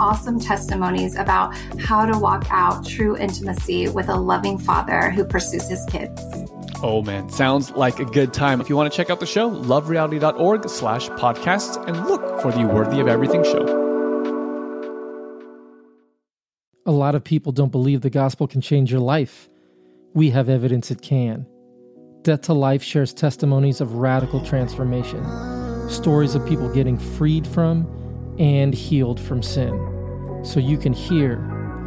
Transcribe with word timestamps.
awesome 0.00 0.40
testimonies 0.40 1.16
about 1.16 1.56
how 1.78 2.06
to 2.06 2.18
walk 2.18 2.46
out 2.50 2.86
true 2.86 3.16
intimacy 3.16 3.88
with 3.88 4.08
a 4.08 4.16
loving 4.16 4.58
father 4.58 5.10
who 5.10 5.24
pursues 5.24 5.68
his 5.68 5.84
kids. 5.86 6.20
Oh 6.82 7.02
man, 7.02 7.28
sounds 7.28 7.72
like 7.72 7.98
a 7.98 8.04
good 8.04 8.32
time. 8.32 8.60
If 8.60 8.68
you 8.68 8.76
want 8.76 8.92
to 8.92 8.96
check 8.96 9.10
out 9.10 9.20
the 9.20 9.26
show, 9.26 9.50
lovereality.org 9.50 10.68
slash 10.68 11.08
podcasts 11.10 11.76
and 11.88 12.06
look 12.06 12.40
for 12.40 12.52
the 12.52 12.64
Worthy 12.64 13.00
of 13.00 13.08
Everything 13.08 13.42
show. 13.42 13.86
A 16.86 16.92
lot 16.92 17.14
of 17.14 17.24
people 17.24 17.52
don't 17.52 17.72
believe 17.72 18.00
the 18.00 18.10
gospel 18.10 18.46
can 18.46 18.60
change 18.60 18.90
your 18.90 19.00
life. 19.00 19.48
We 20.14 20.30
have 20.30 20.48
evidence 20.48 20.90
it 20.90 21.02
can. 21.02 21.46
Death 22.22 22.42
to 22.42 22.52
Life 22.52 22.82
shares 22.82 23.12
testimonies 23.12 23.80
of 23.80 23.94
radical 23.94 24.44
transformation, 24.44 25.22
stories 25.90 26.34
of 26.34 26.46
people 26.46 26.68
getting 26.72 26.96
freed 26.96 27.46
from 27.46 27.97
and 28.38 28.72
healed 28.72 29.18
from 29.20 29.42
sin, 29.42 30.40
so 30.44 30.60
you 30.60 30.78
can 30.78 30.92
hear, 30.92 31.36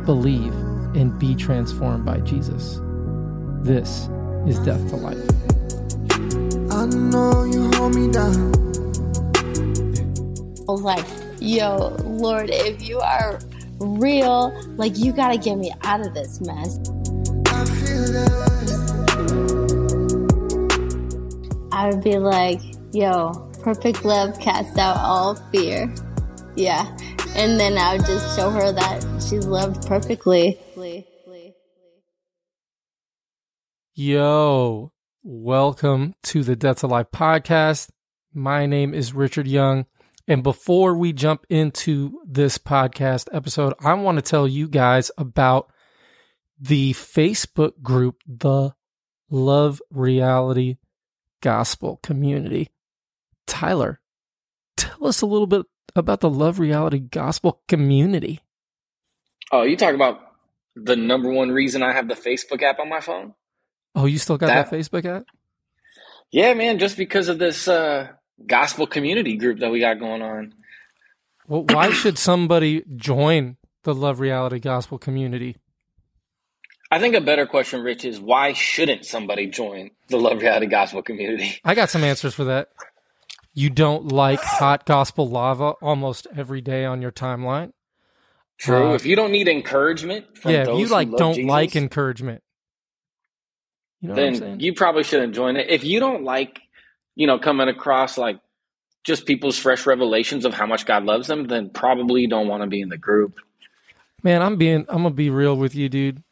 believe, 0.06 0.54
and 0.96 1.18
be 1.18 1.36
transformed 1.36 2.06
by 2.06 2.20
Jesus. 2.20 2.80
This 3.64 4.10
is 4.48 4.60
Death 4.60 4.90
to 4.90 4.96
Life. 4.98 5.18
I 6.72 6.86
know 6.86 7.44
you 7.44 7.72
hold 7.72 7.96
me 7.96 8.12
down. 8.12 8.52
Like, 10.68 11.06
yo, 11.40 11.96
Lord, 12.04 12.50
if 12.50 12.82
you 12.82 13.00
are 13.00 13.40
real, 13.80 14.54
like, 14.78 14.98
you 14.98 15.12
gotta 15.12 15.38
get 15.38 15.58
me 15.58 15.72
out 15.84 16.06
of 16.06 16.14
this 16.14 16.42
mess. 16.42 16.80
I 21.74 21.90
would 21.90 22.04
be 22.04 22.18
like, 22.18 22.62
yo, 22.94 23.32
perfect 23.64 24.06
love 24.06 24.40
casts 24.40 24.78
out 24.78 24.98
all 24.98 25.36
fear. 25.52 25.94
Yeah. 26.62 26.96
And 27.36 27.60
then 27.60 27.76
I 27.76 27.98
would 27.98 28.06
just 28.06 28.38
show 28.38 28.52
her 28.52 28.72
that 28.72 29.02
she's 29.28 29.48
loved 29.48 29.88
perfectly. 29.88 30.60
Yo, 33.96 34.94
welcome 35.24 36.14
to 36.22 36.44
the 36.44 36.56
Death 36.56 36.82
to 36.82 36.88
Life 36.88 37.08
podcast. 37.12 37.90
My 38.32 38.68
name 38.68 38.94
is 38.94 39.12
Richard 39.12 39.48
Young. 39.48 39.88
And 40.28 40.44
before 40.44 40.96
we 40.96 41.14
jump 41.14 41.48
into 41.50 42.20
this 42.28 42.60
podcast 42.60 43.28
episode, 43.34 43.74
I 43.80 43.96
want 43.96 44.20
to 44.20 44.22
tell 44.22 44.48
you 44.48 44.68
guys 44.68 45.10
about 45.18 45.72
the 46.60 46.94
Facebook 46.94 47.82
group, 47.82 48.18
the 48.28 48.76
Love 49.32 49.82
Reality 49.90 50.78
Gospel 51.42 52.00
Community. 52.04 52.70
Tyler, 53.48 54.00
tell 54.78 55.08
us 55.08 55.22
a 55.22 55.26
little 55.26 55.48
bit 55.48 55.66
about 55.96 56.20
the 56.20 56.30
Love 56.30 56.60
Reality 56.60 57.00
Gospel 57.00 57.62
Community. 57.68 58.42
Oh, 59.52 59.64
you 59.64 59.76
talk 59.76 59.94
about 59.96 60.20
the 60.76 60.96
number 60.96 61.30
one 61.30 61.52
reason 61.52 61.84
I 61.84 61.94
have 61.94 62.08
the 62.08 62.16
Facebook 62.16 62.62
app 62.64 62.80
on 62.80 62.90
my 62.90 63.02
phone? 63.02 63.34
Oh, 63.96 64.06
you 64.06 64.18
still 64.18 64.38
got 64.38 64.48
that, 64.48 64.70
that 64.70 64.78
Facebook 64.78 65.06
app? 65.06 65.26
Yeah, 66.32 66.54
man, 66.54 66.80
just 66.80 66.96
because 66.96 67.28
of 67.28 67.40
this 67.40 67.68
uh, 67.68 68.08
gospel 68.48 68.88
community 68.88 69.36
group 69.36 69.60
that 69.60 69.70
we 69.70 69.82
got 69.82 70.00
going 70.00 70.22
on. 70.22 70.54
Well, 71.48 71.66
why 71.70 71.92
should 71.92 72.18
somebody 72.18 72.84
join 72.96 73.58
the 73.84 73.94
Love 73.94 74.20
Reality 74.20 74.60
Gospel 74.60 74.98
Community? 74.98 75.58
I 76.90 77.00
think 77.00 77.16
a 77.16 77.22
better 77.22 77.46
question, 77.46 77.82
Rich, 77.82 78.06
is 78.06 78.20
why 78.20 78.54
shouldn't 78.54 79.06
somebody 79.06 79.48
join 79.48 79.92
the 80.10 80.18
Love 80.18 80.42
Reality 80.42 80.68
Gospel 80.68 81.02
community? 81.02 81.60
I 81.64 81.74
got 81.74 81.90
some 81.90 82.04
answers 82.04 82.34
for 82.34 82.44
that. 82.46 82.70
You 83.54 83.70
don't 83.70 84.12
like 84.12 84.40
hot 84.40 84.86
gospel 84.86 85.28
lava 85.28 85.72
almost 85.82 86.28
every 86.36 86.62
day 86.62 86.86
on 86.86 87.02
your 87.02 87.12
timeline. 87.12 87.74
True. 88.58 88.92
Uh, 88.92 88.94
if 88.94 89.06
you 89.06 89.16
don't 89.16 89.32
need 89.32 89.48
encouragement, 89.48 90.26
yeah, 90.46 90.70
if 90.70 90.80
you 90.80 90.88
like 90.88 91.12
don't 91.12 91.34
Jesus, 91.34 91.50
like 91.50 91.76
encouragement, 91.76 92.44
you 94.00 94.10
know 94.10 94.16
then 94.16 94.60
you 94.60 94.74
probably 94.74 95.04
shouldn't 95.04 95.36
join 95.36 95.58
it. 95.58 95.70
If 95.70 95.84
you 95.84 96.00
don't 96.00 96.24
like, 96.24 96.62
you 97.16 97.28
know, 97.28 97.40
coming 97.40 97.68
across 97.68 98.18
like 98.18 98.40
just 99.04 99.26
people's 99.26 99.58
fresh 99.58 99.86
revelations 99.86 100.46
of 100.46 100.54
how 100.54 100.68
much 100.68 100.86
God 100.86 101.04
loves 101.04 101.28
them, 101.28 101.48
then 101.48 101.72
probably 101.72 102.22
you 102.22 102.30
don't 102.30 102.48
want 102.48 102.62
to 102.62 102.68
be 102.68 102.82
in 102.82 102.90
the 102.90 102.98
group. 102.98 103.36
Man, 104.24 104.42
I'm 104.42 104.56
being 104.56 104.86
I'm 104.88 105.04
gonna 105.04 105.10
be 105.10 105.30
real 105.30 105.58
with 105.58 105.76
you, 105.76 105.90
dude. 105.90 106.24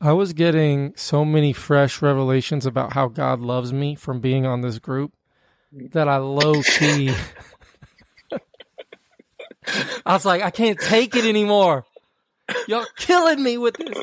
I 0.00 0.12
was 0.12 0.34
getting 0.34 0.92
so 0.96 1.24
many 1.24 1.54
fresh 1.54 2.02
revelations 2.02 2.66
about 2.66 2.92
how 2.92 3.08
God 3.08 3.40
loves 3.40 3.72
me 3.72 3.94
from 3.94 4.20
being 4.20 4.44
on 4.44 4.60
this 4.60 4.78
group 4.78 5.14
that 5.72 6.08
I 6.08 6.16
low 6.18 6.62
key. 6.62 7.14
I 10.06 10.12
was 10.12 10.24
like, 10.24 10.42
I 10.42 10.50
can't 10.50 10.78
take 10.78 11.16
it 11.16 11.24
anymore. 11.24 11.84
Y'all 12.68 12.86
killing 12.96 13.42
me 13.42 13.58
with 13.58 13.76
this. 13.76 13.98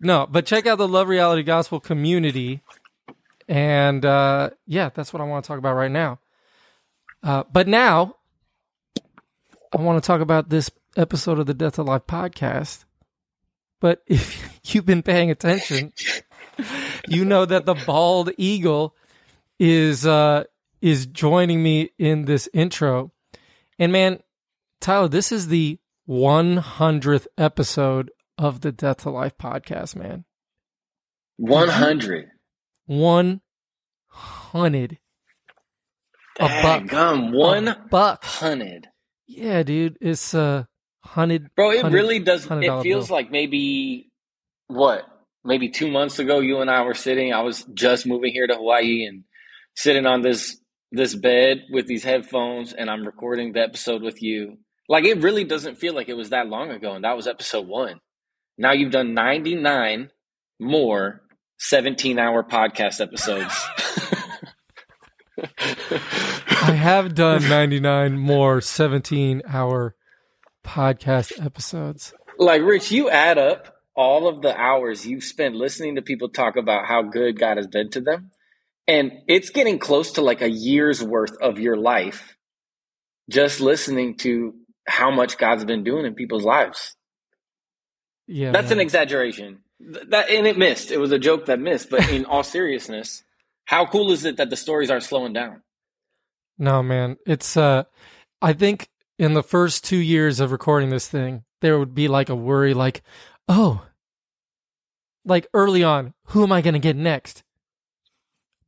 No, 0.00 0.26
but 0.26 0.46
check 0.46 0.66
out 0.66 0.78
the 0.78 0.88
Love 0.88 1.08
Reality 1.08 1.42
Gospel 1.42 1.78
community. 1.80 2.62
And 3.48 4.04
uh, 4.04 4.50
yeah, 4.66 4.90
that's 4.94 5.12
what 5.12 5.20
I 5.20 5.24
want 5.24 5.44
to 5.44 5.48
talk 5.48 5.58
about 5.58 5.74
right 5.74 5.90
now. 5.90 6.20
Uh, 7.22 7.44
but 7.52 7.68
now, 7.68 8.16
I 9.72 9.80
want 9.80 10.02
to 10.02 10.06
talk 10.06 10.20
about 10.22 10.48
this 10.48 10.70
episode 10.96 11.38
of 11.38 11.46
the 11.46 11.54
Death 11.54 11.74
to 11.74 11.82
Life 11.82 12.06
podcast. 12.06 12.84
But 13.80 14.02
if 14.06 14.60
you've 14.74 14.86
been 14.86 15.02
paying 15.02 15.30
attention, 15.30 15.92
you 17.08 17.24
know 17.24 17.44
that 17.44 17.66
the 17.66 17.74
bald 17.74 18.30
eagle 18.38 18.94
is 19.60 20.06
uh 20.06 20.44
is 20.80 21.06
joining 21.06 21.62
me 21.62 21.90
in 21.98 22.24
this 22.24 22.48
intro. 22.52 23.12
And 23.78 23.92
man, 23.92 24.20
Tyler, 24.80 25.08
this 25.08 25.30
is 25.30 25.48
the 25.48 25.78
100th 26.08 27.26
episode 27.36 28.10
of 28.38 28.62
the 28.62 28.72
Death 28.72 29.02
to 29.02 29.10
Life 29.10 29.36
podcast, 29.38 29.94
man. 29.94 30.24
100. 31.36 32.28
100. 32.86 34.98
A 36.38 36.48
buck. 36.62 36.86
Gum, 36.86 37.32
one 37.32 37.76
buck. 37.90 38.24
Hundred. 38.24 38.88
Yeah, 39.26 39.62
dude. 39.62 39.98
It's 40.00 40.32
uh 40.32 40.64
hundred. 41.04 41.54
Bro, 41.54 41.72
it 41.72 41.84
really 41.84 42.18
does. 42.18 42.46
It 42.50 42.82
feels 42.82 43.08
bill. 43.08 43.16
like 43.16 43.30
maybe 43.30 44.10
what? 44.68 45.04
Maybe 45.44 45.68
two 45.68 45.90
months 45.90 46.18
ago, 46.18 46.40
you 46.40 46.60
and 46.60 46.70
I 46.70 46.82
were 46.82 46.94
sitting. 46.94 47.34
I 47.34 47.42
was 47.42 47.64
just 47.74 48.06
moving 48.06 48.32
here 48.32 48.46
to 48.46 48.54
Hawaii 48.54 49.04
and 49.04 49.24
sitting 49.80 50.04
on 50.06 50.20
this 50.20 50.58
this 50.92 51.14
bed 51.14 51.62
with 51.70 51.86
these 51.86 52.04
headphones, 52.04 52.72
and 52.72 52.90
I'm 52.90 53.04
recording 53.04 53.52
the 53.52 53.62
episode 53.62 54.02
with 54.02 54.22
you. 54.22 54.58
Like 54.88 55.04
it 55.04 55.22
really 55.22 55.44
doesn't 55.44 55.78
feel 55.78 55.94
like 55.94 56.08
it 56.08 56.16
was 56.16 56.30
that 56.30 56.48
long 56.48 56.70
ago, 56.70 56.92
and 56.92 57.04
that 57.04 57.16
was 57.16 57.26
episode 57.26 57.66
one. 57.66 58.00
Now 58.58 58.72
you've 58.72 58.92
done 58.92 59.14
99 59.14 60.10
more 60.58 61.22
17 61.58 62.18
hour 62.18 62.42
podcast 62.42 63.00
episodes. 63.00 63.54
I 66.62 66.72
have 66.72 67.14
done 67.14 67.48
99 67.48 68.18
more 68.18 68.60
17 68.60 69.42
hour 69.48 69.94
podcast 70.62 71.42
episodes. 71.42 72.12
Like, 72.38 72.60
Rich, 72.60 72.90
you 72.90 73.08
add 73.08 73.38
up 73.38 73.76
all 73.94 74.28
of 74.28 74.42
the 74.42 74.54
hours 74.54 75.06
you've 75.06 75.24
spent 75.24 75.54
listening 75.54 75.94
to 75.94 76.02
people 76.02 76.28
talk 76.28 76.56
about 76.56 76.84
how 76.84 77.02
good 77.02 77.38
God 77.38 77.56
has 77.56 77.66
been 77.66 77.88
to 77.90 78.02
them. 78.02 78.30
And 78.90 79.12
it's 79.28 79.50
getting 79.50 79.78
close 79.78 80.12
to 80.12 80.20
like 80.20 80.42
a 80.42 80.50
year's 80.50 81.00
worth 81.00 81.36
of 81.40 81.60
your 81.60 81.76
life 81.76 82.36
just 83.30 83.60
listening 83.60 84.16
to 84.16 84.54
how 84.84 85.12
much 85.12 85.38
God's 85.38 85.64
been 85.64 85.84
doing 85.84 86.06
in 86.06 86.16
people's 86.16 86.42
lives. 86.42 86.96
Yeah. 88.26 88.50
That's 88.50 88.70
man. 88.70 88.78
an 88.78 88.80
exaggeration. 88.80 89.58
That 90.08 90.28
and 90.28 90.44
it 90.44 90.58
missed. 90.58 90.90
It 90.90 90.98
was 90.98 91.12
a 91.12 91.20
joke 91.20 91.46
that 91.46 91.60
missed, 91.60 91.88
but 91.88 92.10
in 92.10 92.24
all 92.24 92.42
seriousness, 92.42 93.22
how 93.64 93.86
cool 93.86 94.10
is 94.10 94.24
it 94.24 94.38
that 94.38 94.50
the 94.50 94.56
stories 94.56 94.90
aren't 94.90 95.04
slowing 95.04 95.34
down? 95.34 95.62
No, 96.58 96.82
man. 96.82 97.16
It's 97.24 97.56
uh 97.56 97.84
I 98.42 98.54
think 98.54 98.88
in 99.20 99.34
the 99.34 99.42
first 99.44 99.84
2 99.84 99.98
years 99.98 100.40
of 100.40 100.50
recording 100.50 100.88
this 100.88 101.06
thing, 101.06 101.44
there 101.60 101.78
would 101.78 101.94
be 101.94 102.08
like 102.08 102.28
a 102.28 102.34
worry 102.34 102.74
like, 102.74 103.02
"Oh, 103.46 103.86
like 105.24 105.46
early 105.54 105.84
on, 105.84 106.12
who 106.30 106.42
am 106.42 106.50
I 106.50 106.60
going 106.60 106.74
to 106.74 106.80
get 106.80 106.96
next?" 106.96 107.44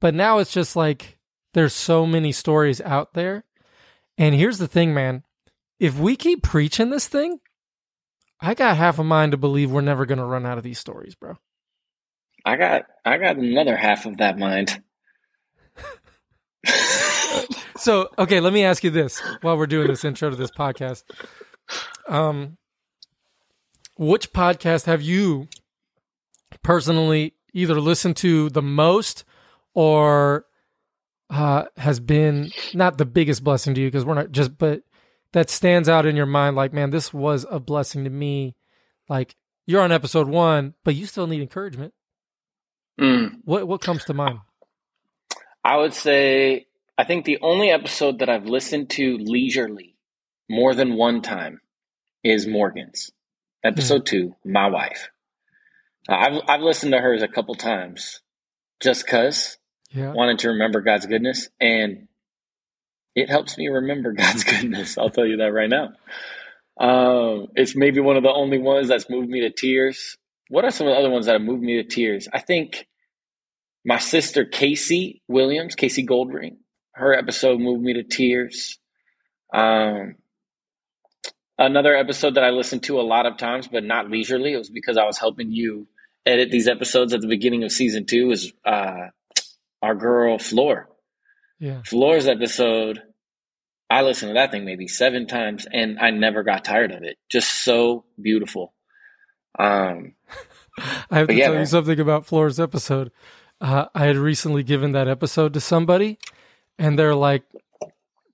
But 0.02 0.14
now 0.14 0.38
it's 0.38 0.52
just 0.52 0.74
like 0.74 1.16
there's 1.54 1.72
so 1.72 2.04
many 2.04 2.32
stories 2.32 2.80
out 2.80 3.14
there. 3.14 3.44
And 4.18 4.34
here's 4.34 4.58
the 4.58 4.66
thing, 4.66 4.92
man. 4.92 5.22
If 5.78 5.96
we 5.96 6.16
keep 6.16 6.42
preaching 6.42 6.90
this 6.90 7.06
thing, 7.06 7.38
I 8.40 8.54
got 8.54 8.76
half 8.76 8.98
a 8.98 9.04
mind 9.04 9.30
to 9.30 9.38
believe 9.38 9.70
we're 9.70 9.80
never 9.80 10.04
going 10.04 10.18
to 10.18 10.24
run 10.24 10.44
out 10.44 10.58
of 10.58 10.64
these 10.64 10.80
stories, 10.80 11.14
bro. 11.14 11.38
I 12.44 12.56
got 12.56 12.82
I 13.04 13.16
got 13.16 13.36
another 13.36 13.76
half 13.76 14.04
of 14.04 14.16
that 14.16 14.36
mind. 14.36 14.82
so, 17.76 18.08
okay, 18.18 18.40
let 18.40 18.52
me 18.52 18.64
ask 18.64 18.82
you 18.82 18.90
this 18.90 19.22
while 19.42 19.56
we're 19.56 19.68
doing 19.68 19.86
this 19.86 20.04
intro 20.04 20.30
to 20.30 20.36
this 20.36 20.50
podcast. 20.50 21.04
Um 22.08 22.58
which 23.96 24.32
podcast 24.32 24.86
have 24.86 25.00
you 25.00 25.46
personally 26.64 27.34
either 27.54 27.80
listened 27.80 28.16
to 28.16 28.50
the 28.50 28.62
most 28.62 29.24
or 29.74 30.46
uh, 31.30 31.64
has 31.76 32.00
been 32.00 32.50
not 32.74 32.98
the 32.98 33.06
biggest 33.06 33.42
blessing 33.42 33.74
to 33.74 33.80
you 33.80 33.88
because 33.88 34.04
we're 34.04 34.14
not 34.14 34.32
just, 34.32 34.58
but 34.58 34.82
that 35.32 35.50
stands 35.50 35.88
out 35.88 36.06
in 36.06 36.16
your 36.16 36.26
mind 36.26 36.56
like, 36.56 36.72
man, 36.72 36.90
this 36.90 37.12
was 37.12 37.46
a 37.50 37.58
blessing 37.58 38.04
to 38.04 38.10
me. 38.10 38.54
Like 39.08 39.34
you're 39.66 39.82
on 39.82 39.92
episode 39.92 40.28
one, 40.28 40.74
but 40.84 40.94
you 40.94 41.06
still 41.06 41.26
need 41.26 41.42
encouragement. 41.42 41.94
Mm. 43.00 43.40
What 43.44 43.66
what 43.66 43.80
comes 43.80 44.04
to 44.04 44.14
mind? 44.14 44.40
I 45.64 45.76
would 45.76 45.94
say 45.94 46.66
I 46.98 47.04
think 47.04 47.24
the 47.24 47.38
only 47.40 47.70
episode 47.70 48.18
that 48.18 48.28
I've 48.28 48.46
listened 48.46 48.90
to 48.90 49.16
leisurely 49.18 49.96
more 50.48 50.74
than 50.74 50.96
one 50.96 51.22
time 51.22 51.60
is 52.22 52.46
Morgan's 52.46 53.10
episode 53.64 54.02
mm. 54.02 54.06
two, 54.06 54.36
my 54.44 54.68
wife. 54.68 55.08
I've 56.08 56.42
I've 56.48 56.60
listened 56.60 56.92
to 56.92 56.98
hers 56.98 57.22
a 57.22 57.28
couple 57.28 57.54
times, 57.54 58.20
just 58.80 59.06
cause 59.06 59.56
yeah. 59.92 60.12
wanted 60.12 60.40
to 60.40 60.48
remember 60.48 60.80
God's 60.80 61.06
goodness, 61.06 61.48
and 61.60 62.08
it 63.14 63.28
helps 63.28 63.56
me 63.58 63.68
remember 63.68 64.12
God's 64.16 64.44
goodness. 64.44 64.98
I'll 64.98 65.10
tell 65.10 65.26
you 65.26 65.38
that 65.38 65.52
right 65.52 65.70
now. 65.70 65.92
Um, 66.78 67.48
it's 67.54 67.76
maybe 67.76 68.00
one 68.00 68.16
of 68.16 68.22
the 68.22 68.32
only 68.32 68.58
ones 68.58 68.88
that's 68.88 69.10
moved 69.10 69.28
me 69.28 69.40
to 69.40 69.50
tears. 69.50 70.16
What 70.48 70.64
are 70.64 70.70
some 70.70 70.86
of 70.86 70.94
the 70.94 70.98
other 70.98 71.10
ones 71.10 71.26
that 71.26 71.32
have 71.32 71.42
moved 71.42 71.62
me 71.62 71.82
to 71.82 71.84
tears? 71.84 72.28
I 72.32 72.40
think 72.40 72.86
my 73.84 73.98
sister 73.98 74.44
Casey 74.44 75.22
Williams, 75.28 75.74
Casey 75.74 76.04
Goldring, 76.06 76.56
her 76.94 77.14
episode 77.14 77.60
moved 77.60 77.82
me 77.82 77.94
to 77.94 78.02
tears. 78.02 78.78
Um, 79.52 80.16
another 81.58 81.94
episode 81.94 82.34
that 82.34 82.44
I 82.44 82.50
listened 82.50 82.82
to 82.84 83.00
a 83.00 83.02
lot 83.02 83.26
of 83.26 83.36
times, 83.36 83.68
but 83.68 83.84
not 83.84 84.10
leisurely. 84.10 84.54
It 84.54 84.58
was 84.58 84.70
because 84.70 84.96
I 84.96 85.04
was 85.04 85.18
helping 85.18 85.50
you 85.52 85.86
edit 86.24 86.50
these 86.50 86.68
episodes 86.68 87.12
at 87.12 87.20
the 87.20 87.28
beginning 87.28 87.64
of 87.64 87.72
season 87.72 88.06
two. 88.06 88.30
Is 88.30 88.52
uh, 88.64 89.08
our 89.82 89.94
girl 89.94 90.38
Floor. 90.38 90.88
Yeah. 91.58 91.82
Floor's 91.84 92.26
episode, 92.26 93.02
I 93.90 94.02
listened 94.02 94.30
to 94.30 94.34
that 94.34 94.50
thing 94.50 94.64
maybe 94.64 94.88
seven 94.88 95.26
times 95.26 95.66
and 95.70 95.98
I 95.98 96.10
never 96.10 96.42
got 96.42 96.64
tired 96.64 96.92
of 96.92 97.02
it. 97.02 97.18
Just 97.28 97.50
so 97.64 98.04
beautiful. 98.20 98.72
Um, 99.58 100.14
I 101.10 101.18
have 101.18 101.28
to 101.28 101.34
yeah, 101.34 101.46
tell 101.46 101.52
man. 101.54 101.60
you 101.60 101.66
something 101.66 102.00
about 102.00 102.26
Floor's 102.26 102.58
episode. 102.58 103.12
Uh, 103.60 103.86
I 103.94 104.06
had 104.06 104.16
recently 104.16 104.62
given 104.62 104.92
that 104.92 105.08
episode 105.08 105.54
to 105.54 105.60
somebody 105.60 106.18
and 106.78 106.98
they're 106.98 107.14
like, 107.14 107.44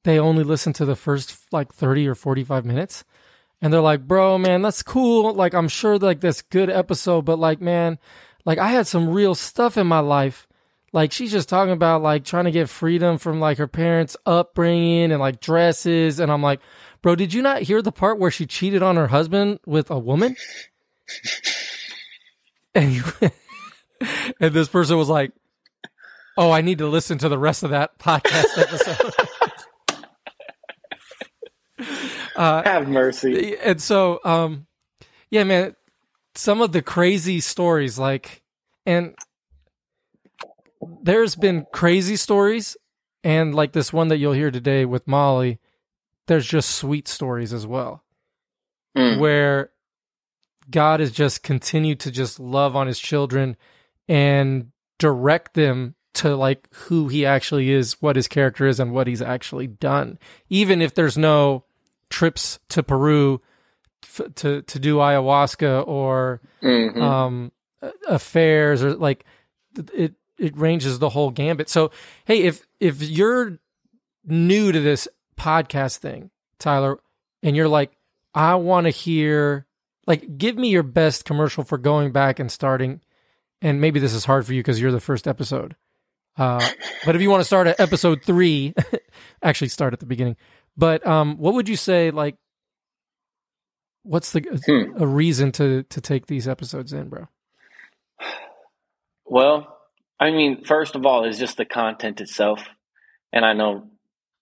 they 0.04 0.18
only 0.18 0.44
listened 0.44 0.76
to 0.76 0.84
the 0.84 0.96
first 0.96 1.36
like 1.52 1.72
30 1.72 2.08
or 2.08 2.14
45 2.14 2.64
minutes. 2.64 3.04
And 3.60 3.72
they're 3.72 3.80
like, 3.80 4.06
bro, 4.06 4.38
man, 4.38 4.62
that's 4.62 4.82
cool. 4.82 5.34
Like, 5.34 5.52
I'm 5.52 5.68
sure 5.68 5.98
like 5.98 6.20
this 6.20 6.40
good 6.40 6.70
episode, 6.70 7.24
but 7.26 7.38
like, 7.38 7.60
man, 7.60 7.98
like 8.46 8.58
I 8.58 8.68
had 8.68 8.86
some 8.86 9.10
real 9.10 9.34
stuff 9.34 9.76
in 9.76 9.86
my 9.86 9.98
life 9.98 10.47
like 10.92 11.12
she's 11.12 11.32
just 11.32 11.48
talking 11.48 11.72
about 11.72 12.02
like 12.02 12.24
trying 12.24 12.44
to 12.46 12.50
get 12.50 12.68
freedom 12.68 13.18
from 13.18 13.40
like 13.40 13.58
her 13.58 13.66
parents' 13.66 14.16
upbringing 14.24 15.12
and 15.12 15.20
like 15.20 15.40
dresses, 15.40 16.18
and 16.20 16.32
I'm 16.32 16.42
like, 16.42 16.60
bro, 17.02 17.14
did 17.14 17.34
you 17.34 17.42
not 17.42 17.62
hear 17.62 17.82
the 17.82 17.92
part 17.92 18.18
where 18.18 18.30
she 18.30 18.46
cheated 18.46 18.82
on 18.82 18.96
her 18.96 19.08
husband 19.08 19.60
with 19.66 19.90
a 19.90 19.98
woman? 19.98 20.36
and 22.74 23.02
and 24.40 24.54
this 24.54 24.68
person 24.68 24.96
was 24.96 25.08
like, 25.08 25.32
oh, 26.36 26.50
I 26.50 26.60
need 26.60 26.78
to 26.78 26.86
listen 26.86 27.18
to 27.18 27.28
the 27.28 27.38
rest 27.38 27.62
of 27.62 27.70
that 27.70 27.98
podcast 27.98 28.56
episode. 28.56 29.14
uh, 32.36 32.62
Have 32.62 32.88
mercy. 32.88 33.56
And 33.58 33.82
so, 33.82 34.20
um, 34.24 34.66
yeah, 35.30 35.44
man, 35.44 35.74
some 36.34 36.60
of 36.60 36.72
the 36.72 36.80
crazy 36.80 37.40
stories, 37.40 37.98
like, 37.98 38.42
and 38.86 39.14
there's 41.02 41.34
been 41.34 41.66
crazy 41.72 42.16
stories 42.16 42.76
and 43.24 43.54
like 43.54 43.72
this 43.72 43.92
one 43.92 44.08
that 44.08 44.18
you'll 44.18 44.32
hear 44.32 44.50
today 44.50 44.84
with 44.84 45.06
Molly, 45.06 45.58
there's 46.26 46.46
just 46.46 46.70
sweet 46.70 47.08
stories 47.08 47.52
as 47.52 47.66
well. 47.66 48.02
Mm. 48.96 49.18
Where 49.18 49.70
God 50.70 51.00
has 51.00 51.12
just 51.12 51.42
continued 51.42 52.00
to 52.00 52.10
just 52.10 52.38
love 52.38 52.76
on 52.76 52.86
his 52.86 52.98
children 52.98 53.56
and 54.08 54.70
direct 54.98 55.54
them 55.54 55.94
to 56.14 56.36
like 56.36 56.68
who 56.72 57.08
he 57.08 57.24
actually 57.24 57.70
is, 57.70 58.00
what 58.00 58.16
his 58.16 58.28
character 58.28 58.66
is, 58.66 58.80
and 58.80 58.92
what 58.92 59.06
he's 59.06 59.22
actually 59.22 59.66
done. 59.66 60.18
Even 60.48 60.82
if 60.82 60.94
there's 60.94 61.18
no 61.18 61.64
trips 62.10 62.58
to 62.70 62.82
Peru 62.82 63.40
f- 64.02 64.34
to 64.36 64.62
to 64.62 64.78
do 64.78 64.96
ayahuasca 64.96 65.86
or 65.86 66.40
mm-hmm. 66.62 67.00
um, 67.00 67.52
affairs 68.08 68.82
or 68.82 68.94
like 68.94 69.24
it 69.94 70.14
it 70.38 70.56
ranges 70.56 70.98
the 70.98 71.08
whole 71.08 71.30
gambit. 71.30 71.68
So, 71.68 71.90
hey, 72.24 72.42
if 72.42 72.66
if 72.80 73.02
you're 73.02 73.58
new 74.24 74.72
to 74.72 74.80
this 74.80 75.08
podcast 75.38 75.98
thing, 75.98 76.30
Tyler, 76.58 76.98
and 77.42 77.56
you're 77.56 77.68
like, 77.68 77.92
I 78.34 78.56
want 78.56 78.86
to 78.86 78.90
hear, 78.90 79.66
like, 80.06 80.38
give 80.38 80.56
me 80.56 80.68
your 80.68 80.82
best 80.82 81.24
commercial 81.24 81.64
for 81.64 81.78
going 81.78 82.12
back 82.12 82.38
and 82.38 82.50
starting. 82.50 83.00
And 83.60 83.80
maybe 83.80 83.98
this 83.98 84.14
is 84.14 84.24
hard 84.24 84.46
for 84.46 84.54
you 84.54 84.60
because 84.60 84.80
you're 84.80 84.92
the 84.92 85.00
first 85.00 85.26
episode. 85.26 85.74
Uh, 86.36 86.66
but 87.04 87.16
if 87.16 87.22
you 87.22 87.30
want 87.30 87.40
to 87.40 87.46
start 87.46 87.66
at 87.66 87.80
episode 87.80 88.22
three, 88.22 88.74
actually 89.42 89.68
start 89.68 89.92
at 89.92 90.00
the 90.00 90.06
beginning. 90.06 90.36
But 90.76 91.04
um, 91.06 91.36
what 91.38 91.54
would 91.54 91.68
you 91.68 91.76
say? 91.76 92.10
Like, 92.10 92.36
what's 94.04 94.32
the 94.32 94.40
hmm. 94.40 95.02
a 95.02 95.06
reason 95.06 95.50
to 95.52 95.82
to 95.82 96.00
take 96.00 96.26
these 96.26 96.46
episodes 96.46 96.92
in, 96.92 97.08
bro? 97.08 97.28
Well, 99.24 99.77
I 100.20 100.30
mean, 100.30 100.64
first 100.64 100.96
of 100.96 101.06
all, 101.06 101.24
is 101.24 101.38
just 101.38 101.56
the 101.56 101.64
content 101.64 102.20
itself. 102.20 102.66
And 103.32 103.44
I 103.44 103.52
know 103.52 103.90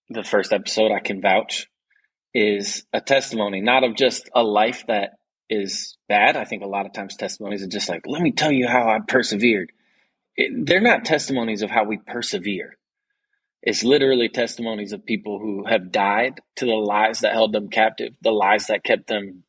the 0.09 0.25
first 0.25 0.53
episode 0.53 0.93
I 0.93 1.01
can 1.01 1.21
vouch 1.21 1.69
is 2.33 2.85
a 2.93 3.01
testimony, 3.01 3.61
not 3.61 3.85
of 3.85 3.95
just 3.97 4.29
a 4.35 4.43
life 4.43 4.85
that 4.89 5.13
is 5.49 5.97
bad. 6.09 6.37
I 6.37 6.45
think 6.45 6.63
a 6.63 6.69
lot 6.69 6.87
of 6.87 6.93
times 6.93 7.17
testimonies 7.17 7.63
are 7.63 7.69
just 7.69 7.89
like, 7.89 8.03
let 8.07 8.23
me 8.23 8.33
tell 8.33 8.53
you 8.53 8.69
how 8.69 8.89
I 8.89 9.01
persevered. 9.07 9.73
It, 10.37 10.67
they're 10.67 10.81
not 10.81 11.05
testimonies 11.05 11.63
of 11.63 11.71
how 11.71 11.85
we 11.85 11.99
persevere. 11.99 12.77
It's 13.63 13.83
literally 13.83 14.29
testimonies 14.29 14.93
of 14.93 15.05
people 15.05 15.39
who 15.39 15.65
have 15.67 15.91
died 15.91 16.41
to 16.57 16.67
the 16.67 16.75
lies 16.75 17.21
that 17.21 17.33
held 17.33 17.53
them 17.53 17.69
captive, 17.69 18.15
the 18.23 18.31
lies 18.31 18.67
that 18.67 18.85
kept 18.85 19.09
them 19.09 19.43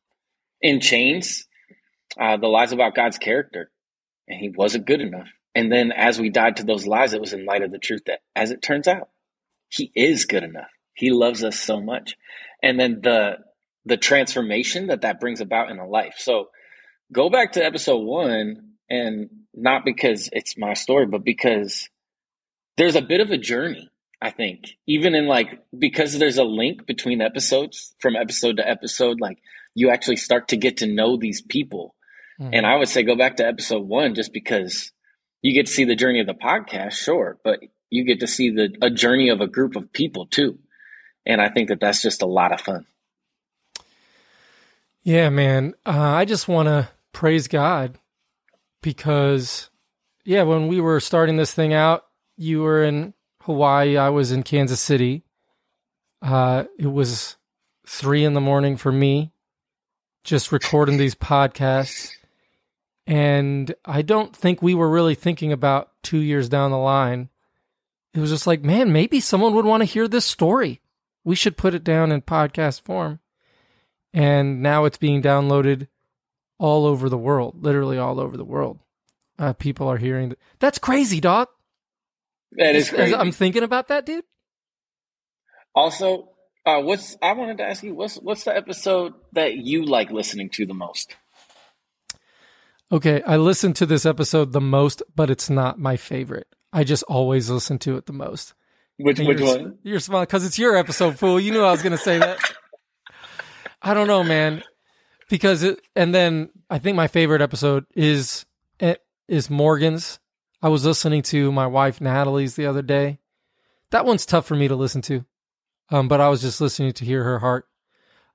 in 0.60 0.80
chains, 0.80 1.46
uh, 2.18 2.36
the 2.36 2.48
lies 2.48 2.72
about 2.72 2.94
God's 2.94 3.18
character. 3.18 3.70
And 4.26 4.40
he 4.40 4.48
wasn't 4.48 4.86
good 4.86 5.00
enough. 5.00 5.28
And 5.58 5.72
then 5.72 5.90
as 5.90 6.20
we 6.20 6.30
died 6.30 6.58
to 6.58 6.62
those 6.62 6.86
lies, 6.86 7.14
it 7.14 7.20
was 7.20 7.32
in 7.32 7.44
light 7.44 7.62
of 7.62 7.72
the 7.72 7.80
truth 7.80 8.02
that, 8.06 8.20
as 8.36 8.52
it 8.52 8.62
turns 8.62 8.86
out, 8.86 9.08
he 9.68 9.90
is 9.92 10.24
good 10.24 10.44
enough. 10.44 10.70
He 10.94 11.10
loves 11.10 11.42
us 11.42 11.58
so 11.58 11.80
much. 11.80 12.14
And 12.62 12.78
then 12.78 13.00
the 13.02 13.38
the 13.84 13.96
transformation 13.96 14.86
that 14.86 15.00
that 15.00 15.18
brings 15.18 15.40
about 15.40 15.72
in 15.72 15.80
a 15.80 15.86
life. 15.86 16.14
So 16.18 16.50
go 17.12 17.28
back 17.28 17.52
to 17.52 17.64
episode 17.64 18.04
one, 18.04 18.74
and 18.88 19.30
not 19.52 19.84
because 19.84 20.28
it's 20.32 20.56
my 20.56 20.74
story, 20.74 21.06
but 21.06 21.24
because 21.24 21.88
there's 22.76 22.94
a 22.94 23.02
bit 23.02 23.20
of 23.20 23.32
a 23.32 23.36
journey. 23.36 23.90
I 24.22 24.30
think 24.30 24.76
even 24.86 25.16
in 25.16 25.26
like 25.26 25.58
because 25.76 26.16
there's 26.16 26.38
a 26.38 26.44
link 26.44 26.86
between 26.86 27.20
episodes 27.20 27.96
from 27.98 28.14
episode 28.14 28.58
to 28.58 28.68
episode, 28.68 29.20
like 29.20 29.38
you 29.74 29.90
actually 29.90 30.18
start 30.18 30.46
to 30.48 30.56
get 30.56 30.76
to 30.76 30.86
know 30.86 31.16
these 31.16 31.42
people. 31.42 31.96
Mm-hmm. 32.40 32.54
And 32.54 32.64
I 32.64 32.76
would 32.76 32.88
say 32.88 33.02
go 33.02 33.16
back 33.16 33.38
to 33.38 33.46
episode 33.46 33.88
one 33.88 34.14
just 34.14 34.32
because 34.32 34.92
you 35.42 35.54
get 35.54 35.66
to 35.66 35.72
see 35.72 35.84
the 35.84 35.96
journey 35.96 36.20
of 36.20 36.26
the 36.26 36.34
podcast, 36.34 36.92
sure, 36.92 37.38
but 37.44 37.60
you 37.90 38.04
get 38.04 38.20
to 38.20 38.26
see 38.26 38.50
the 38.50 38.76
a 38.82 38.90
journey 38.90 39.28
of 39.28 39.40
a 39.40 39.46
group 39.46 39.76
of 39.76 39.92
people 39.92 40.26
too. 40.26 40.58
And 41.24 41.40
I 41.40 41.48
think 41.48 41.68
that 41.68 41.80
that's 41.80 42.02
just 42.02 42.22
a 42.22 42.26
lot 42.26 42.52
of 42.52 42.60
fun. 42.60 42.86
Yeah, 45.02 45.30
man. 45.30 45.74
Uh, 45.86 45.92
I 45.92 46.24
just 46.24 46.48
want 46.48 46.66
to 46.66 46.88
praise 47.12 47.48
God 47.48 47.98
because, 48.82 49.70
yeah, 50.24 50.42
when 50.42 50.68
we 50.68 50.80
were 50.80 51.00
starting 51.00 51.36
this 51.36 51.54
thing 51.54 51.72
out, 51.72 52.04
you 52.36 52.60
were 52.60 52.82
in 52.82 53.14
Hawaii, 53.42 53.96
I 53.96 54.10
was 54.10 54.32
in 54.32 54.42
Kansas 54.42 54.80
City. 54.80 55.24
Uh, 56.20 56.64
it 56.78 56.86
was 56.86 57.36
three 57.86 58.24
in 58.24 58.34
the 58.34 58.40
morning 58.40 58.76
for 58.76 58.92
me, 58.92 59.32
just 60.24 60.52
recording 60.52 60.98
these 60.98 61.14
podcasts. 61.14 62.17
And 63.08 63.74
I 63.86 64.02
don't 64.02 64.36
think 64.36 64.60
we 64.60 64.74
were 64.74 64.90
really 64.90 65.14
thinking 65.14 65.50
about 65.50 65.90
two 66.02 66.18
years 66.18 66.50
down 66.50 66.70
the 66.70 66.76
line. 66.76 67.30
It 68.12 68.20
was 68.20 68.28
just 68.28 68.46
like, 68.46 68.60
man, 68.62 68.92
maybe 68.92 69.18
someone 69.18 69.54
would 69.54 69.64
want 69.64 69.80
to 69.80 69.86
hear 69.86 70.06
this 70.06 70.26
story. 70.26 70.82
We 71.24 71.34
should 71.34 71.56
put 71.56 71.72
it 71.72 71.82
down 71.82 72.12
in 72.12 72.20
podcast 72.20 72.82
form. 72.82 73.20
And 74.12 74.62
now 74.62 74.84
it's 74.84 74.98
being 74.98 75.22
downloaded 75.22 75.88
all 76.58 76.84
over 76.84 77.08
the 77.08 77.16
world, 77.16 77.64
literally 77.64 77.96
all 77.96 78.20
over 78.20 78.36
the 78.36 78.44
world. 78.44 78.78
Uh, 79.38 79.54
people 79.54 79.88
are 79.88 79.96
hearing 79.96 80.28
that. 80.28 80.38
That's 80.58 80.78
crazy, 80.78 81.18
dog. 81.18 81.48
That 82.52 82.76
is 82.76 82.90
crazy. 82.90 83.14
I'm 83.14 83.32
thinking 83.32 83.62
about 83.62 83.88
that, 83.88 84.04
dude. 84.04 84.24
Also, 85.74 86.28
uh, 86.66 86.82
what's 86.82 87.16
I 87.22 87.32
wanted 87.32 87.58
to 87.58 87.64
ask 87.64 87.82
you 87.82 87.94
what's 87.94 88.16
what's 88.16 88.44
the 88.44 88.54
episode 88.54 89.14
that 89.32 89.56
you 89.56 89.86
like 89.86 90.10
listening 90.10 90.50
to 90.50 90.66
the 90.66 90.74
most? 90.74 91.16
Okay, 92.90 93.22
I 93.22 93.36
listen 93.36 93.74
to 93.74 93.86
this 93.86 94.06
episode 94.06 94.52
the 94.52 94.62
most, 94.62 95.02
but 95.14 95.28
it's 95.28 95.50
not 95.50 95.78
my 95.78 95.96
favorite. 95.96 96.48
I 96.72 96.84
just 96.84 97.02
always 97.04 97.50
listen 97.50 97.78
to 97.80 97.96
it 97.98 98.06
the 98.06 98.14
most. 98.14 98.54
Which 98.96 99.18
which 99.18 99.38
you're, 99.38 99.46
one? 99.46 99.78
You're 99.82 100.00
smiling 100.00 100.24
because 100.24 100.44
it's 100.44 100.58
your 100.58 100.76
episode, 100.76 101.18
fool. 101.18 101.38
You 101.38 101.52
knew 101.52 101.62
I 101.62 101.70
was 101.70 101.82
going 101.82 101.92
to 101.92 101.98
say 101.98 102.18
that. 102.18 102.38
I 103.82 103.94
don't 103.94 104.08
know, 104.08 104.24
man. 104.24 104.64
Because 105.28 105.62
it, 105.62 105.80
and 105.94 106.14
then 106.14 106.48
I 106.70 106.78
think 106.78 106.96
my 106.96 107.06
favorite 107.06 107.42
episode 107.42 107.84
is 107.94 108.46
eh, 108.80 108.96
is 109.28 109.50
Morgan's. 109.50 110.18
I 110.62 110.70
was 110.70 110.84
listening 110.84 111.22
to 111.24 111.52
my 111.52 111.66
wife 111.66 112.00
Natalie's 112.00 112.56
the 112.56 112.66
other 112.66 112.82
day. 112.82 113.20
That 113.90 114.06
one's 114.06 114.26
tough 114.26 114.46
for 114.46 114.56
me 114.56 114.66
to 114.66 114.74
listen 114.74 115.02
to, 115.02 115.24
um, 115.90 116.08
but 116.08 116.20
I 116.20 116.28
was 116.28 116.40
just 116.40 116.60
listening 116.60 116.92
to 116.94 117.04
hear 117.04 117.22
her 117.22 117.38
heart. 117.38 117.68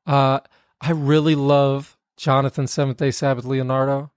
Uh, 0.06 0.40
I 0.80 0.92
really 0.92 1.36
love 1.36 1.98
Jonathan 2.18 2.68
Seventh 2.68 2.98
Day 2.98 3.12
Sabbath 3.12 3.46
Leonardo. 3.46 4.13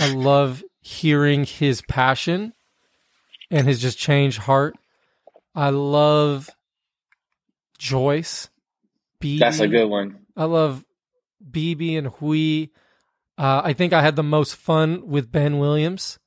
I 0.00 0.12
love 0.12 0.64
hearing 0.80 1.44
his 1.44 1.82
passion 1.82 2.54
and 3.50 3.66
his 3.66 3.80
just 3.80 3.98
changed 3.98 4.38
heart. 4.38 4.74
I 5.54 5.70
love 5.70 6.48
Joyce. 7.78 8.48
That's 9.20 9.60
a 9.60 9.68
good 9.68 9.84
one. 9.84 10.20
I 10.36 10.44
love 10.44 10.84
BB 11.50 11.98
and 11.98 12.06
Hui. 12.08 12.68
Uh, 13.36 13.60
I 13.64 13.74
think 13.74 13.92
I 13.92 14.00
had 14.00 14.16
the 14.16 14.22
most 14.22 14.56
fun 14.56 15.06
with 15.06 15.30
Ben 15.30 15.58
Williams. 15.58 16.18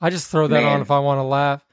I 0.00 0.08
just 0.08 0.30
throw 0.30 0.46
that 0.46 0.62
Man. 0.62 0.72
on 0.76 0.80
if 0.80 0.90
I 0.90 1.00
want 1.00 1.18
to 1.18 1.24
laugh. 1.24 1.66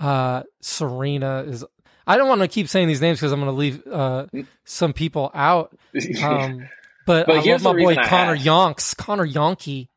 Uh, 0.00 0.42
Serena 0.60 1.44
is. 1.46 1.64
I 2.04 2.16
don't 2.16 2.28
want 2.28 2.40
to 2.40 2.48
keep 2.48 2.68
saying 2.68 2.88
these 2.88 3.00
names 3.00 3.20
because 3.20 3.30
I'm 3.30 3.40
going 3.40 3.52
to 3.52 3.56
leave 3.56 3.86
uh, 3.86 4.26
some 4.64 4.92
people 4.92 5.30
out. 5.34 5.76
Um, 6.24 6.68
but, 7.06 7.26
but 7.26 7.38
I 7.38 7.52
love 7.52 7.62
my 7.62 7.72
boy 7.72 7.96
Connor 7.96 8.36
Yonks. 8.36 8.96
Connor 8.96 9.26
Yonky. 9.26 9.88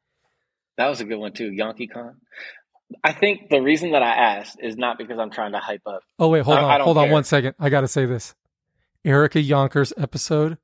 That 0.77 0.87
was 0.87 1.01
a 1.01 1.05
good 1.05 1.17
one 1.17 1.33
too, 1.33 1.51
Yonky 1.51 1.91
Con. 1.91 2.15
I 3.03 3.13
think 3.13 3.49
the 3.49 3.61
reason 3.61 3.91
that 3.91 4.03
I 4.03 4.11
asked 4.11 4.57
is 4.61 4.77
not 4.77 4.97
because 4.97 5.17
I'm 5.19 5.31
trying 5.31 5.53
to 5.53 5.59
hype 5.59 5.81
up. 5.85 6.01
Oh 6.19 6.29
wait, 6.29 6.43
hold 6.43 6.57
on, 6.57 6.63
I 6.65 6.83
hold 6.83 6.97
care. 6.97 7.05
on 7.05 7.11
one 7.11 7.23
second. 7.23 7.55
I 7.59 7.69
got 7.69 7.81
to 7.81 7.87
say 7.87 8.05
this. 8.05 8.35
Erica 9.05 9.41
Yonkers 9.41 9.93
episode, 9.97 10.57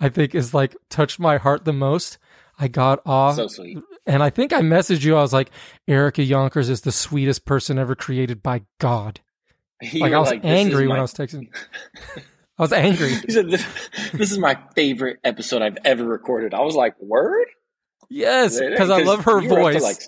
I 0.00 0.08
think 0.08 0.34
is 0.34 0.54
like 0.54 0.76
touched 0.88 1.18
my 1.18 1.36
heart 1.36 1.64
the 1.64 1.72
most. 1.72 2.18
I 2.58 2.68
got 2.68 3.00
off. 3.06 3.36
So 3.36 3.46
sweet. 3.46 3.78
And 4.06 4.22
I 4.22 4.30
think 4.30 4.52
I 4.52 4.60
messaged 4.60 5.04
you. 5.04 5.16
I 5.16 5.22
was 5.22 5.32
like, 5.32 5.50
Erica 5.86 6.22
Yonkers 6.22 6.68
is 6.68 6.80
the 6.80 6.92
sweetest 6.92 7.44
person 7.44 7.78
ever 7.78 7.94
created 7.94 8.42
by 8.42 8.62
God. 8.78 9.20
You 9.80 10.00
like 10.00 10.12
I 10.12 10.18
was 10.18 10.30
like, 10.30 10.44
angry 10.44 10.86
my... 10.86 10.90
when 10.90 10.98
I 10.98 11.02
was 11.02 11.14
texting. 11.14 11.50
I 12.58 12.62
was 12.62 12.72
angry. 12.72 13.14
He 13.26 13.30
said, 13.30 13.48
this, 13.48 13.64
"This 14.12 14.32
is 14.32 14.38
my 14.38 14.58
favorite 14.74 15.20
episode 15.22 15.62
I've 15.62 15.78
ever 15.84 16.04
recorded." 16.04 16.52
I 16.52 16.62
was 16.62 16.74
like, 16.74 17.00
"Word." 17.00 17.46
Yes, 18.10 18.58
because 18.58 18.90
I 18.90 19.02
love 19.02 19.24
her 19.24 19.40
voice. 19.40 19.82
Like, 19.82 20.02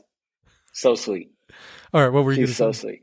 so 0.73 0.95
sweet. 0.95 1.31
All 1.93 2.03
right, 2.03 2.13
what 2.13 2.25
were 2.25 2.33
you? 2.33 2.47
She's 2.47 2.57
so 2.57 2.73
sweet. 2.73 3.03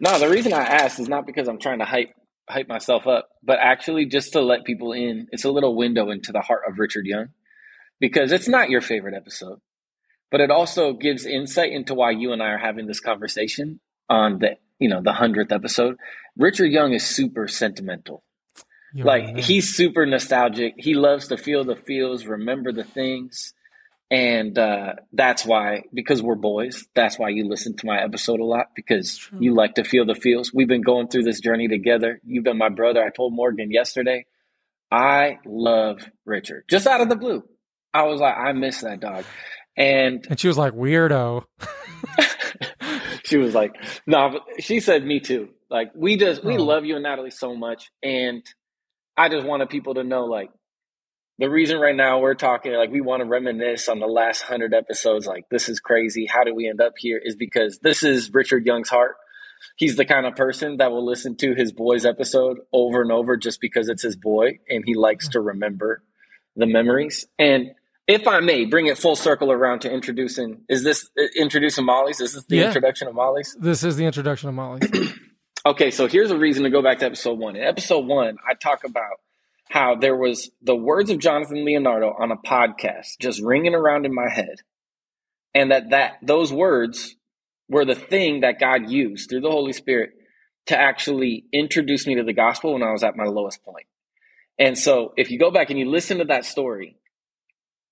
No, 0.00 0.18
the 0.18 0.28
reason 0.28 0.52
I 0.52 0.62
asked 0.62 1.00
is 1.00 1.08
not 1.08 1.26
because 1.26 1.48
I'm 1.48 1.58
trying 1.58 1.78
to 1.78 1.84
hype 1.84 2.12
hype 2.48 2.68
myself 2.68 3.06
up, 3.06 3.28
but 3.42 3.58
actually 3.60 4.06
just 4.06 4.32
to 4.32 4.40
let 4.40 4.64
people 4.64 4.92
in. 4.92 5.26
It's 5.32 5.44
a 5.44 5.50
little 5.50 5.76
window 5.76 6.10
into 6.10 6.32
the 6.32 6.40
heart 6.40 6.62
of 6.68 6.78
Richard 6.78 7.06
Young 7.06 7.28
because 8.00 8.32
it's 8.32 8.48
not 8.48 8.70
your 8.70 8.80
favorite 8.80 9.14
episode, 9.14 9.60
but 10.30 10.40
it 10.40 10.50
also 10.50 10.92
gives 10.92 11.26
insight 11.26 11.72
into 11.72 11.94
why 11.94 12.12
you 12.12 12.32
and 12.32 12.42
I 12.42 12.50
are 12.50 12.58
having 12.58 12.86
this 12.86 13.00
conversation 13.00 13.80
on 14.08 14.38
the 14.38 14.56
you 14.78 14.88
know 14.88 15.02
the 15.02 15.12
hundredth 15.12 15.52
episode. 15.52 15.96
Richard 16.36 16.66
Young 16.66 16.92
is 16.92 17.06
super 17.06 17.48
sentimental. 17.48 18.22
You're 18.94 19.06
like 19.06 19.24
right. 19.24 19.38
he's 19.38 19.74
super 19.74 20.06
nostalgic. 20.06 20.74
He 20.78 20.94
loves 20.94 21.28
to 21.28 21.36
feel 21.36 21.64
the 21.64 21.76
feels, 21.76 22.24
remember 22.24 22.72
the 22.72 22.84
things 22.84 23.52
and 24.10 24.58
uh, 24.58 24.94
that's 25.12 25.44
why 25.44 25.82
because 25.92 26.22
we're 26.22 26.34
boys 26.34 26.86
that's 26.94 27.18
why 27.18 27.28
you 27.28 27.46
listen 27.46 27.76
to 27.76 27.86
my 27.86 28.02
episode 28.02 28.40
a 28.40 28.44
lot 28.44 28.68
because 28.74 29.28
you 29.38 29.54
like 29.54 29.74
to 29.74 29.84
feel 29.84 30.06
the 30.06 30.14
feels. 30.14 30.52
We've 30.52 30.68
been 30.68 30.82
going 30.82 31.08
through 31.08 31.24
this 31.24 31.40
journey 31.40 31.68
together. 31.68 32.20
You've 32.24 32.44
been 32.44 32.58
my 32.58 32.70
brother. 32.70 33.02
I 33.02 33.10
told 33.10 33.34
morgan 33.34 33.70
yesterday 33.70 34.26
i 34.90 35.38
love 35.44 36.00
richard. 36.24 36.64
Just 36.68 36.86
out 36.86 37.00
of 37.00 37.08
the 37.08 37.16
blue. 37.16 37.44
I 37.92 38.04
was 38.04 38.20
like 38.20 38.36
i 38.36 38.52
miss 38.52 38.80
that 38.80 39.00
dog. 39.00 39.24
And 39.76 40.26
and 40.30 40.40
she 40.40 40.48
was 40.48 40.58
like 40.58 40.74
weirdo. 40.74 41.44
She 43.24 43.36
was 43.36 43.54
like 43.54 43.74
no 44.06 44.28
nah, 44.28 44.38
she 44.58 44.80
said 44.80 45.04
me 45.04 45.20
too. 45.20 45.50
Like 45.68 45.90
we 45.94 46.16
just 46.16 46.42
we 46.42 46.56
oh. 46.56 46.64
love 46.64 46.86
you 46.86 46.94
and 46.94 47.02
natalie 47.02 47.30
so 47.30 47.54
much 47.54 47.90
and 48.02 48.42
i 49.18 49.28
just 49.28 49.46
wanted 49.46 49.68
people 49.68 49.94
to 49.94 50.02
know 50.02 50.24
like 50.24 50.48
the 51.38 51.48
reason 51.48 51.78
right 51.78 51.94
now 51.94 52.18
we're 52.18 52.34
talking 52.34 52.72
like 52.74 52.90
we 52.90 53.00
want 53.00 53.20
to 53.20 53.26
reminisce 53.26 53.88
on 53.88 54.00
the 54.00 54.06
last 54.06 54.42
hundred 54.42 54.74
episodes 54.74 55.26
like 55.26 55.48
this 55.50 55.68
is 55.68 55.80
crazy 55.80 56.26
how 56.26 56.44
did 56.44 56.54
we 56.54 56.68
end 56.68 56.80
up 56.80 56.94
here 56.98 57.20
is 57.22 57.36
because 57.36 57.78
this 57.78 58.02
is 58.02 58.32
richard 58.32 58.66
young's 58.66 58.88
heart. 58.88 59.16
He's 59.74 59.96
the 59.96 60.04
kind 60.04 60.24
of 60.24 60.36
person 60.36 60.76
that 60.76 60.92
will 60.92 61.04
listen 61.04 61.36
to 61.38 61.52
his 61.52 61.72
boys 61.72 62.06
episode 62.06 62.58
over 62.72 63.02
and 63.02 63.10
over 63.10 63.36
just 63.36 63.60
because 63.60 63.88
it's 63.88 64.02
his 64.02 64.14
boy 64.14 64.60
and 64.68 64.84
he 64.86 64.94
likes 64.94 65.30
to 65.30 65.40
remember 65.40 66.04
the 66.54 66.66
memories. 66.66 67.26
And 67.40 67.72
if 68.06 68.26
i 68.26 68.40
may 68.40 68.64
bring 68.64 68.86
it 68.86 68.96
full 68.98 69.16
circle 69.16 69.52
around 69.52 69.80
to 69.80 69.92
introducing 69.92 70.62
is 70.68 70.82
this 70.82 71.08
uh, 71.18 71.24
introducing 71.36 71.84
molly's? 71.84 72.20
Is 72.20 72.34
this 72.34 72.44
the 72.44 72.56
yeah. 72.56 72.66
introduction 72.66 73.08
of 73.08 73.14
molly's? 73.14 73.56
This 73.60 73.84
is 73.84 73.96
the 73.96 74.04
introduction 74.04 74.48
of 74.48 74.54
molly's. 74.54 74.90
Okay 75.66 75.90
so 75.90 76.06
here's 76.06 76.30
a 76.30 76.38
reason 76.38 76.62
to 76.62 76.70
go 76.70 76.80
back 76.80 77.00
to 77.00 77.06
episode 77.06 77.38
one. 77.38 77.56
In 77.56 77.62
episode 77.62 78.06
one 78.06 78.36
i 78.48 78.54
talk 78.54 78.84
about 78.84 79.18
how 79.70 79.96
there 79.96 80.16
was 80.16 80.50
the 80.62 80.74
words 80.74 81.10
of 81.10 81.18
Jonathan 81.18 81.64
Leonardo 81.64 82.14
on 82.18 82.32
a 82.32 82.36
podcast 82.36 83.18
just 83.20 83.42
ringing 83.42 83.74
around 83.74 84.06
in 84.06 84.14
my 84.14 84.28
head. 84.28 84.56
And 85.54 85.70
that, 85.70 85.90
that 85.90 86.18
those 86.22 86.52
words 86.52 87.16
were 87.68 87.84
the 87.84 87.94
thing 87.94 88.40
that 88.40 88.60
God 88.60 88.90
used 88.90 89.28
through 89.28 89.42
the 89.42 89.50
Holy 89.50 89.72
Spirit 89.72 90.10
to 90.66 90.78
actually 90.78 91.44
introduce 91.52 92.06
me 92.06 92.16
to 92.16 92.22
the 92.22 92.32
gospel 92.32 92.74
when 92.74 92.82
I 92.82 92.92
was 92.92 93.02
at 93.02 93.16
my 93.16 93.24
lowest 93.24 93.62
point. 93.62 93.86
And 94.58 94.76
so 94.76 95.12
if 95.16 95.30
you 95.30 95.38
go 95.38 95.50
back 95.50 95.70
and 95.70 95.78
you 95.78 95.88
listen 95.88 96.18
to 96.18 96.24
that 96.24 96.44
story, 96.44 96.96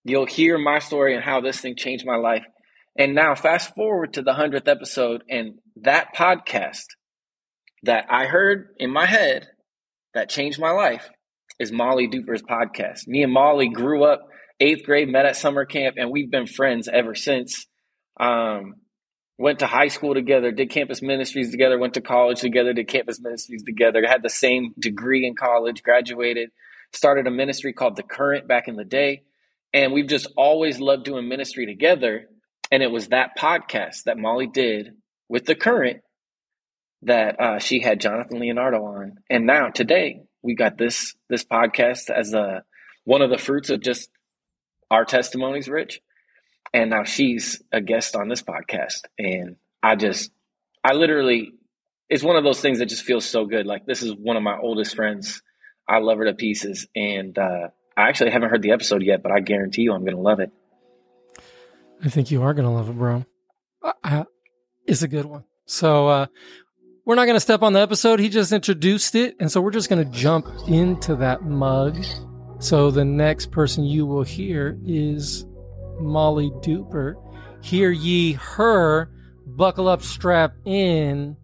you'll 0.05 0.27
hear 0.27 0.59
my 0.59 0.79
story 0.79 1.15
and 1.15 1.25
how 1.25 1.41
this 1.41 1.61
thing 1.61 1.77
changed 1.77 2.07
my 2.07 2.17
life. 2.17 2.45
And 2.99 3.15
now 3.15 3.35
fast 3.35 3.75
forward 3.75 4.15
to 4.15 4.23
the 4.23 4.33
100th 4.33 4.69
episode 4.69 5.23
and 5.29 5.59
that 5.83 6.15
podcast 6.15 6.87
that 7.83 8.07
I 8.09 8.27
heard 8.27 8.69
in 8.79 8.91
my 8.91 9.07
head 9.07 9.49
that 10.15 10.31
changed 10.31 10.59
my 10.59 10.71
life 10.71 11.11
is 11.59 11.73
Molly 11.73 12.09
Duper's 12.09 12.43
podcast. 12.43 13.07
Me 13.07 13.23
and 13.23 13.33
Molly 13.33 13.69
grew 13.69 14.05
up 14.05 14.29
eighth 14.61 14.85
grade, 14.85 15.09
met 15.09 15.27
at 15.27 15.37
summer 15.37 15.65
camp, 15.65 15.97
and 15.99 16.11
we've 16.11 16.31
been 16.31 16.47
friends 16.47 16.89
ever 16.89 17.15
since. 17.15 17.67
Um, 18.19 18.77
went 19.39 19.59
to 19.59 19.67
high 19.67 19.89
school 19.89 20.15
together, 20.15 20.51
did 20.51 20.71
campus 20.71 21.03
ministries 21.03 21.51
together, 21.51 21.79
went 21.79 21.95
to 21.95 22.01
college 22.01 22.41
together, 22.41 22.73
did 22.73 22.89
campus 22.89 23.21
ministries 23.21 23.63
together, 23.63 24.03
had 24.07 24.23
the 24.23 24.31
same 24.31 24.73
degree 24.79 25.27
in 25.27 25.35
college, 25.35 25.83
graduated, 25.83 26.51
started 26.93 27.27
a 27.27 27.31
ministry 27.31 27.73
called 27.73 27.97
The 27.97 28.03
Current 28.03 28.49
back 28.49 28.69
in 28.69 28.77
the 28.77 28.85
day. 28.85 29.25
And 29.75 29.93
we've 29.93 30.09
just 30.09 30.29
always 30.37 30.81
loved 30.81 31.05
doing 31.05 31.29
ministry 31.29 31.67
together. 31.67 32.27
And 32.71 32.83
it 32.83 32.91
was 32.91 33.09
that 33.09 33.37
podcast 33.39 34.05
that 34.05 34.17
Molly 34.17 34.47
did 34.47 34.95
with 35.29 35.45
The 35.45 35.55
Current 35.55 36.01
that 37.03 37.39
uh, 37.39 37.59
she 37.59 37.81
had 37.81 38.01
Jonathan 38.01 38.41
Leonardo 38.41 38.83
on. 38.85 39.19
And 39.29 39.47
now 39.47 39.69
today, 39.69 40.23
we 40.43 40.55
got 40.55 40.79
this 40.79 41.15
this 41.29 41.45
podcast 41.45 42.11
as 42.11 42.35
a 42.35 42.65
one 43.05 43.23
of 43.23 43.31
the 43.31 43.39
fruits 43.39 43.71
of 43.71 43.81
just 43.81 44.11
our 44.91 45.05
testimonies, 45.05 45.69
Rich. 45.69 46.01
And 46.73 46.91
now 46.91 47.05
she's 47.05 47.63
a 47.73 47.81
guest 47.81 48.17
on 48.17 48.29
this 48.29 48.43
podcast. 48.43 49.05
And 49.19 49.57
I 49.83 49.97
just 49.97 50.31
I 50.85 50.95
literally 50.95 51.53
it's 52.09 52.23
one 52.23 52.37
of 52.37 52.45
those 52.45 52.61
things 52.61 52.79
that 52.79 52.87
just 52.87 53.05
feels 53.05 53.25
so 53.25 53.47
good. 53.47 53.67
Like 53.67 53.87
this 53.87 54.03
is 54.03 54.15
one 54.15 54.37
of 54.37 54.43
my 54.43 54.59
oldest 54.59 54.95
friends. 54.95 55.43
I 55.89 55.99
love 55.99 56.19
her 56.19 56.25
to 56.25 56.35
pieces, 56.35 56.89
and 56.97 57.39
uh, 57.39 57.69
I 57.97 58.09
actually 58.09 58.31
haven't 58.31 58.51
heard 58.51 58.63
the 58.63 58.73
episode 58.73 59.03
yet, 59.03 59.23
but 59.23 59.31
I 59.31 59.39
guarantee 59.39 59.83
you, 59.83 59.93
I'm 59.93 60.01
going 60.01 60.17
to 60.17 60.21
love 60.21 60.41
it. 60.41 60.51
I 62.05 62.09
think 62.09 62.33
you 62.33 62.43
are 62.43 62.55
going 62.55 62.67
to 62.67 62.73
love 62.73 62.89
it, 62.89 62.95
bro. 62.95 63.25
It's 64.85 65.03
a 65.03 65.09
good 65.09 65.25
one. 65.27 65.45
So 65.67 66.09
uh, 66.09 66.27
we're 67.07 67.15
not 67.15 67.25
going 67.27 67.37
to 67.37 67.41
step 67.41 67.63
on 67.63 67.73
the 67.73 67.81
episode. 67.81 68.19
He 68.19 68.29
just 68.29 68.53
introduced 68.53 69.15
it, 69.15 69.37
and 69.39 69.51
so 69.51 69.61
we're 69.61 69.71
just 69.71 69.89
going 69.89 70.05
to 70.05 70.11
jump 70.11 70.49
into 70.67 71.15
that 71.17 71.45
mug. 71.45 72.05
So 72.59 72.91
the 72.91 73.05
next 73.05 73.53
person 73.53 73.85
you 73.85 74.05
will 74.05 74.25
hear 74.25 74.77
is 74.85 75.47
Molly 76.01 76.51
Duper. 76.63 77.15
Hear 77.63 77.93
ye 77.93 78.33
her. 78.33 79.09
Buckle 79.47 79.87
up, 79.87 80.03
strap 80.03 80.55
in. 80.65 81.37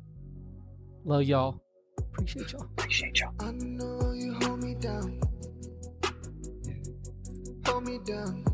Love 1.04 1.23
y'all. 1.23 1.62
Appreciate 1.97 2.52
y'all. 2.52 2.64
Appreciate 2.76 3.21
y'all. 3.21 3.33
I 3.38 3.52
know 3.52 4.12
you 4.12 4.35
hold 4.42 4.64
me 4.64 4.75
down. 4.75 5.21
Hold 7.66 7.87
me 7.87 8.00
down. 8.04 8.45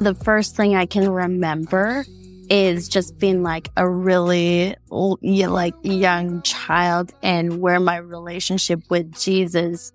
The 0.00 0.16
first 0.22 0.56
thing 0.56 0.74
I 0.74 0.84
can 0.84 1.08
remember 1.08 2.04
is 2.52 2.86
just 2.86 3.18
being 3.18 3.42
like 3.42 3.70
a 3.78 3.88
really 3.88 4.76
like 4.90 5.74
young 5.80 6.42
child 6.42 7.10
and 7.22 7.62
where 7.62 7.80
my 7.80 7.96
relationship 7.96 8.82
with 8.90 9.10
Jesus 9.18 9.90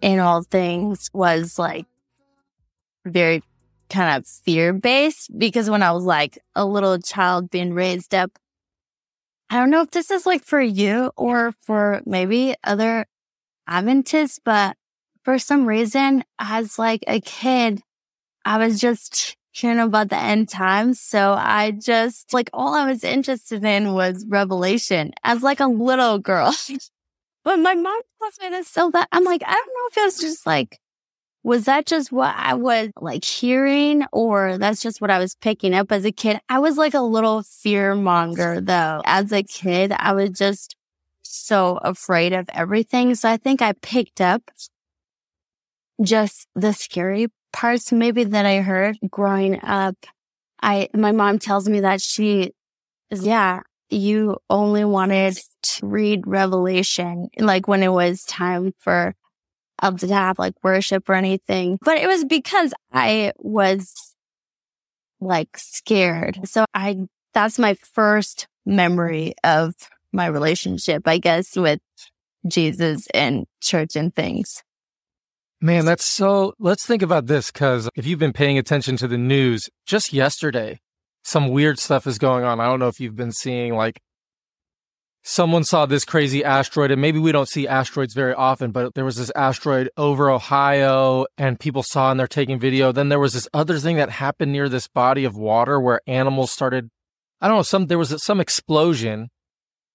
in 0.00 0.18
all 0.18 0.42
things 0.42 1.10
was 1.12 1.58
like 1.58 1.84
very 3.04 3.42
kind 3.90 4.16
of 4.16 4.26
fear 4.26 4.72
based 4.72 5.36
because 5.36 5.68
when 5.68 5.82
I 5.82 5.92
was 5.92 6.04
like 6.04 6.38
a 6.56 6.64
little 6.64 6.98
child 6.98 7.50
being 7.50 7.74
raised 7.74 8.14
up, 8.14 8.38
I 9.50 9.56
don't 9.56 9.68
know 9.68 9.82
if 9.82 9.90
this 9.90 10.10
is 10.10 10.24
like 10.24 10.44
for 10.44 10.62
you 10.62 11.10
or 11.14 11.52
for 11.60 12.00
maybe 12.06 12.54
other 12.64 13.04
Adventists, 13.68 14.40
but 14.42 14.78
for 15.24 15.38
some 15.38 15.66
reason, 15.66 16.24
as 16.38 16.78
like 16.78 17.04
a 17.06 17.20
kid, 17.20 17.82
I 18.46 18.56
was 18.56 18.80
just 18.80 19.36
hearing 19.52 19.78
about 19.78 20.08
the 20.08 20.16
end 20.16 20.48
times. 20.48 21.00
So 21.00 21.34
I 21.34 21.70
just 21.70 22.32
like 22.32 22.50
all 22.52 22.74
I 22.74 22.86
was 22.86 23.04
interested 23.04 23.64
in 23.64 23.94
was 23.94 24.26
revelation 24.26 25.12
as 25.22 25.42
like 25.42 25.60
a 25.60 25.66
little 25.66 26.18
girl. 26.18 26.54
but 27.44 27.58
my 27.58 27.74
mom 27.74 28.00
tells 28.20 28.40
me 28.40 28.48
this 28.48 28.68
so 28.68 28.90
that 28.90 29.08
I'm 29.12 29.24
like, 29.24 29.42
I 29.46 29.52
don't 29.52 29.66
know 29.66 29.88
if 29.90 29.96
it 29.98 30.04
was 30.04 30.18
just 30.18 30.46
like 30.46 30.78
was 31.44 31.64
that 31.64 31.86
just 31.86 32.12
what 32.12 32.34
I 32.36 32.54
was 32.54 32.90
like 33.00 33.24
hearing 33.24 34.04
or 34.12 34.58
that's 34.58 34.80
just 34.80 35.00
what 35.00 35.10
I 35.10 35.18
was 35.18 35.34
picking 35.34 35.74
up 35.74 35.90
as 35.90 36.04
a 36.04 36.12
kid? 36.12 36.40
I 36.48 36.60
was 36.60 36.76
like 36.76 36.94
a 36.94 37.00
little 37.00 37.42
fear 37.42 37.94
monger 37.94 38.60
though. 38.60 39.02
As 39.04 39.32
a 39.32 39.42
kid, 39.42 39.92
I 39.92 40.12
was 40.12 40.30
just 40.30 40.76
so 41.22 41.78
afraid 41.78 42.32
of 42.32 42.48
everything. 42.52 43.14
So 43.14 43.28
I 43.28 43.36
think 43.36 43.60
I 43.60 43.72
picked 43.72 44.20
up 44.20 44.50
just 46.00 46.46
the 46.54 46.72
scary 46.72 47.28
parts 47.52 47.92
maybe 47.92 48.24
that 48.24 48.46
I 48.46 48.60
heard 48.60 48.98
growing 49.10 49.62
up. 49.62 49.96
I, 50.62 50.88
my 50.94 51.12
mom 51.12 51.38
tells 51.38 51.68
me 51.68 51.80
that 51.80 52.00
she 52.00 52.52
is, 53.10 53.26
yeah, 53.26 53.60
you 53.90 54.38
only 54.48 54.84
wanted 54.84 55.38
to 55.62 55.86
read 55.86 56.26
Revelation, 56.26 57.28
like 57.38 57.68
when 57.68 57.82
it 57.82 57.92
was 57.92 58.24
time 58.24 58.72
for 58.78 59.14
up 59.82 59.98
to 59.98 60.08
have 60.08 60.38
like 60.38 60.54
worship 60.62 61.08
or 61.08 61.14
anything. 61.14 61.78
But 61.82 61.98
it 61.98 62.06
was 62.06 62.24
because 62.24 62.72
I 62.92 63.32
was 63.38 64.14
like 65.20 65.56
scared. 65.56 66.40
So 66.44 66.64
I, 66.72 67.06
that's 67.34 67.58
my 67.58 67.74
first 67.74 68.46
memory 68.64 69.34
of 69.44 69.74
my 70.12 70.26
relationship, 70.26 71.06
I 71.06 71.18
guess, 71.18 71.56
with 71.56 71.80
Jesus 72.46 73.08
and 73.14 73.46
church 73.60 73.96
and 73.96 74.14
things. 74.14 74.62
Man, 75.64 75.84
that's 75.84 76.04
so, 76.04 76.54
let's 76.58 76.84
think 76.84 77.02
about 77.02 77.26
this. 77.26 77.52
Cause 77.52 77.88
if 77.94 78.04
you've 78.04 78.18
been 78.18 78.32
paying 78.32 78.58
attention 78.58 78.96
to 78.96 79.06
the 79.06 79.16
news 79.16 79.70
just 79.86 80.12
yesterday, 80.12 80.80
some 81.22 81.50
weird 81.50 81.78
stuff 81.78 82.04
is 82.08 82.18
going 82.18 82.42
on. 82.42 82.58
I 82.58 82.64
don't 82.64 82.80
know 82.80 82.88
if 82.88 82.98
you've 82.98 83.14
been 83.14 83.30
seeing 83.30 83.76
like 83.76 84.00
someone 85.22 85.62
saw 85.62 85.86
this 85.86 86.04
crazy 86.04 86.42
asteroid 86.42 86.90
and 86.90 87.00
maybe 87.00 87.20
we 87.20 87.30
don't 87.30 87.48
see 87.48 87.68
asteroids 87.68 88.12
very 88.12 88.34
often 88.34 88.72
but 88.72 88.94
there 88.94 89.04
was 89.04 89.14
this 89.14 89.30
asteroid 89.36 89.88
over 89.96 90.28
ohio 90.28 91.24
and 91.38 91.60
people 91.60 91.84
saw 91.84 92.10
and 92.10 92.18
they're 92.18 92.26
taking 92.26 92.58
video 92.58 92.90
then 92.90 93.08
there 93.08 93.20
was 93.20 93.32
this 93.32 93.46
other 93.54 93.78
thing 93.78 93.94
that 93.94 94.10
happened 94.10 94.50
near 94.50 94.68
this 94.68 94.88
body 94.88 95.24
of 95.24 95.36
water 95.36 95.78
where 95.80 96.00
animals 96.08 96.50
started 96.50 96.90
i 97.40 97.46
don't 97.46 97.58
know 97.58 97.62
some 97.62 97.86
there 97.86 97.98
was 97.98 98.20
some 98.24 98.40
explosion 98.40 99.28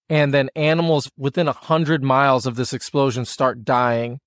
and 0.08 0.34
then 0.34 0.50
animals 0.56 1.12
within 1.18 1.50
a 1.50 1.52
hundred 1.52 2.02
miles 2.02 2.46
of 2.46 2.56
this 2.56 2.72
explosion 2.72 3.26
start 3.26 3.66
dying 3.66 4.22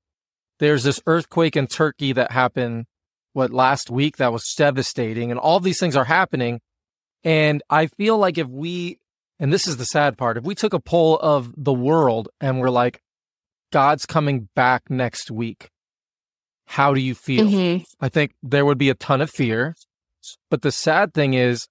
there's 0.61 0.85
this 0.85 1.01
earthquake 1.07 1.57
in 1.57 1.67
turkey 1.67 2.13
that 2.13 2.31
happened 2.31 2.87
what 3.33 3.51
last 3.51 3.91
week 3.91 4.17
that 4.19 4.33
was 4.33 4.45
devastating 4.57 5.31
and 5.31 5.41
all 5.41 5.59
these 5.61 5.81
things 5.81 5.97
are 5.97 6.05
happening 6.05 6.61
and 7.25 7.63
i 7.69 7.87
feel 7.87 8.17
like 8.17 8.39
if 8.39 8.47
we 8.47 9.01
and 9.41 9.51
this 9.51 9.67
is 9.67 9.79
the 9.79 9.87
sad 9.87 10.19
part. 10.19 10.37
If 10.37 10.45
we 10.45 10.55
took 10.55 10.75
a 10.75 10.79
poll 10.79 11.19
of 11.19 11.55
the 11.57 11.73
world 11.73 12.29
and 12.41 12.61
we're 12.61 12.71
like, 12.71 13.01
God's 13.73 14.05
coming 14.05 14.49
back 14.55 14.91
next 14.91 15.31
week, 15.31 15.71
how 16.67 16.93
do 16.93 17.01
you 17.01 17.15
feel? 17.15 17.47
Mm-hmm. 17.47 17.83
I 18.01 18.09
think 18.11 18.35
there 18.43 18.67
would 18.67 18.79
be 18.79 18.91
a 18.91 18.95
ton 18.95 19.23
of 19.23 19.31
fear. 19.31 19.75
But 20.51 20.61
the 20.61 20.71
sad 20.71 21.15
thing 21.15 21.35
is, 21.35 21.67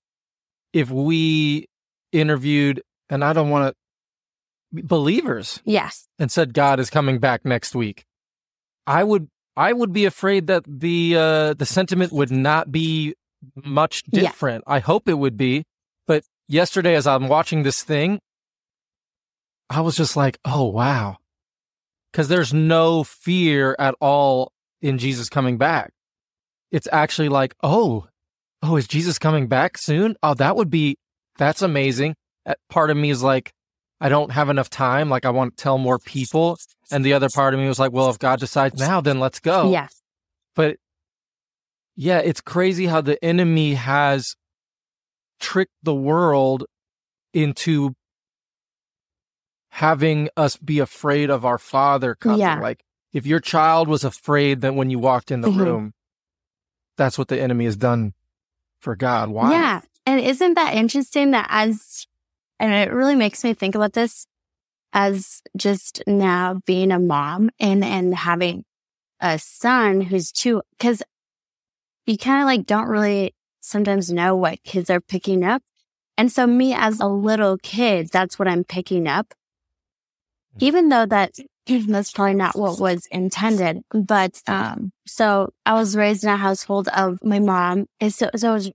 if 0.74 0.90
we 0.90 1.68
interviewed, 2.12 2.82
and 3.10 3.24
I 3.24 3.34
don't 3.34 3.52
want 3.52 3.76
to, 4.74 4.84
believers, 4.84 5.62
yes, 5.64 6.08
and 6.18 6.32
said 6.32 6.54
God 6.54 6.80
is 6.80 6.90
coming 6.90 7.20
back 7.20 7.46
next 7.46 7.76
week, 7.76 8.06
I 8.90 9.04
would, 9.04 9.30
I 9.56 9.72
would 9.72 9.94
be 9.94 10.06
afraid 10.06 10.48
that 10.48 10.64
the 10.68 11.16
uh, 11.16 11.54
the 11.54 11.66
sentiment 11.66 12.12
would 12.12 12.32
not 12.32 12.72
be 12.72 13.14
much 13.56 14.04
different. 14.04 14.64
Yeah. 14.66 14.74
I 14.76 14.80
hope 14.80 15.08
it 15.08 15.14
would 15.14 15.38
be, 15.38 15.64
but 16.08 16.24
yesterday 16.48 16.96
as 16.96 17.06
I'm 17.06 17.28
watching 17.28 17.64
this 17.64 17.84
thing, 17.84 18.20
I 19.70 19.82
was 19.82 19.96
just 19.96 20.16
like, 20.18 20.40
oh, 20.44 20.66
wow. 20.66 21.18
Because 22.12 22.28
there's 22.28 22.54
no 22.54 23.04
fear 23.04 23.76
at 23.78 23.94
all 24.02 24.52
in 24.82 24.98
Jesus 24.98 25.30
coming 25.30 25.58
back. 25.58 25.92
It's 26.72 26.88
actually 26.92 27.30
like, 27.30 27.54
oh, 27.62 28.08
oh, 28.64 28.76
is 28.76 28.88
Jesus 28.88 29.20
coming 29.20 29.48
back 29.48 29.78
soon? 29.78 30.16
Oh, 30.24 30.34
that 30.34 30.56
would 30.56 30.72
be, 30.72 30.98
that's 31.38 31.62
amazing. 31.62 32.16
Part 32.70 32.90
of 32.90 32.98
me 32.98 33.12
is 33.12 33.22
like, 33.22 33.52
I 34.02 34.10
don't 34.10 34.32
have 34.32 34.50
enough 34.50 34.70
time. 34.70 35.10
Like, 35.10 35.26
I 35.26 35.30
want 35.30 35.58
to 35.58 35.62
tell 35.64 35.78
more 35.78 36.00
people. 36.00 36.58
And 36.92 37.04
the 37.04 37.14
other 37.14 37.30
part 37.34 37.54
of 37.54 37.60
me 37.60 37.68
was 37.68 37.80
like, 37.80 37.92
well, 37.92 38.10
if 38.10 38.18
God 38.18 38.40
decides 38.40 38.80
now, 38.80 39.02
then 39.02 39.20
let's 39.20 39.40
go. 39.40 39.72
Yeah. 39.72 39.88
But 40.56 40.78
yeah, 41.96 42.20
it's 42.20 42.42
crazy 42.42 42.86
how 42.86 43.02
the 43.02 43.24
enemy 43.24 43.74
has 43.74 44.36
tricked 45.40 45.76
the 45.84 45.94
world 45.94 46.66
into 47.34 47.94
having 49.70 50.30
us 50.36 50.58
be 50.58 50.80
afraid 50.80 51.30
of 51.30 51.46
our 51.46 51.58
father 51.58 52.16
coming. 52.16 52.40
Yeah. 52.40 52.60
Like 52.60 52.84
if 53.14 53.26
your 53.26 53.40
child 53.40 53.88
was 53.88 54.04
afraid 54.04 54.62
that 54.62 54.76
when 54.76 54.90
you 54.90 55.00
walked 55.00 55.30
in 55.32 55.42
the 55.42 55.50
mm-hmm. 55.50 55.62
room, 55.62 55.94
that's 56.98 57.18
what 57.18 57.28
the 57.28 57.40
enemy 57.40 57.66
has 57.66 57.76
done 57.78 58.14
for 58.80 58.96
God. 58.96 59.30
Why? 59.30 59.52
Yeah. 59.52 59.82
And 60.06 60.20
isn't 60.20 60.56
that 60.56 60.74
interesting 60.74 61.32
that 61.32 61.48
as, 61.50 62.08
and 62.60 62.74
it 62.74 62.94
really 62.94 63.16
makes 63.16 63.44
me 63.44 63.54
think 63.54 63.76
about 63.76 63.94
this 63.94 64.26
as 64.92 65.42
just 65.56 66.02
now 66.08 66.62
being 66.66 66.92
a 66.92 67.00
mom 67.00 67.50
and, 67.60 67.84
and 67.84 68.16
having 68.16 68.66
a 69.20 69.38
son 69.38 70.02
who's 70.02 70.32
two, 70.32 70.62
cause 70.80 71.04
you 72.06 72.18
kind 72.18 72.42
of 72.42 72.46
like 72.46 72.66
don't 72.66 72.88
really 72.88 73.36
sometimes 73.62 74.12
know 74.12 74.36
what 74.36 74.64
kids 74.64 74.90
are 74.90 75.02
picking 75.02 75.44
up. 75.44 75.62
And 76.18 76.32
so 76.32 76.48
me 76.48 76.74
as 76.74 77.00
a 77.00 77.08
little 77.08 77.58
kid, 77.62 78.10
that's 78.10 78.40
what 78.40 78.48
I'm 78.48 78.64
picking 78.64 79.08
up. 79.08 79.28
Mm-hmm. 80.56 80.66
Even 80.66 80.90
though 80.90 81.06
that 81.06 81.34
that's 81.88 82.12
probably 82.12 82.34
not 82.34 82.58
what 82.58 82.80
was 82.80 83.06
intended. 83.12 83.84
But, 83.92 84.42
um, 84.48 84.92
so 85.06 85.54
I 85.66 85.74
was 85.74 85.96
raised 85.96 86.24
in 86.24 86.30
a 86.30 86.38
household 86.38 86.88
of 86.90 87.24
my 87.24 87.40
mom. 87.40 87.86
So, 88.10 88.30
so 88.36 88.52
I 88.52 88.54
was, 88.54 88.72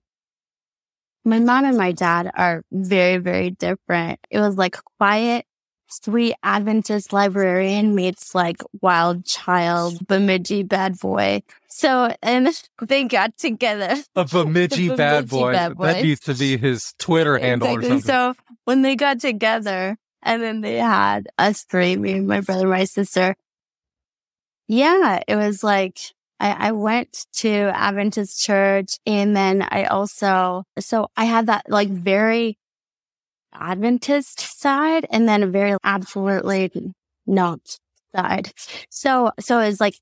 my 1.25 1.39
mom 1.39 1.65
and 1.65 1.77
my 1.77 1.91
dad 1.91 2.31
are 2.35 2.63
very, 2.71 3.17
very 3.17 3.49
different. 3.49 4.19
It 4.29 4.39
was 4.39 4.57
like 4.57 4.77
quiet, 4.97 5.45
sweet 5.87 6.35
Adventist 6.43 7.11
librarian 7.11 7.95
meets 7.95 8.35
like 8.35 8.57
wild 8.81 9.25
child 9.25 10.07
Bemidji 10.07 10.63
bad 10.63 10.99
boy. 10.99 11.41
So, 11.67 12.15
and 12.21 12.49
they 12.81 13.05
got 13.05 13.37
together. 13.37 13.95
A 14.15 14.25
Bemidji, 14.25 14.89
Bemidji 14.89 14.95
bad, 14.95 15.29
boy. 15.29 15.53
bad, 15.53 15.75
boy. 15.75 15.85
That 15.87 16.03
needs 16.03 16.21
to 16.21 16.35
be 16.35 16.57
his 16.57 16.93
Twitter 16.99 17.37
handle 17.37 17.69
exactly. 17.69 17.87
or 17.87 18.01
something. 18.01 18.07
So 18.07 18.33
when 18.65 18.83
they 18.83 18.95
got 18.95 19.19
together 19.19 19.97
and 20.21 20.43
then 20.43 20.61
they 20.61 20.77
had 20.77 21.27
us 21.37 21.63
three, 21.63 21.97
me, 21.97 22.19
my 22.19 22.41
brother, 22.41 22.67
my 22.67 22.85
sister. 22.85 23.35
Yeah, 24.67 25.21
it 25.27 25.35
was 25.35 25.63
like, 25.63 25.99
I, 26.39 26.67
I 26.67 26.71
went 26.71 27.25
to 27.37 27.71
Adventist 27.73 28.41
church 28.41 28.97
and 29.05 29.35
then 29.35 29.61
I 29.61 29.85
also, 29.85 30.63
so 30.79 31.07
I 31.15 31.25
had 31.25 31.47
that 31.47 31.65
like 31.69 31.89
very 31.89 32.57
Adventist 33.53 34.59
side 34.59 35.05
and 35.09 35.27
then 35.27 35.43
a 35.43 35.47
very 35.47 35.77
absolutely 35.83 36.71
not 37.25 37.59
side. 38.15 38.51
So, 38.89 39.31
so 39.39 39.59
it's 39.59 39.79
like 39.79 39.95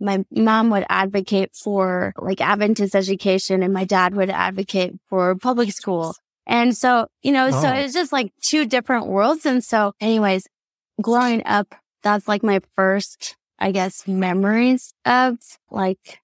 my 0.00 0.24
mom 0.30 0.70
would 0.70 0.86
advocate 0.88 1.50
for 1.54 2.12
like 2.18 2.40
Adventist 2.40 2.94
education 2.94 3.62
and 3.62 3.74
my 3.74 3.84
dad 3.84 4.14
would 4.14 4.30
advocate 4.30 4.94
for 5.08 5.34
public 5.36 5.72
school. 5.72 6.14
And 6.46 6.76
so, 6.76 7.06
you 7.22 7.32
know, 7.32 7.48
oh. 7.52 7.62
so 7.62 7.68
it's 7.68 7.94
just 7.94 8.12
like 8.12 8.32
two 8.42 8.64
different 8.66 9.06
worlds. 9.06 9.44
And 9.44 9.62
so 9.62 9.92
anyways, 10.00 10.46
growing 11.02 11.42
up, 11.44 11.74
that's 12.02 12.26
like 12.26 12.42
my 12.42 12.60
first, 12.76 13.36
I 13.60 13.72
guess, 13.72 14.08
memories 14.08 14.94
of 15.04 15.36
like 15.70 16.20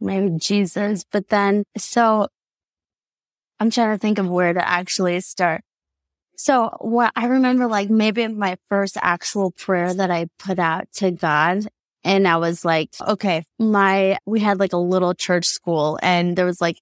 maybe 0.00 0.36
Jesus. 0.38 1.04
But 1.10 1.28
then, 1.28 1.64
so 1.76 2.28
I'm 3.60 3.70
trying 3.70 3.94
to 3.94 3.98
think 3.98 4.18
of 4.18 4.28
where 4.28 4.52
to 4.52 4.68
actually 4.68 5.20
start. 5.20 5.62
So 6.36 6.76
what 6.80 7.12
I 7.16 7.26
remember, 7.26 7.66
like 7.66 7.88
maybe 7.88 8.26
my 8.28 8.56
first 8.68 8.98
actual 9.00 9.52
prayer 9.52 9.94
that 9.94 10.10
I 10.10 10.26
put 10.38 10.58
out 10.58 10.86
to 10.96 11.10
God. 11.10 11.66
And 12.04 12.28
I 12.28 12.36
was 12.36 12.64
like, 12.64 12.90
okay, 13.00 13.42
my, 13.58 14.18
we 14.26 14.40
had 14.40 14.60
like 14.60 14.72
a 14.72 14.78
little 14.78 15.14
church 15.14 15.46
school 15.46 15.98
and 16.02 16.36
there 16.36 16.44
was 16.44 16.60
like 16.60 16.76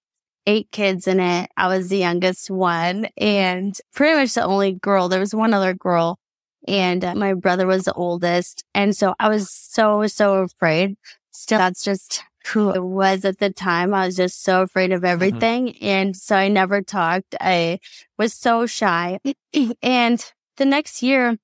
eight 0.47 0.70
kids 0.70 1.07
in 1.07 1.20
it. 1.20 1.51
I 1.57 1.68
was 1.68 1.88
the 1.88 1.99
youngest 1.99 2.51
one 2.51 3.07
and 3.16 3.79
pretty 3.94 4.14
much 4.16 4.35
the 4.35 4.44
only 4.44 4.73
girl. 4.73 5.09
There 5.09 5.20
was 5.20 5.35
one 5.35 5.55
other 5.55 5.73
girl 5.73 6.18
and 6.66 7.05
uh, 7.05 7.14
my 7.14 7.35
brother 7.35 7.66
was 7.66 7.85
the 7.85 7.92
oldest. 7.92 8.64
And 8.74 8.96
so 8.96 9.14
I 9.18 9.29
was 9.29 9.50
so, 9.50 10.07
so 10.07 10.42
afraid. 10.42 10.96
Still, 11.31 11.59
that's 11.59 11.85
just 11.85 12.22
who 12.48 12.70
I 12.70 12.79
was 12.79 13.24
at 13.24 13.38
the 13.38 13.50
time. 13.50 13.94
I 13.94 14.07
was 14.07 14.16
just 14.16 14.42
so 14.42 14.62
afraid 14.62 14.92
of 14.92 14.98
mm-hmm. 14.98 15.07
everything. 15.07 15.68
Mm-hmm. 15.68 15.85
And 15.85 16.16
so 16.16 16.37
I 16.37 16.48
never 16.48 16.83
talked. 16.83 17.35
I 17.40 17.81
was 18.18 18.35
so 18.35 18.66
shy. 18.66 19.18
and 19.83 20.33
the 20.57 20.64
next 20.64 21.03
year, 21.03 21.37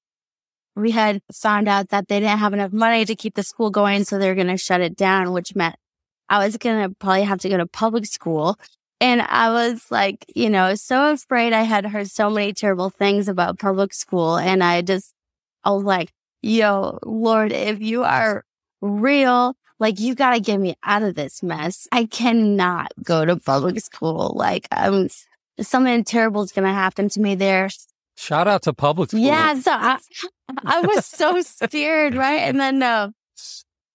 we 0.77 0.93
had 0.93 1.21
found 1.33 1.69
out 1.69 1.89
that 1.89 2.09
they 2.09 2.21
didn't 2.21 2.39
have 2.39 2.53
enough 2.53 2.73
money 2.73 3.05
to 3.05 3.17
keep 3.17 3.35
the 3.35 3.43
school 3.43 3.71
going. 3.71 4.05
So 4.05 4.19
they're 4.19 4.35
going 4.35 4.47
to 4.47 4.57
shut 4.57 4.81
it 4.81 4.97
down, 4.97 5.33
which 5.33 5.55
meant 5.55 5.77
I 6.29 6.45
was 6.45 6.57
going 6.57 6.89
to 6.89 6.95
probably 6.95 7.23
have 7.23 7.41
to 7.41 7.49
go 7.49 7.57
to 7.57 7.67
public 7.67 8.07
school. 8.07 8.57
And 9.01 9.23
I 9.23 9.51
was 9.51 9.91
like, 9.91 10.27
you 10.35 10.51
know, 10.51 10.75
so 10.75 11.11
afraid. 11.13 11.55
I 11.55 11.63
had 11.63 11.87
heard 11.87 12.11
so 12.11 12.29
many 12.29 12.53
terrible 12.53 12.91
things 12.91 13.29
about 13.29 13.59
public 13.59 13.95
school. 13.95 14.37
And 14.37 14.63
I 14.63 14.83
just, 14.83 15.15
I 15.65 15.71
was 15.71 15.85
like, 15.85 16.13
yo, 16.43 16.99
Lord, 17.03 17.51
if 17.53 17.81
you 17.81 18.05
are 18.05 18.45
real, 18.83 19.57
like 19.79 19.99
you 19.99 20.15
got 20.15 20.35
to 20.35 20.41
get 20.41 20.61
me 20.61 20.77
out 20.83 21.03
of 21.03 21.15
this 21.15 21.43
mess. 21.43 21.89
I 21.91 22.05
cannot 22.05 22.93
go 23.03 23.25
to 23.25 23.37
public 23.37 23.81
school. 23.81 24.35
Like 24.37 24.69
I'm, 24.71 25.09
something 25.59 26.05
terrible 26.05 26.43
is 26.43 26.53
going 26.53 26.67
to 26.67 26.75
happen 26.75 27.09
to 27.09 27.21
me 27.21 27.35
there. 27.35 27.71
Shout 28.17 28.47
out 28.47 28.63
to 28.65 28.75
public 28.75 29.11
school. 29.11 29.21
Yeah. 29.21 29.59
So 29.61 29.73
I, 29.73 29.99
I 30.67 30.81
was 30.83 31.07
so 31.07 31.41
scared. 31.41 32.15
Right. 32.15 32.41
And 32.41 32.61
then, 32.61 32.83
uh, 32.83 33.13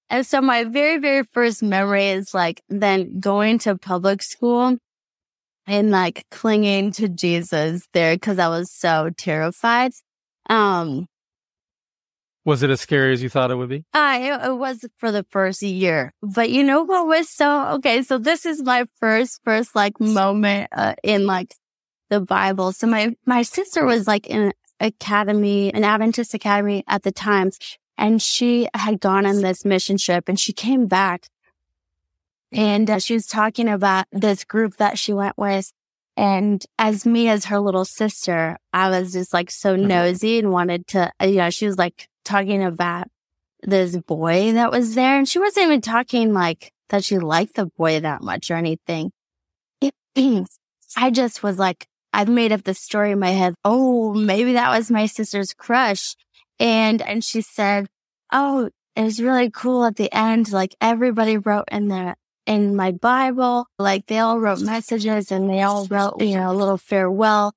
and 0.09 0.25
so 0.25 0.41
my 0.41 0.63
very, 0.63 0.97
very 0.97 1.23
first 1.23 1.61
memory 1.61 2.07
is 2.07 2.33
like 2.33 2.63
then 2.69 3.19
going 3.19 3.59
to 3.59 3.77
public 3.77 4.23
school 4.23 4.77
and 5.67 5.91
like 5.91 6.25
clinging 6.31 6.91
to 6.93 7.09
Jesus 7.09 7.87
there 7.93 8.15
because 8.15 8.39
I 8.39 8.47
was 8.47 8.71
so 8.71 9.09
terrified. 9.17 9.91
Um, 10.49 11.07
was 12.45 12.61
it 12.61 12.69
as 12.69 12.79
scary 12.79 13.11
as 13.11 13.23
you 13.23 13.29
thought 13.29 13.49
it 13.49 13.55
would 13.55 13.69
be? 13.69 13.83
Uh, 13.91 14.19
it, 14.21 14.47
it 14.49 14.57
was 14.57 14.85
for 14.97 15.11
the 15.11 15.25
first 15.31 15.63
year. 15.63 16.13
But 16.21 16.51
you 16.51 16.63
know 16.63 16.83
what 16.83 17.07
was 17.07 17.27
so, 17.27 17.69
okay, 17.75 18.03
so 18.03 18.19
this 18.19 18.45
is 18.45 18.61
my 18.61 18.85
first, 18.99 19.41
first 19.43 19.75
like 19.75 19.99
moment 19.99 20.69
uh, 20.71 20.93
in 21.03 21.25
like 21.25 21.55
the 22.11 22.21
Bible. 22.21 22.71
So 22.71 22.85
my, 22.85 23.15
my 23.25 23.41
sister 23.41 23.83
was 23.83 24.05
like 24.05 24.27
in 24.27 24.53
academy, 24.79 25.73
an 25.73 25.83
Adventist 25.83 26.35
academy 26.35 26.83
at 26.87 27.01
the 27.01 27.11
time, 27.11 27.49
and 27.97 28.21
she 28.21 28.69
had 28.75 28.99
gone 28.99 29.25
on 29.25 29.41
this 29.41 29.65
mission 29.65 29.97
trip 29.97 30.29
and 30.29 30.39
she 30.39 30.53
came 30.53 30.85
back 30.85 31.27
and 32.55 32.89
uh, 32.89 32.99
she 32.99 33.13
was 33.13 33.25
talking 33.25 33.67
about 33.67 34.05
this 34.11 34.43
group 34.43 34.77
that 34.77 34.97
she 34.97 35.13
went 35.13 35.37
with. 35.37 35.71
And 36.17 36.65
as 36.79 37.05
me, 37.05 37.27
as 37.27 37.45
her 37.45 37.59
little 37.59 37.85
sister, 37.85 38.57
I 38.71 38.89
was 38.89 39.13
just 39.13 39.33
like 39.33 39.51
so 39.51 39.75
mm-hmm. 39.75 39.87
nosy 39.87 40.39
and 40.39 40.51
wanted 40.51 40.87
to, 40.87 41.11
uh, 41.21 41.25
you 41.25 41.37
know, 41.37 41.49
she 41.49 41.67
was 41.67 41.77
like 41.77 42.07
talking 42.23 42.63
about 42.63 43.07
this 43.61 43.97
boy 43.97 44.53
that 44.53 44.71
was 44.71 44.95
there. 44.95 45.17
And 45.17 45.27
she 45.27 45.39
wasn't 45.39 45.65
even 45.65 45.81
talking 45.81 46.33
like 46.33 46.71
that 46.89 47.03
she 47.03 47.19
liked 47.19 47.55
the 47.55 47.65
boy 47.65 47.99
that 47.99 48.21
much 48.21 48.49
or 48.49 48.55
anything. 48.55 49.11
I 50.97 51.11
just 51.11 51.43
was 51.43 51.59
like, 51.59 51.87
I've 52.13 52.29
made 52.29 52.53
up 52.53 52.63
the 52.63 52.73
story 52.73 53.11
in 53.11 53.19
my 53.19 53.31
head. 53.31 53.55
Oh, 53.65 54.13
maybe 54.13 54.53
that 54.53 54.69
was 54.69 54.89
my 54.89 55.07
sister's 55.07 55.53
crush. 55.53 56.15
And, 56.59 57.01
and 57.01 57.23
she 57.23 57.41
said, 57.41 57.87
Oh, 58.31 58.69
it 58.95 59.03
was 59.03 59.21
really 59.21 59.51
cool 59.51 59.83
at 59.83 59.97
the 59.97 60.13
end. 60.15 60.53
Like 60.53 60.75
everybody 60.79 61.37
wrote 61.37 61.65
in 61.69 61.89
the, 61.89 62.15
in 62.45 62.75
my 62.75 62.91
Bible, 62.91 63.67
like 63.79 64.05
they 64.07 64.19
all 64.19 64.39
wrote 64.39 64.61
messages 64.61 65.31
and 65.31 65.49
they 65.49 65.61
all 65.61 65.85
wrote, 65.87 66.21
you 66.21 66.35
know, 66.35 66.51
a 66.51 66.53
little 66.53 66.77
farewell. 66.77 67.53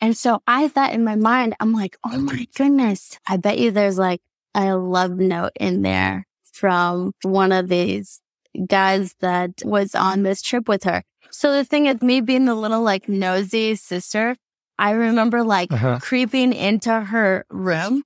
And 0.00 0.16
so 0.16 0.40
I 0.46 0.68
thought 0.68 0.92
in 0.92 1.04
my 1.04 1.16
mind, 1.16 1.54
I'm 1.60 1.72
like, 1.72 1.96
oh 2.04 2.18
my 2.18 2.46
goodness, 2.54 3.18
I 3.26 3.36
bet 3.36 3.58
you 3.58 3.70
there's 3.70 3.98
like 3.98 4.20
a 4.54 4.76
love 4.76 5.18
note 5.18 5.52
in 5.58 5.82
there 5.82 6.26
from 6.52 7.12
one 7.22 7.52
of 7.52 7.68
these 7.68 8.20
guys 8.66 9.14
that 9.20 9.50
was 9.64 9.94
on 9.94 10.22
this 10.22 10.42
trip 10.42 10.68
with 10.68 10.84
her. 10.84 11.02
So 11.30 11.52
the 11.52 11.64
thing 11.64 11.86
is, 11.86 12.00
me 12.02 12.20
being 12.20 12.46
the 12.46 12.54
little 12.54 12.82
like 12.82 13.08
nosy 13.08 13.74
sister, 13.74 14.36
I 14.78 14.92
remember 14.92 15.42
like 15.42 15.72
uh-huh. 15.72 15.98
creeping 16.00 16.52
into 16.52 16.92
her 16.92 17.44
room 17.50 18.04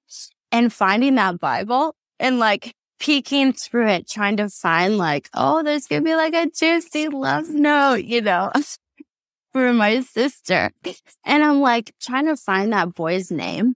and 0.51 0.73
finding 0.73 1.15
that 1.17 1.39
Bible 1.39 1.95
and 2.19 2.39
like 2.39 2.75
peeking 3.03 3.53
through 3.53 3.89
it, 3.89 4.09
trying 4.09 4.37
to 4.37 4.49
find 4.49 4.97
like, 4.97 5.29
oh, 5.35 5.65
there's 5.65 5.89
gonna 5.89 6.03
be 6.03 6.15
like 6.15 6.35
a 6.35 6.49
juicy 6.49 7.09
love 7.09 7.49
note, 7.49 8.05
you 8.05 8.21
know 8.21 8.53
for 9.53 9.73
my 9.73 10.01
sister. 10.01 10.71
And 11.25 11.43
I'm 11.43 11.61
like 11.61 11.93
trying 12.01 12.27
to 12.27 12.37
find 12.37 12.73
that 12.73 12.95
boy's 12.95 13.31
name 13.31 13.75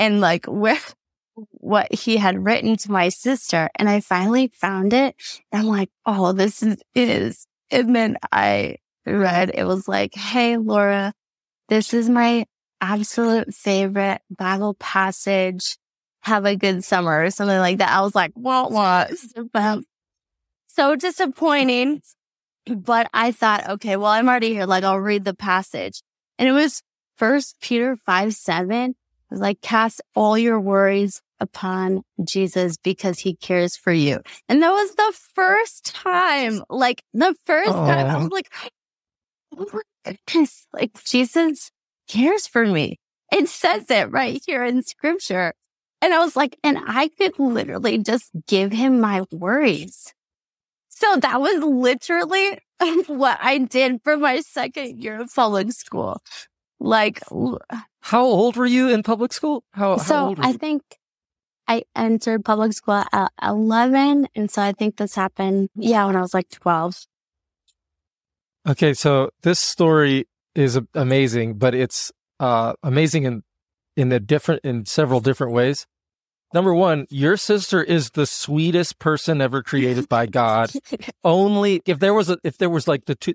and 0.00 0.20
like 0.20 0.46
where, 0.46 0.80
what 1.52 1.94
he 1.94 2.16
had 2.16 2.44
written 2.44 2.76
to 2.78 2.90
my 2.90 3.08
sister. 3.08 3.70
And 3.76 3.88
I 3.88 4.00
finally 4.00 4.48
found 4.48 4.92
it. 4.92 5.14
And 5.52 5.62
I'm 5.62 5.68
like, 5.68 5.90
oh, 6.04 6.32
this 6.32 6.60
is, 6.62 6.82
is. 6.94 7.46
And 7.70 7.94
then 7.94 8.16
I 8.32 8.78
read, 9.06 9.52
it 9.54 9.64
was 9.64 9.86
like, 9.86 10.14
Hey, 10.14 10.56
Laura, 10.56 11.12
this 11.68 11.94
is 11.94 12.08
my 12.08 12.46
absolute 12.80 13.54
favorite 13.54 14.22
Bible 14.28 14.74
passage. 14.74 15.76
Have 16.26 16.44
a 16.44 16.56
good 16.56 16.82
summer 16.82 17.24
or 17.24 17.30
something 17.30 17.58
like 17.58 17.78
that. 17.78 17.90
I 17.90 18.02
was 18.02 18.14
like, 18.14 18.32
what 18.34 18.72
was? 18.72 19.32
So 20.68 20.94
disappointing. 20.94 22.02
But 22.66 23.08
I 23.14 23.32
thought, 23.32 23.66
okay, 23.66 23.96
well, 23.96 24.10
I'm 24.10 24.28
already 24.28 24.50
here. 24.50 24.66
Like, 24.66 24.84
I'll 24.84 25.00
read 25.00 25.24
the 25.24 25.32
passage. 25.32 26.02
And 26.38 26.46
it 26.46 26.52
was 26.52 26.82
first 27.16 27.56
Peter 27.62 27.96
5, 27.96 28.34
7. 28.34 28.90
It 28.90 28.96
was 29.30 29.40
like, 29.40 29.62
cast 29.62 30.02
all 30.14 30.36
your 30.36 30.60
worries 30.60 31.22
upon 31.40 32.02
Jesus 32.22 32.76
because 32.76 33.20
he 33.20 33.36
cares 33.36 33.76
for 33.76 33.92
you. 33.92 34.20
And 34.50 34.62
that 34.62 34.70
was 34.70 34.94
the 34.96 35.12
first 35.34 35.94
time, 35.94 36.62
like 36.68 37.02
the 37.14 37.34
first 37.46 37.70
Aww. 37.70 37.86
time 37.86 38.06
I 38.06 38.16
was 38.18 38.28
like, 38.28 38.52
oh 39.56 39.66
my 39.72 40.16
goodness, 40.26 40.66
like 40.72 40.92
Jesus 41.04 41.70
cares 42.08 42.46
for 42.46 42.66
me. 42.66 42.98
It 43.32 43.48
says 43.48 43.90
it 43.90 44.10
right 44.10 44.42
here 44.46 44.64
in 44.64 44.82
scripture. 44.82 45.54
And 46.02 46.12
I 46.12 46.18
was 46.18 46.36
like, 46.36 46.58
and 46.62 46.78
I 46.86 47.08
could 47.08 47.38
literally 47.38 47.98
just 47.98 48.30
give 48.46 48.72
him 48.72 49.00
my 49.00 49.24
worries. 49.32 50.14
So 50.88 51.16
that 51.16 51.40
was 51.40 51.62
literally 51.62 52.58
what 53.06 53.38
I 53.40 53.58
did 53.58 54.00
for 54.02 54.16
my 54.16 54.40
second 54.40 55.02
year 55.02 55.20
of 55.20 55.30
public 55.34 55.72
school. 55.72 56.20
Like, 56.78 57.20
how 58.00 58.24
old 58.24 58.56
were 58.56 58.66
you 58.66 58.90
in 58.90 59.02
public 59.02 59.32
school? 59.32 59.64
How, 59.72 59.96
so 59.96 60.34
how 60.34 60.34
I 60.38 60.52
think 60.52 60.82
I 61.66 61.82
entered 61.94 62.44
public 62.44 62.72
school 62.72 63.02
at 63.12 63.32
11. 63.42 64.28
And 64.34 64.50
so 64.50 64.62
I 64.62 64.72
think 64.72 64.96
this 64.96 65.14
happened, 65.14 65.70
yeah, 65.74 66.06
when 66.06 66.16
I 66.16 66.20
was 66.20 66.34
like 66.34 66.48
12. 66.50 67.06
Okay. 68.68 68.94
So 68.94 69.30
this 69.42 69.58
story 69.58 70.28
is 70.54 70.78
amazing, 70.94 71.58
but 71.58 71.74
it's, 71.74 72.12
uh, 72.40 72.74
amazing 72.82 73.24
in, 73.24 73.42
in 73.96 74.08
the 74.08 74.20
different, 74.20 74.64
in 74.64 74.86
several 74.86 75.20
different 75.20 75.52
ways. 75.52 75.86
Number 76.54 76.72
one, 76.72 77.06
your 77.10 77.36
sister 77.36 77.82
is 77.82 78.10
the 78.10 78.26
sweetest 78.26 78.98
person 78.98 79.40
ever 79.40 79.62
created 79.62 80.08
by 80.08 80.26
God. 80.26 80.70
Only 81.24 81.82
if 81.86 81.98
there 81.98 82.14
was 82.14 82.30
a, 82.30 82.38
if 82.44 82.58
there 82.58 82.70
was 82.70 82.86
like 82.86 83.06
the 83.06 83.16
two, 83.16 83.34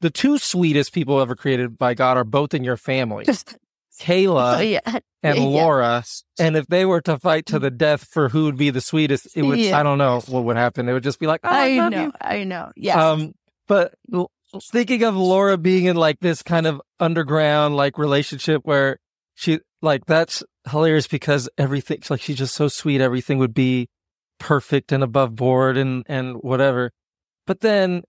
the 0.00 0.10
two 0.10 0.38
sweetest 0.38 0.92
people 0.92 1.20
ever 1.20 1.36
created 1.36 1.76
by 1.76 1.94
God 1.94 2.16
are 2.16 2.24
both 2.24 2.54
in 2.54 2.64
your 2.64 2.76
family. 2.76 3.26
Kayla 4.00 4.58
oh, 4.58 4.60
yeah. 4.60 4.98
and 5.22 5.38
yeah. 5.38 5.44
Laura. 5.44 6.04
And 6.38 6.56
if 6.56 6.66
they 6.66 6.84
were 6.84 7.00
to 7.02 7.16
fight 7.18 7.46
to 7.46 7.60
the 7.60 7.70
death 7.70 8.08
for 8.10 8.28
who 8.28 8.44
would 8.44 8.56
be 8.56 8.70
the 8.70 8.80
sweetest, 8.80 9.28
it 9.36 9.42
would, 9.42 9.58
yeah. 9.58 9.78
I 9.78 9.84
don't 9.84 9.98
know 9.98 10.20
what 10.26 10.44
would 10.44 10.56
happen. 10.56 10.88
It 10.88 10.92
would 10.92 11.04
just 11.04 11.20
be 11.20 11.28
like, 11.28 11.40
oh, 11.44 11.48
I, 11.48 11.78
I 11.78 11.88
know, 11.88 12.02
you. 12.02 12.12
I 12.20 12.44
know. 12.44 12.72
Yeah. 12.74 13.10
Um, 13.10 13.34
but 13.68 13.94
thinking 14.60 15.04
of 15.04 15.16
Laura 15.16 15.56
being 15.56 15.84
in 15.84 15.96
like 15.96 16.18
this 16.20 16.42
kind 16.42 16.66
of 16.66 16.82
underground 16.98 17.76
like 17.76 17.98
relationship 17.98 18.62
where 18.64 18.98
she 19.34 19.60
like 19.82 20.06
that's 20.06 20.42
hilarious 20.70 21.06
because 21.06 21.48
everything 21.58 22.02
like 22.08 22.20
she's 22.20 22.38
just 22.38 22.54
so 22.54 22.68
sweet. 22.68 23.00
Everything 23.00 23.38
would 23.38 23.54
be 23.54 23.88
perfect 24.38 24.92
and 24.92 25.02
above 25.02 25.34
board 25.34 25.76
and 25.76 26.04
and 26.08 26.36
whatever. 26.36 26.90
But 27.46 27.60
then 27.60 28.02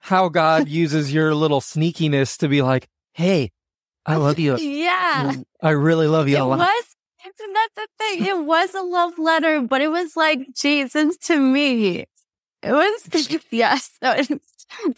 how 0.00 0.28
God 0.28 0.68
uses 0.82 1.12
your 1.12 1.34
little 1.34 1.60
sneakiness 1.60 2.38
to 2.38 2.48
be 2.48 2.62
like, 2.62 2.88
hey, 3.12 3.50
I 4.06 4.16
love 4.16 4.38
you. 4.38 4.56
yeah. 4.56 5.34
Mm, 5.34 5.44
I 5.62 5.70
really 5.70 6.06
love 6.06 6.28
you 6.28 6.36
it 6.36 6.40
a 6.40 6.44
lot. 6.44 6.58
was 6.58 6.84
isn't 7.26 7.52
that 7.52 7.68
the 7.76 7.88
thing? 7.98 8.24
It 8.24 8.44
was 8.44 8.74
a 8.74 8.82
love 8.82 9.18
letter, 9.18 9.60
but 9.60 9.80
it 9.80 9.88
was 9.88 10.16
like 10.16 10.40
Jesus 10.54 11.16
to 11.24 11.38
me. 11.38 12.06
It 12.62 12.72
was 12.72 13.38
yes. 13.50 13.90
So 14.02 14.12
it's, 14.12 14.30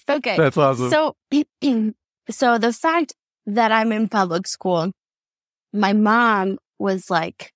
okay. 0.08 0.36
That's 0.36 0.56
awesome. 0.56 0.90
So 0.90 1.16
so 2.30 2.58
the 2.58 2.72
fact 2.72 3.14
that 3.46 3.72
I'm 3.72 3.92
in 3.92 4.08
public 4.08 4.46
school, 4.46 4.92
my 5.72 5.92
mom 5.92 6.58
was 6.78 7.10
like, 7.10 7.52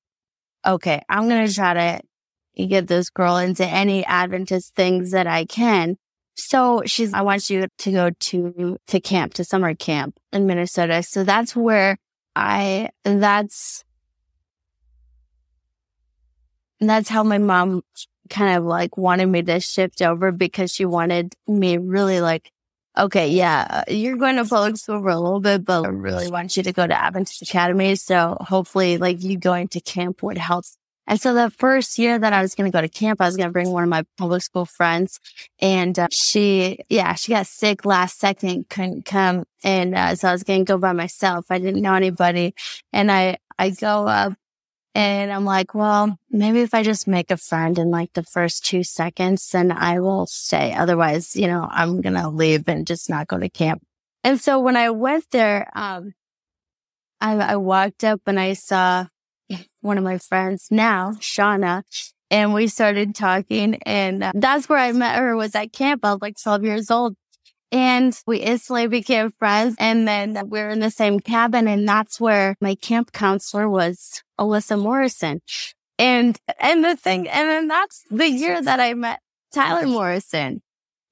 okay, 0.66 1.02
I'm 1.08 1.28
gonna 1.28 1.48
try 1.48 1.74
to 1.74 2.66
get 2.66 2.86
this 2.86 3.10
girl 3.10 3.36
into 3.36 3.66
any 3.66 4.04
Adventist 4.06 4.74
things 4.74 5.10
that 5.10 5.26
I 5.26 5.44
can. 5.44 5.96
So 6.36 6.82
she's, 6.86 7.12
I 7.14 7.22
want 7.22 7.48
you 7.48 7.66
to 7.78 7.92
go 7.92 8.10
to, 8.10 8.78
to 8.86 9.00
camp, 9.00 9.34
to 9.34 9.44
summer 9.44 9.74
camp 9.74 10.18
in 10.32 10.46
Minnesota. 10.46 11.02
So 11.02 11.24
that's 11.24 11.54
where 11.54 11.96
I, 12.34 12.90
that's, 13.04 13.84
that's 16.80 17.08
how 17.08 17.22
my 17.22 17.38
mom 17.38 17.82
kind 18.30 18.56
of 18.56 18.64
like 18.64 18.96
wanted 18.96 19.26
me 19.26 19.42
to 19.42 19.60
shift 19.60 20.02
over 20.02 20.32
because 20.32 20.72
she 20.72 20.84
wanted 20.84 21.34
me 21.46 21.78
really 21.78 22.20
like, 22.20 22.50
okay, 22.96 23.28
yeah, 23.28 23.84
you're 23.88 24.16
going 24.16 24.36
to 24.36 24.44
public 24.44 24.76
school 24.76 25.00
for 25.02 25.08
a 25.08 25.18
little 25.18 25.40
bit, 25.40 25.64
but 25.64 25.84
I 25.84 25.88
really 25.88 26.30
want 26.30 26.56
you 26.56 26.62
to 26.62 26.72
go 26.72 26.86
to 26.86 26.94
Adventist 26.94 27.42
Academy. 27.42 27.96
So 27.96 28.36
hopefully 28.40 28.98
like 28.98 29.22
you 29.22 29.38
going 29.38 29.68
to 29.68 29.80
camp 29.80 30.22
would 30.22 30.38
help 30.38 30.64
and 31.06 31.20
so 31.20 31.34
the 31.34 31.50
first 31.50 31.98
year 31.98 32.18
that 32.18 32.32
I 32.32 32.40
was 32.40 32.54
going 32.54 32.70
to 32.70 32.74
go 32.74 32.80
to 32.80 32.88
camp, 32.88 33.20
I 33.20 33.26
was 33.26 33.36
going 33.36 33.48
to 33.48 33.52
bring 33.52 33.70
one 33.70 33.82
of 33.82 33.90
my 33.90 34.04
public 34.16 34.42
school 34.42 34.64
friends 34.64 35.20
and 35.60 35.98
uh, 35.98 36.08
she, 36.10 36.78
yeah, 36.88 37.14
she 37.14 37.32
got 37.32 37.46
sick 37.46 37.84
last 37.84 38.18
second, 38.18 38.68
couldn't 38.70 39.04
come. 39.04 39.44
And 39.62 39.94
uh, 39.94 40.16
so 40.16 40.28
I 40.28 40.32
was 40.32 40.44
going 40.44 40.64
to 40.64 40.72
go 40.72 40.78
by 40.78 40.92
myself. 40.92 41.46
I 41.50 41.58
didn't 41.58 41.82
know 41.82 41.94
anybody. 41.94 42.54
And 42.92 43.12
I, 43.12 43.38
I 43.58 43.70
go 43.70 44.06
up 44.06 44.34
and 44.94 45.32
I'm 45.32 45.44
like, 45.44 45.74
well, 45.74 46.16
maybe 46.30 46.60
if 46.60 46.72
I 46.72 46.84
just 46.84 47.08
make 47.08 47.32
a 47.32 47.36
friend 47.36 47.78
in 47.78 47.90
like 47.90 48.12
the 48.12 48.22
first 48.22 48.64
two 48.64 48.84
seconds, 48.84 49.50
then 49.50 49.72
I 49.72 49.98
will 49.98 50.26
stay. 50.26 50.72
Otherwise, 50.72 51.34
you 51.34 51.48
know, 51.48 51.66
I'm 51.68 52.00
going 52.00 52.14
to 52.14 52.28
leave 52.28 52.68
and 52.68 52.86
just 52.86 53.10
not 53.10 53.26
go 53.26 53.38
to 53.38 53.48
camp. 53.48 53.82
And 54.22 54.40
so 54.40 54.60
when 54.60 54.76
I 54.76 54.90
went 54.90 55.30
there, 55.32 55.68
um, 55.74 56.14
I, 57.20 57.34
I 57.34 57.56
walked 57.56 58.04
up 58.04 58.20
and 58.26 58.38
I 58.38 58.52
saw 58.52 59.06
one 59.80 59.98
of 59.98 60.04
my 60.04 60.18
friends 60.18 60.68
now, 60.70 61.12
Shauna, 61.18 61.82
and 62.30 62.54
we 62.54 62.68
started 62.68 63.16
talking. 63.16 63.74
And 63.84 64.30
that's 64.34 64.68
where 64.68 64.78
I 64.78 64.92
met 64.92 65.18
her 65.18 65.34
was 65.34 65.56
at 65.56 65.72
camp. 65.72 66.04
I 66.04 66.12
was 66.12 66.22
like 66.22 66.36
12 66.40 66.64
years 66.64 66.90
old. 66.90 67.16
And 67.74 68.16
we 68.24 68.38
instantly 68.38 68.86
became 68.86 69.32
friends. 69.32 69.74
And 69.80 70.06
then 70.06 70.48
we 70.48 70.60
are 70.60 70.68
in 70.68 70.78
the 70.78 70.92
same 70.92 71.18
cabin. 71.18 71.66
And 71.66 71.88
that's 71.88 72.20
where 72.20 72.54
my 72.60 72.76
camp 72.76 73.10
counselor 73.10 73.68
was 73.68 74.22
Alyssa 74.38 74.80
Morrison. 74.80 75.42
And, 75.98 76.38
and 76.60 76.84
the 76.84 76.94
thing, 76.94 77.28
and 77.28 77.48
then 77.48 77.66
that's 77.66 78.04
the 78.10 78.30
year 78.30 78.62
that 78.62 78.78
I 78.78 78.94
met 78.94 79.18
Tyler 79.52 79.88
Morrison 79.88 80.62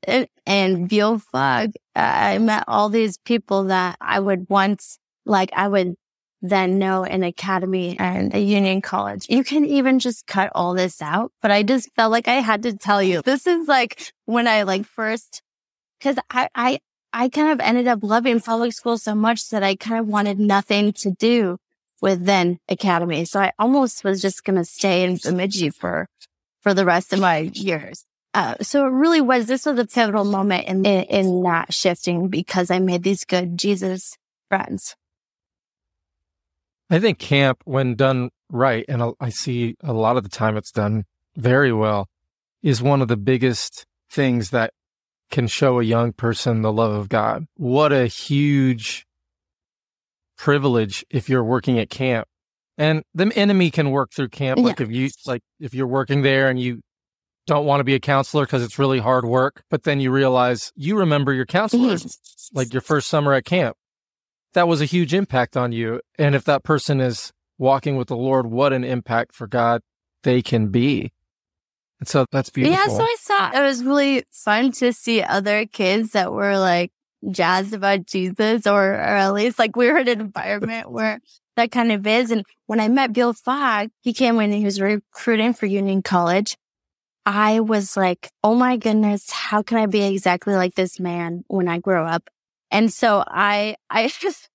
and, 0.05 0.29
and 0.47 0.89
Beal 0.89 1.19
Fogg. 1.19 1.73
I 1.97 2.39
met 2.39 2.63
all 2.69 2.89
these 2.89 3.19
people 3.19 3.65
that 3.65 3.97
I 4.01 4.21
would 4.21 4.47
once, 4.49 5.01
like, 5.27 5.51
I 5.55 5.67
would 5.67 5.97
then 6.43 6.79
know 6.79 7.03
an 7.03 7.25
academy 7.25 7.97
and 7.99 8.35
a 8.35 8.41
union 8.41 8.83
college. 8.83 9.27
You 9.29 9.43
can 9.43 9.65
even 9.65 9.99
just 9.99 10.29
cut 10.29 10.53
all 10.55 10.75
this 10.75 11.03
out. 11.03 11.33
But 11.43 11.51
I 11.51 11.65
just 11.65 11.91
felt 11.97 12.13
like 12.13 12.29
I 12.29 12.35
had 12.35 12.63
to 12.63 12.77
tell 12.77 13.03
you, 13.03 13.23
this 13.23 13.49
is 13.49 13.67
like 13.67 14.13
when 14.27 14.47
I 14.47 14.63
like 14.63 14.85
first, 14.85 15.43
cause 16.03 16.17
I, 16.31 16.49
I, 16.55 16.81
I 17.13 17.29
kind 17.29 17.53
of 17.53 17.61
ended 17.61 17.87
up 17.87 18.01
loving 18.03 18.41
public 18.41 18.73
school 18.73 18.99
so 18.99 19.15
much 19.15 19.49
that 19.51 19.63
I 19.63 19.77
kind 19.77 20.01
of 20.01 20.07
wanted 20.07 20.39
nothing 20.39 20.93
to 20.95 21.11
do 21.13 21.59
with 22.01 22.25
then 22.25 22.59
academy. 22.69 23.25
So 23.25 23.41
I 23.41 23.53
almost 23.59 24.03
was 24.03 24.21
just 24.21 24.45
going 24.45 24.57
to 24.57 24.65
stay 24.65 25.05
in 25.05 25.19
Bemidji 25.23 25.71
for, 25.71 26.09
for 26.61 26.75
the 26.75 26.85
rest 26.85 27.13
of 27.13 27.21
my 27.21 27.51
years. 27.55 28.05
Uh, 28.35 28.57
so 28.63 28.87
it 28.87 28.91
really 28.91 29.21
was, 29.21 29.47
this 29.47 29.67
was 29.67 29.79
a 29.79 29.87
pivotal 29.87 30.25
moment 30.25 30.67
in, 30.67 30.85
in, 30.87 31.05
in 31.05 31.43
not 31.43 31.73
shifting 31.73 32.29
because 32.29 32.71
I 32.71 32.79
made 32.79 33.03
these 33.03 33.25
good 33.25 33.59
Jesus 33.59 34.17
friends. 34.49 34.97
I 36.91 36.99
think 36.99 37.19
camp, 37.19 37.63
when 37.65 37.95
done 37.95 38.31
right, 38.51 38.85
and 38.89 39.15
I 39.21 39.29
see 39.29 39.77
a 39.83 39.93
lot 39.93 40.17
of 40.17 40.25
the 40.25 40.29
time 40.29 40.57
it's 40.57 40.73
done 40.73 41.05
very 41.37 41.73
well, 41.73 42.09
is 42.63 42.83
one 42.83 43.01
of 43.01 43.09
the 43.09 43.17
biggest 43.17 43.87
things 44.11 44.51
that 44.51 44.73
can 45.33 45.49
show 45.49 45.81
a 45.81 45.83
young 45.83 46.13
person 46.13 46.63
the 46.63 46.73
love 46.73 46.93
of 46.93 47.09
God. 47.09 47.47
What 47.57 47.93
a 47.93 48.07
huge 48.07 49.05
privilege 50.39 51.05
if 51.11 51.29
you're 51.29 51.43
working 51.43 51.79
at 51.81 51.91
camp. 51.91 52.29
And 52.79 53.03
the 53.13 53.33
enemy 53.35 53.73
can 53.73 53.91
work 53.91 54.13
through 54.13 54.29
camp. 54.29 54.61
Like 54.61 54.81
if 54.81 54.91
you, 54.91 55.11
like 55.27 55.43
if 55.59 55.75
you're 55.75 55.89
working 55.89 56.23
there 56.23 56.49
and 56.49 56.61
you 56.61 56.81
don't 57.49 57.67
want 57.67 57.81
to 57.81 57.85
be 57.85 57.95
a 57.95 58.01
counselor 58.01 58.45
because 58.45 58.63
it's 58.63 58.79
really 58.79 59.01
hard 59.01 59.25
work, 59.25 59.65
but 59.69 59.83
then 59.83 59.99
you 59.99 60.13
realize 60.13 60.73
you 60.77 60.97
remember 60.97 61.33
your 61.33 61.47
counselor, 61.47 61.97
like 62.53 62.73
your 62.73 62.81
first 62.81 63.09
summer 63.09 63.33
at 63.33 63.45
camp 63.45 63.77
that 64.55 64.69
was 64.69 64.81
a 64.81 64.87
huge 64.87 65.15
impact 65.15 65.57
on 65.57 65.73
you. 65.73 66.01
And 66.19 66.35
if 66.35 66.45
that 66.45 66.63
person 66.63 67.01
is 67.01 67.33
walking 67.59 67.97
with 67.97 68.09
the 68.09 68.17
Lord, 68.17 68.47
what 68.47 68.73
an 68.73 68.85
impact 68.85 69.35
for 69.35 69.47
God 69.47 69.83
they 70.23 70.43
can 70.43 70.69
be. 70.69 71.13
And 72.03 72.09
so 72.09 72.27
that's 72.33 72.51
beautiful. 72.51 72.77
Yeah, 72.77 72.89
so 72.89 73.01
I 73.01 73.17
saw 73.21 73.51
it 73.53 73.63
was 73.63 73.85
really 73.85 74.25
fun 74.33 74.73
to 74.73 74.93
see 74.93 75.23
other 75.23 75.67
kids 75.67 76.11
that 76.11 76.33
were 76.33 76.59
like 76.59 76.91
jazzed 77.31 77.73
about 77.73 78.07
Jesus 78.07 78.67
or, 78.67 78.91
or 78.91 78.97
at 78.97 79.33
least 79.33 79.57
like 79.57 79.77
we 79.77 79.89
were 79.89 79.99
in 79.99 80.09
an 80.09 80.21
environment 80.21 80.91
where 80.91 81.21
that 81.55 81.71
kind 81.71 81.93
of 81.93 82.05
is. 82.05 82.33
And 82.33 82.45
when 82.67 82.81
I 82.81 82.89
met 82.89 83.13
Bill 83.13 83.33
Fogg, 83.33 83.91
he 84.01 84.13
came 84.13 84.35
when 84.35 84.51
he 84.51 84.65
was 84.65 84.81
recruiting 84.81 85.55
for 85.55 85.67
Union 85.67 86.03
College. 86.03 86.57
I 87.25 87.61
was 87.61 87.97
like, 87.97 88.33
oh 88.43 88.57
my 88.57 88.79
goodness, 88.79 89.31
how 89.31 89.63
can 89.63 89.79
I 89.79 89.87
be 89.87 90.03
exactly 90.03 90.57
like 90.57 90.75
this 90.75 90.99
man 90.99 91.45
when 91.47 91.69
I 91.69 91.79
grow 91.79 92.05
up? 92.05 92.29
And 92.73 92.93
so 92.93 93.23
I, 93.29 93.77
I 93.91 94.09
just. 94.21 94.49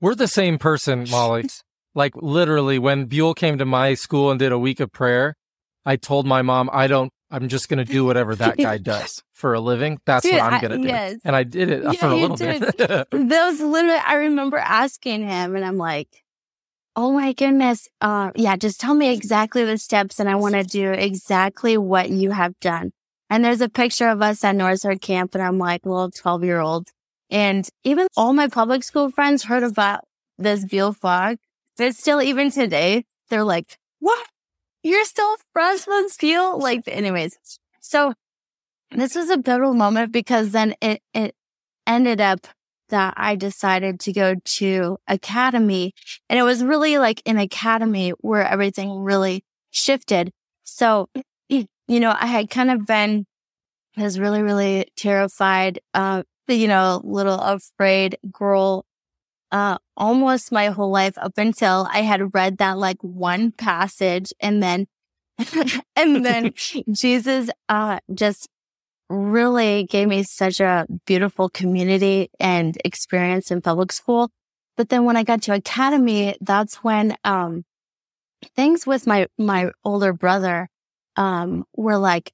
We're 0.00 0.14
the 0.14 0.28
same 0.28 0.56
person, 0.56 1.04
Molly. 1.10 1.44
like 1.94 2.16
literally 2.16 2.78
when 2.78 3.04
Buell 3.04 3.34
came 3.34 3.58
to 3.58 3.66
my 3.66 3.92
school 3.92 4.30
and 4.30 4.38
did 4.38 4.50
a 4.50 4.58
week 4.58 4.80
of 4.80 4.90
prayer, 4.90 5.36
I 5.86 5.96
told 5.96 6.26
my 6.26 6.42
mom, 6.42 6.68
I 6.72 6.88
don't, 6.88 7.12
I'm 7.30 7.48
just 7.48 7.68
going 7.68 7.78
to 7.78 7.90
do 7.90 8.04
whatever 8.04 8.34
that 8.34 8.56
guy 8.58 8.78
does 8.78 9.22
for 9.32 9.54
a 9.54 9.60
living. 9.60 9.98
That's 10.04 10.24
Dude, 10.24 10.34
what 10.34 10.52
I'm 10.52 10.60
going 10.60 10.72
to 10.72 10.86
do. 10.86 10.88
Yes. 10.88 11.18
And 11.24 11.34
I 11.34 11.44
did 11.44 11.70
it 11.70 11.84
yeah, 11.84 11.92
for 11.92 12.08
a 12.08 12.16
little 12.16 12.36
bit. 12.36 12.60
Those 13.10 13.60
literally, 13.60 14.00
I 14.04 14.14
remember 14.14 14.58
asking 14.58 15.26
him 15.26 15.56
and 15.56 15.64
I'm 15.64 15.78
like, 15.78 16.08
Oh 16.98 17.12
my 17.12 17.34
goodness. 17.34 17.88
Uh, 18.00 18.30
yeah, 18.34 18.56
just 18.56 18.80
tell 18.80 18.94
me 18.94 19.12
exactly 19.12 19.64
the 19.64 19.76
steps 19.76 20.18
and 20.18 20.30
I 20.30 20.34
want 20.34 20.54
to 20.54 20.64
do 20.64 20.92
exactly 20.92 21.76
what 21.76 22.08
you 22.08 22.30
have 22.30 22.58
done. 22.60 22.92
And 23.28 23.44
there's 23.44 23.60
a 23.60 23.68
picture 23.68 24.08
of 24.08 24.22
us 24.22 24.42
at 24.42 24.56
North 24.56 24.78
Star 24.78 24.94
Camp 24.96 25.34
and 25.34 25.44
I'm 25.44 25.58
like, 25.58 25.84
well, 25.84 26.10
12 26.10 26.42
year 26.42 26.58
old 26.58 26.88
and 27.30 27.68
even 27.84 28.06
all 28.16 28.32
my 28.32 28.48
public 28.48 28.82
school 28.82 29.10
friends 29.10 29.44
heard 29.44 29.62
about 29.62 30.04
this 30.38 30.64
Beal 30.64 30.92
Fogg. 30.92 31.36
But 31.76 31.94
still, 31.94 32.22
even 32.22 32.50
today, 32.50 33.04
they're 33.28 33.44
like, 33.44 33.78
what? 33.98 34.26
You're 34.86 35.04
still 35.04 35.36
with 35.52 36.16
Beal? 36.20 36.60
Like, 36.60 36.86
anyways. 36.86 37.36
So 37.80 38.14
this 38.92 39.16
was 39.16 39.30
a 39.30 39.38
pivotal 39.38 39.74
moment 39.74 40.12
because 40.12 40.52
then 40.52 40.76
it, 40.80 41.02
it 41.12 41.34
ended 41.88 42.20
up 42.20 42.46
that 42.90 43.14
I 43.16 43.34
decided 43.34 43.98
to 43.98 44.12
go 44.12 44.36
to 44.36 44.98
academy 45.08 45.92
and 46.30 46.38
it 46.38 46.44
was 46.44 46.62
really 46.62 46.98
like 46.98 47.20
an 47.26 47.36
academy 47.36 48.10
where 48.20 48.46
everything 48.46 49.00
really 49.00 49.42
shifted. 49.72 50.30
So, 50.62 51.08
you 51.48 51.66
know, 51.88 52.14
I 52.16 52.26
had 52.26 52.48
kind 52.48 52.70
of 52.70 52.86
been, 52.86 53.26
was 53.96 54.20
really, 54.20 54.42
really 54.42 54.86
terrified, 54.96 55.80
uh, 55.94 56.22
you 56.46 56.68
know, 56.68 57.00
little 57.02 57.40
afraid 57.40 58.18
girl, 58.30 58.84
uh, 59.52 59.78
almost 59.96 60.52
my 60.52 60.66
whole 60.66 60.90
life 60.90 61.16
up 61.18 61.38
until 61.38 61.88
I 61.90 62.02
had 62.02 62.34
read 62.34 62.58
that 62.58 62.78
like 62.78 62.98
one 63.00 63.52
passage 63.52 64.32
and 64.40 64.62
then, 64.62 64.86
and 65.96 66.24
then 66.24 66.52
Jesus, 66.92 67.50
uh, 67.68 68.00
just 68.12 68.48
really 69.08 69.84
gave 69.84 70.08
me 70.08 70.22
such 70.22 70.60
a 70.60 70.86
beautiful 71.06 71.48
community 71.48 72.28
and 72.40 72.76
experience 72.84 73.50
in 73.50 73.60
public 73.60 73.92
school. 73.92 74.30
But 74.76 74.88
then 74.88 75.04
when 75.04 75.16
I 75.16 75.22
got 75.22 75.42
to 75.42 75.54
academy, 75.54 76.36
that's 76.40 76.76
when, 76.76 77.16
um, 77.24 77.64
things 78.54 78.86
with 78.86 79.06
my, 79.06 79.28
my 79.38 79.70
older 79.84 80.12
brother, 80.12 80.68
um, 81.16 81.64
were 81.76 81.96
like 81.96 82.32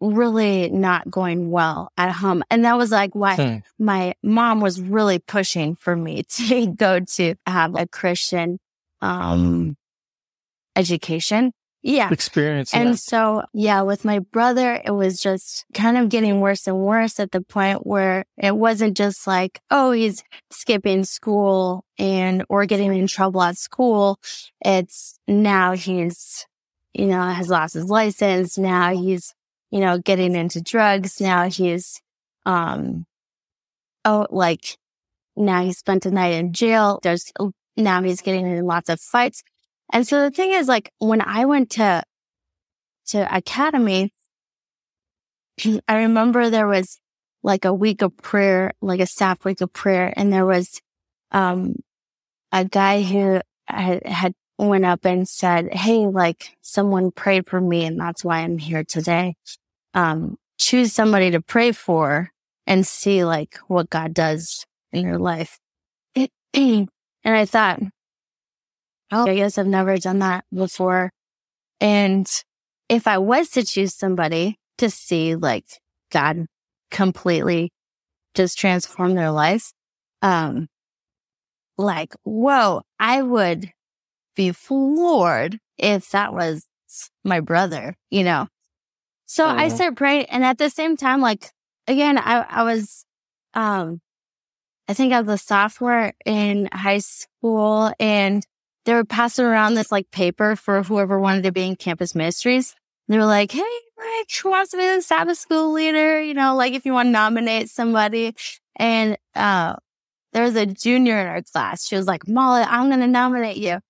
really 0.00 0.68
not 0.70 1.10
going 1.10 1.50
well 1.50 1.90
at 1.96 2.12
home. 2.12 2.42
And 2.50 2.64
that 2.64 2.76
was 2.76 2.90
like 2.90 3.14
why 3.14 3.36
hmm. 3.36 3.82
my 3.82 4.14
mom 4.22 4.60
was 4.60 4.80
really 4.80 5.18
pushing 5.18 5.74
for 5.74 5.96
me 5.96 6.22
to 6.28 6.66
go 6.66 7.00
to 7.00 7.34
have 7.46 7.74
a 7.74 7.86
Christian, 7.86 8.58
um, 9.00 9.76
education. 10.74 11.52
Yeah. 11.82 12.10
Experience. 12.10 12.74
And 12.74 12.90
yeah. 12.90 12.94
so, 12.96 13.42
yeah, 13.52 13.82
with 13.82 14.04
my 14.04 14.18
brother, 14.18 14.82
it 14.84 14.90
was 14.90 15.20
just 15.20 15.64
kind 15.72 15.96
of 15.96 16.08
getting 16.08 16.40
worse 16.40 16.66
and 16.66 16.80
worse 16.80 17.20
at 17.20 17.30
the 17.30 17.40
point 17.40 17.86
where 17.86 18.24
it 18.36 18.56
wasn't 18.56 18.96
just 18.96 19.24
like, 19.24 19.60
oh, 19.70 19.92
he's 19.92 20.24
skipping 20.50 21.04
school 21.04 21.84
and 21.96 22.44
or 22.48 22.66
getting 22.66 22.92
in 22.92 23.06
trouble 23.06 23.40
at 23.40 23.56
school. 23.56 24.18
It's 24.64 25.20
now 25.28 25.74
he's, 25.74 26.44
you 26.92 27.06
know, 27.06 27.22
has 27.22 27.50
lost 27.50 27.74
his 27.74 27.84
license. 27.84 28.58
Now 28.58 28.92
he's, 28.92 29.32
you 29.76 29.82
know, 29.82 29.98
getting 29.98 30.34
into 30.34 30.62
drugs. 30.62 31.20
Now 31.20 31.50
he's, 31.50 32.00
um, 32.46 33.04
oh, 34.06 34.26
like 34.30 34.78
now 35.36 35.62
he 35.62 35.74
spent 35.74 36.06
a 36.06 36.10
night 36.10 36.32
in 36.32 36.54
jail. 36.54 36.98
There's 37.02 37.30
now 37.76 38.02
he's 38.02 38.22
getting 38.22 38.46
in 38.46 38.64
lots 38.64 38.88
of 38.88 38.98
fights. 38.98 39.42
And 39.92 40.08
so 40.08 40.22
the 40.22 40.30
thing 40.30 40.52
is 40.52 40.66
like 40.66 40.90
when 40.98 41.20
I 41.20 41.44
went 41.44 41.68
to, 41.72 42.02
to 43.08 43.36
academy, 43.36 44.14
I 45.86 45.96
remember 45.98 46.48
there 46.48 46.66
was 46.66 46.98
like 47.42 47.66
a 47.66 47.74
week 47.74 48.00
of 48.00 48.16
prayer, 48.16 48.72
like 48.80 49.00
a 49.00 49.06
staff 49.06 49.44
week 49.44 49.60
of 49.60 49.74
prayer. 49.74 50.10
And 50.16 50.32
there 50.32 50.46
was, 50.46 50.80
um, 51.32 51.74
a 52.50 52.64
guy 52.64 53.02
who 53.02 53.42
had, 53.66 54.06
had 54.06 54.32
went 54.56 54.86
up 54.86 55.04
and 55.04 55.28
said, 55.28 55.74
Hey, 55.74 56.06
like 56.06 56.56
someone 56.62 57.10
prayed 57.10 57.46
for 57.46 57.60
me 57.60 57.84
and 57.84 58.00
that's 58.00 58.24
why 58.24 58.38
I'm 58.38 58.56
here 58.56 58.82
today. 58.82 59.34
Um, 59.96 60.36
choose 60.58 60.92
somebody 60.92 61.30
to 61.32 61.40
pray 61.40 61.72
for 61.72 62.30
and 62.66 62.86
see 62.86 63.24
like 63.24 63.56
what 63.66 63.90
God 63.90 64.14
does 64.14 64.64
in 64.92 65.04
your 65.04 65.18
life. 65.18 65.58
and 66.54 66.88
I 67.24 67.44
thought, 67.46 67.80
Oh, 69.12 69.26
I 69.28 69.36
guess 69.36 69.56
I've 69.56 69.66
never 69.66 69.96
done 69.98 70.18
that 70.18 70.44
before. 70.52 71.12
And 71.80 72.28
if 72.88 73.06
I 73.06 73.18
was 73.18 73.50
to 73.50 73.64
choose 73.64 73.94
somebody 73.94 74.58
to 74.78 74.90
see 74.90 75.36
like 75.36 75.64
God 76.10 76.46
completely 76.90 77.70
just 78.34 78.58
transform 78.58 79.14
their 79.14 79.30
life, 79.30 79.72
um, 80.22 80.68
like, 81.78 82.14
whoa, 82.24 82.82
I 82.98 83.22
would 83.22 83.70
be 84.34 84.52
floored 84.52 85.58
if 85.78 86.10
that 86.10 86.32
was 86.32 86.66
my 87.24 87.40
brother, 87.40 87.94
you 88.10 88.24
know? 88.24 88.48
So 89.26 89.44
I 89.44 89.66
uh-huh. 89.66 89.74
started 89.74 89.96
praying. 89.96 90.26
And 90.26 90.44
at 90.44 90.58
the 90.58 90.70
same 90.70 90.96
time, 90.96 91.20
like, 91.20 91.50
again, 91.86 92.16
I, 92.18 92.46
I 92.48 92.62
was, 92.62 93.04
um, 93.54 94.00
I 94.88 94.94
think 94.94 95.12
I 95.12 95.20
was 95.20 95.40
a 95.40 95.44
sophomore 95.44 96.12
in 96.24 96.68
high 96.72 96.98
school 96.98 97.92
and 97.98 98.46
they 98.84 98.94
were 98.94 99.04
passing 99.04 99.44
around 99.44 99.74
this 99.74 99.90
like 99.90 100.10
paper 100.12 100.54
for 100.54 100.84
whoever 100.84 101.18
wanted 101.18 101.42
to 101.42 101.52
be 101.52 101.66
in 101.66 101.74
campus 101.74 102.14
ministries. 102.14 102.74
They 103.08 103.18
were 103.18 103.24
like, 103.24 103.50
Hey, 103.50 103.62
like, 103.98 104.30
who 104.42 104.50
wants 104.50 104.70
to 104.70 104.76
be 104.76 104.86
the 104.86 105.02
Sabbath 105.02 105.38
school 105.38 105.72
leader? 105.72 106.20
You 106.22 106.34
know, 106.34 106.54
like 106.54 106.74
if 106.74 106.86
you 106.86 106.92
want 106.92 107.08
to 107.08 107.12
nominate 107.12 107.68
somebody. 107.68 108.34
And, 108.76 109.18
uh, 109.34 109.76
there 110.32 110.44
was 110.44 110.54
a 110.54 110.66
junior 110.66 111.18
in 111.18 111.26
our 111.26 111.42
class. 111.42 111.86
She 111.86 111.96
was 111.96 112.06
like, 112.06 112.28
Molly, 112.28 112.62
I'm 112.62 112.88
going 112.88 113.00
to 113.00 113.06
nominate 113.06 113.56
you. 113.56 113.80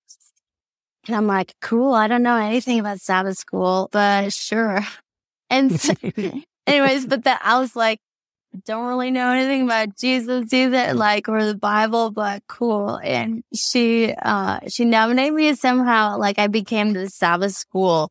And 1.07 1.15
I'm 1.15 1.27
like, 1.27 1.55
cool. 1.61 1.93
I 1.93 2.07
don't 2.07 2.23
know 2.23 2.37
anything 2.37 2.79
about 2.79 3.01
Sabbath 3.01 3.37
school, 3.37 3.89
but 3.91 4.31
sure. 4.31 4.79
And 5.49 5.79
so, 5.79 5.93
anyways, 6.67 7.05
but 7.05 7.23
that 7.23 7.41
I 7.43 7.59
was 7.59 7.75
like, 7.75 7.99
don't 8.65 8.87
really 8.87 9.11
know 9.11 9.31
anything 9.31 9.63
about 9.63 9.97
Jesus 9.97 10.51
either, 10.51 10.93
like, 10.93 11.29
or 11.29 11.45
the 11.45 11.55
Bible, 11.55 12.11
but 12.11 12.43
cool. 12.47 12.99
And 13.03 13.43
she, 13.53 14.13
uh, 14.13 14.61
she 14.67 14.85
nominated 14.85 15.33
me 15.33 15.53
somehow, 15.55 16.17
like 16.17 16.39
I 16.39 16.47
became 16.47 16.93
the 16.93 17.09
Sabbath 17.09 17.53
school 17.53 18.09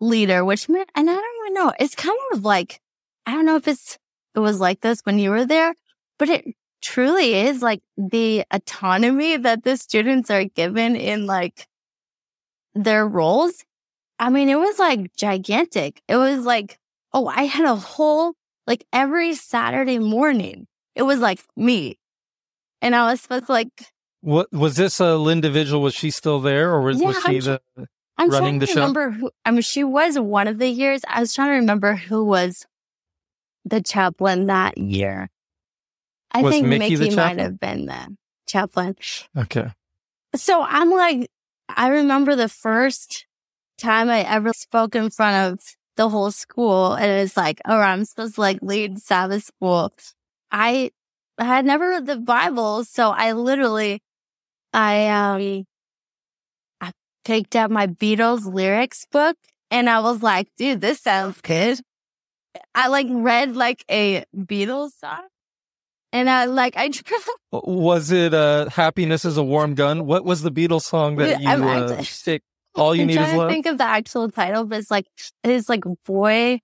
leader, 0.00 0.44
which 0.44 0.68
meant, 0.68 0.90
and 0.94 1.10
I 1.10 1.14
don't 1.14 1.46
even 1.46 1.54
know, 1.54 1.72
it's 1.78 1.94
kind 1.94 2.18
of 2.32 2.44
like, 2.44 2.80
I 3.26 3.32
don't 3.32 3.46
know 3.46 3.56
if 3.56 3.68
it's, 3.68 3.98
it 4.34 4.40
was 4.40 4.60
like 4.60 4.80
this 4.80 5.00
when 5.04 5.18
you 5.18 5.30
were 5.30 5.44
there, 5.44 5.74
but 6.18 6.28
it 6.28 6.44
truly 6.80 7.34
is 7.34 7.62
like 7.62 7.80
the 7.96 8.44
autonomy 8.50 9.36
that 9.36 9.62
the 9.62 9.76
students 9.76 10.30
are 10.30 10.44
given 10.44 10.96
in 10.96 11.26
like 11.26 11.66
their 12.74 13.06
roles. 13.06 13.64
I 14.18 14.30
mean, 14.30 14.48
it 14.48 14.58
was 14.58 14.78
like 14.78 15.14
gigantic. 15.16 16.02
It 16.08 16.16
was 16.16 16.44
like, 16.44 16.78
oh, 17.12 17.26
I 17.26 17.44
had 17.44 17.64
a 17.66 17.76
whole 17.76 18.34
like 18.66 18.84
every 18.92 19.34
Saturday 19.34 19.98
morning, 19.98 20.66
it 20.94 21.02
was 21.02 21.18
like 21.18 21.40
me. 21.56 21.98
And 22.80 22.94
I 22.94 23.10
was 23.10 23.20
supposed 23.20 23.46
to 23.46 23.52
like. 23.52 23.68
What 24.20 24.52
was 24.52 24.76
this 24.76 25.00
a 25.00 25.16
Linda 25.16 25.50
Vigil? 25.50 25.82
Was 25.82 25.94
she 25.94 26.10
still 26.10 26.40
there 26.40 26.70
or 26.72 26.82
was, 26.82 27.00
yeah, 27.00 27.08
was 27.08 27.22
she 27.22 27.36
I'm, 27.36 27.40
the 27.40 27.60
I'm 28.18 28.30
running 28.30 28.58
the 28.60 28.66
show? 28.66 28.76
Remember 28.76 29.10
who, 29.10 29.30
I 29.44 29.50
mean, 29.50 29.62
she 29.62 29.82
was 29.82 30.18
one 30.18 30.46
of 30.46 30.58
the 30.58 30.68
years. 30.68 31.02
I 31.08 31.20
was 31.20 31.34
trying 31.34 31.48
to 31.48 31.54
remember 31.54 31.94
who 31.94 32.24
was 32.24 32.66
the 33.64 33.80
chaplain 33.80 34.46
that 34.46 34.78
year. 34.78 35.28
I 36.30 36.42
was 36.42 36.52
think 36.52 36.66
Mickey, 36.66 36.96
Mickey 36.96 37.16
might 37.16 37.38
have 37.38 37.58
been 37.58 37.86
the 37.86 38.16
chaplain. 38.46 38.96
Okay. 39.36 39.70
So 40.34 40.62
I'm 40.62 40.90
like, 40.90 41.28
I 41.68 41.88
remember 41.88 42.36
the 42.36 42.48
first 42.48 43.26
time 43.78 44.08
I 44.08 44.20
ever 44.20 44.52
spoke 44.52 44.94
in 44.94 45.10
front 45.10 45.52
of 45.52 45.60
the 45.96 46.08
whole 46.08 46.30
school. 46.30 46.94
And 46.94 47.10
it's 47.10 47.36
like, 47.36 47.60
oh, 47.66 47.78
I'm 47.78 48.04
supposed 48.04 48.36
to 48.36 48.40
like 48.40 48.58
lead 48.62 48.98
Sabbath 48.98 49.44
school. 49.44 49.92
I 50.50 50.90
had 51.38 51.64
never 51.64 51.90
read 51.90 52.06
the 52.06 52.16
Bible. 52.16 52.84
So 52.84 53.10
I 53.10 53.32
literally, 53.32 54.02
I, 54.72 55.08
um, 55.08 55.64
I 56.80 56.92
picked 57.24 57.56
up 57.56 57.70
my 57.70 57.86
Beatles 57.86 58.52
lyrics 58.52 59.06
book 59.10 59.36
and 59.70 59.88
I 59.88 60.00
was 60.00 60.22
like, 60.22 60.48
dude, 60.56 60.80
this 60.80 61.00
sounds 61.00 61.40
good. 61.40 61.80
I 62.74 62.88
like 62.88 63.06
read 63.10 63.56
like 63.56 63.84
a 63.90 64.24
Beatles 64.36 64.92
song. 64.98 65.26
And 66.14 66.28
I 66.28 66.44
like 66.44 66.74
I 66.76 66.90
was 67.52 68.10
it 68.10 68.34
uh 68.34 68.68
happiness 68.68 69.24
is 69.24 69.38
a 69.38 69.42
warm 69.42 69.74
gun? 69.74 70.04
What 70.04 70.26
was 70.26 70.42
the 70.42 70.50
Beatles 70.50 70.82
song 70.82 71.16
that 71.16 71.40
you 71.40 71.48
uh, 71.48 72.02
all 72.74 72.94
you 72.94 73.02
I'm 73.02 73.08
need 73.08 73.20
is 73.20 73.32
love. 73.34 73.48
I 73.48 73.52
think 73.52 73.66
of 73.66 73.78
the 73.78 73.84
actual 73.84 74.30
title, 74.30 74.64
but 74.64 74.78
it's 74.78 74.90
like 74.90 75.06
it's 75.44 75.68
like 75.68 75.84
boy, 76.04 76.60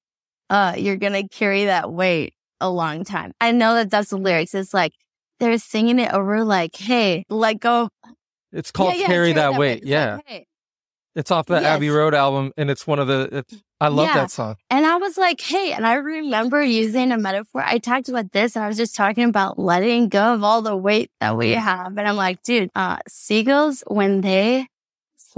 uh, 0.51 0.75
you're 0.77 0.97
gonna 0.97 1.29
carry 1.29 1.67
that 1.67 1.93
weight 1.93 2.35
a 2.61 2.71
long 2.71 3.05
time. 3.05 3.33
I 3.41 3.53
know 3.53 3.75
that 3.75 3.91
that's 3.91 4.11
the 4.11 4.17
lyrics. 4.17 4.55
It's 4.55 4.75
like 4.75 4.93
they're 5.39 5.59
singing 5.59 5.99
it 5.99 6.13
over, 6.13 6.45
like, 6.45 6.77
"Hey, 6.77 7.25
let 7.29 7.61
go." 7.61 7.91
It's 8.53 8.71
called 8.71 8.95
yeah, 8.95 9.01
yeah, 9.01 9.07
"Carry, 9.07 9.33
That, 9.35 9.53
that 9.53 9.59
Weight." 9.59 9.79
It's 9.79 9.87
yeah, 9.87 10.17
like, 10.17 10.29
hey. 10.29 10.47
it's 11.15 11.31
off 11.31 11.47
the 11.47 11.55
yes. 11.55 11.65
Abbey 11.65 11.91
Road 11.91 12.15
album, 12.15 12.53
and 12.57 12.71
it's 12.71 12.87
one 12.87 12.99
of 12.99 13.07
the. 13.07 13.45
I 13.81 13.89
love 13.89 14.09
yeah. 14.09 14.15
that 14.15 14.31
song. 14.33 14.57
And 14.71 14.85
I 14.85 14.97
was 14.97 15.17
like, 15.17 15.41
"Hey," 15.41 15.73
and 15.73 15.87
I 15.87 15.95
remember 15.95 16.63
using 16.63 17.13
a 17.13 17.19
metaphor. 17.19 17.63
I 17.65 17.79
talked 17.79 18.09
about 18.09 18.33
this, 18.33 18.57
and 18.57 18.65
I 18.65 18.69
was 18.69 18.77
just 18.77 18.97
talking 18.97 19.25
about 19.25 19.59
letting 19.59 20.09
go 20.09 20.35
of 20.35 20.43
all 20.43 20.63
the 20.63 20.77
weight 20.77 21.11
that 21.21 21.37
we 21.37 21.53
have. 21.53 21.97
And 21.97 22.09
I'm 22.09 22.17
like, 22.17 22.43
dude, 22.43 22.71
uh, 22.75 22.99
seagulls 23.07 23.85
when 23.87 24.23
they 24.23 24.67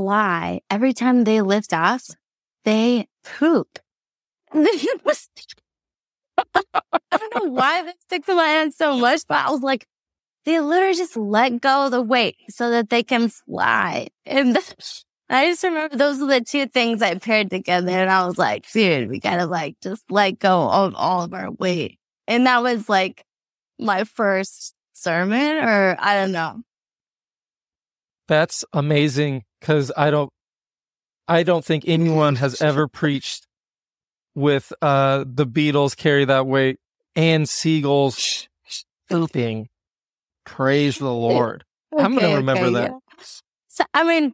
fly, 0.01 0.63
every 0.71 0.95
time 0.95 1.25
they 1.25 1.43
lift 1.43 1.75
off, 1.75 2.09
they 2.65 3.07
poop. 3.23 3.79
I 4.55 4.65
don't 7.13 7.35
know 7.35 7.51
why 7.51 7.83
that 7.83 8.01
sticks 8.01 8.27
in 8.27 8.37
my 8.37 8.47
head 8.47 8.73
so 8.73 8.97
much, 8.97 9.21
but 9.29 9.45
I 9.45 9.51
was 9.51 9.61
like, 9.61 9.87
they 10.47 10.59
literally 10.59 10.95
just 10.95 11.19
let 11.19 11.61
go 11.61 11.85
of 11.85 11.91
the 11.91 12.01
weight 12.01 12.37
so 12.49 12.71
that 12.71 12.89
they 12.89 13.03
can 13.03 13.29
fly. 13.29 14.09
And 14.25 14.57
I 15.29 15.49
just 15.49 15.63
remember 15.65 15.99
those 15.99 16.23
are 16.23 16.27
the 16.27 16.41
two 16.41 16.67
things 16.67 17.03
I 17.03 17.17
paired 17.17 17.51
together. 17.51 17.91
And 17.91 18.09
I 18.09 18.25
was 18.25 18.39
like, 18.39 18.71
dude, 18.73 19.11
we 19.11 19.21
gotta 19.21 19.45
like 19.45 19.77
just 19.83 20.11
let 20.11 20.39
go 20.39 20.71
of 20.71 20.95
all 20.95 21.25
of 21.25 21.35
our 21.35 21.51
weight. 21.51 21.99
And 22.27 22.47
that 22.47 22.63
was 22.63 22.89
like 22.89 23.27
my 23.79 24.05
first 24.05 24.75
sermon 24.95 25.59
or 25.59 25.95
I 25.99 26.15
don't 26.15 26.33
know. 26.33 26.63
That's 28.29 28.65
amazing 28.73 29.45
because 29.61 29.93
I 29.97 30.11
don't, 30.11 30.31
I 31.29 31.43
don't 31.43 31.65
think 31.65 31.85
anyone 31.87 32.37
has 32.37 32.61
ever 32.63 32.89
preached 32.89 33.47
with 34.35 34.73
uh 34.81 35.25
the 35.27 35.47
Beatles 35.47 35.97
carry 35.97 36.25
that 36.25 36.47
weight 36.47 36.79
and 37.17 37.49
seagulls 37.49 38.49
pooping. 39.09 39.69
Praise 40.45 40.99
the 40.99 41.13
Lord. 41.13 41.65
Okay, 41.93 42.03
I'm 42.03 42.15
going 42.15 42.31
to 42.31 42.37
remember 42.37 42.67
okay, 42.67 42.75
that. 42.75 42.91
Yeah. 42.91 43.25
So, 43.69 43.85
I 43.93 44.05
mean, 44.05 44.33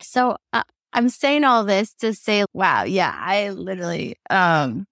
so 0.00 0.36
uh, 0.52 0.62
I'm 0.92 1.08
saying 1.08 1.44
all 1.44 1.64
this 1.64 1.92
to 1.94 2.14
say, 2.14 2.44
wow, 2.52 2.84
yeah, 2.84 3.14
I 3.16 3.50
literally, 3.50 4.16
um, 4.30 4.86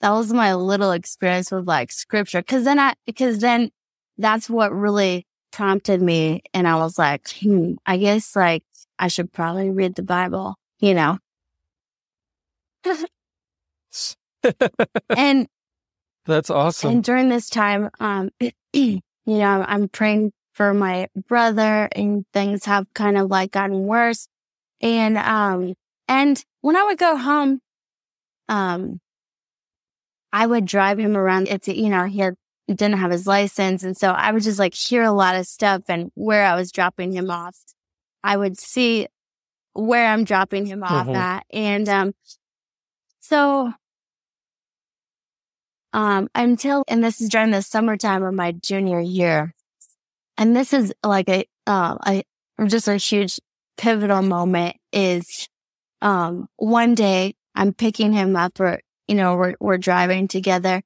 that 0.00 0.10
was 0.10 0.32
my 0.32 0.54
little 0.54 0.92
experience 0.92 1.50
with 1.50 1.66
like 1.66 1.90
scripture. 1.90 2.42
Cause 2.42 2.64
then 2.64 2.78
I, 2.78 2.94
because 3.06 3.40
then 3.40 3.70
that's 4.16 4.48
what 4.48 4.72
really 4.72 5.26
prompted 5.58 6.00
me 6.00 6.40
and 6.54 6.68
I 6.68 6.76
was 6.76 7.00
like, 7.00 7.28
hmm, 7.40 7.72
I 7.84 7.96
guess 7.96 8.36
like 8.36 8.62
I 8.96 9.08
should 9.08 9.32
probably 9.32 9.70
read 9.70 9.96
the 9.96 10.04
Bible, 10.04 10.54
you 10.78 10.94
know? 10.94 11.18
and 15.16 15.48
that's 16.26 16.48
awesome. 16.48 16.90
And 16.92 17.02
during 17.02 17.28
this 17.28 17.50
time, 17.50 17.90
um, 17.98 18.30
you 18.72 19.00
know, 19.26 19.64
I'm 19.66 19.88
praying 19.88 20.30
for 20.52 20.72
my 20.72 21.08
brother 21.26 21.88
and 21.90 22.24
things 22.32 22.64
have 22.66 22.86
kind 22.94 23.18
of 23.18 23.28
like 23.28 23.50
gotten 23.50 23.80
worse. 23.80 24.28
And, 24.80 25.18
um, 25.18 25.74
and 26.06 26.40
when 26.60 26.76
I 26.76 26.84
would 26.84 26.98
go 26.98 27.16
home, 27.16 27.58
um, 28.48 29.00
I 30.32 30.46
would 30.46 30.66
drive 30.66 31.00
him 31.00 31.16
around. 31.16 31.48
It's, 31.48 31.66
you 31.66 31.88
know, 31.88 32.04
he 32.04 32.20
had, 32.20 32.34
didn't 32.76 32.98
have 32.98 33.10
his 33.10 33.26
license. 33.26 33.82
And 33.82 33.96
so 33.96 34.10
I 34.10 34.30
would 34.30 34.42
just 34.42 34.58
like 34.58 34.74
hear 34.74 35.02
a 35.02 35.12
lot 35.12 35.36
of 35.36 35.46
stuff 35.46 35.82
and 35.88 36.10
where 36.14 36.44
I 36.44 36.54
was 36.54 36.70
dropping 36.70 37.12
him 37.12 37.30
off. 37.30 37.56
I 38.22 38.36
would 38.36 38.58
see 38.58 39.06
where 39.72 40.06
I'm 40.06 40.24
dropping 40.24 40.66
him 40.66 40.82
off 40.82 41.06
mm-hmm. 41.06 41.16
at. 41.16 41.46
And, 41.50 41.88
um, 41.88 42.14
so 43.20 43.72
um, 45.92 46.28
until, 46.34 46.84
and 46.88 47.02
this 47.02 47.20
is 47.20 47.28
during 47.28 47.50
the 47.50 47.62
summertime 47.62 48.22
of 48.22 48.34
my 48.34 48.52
junior 48.52 49.00
year. 49.00 49.54
And 50.36 50.54
this 50.54 50.72
is 50.72 50.92
like 51.02 51.28
a, 51.28 51.44
uh, 51.66 51.96
a, 52.06 52.24
just 52.66 52.88
a 52.88 52.96
huge 52.96 53.40
pivotal 53.76 54.22
moment 54.22 54.76
is, 54.92 55.48
um, 56.02 56.48
one 56.56 56.94
day 56.94 57.34
I'm 57.54 57.72
picking 57.72 58.12
him 58.12 58.36
up 58.36 58.60
or, 58.60 58.80
you 59.06 59.14
know, 59.14 59.36
we're, 59.36 59.54
we're 59.58 59.78
driving 59.78 60.28
together 60.28 60.82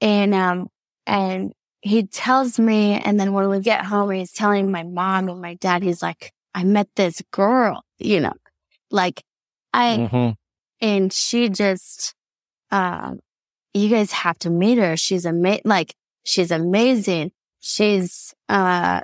and, 0.00 0.34
um, 0.34 0.68
and 1.06 1.52
he 1.80 2.06
tells 2.06 2.58
me, 2.58 2.94
and 2.94 3.18
then 3.18 3.32
when 3.32 3.48
we 3.48 3.60
get 3.60 3.84
home, 3.84 4.10
he's 4.10 4.32
telling 4.32 4.70
my 4.70 4.84
mom 4.84 5.28
and 5.28 5.40
my 5.40 5.54
dad, 5.54 5.82
he's 5.82 6.02
like, 6.02 6.32
I 6.54 6.64
met 6.64 6.88
this 6.96 7.22
girl, 7.30 7.82
you 7.98 8.20
know, 8.20 8.34
like 8.90 9.24
I, 9.72 9.96
mm-hmm. 9.96 10.30
and 10.80 11.12
she 11.12 11.48
just, 11.48 12.14
uh, 12.70 13.14
you 13.74 13.88
guys 13.88 14.12
have 14.12 14.38
to 14.40 14.50
meet 14.50 14.78
her. 14.78 14.96
She's 14.96 15.24
amazing. 15.24 15.62
Like 15.64 15.94
she's 16.24 16.50
amazing. 16.50 17.32
She's, 17.60 18.34
uh, 18.48 19.00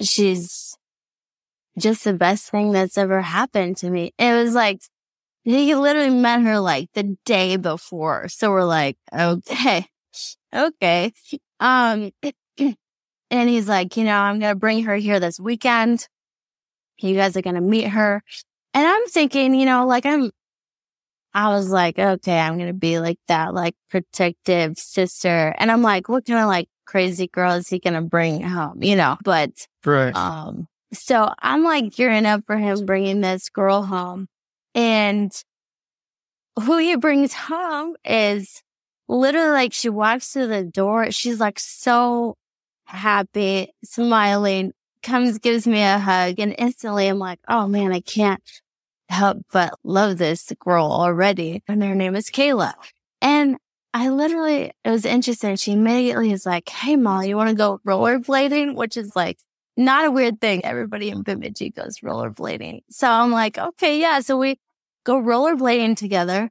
she's 0.00 0.76
just 1.78 2.04
the 2.04 2.14
best 2.14 2.50
thing 2.50 2.72
that's 2.72 2.98
ever 2.98 3.20
happened 3.20 3.76
to 3.78 3.90
me. 3.90 4.12
It 4.18 4.32
was 4.32 4.54
like, 4.54 4.80
he 5.44 5.74
literally 5.74 6.10
met 6.10 6.42
her 6.42 6.58
like 6.58 6.88
the 6.94 7.16
day 7.24 7.56
before. 7.56 8.28
So 8.28 8.50
we're 8.50 8.64
like, 8.64 8.96
okay, 9.12 9.86
okay. 10.54 11.12
Um, 11.60 12.10
and 12.58 13.48
he's 13.48 13.68
like, 13.68 13.96
you 13.96 14.04
know, 14.04 14.16
I'm 14.16 14.38
going 14.38 14.52
to 14.52 14.58
bring 14.58 14.84
her 14.84 14.96
here 14.96 15.20
this 15.20 15.38
weekend. 15.38 16.06
You 17.00 17.14
guys 17.14 17.36
are 17.36 17.42
going 17.42 17.54
to 17.54 17.60
meet 17.60 17.88
her. 17.88 18.22
And 18.74 18.86
I'm 18.86 19.06
thinking, 19.06 19.54
you 19.54 19.66
know, 19.66 19.86
like 19.86 20.06
I'm, 20.06 20.30
I 21.34 21.48
was 21.50 21.70
like, 21.70 21.98
okay, 21.98 22.38
I'm 22.38 22.56
going 22.56 22.68
to 22.68 22.74
be 22.74 22.98
like 22.98 23.18
that, 23.28 23.54
like 23.54 23.74
protective 23.90 24.76
sister. 24.76 25.54
And 25.58 25.70
I'm 25.70 25.82
like, 25.82 26.08
what 26.08 26.26
kind 26.26 26.40
of 26.40 26.46
like 26.46 26.68
crazy 26.86 27.28
girl 27.28 27.52
is 27.52 27.68
he 27.68 27.78
going 27.78 27.94
to 27.94 28.02
bring 28.02 28.42
home? 28.42 28.82
You 28.82 28.96
know, 28.96 29.16
but, 29.24 29.50
right. 29.84 30.14
Um, 30.14 30.66
so 30.92 31.32
I'm 31.40 31.64
like 31.64 31.92
gearing 31.92 32.26
up 32.26 32.42
for 32.46 32.56
him 32.56 32.86
bringing 32.86 33.20
this 33.20 33.48
girl 33.50 33.82
home 33.82 34.26
and 34.74 35.30
who 36.58 36.78
he 36.78 36.96
brings 36.96 37.32
home 37.32 37.94
is 38.04 38.62
literally 39.08 39.50
like 39.50 39.72
she 39.72 39.88
walks 39.88 40.32
through 40.32 40.48
the 40.48 40.64
door. 40.64 41.10
She's 41.10 41.40
like 41.40 41.58
so 41.58 42.36
happy, 42.84 43.72
smiling, 43.84 44.72
comes, 45.02 45.38
gives 45.38 45.66
me 45.66 45.80
a 45.82 45.98
hug 45.98 46.38
and 46.38 46.54
instantly 46.58 47.08
I'm 47.08 47.18
like, 47.18 47.40
oh 47.48 47.66
man, 47.68 47.92
I 47.92 48.00
can't 48.00 48.42
help 49.08 49.38
but 49.52 49.74
love 49.84 50.18
this 50.18 50.52
girl 50.60 50.86
already. 50.86 51.62
And 51.66 51.82
her 51.82 51.94
name 51.94 52.14
is 52.14 52.30
Kayla. 52.30 52.74
And 53.20 53.56
I 53.94 54.10
literally, 54.10 54.72
it 54.84 54.90
was 54.90 55.04
interesting. 55.04 55.56
She 55.56 55.72
immediately 55.72 56.30
is 56.30 56.44
like, 56.44 56.68
Hey, 56.68 56.96
Molly, 56.96 57.30
you 57.30 57.36
want 57.36 57.50
to 57.50 57.56
go 57.56 57.80
rollerblading? 57.86 58.74
Which 58.74 58.96
is 58.96 59.16
like 59.16 59.38
not 59.76 60.06
a 60.06 60.10
weird 60.10 60.40
thing. 60.40 60.64
Everybody 60.64 61.08
in 61.08 61.22
Bemidji 61.22 61.70
goes 61.70 62.00
rollerblading. 62.00 62.82
So 62.90 63.08
I'm 63.08 63.30
like, 63.30 63.56
okay, 63.58 64.00
yeah. 64.00 64.20
So 64.20 64.36
we 64.36 64.58
go 65.04 65.14
rollerblading 65.14 65.96
together. 65.96 66.50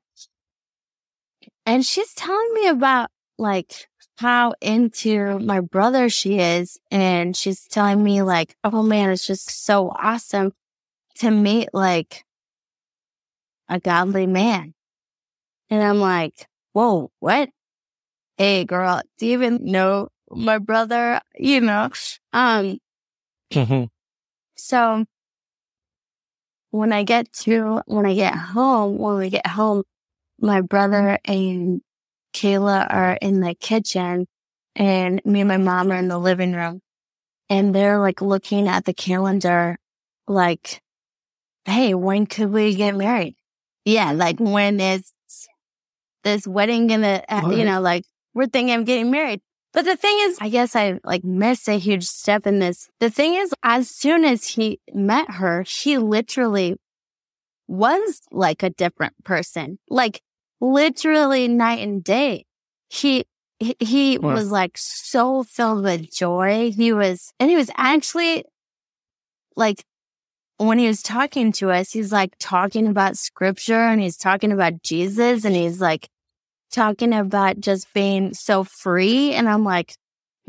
And 1.68 1.86
she's 1.86 2.14
telling 2.14 2.54
me 2.54 2.70
about 2.70 3.10
like 3.38 3.90
how 4.18 4.54
into 4.62 5.38
my 5.40 5.60
brother 5.60 6.10
she 6.10 6.40
is. 6.40 6.80
And 6.90 7.36
she's 7.36 7.68
telling 7.68 8.02
me 8.02 8.22
like, 8.22 8.56
oh 8.64 8.82
man, 8.82 9.10
it's 9.10 9.28
just 9.28 9.66
so 9.66 9.90
awesome 9.90 10.54
to 11.16 11.30
meet 11.30 11.68
like 11.74 12.24
a 13.68 13.82
godly 13.82 14.28
man. 14.28 14.76
And 15.70 15.84
I'm 15.84 16.00
like, 16.00 16.48
whoa, 16.72 17.12
what? 17.20 17.50
Hey, 18.38 18.64
girl, 18.64 19.02
do 19.18 19.26
you 19.26 19.34
even 19.34 19.66
know 19.66 20.08
my 20.32 20.60
brother? 20.60 21.20
You 21.36 21.60
know, 21.60 21.90
um, 22.32 22.80
mm-hmm. 23.52 23.84
so 24.56 25.04
when 26.72 26.94
I 26.94 27.04
get 27.04 27.34
to, 27.34 27.82
when 27.88 28.06
I 28.06 28.14
get 28.14 28.36
home, 28.36 28.98
when 28.98 29.18
we 29.18 29.30
get 29.30 29.48
home, 29.48 29.84
my 30.40 30.62
brother 30.62 31.20
and 31.26 31.82
Kayla 32.34 32.86
are 32.90 33.18
in 33.22 33.40
the 33.40 33.56
kitchen 33.56 34.28
and 34.76 35.22
me 35.26 35.42
and 35.42 35.48
my 35.48 35.58
mom 35.58 35.92
are 35.92 35.96
in 35.96 36.08
the 36.08 36.20
living 36.20 36.54
room 36.54 36.82
and 37.50 37.74
they're 37.74 38.00
like 38.00 38.22
looking 38.22 38.68
at 38.68 38.86
the 38.86 38.94
calendar, 38.94 39.78
like, 40.28 40.82
Hey, 41.66 41.94
when 41.94 42.26
could 42.26 42.52
we 42.52 42.76
get 42.76 42.96
married? 42.96 43.36
Yeah, 43.84 44.12
like 44.14 44.40
when 44.40 44.80
is 44.80 45.12
this 46.24 46.48
wedding 46.48 46.88
gonna, 46.88 47.24
uh, 47.28 47.52
you 47.52 47.66
know, 47.66 47.82
like 47.82 48.04
we're 48.34 48.48
thinking 48.48 48.76
of 48.76 48.86
getting 48.86 49.12
married. 49.12 49.42
But 49.74 49.86
the 49.86 49.96
thing 49.96 50.18
is, 50.22 50.38
I 50.42 50.50
guess 50.50 50.76
I 50.76 51.00
like 51.04 51.24
missed 51.24 51.68
a 51.68 51.78
huge 51.78 52.06
step 52.06 52.48
in 52.48 52.60
this. 52.60 52.90
The 53.00 53.10
thing 53.10 53.36
is, 53.36 53.54
as 53.64 53.90
soon 53.90 54.26
as 54.26 54.48
he 54.48 54.80
met 54.94 55.32
her, 55.32 55.64
he 55.68 55.98
literally 55.98 56.78
was 57.68 58.22
like 58.32 58.64
a 58.64 58.70
different 58.70 59.24
person, 59.24 59.80
like 59.90 60.22
literally 60.60 61.48
night 61.48 61.80
and 61.80 62.04
day. 62.04 62.46
He, 62.90 63.26
he, 63.60 63.76
he 63.80 64.18
was 64.18 64.52
like 64.52 64.78
so 64.78 65.44
filled 65.44 65.84
with 65.84 66.14
joy. 66.14 66.72
He 66.72 66.94
was, 66.94 67.34
and 67.40 67.50
he 67.50 67.56
was 67.56 67.72
actually 67.76 68.46
like 69.56 69.84
when 70.58 70.80
he 70.80 70.88
was 70.88 71.02
talking 71.02 71.52
to 71.54 71.72
us, 71.72 71.92
he's 71.92 72.12
like 72.12 72.36
talking 72.40 72.88
about 72.88 73.18
scripture 73.18 73.74
and 73.76 74.02
he's 74.02 74.18
talking 74.18 74.52
about 74.52 74.82
Jesus 74.82 75.46
and 75.46 75.56
he's 75.56 75.80
like 75.80 76.10
talking 76.72 77.14
about 77.14 77.60
just 77.60 77.94
being 77.94 78.34
so 78.34 78.64
free. 78.64 79.34
And 79.34 79.48
I'm 79.48 79.64
like, 79.64 79.96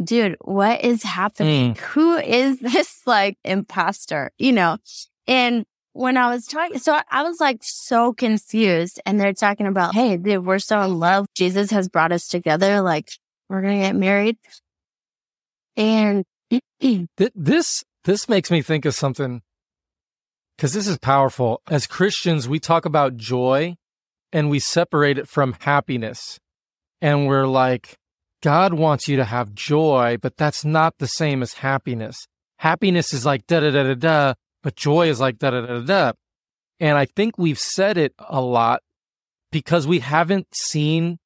dude, 0.02 0.36
what 0.40 0.82
is 0.82 1.02
happening? 1.02 1.74
Mm. 1.74 1.78
Who 1.78 2.16
is 2.16 2.58
this 2.60 3.02
like 3.06 3.36
imposter? 3.44 4.30
You 4.38 4.52
know? 4.52 4.78
And 5.26 5.66
when 5.98 6.16
I 6.16 6.30
was 6.30 6.46
talking, 6.46 6.78
so 6.78 7.00
I 7.10 7.24
was 7.24 7.38
like 7.40 7.58
so 7.60 8.12
confused 8.12 9.00
and 9.04 9.18
they're 9.18 9.32
talking 9.32 9.66
about, 9.66 9.94
Hey, 9.94 10.16
dude, 10.16 10.46
we're 10.46 10.60
so 10.60 10.80
in 10.82 11.00
love. 11.00 11.26
Jesus 11.34 11.72
has 11.72 11.88
brought 11.88 12.12
us 12.12 12.28
together. 12.28 12.80
Like 12.82 13.08
we're 13.48 13.62
going 13.62 13.80
to 13.80 13.86
get 13.86 13.96
married. 13.96 14.36
And 15.76 16.24
this, 17.34 17.84
this 18.04 18.28
makes 18.28 18.48
me 18.48 18.62
think 18.62 18.84
of 18.84 18.94
something 18.94 19.42
because 20.56 20.72
this 20.72 20.86
is 20.86 20.98
powerful. 20.98 21.62
As 21.68 21.88
Christians, 21.88 22.48
we 22.48 22.60
talk 22.60 22.84
about 22.84 23.16
joy 23.16 23.76
and 24.32 24.50
we 24.50 24.60
separate 24.60 25.18
it 25.18 25.28
from 25.28 25.56
happiness. 25.60 26.38
And 27.00 27.26
we're 27.26 27.46
like, 27.46 27.96
God 28.40 28.72
wants 28.72 29.08
you 29.08 29.16
to 29.16 29.24
have 29.24 29.52
joy, 29.52 30.16
but 30.22 30.36
that's 30.36 30.64
not 30.64 30.94
the 30.98 31.08
same 31.08 31.42
as 31.42 31.54
happiness. 31.54 32.28
Happiness 32.58 33.12
is 33.12 33.26
like 33.26 33.48
da 33.48 33.58
da 33.60 33.70
da 33.70 33.82
da 33.82 33.94
da, 33.94 34.34
but 34.62 34.76
joy 34.76 35.08
is 35.08 35.20
like 35.20 35.38
da 35.38 35.50
da 35.50 35.60
da 35.62 35.80
da. 35.80 36.12
And 36.80 36.96
I 36.96 37.06
think 37.06 37.38
we've 37.38 37.58
said 37.58 37.96
it 37.98 38.14
a 38.18 38.40
lot 38.40 38.82
because 39.50 39.86
we 39.86 39.98
haven't 39.98 40.46
seen 40.54 41.18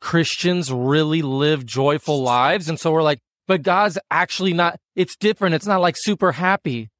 Christians 0.00 0.72
really 0.72 1.22
live 1.22 1.66
joyful 1.66 2.22
lives. 2.22 2.68
And 2.68 2.78
so 2.78 2.92
we're 2.92 3.02
like, 3.02 3.20
but 3.46 3.62
God's 3.62 3.98
actually 4.10 4.52
not, 4.52 4.78
it's 4.96 5.16
different. 5.16 5.54
It's 5.54 5.66
not 5.66 5.80
like 5.80 5.96
super 5.98 6.32
happy. 6.32 6.90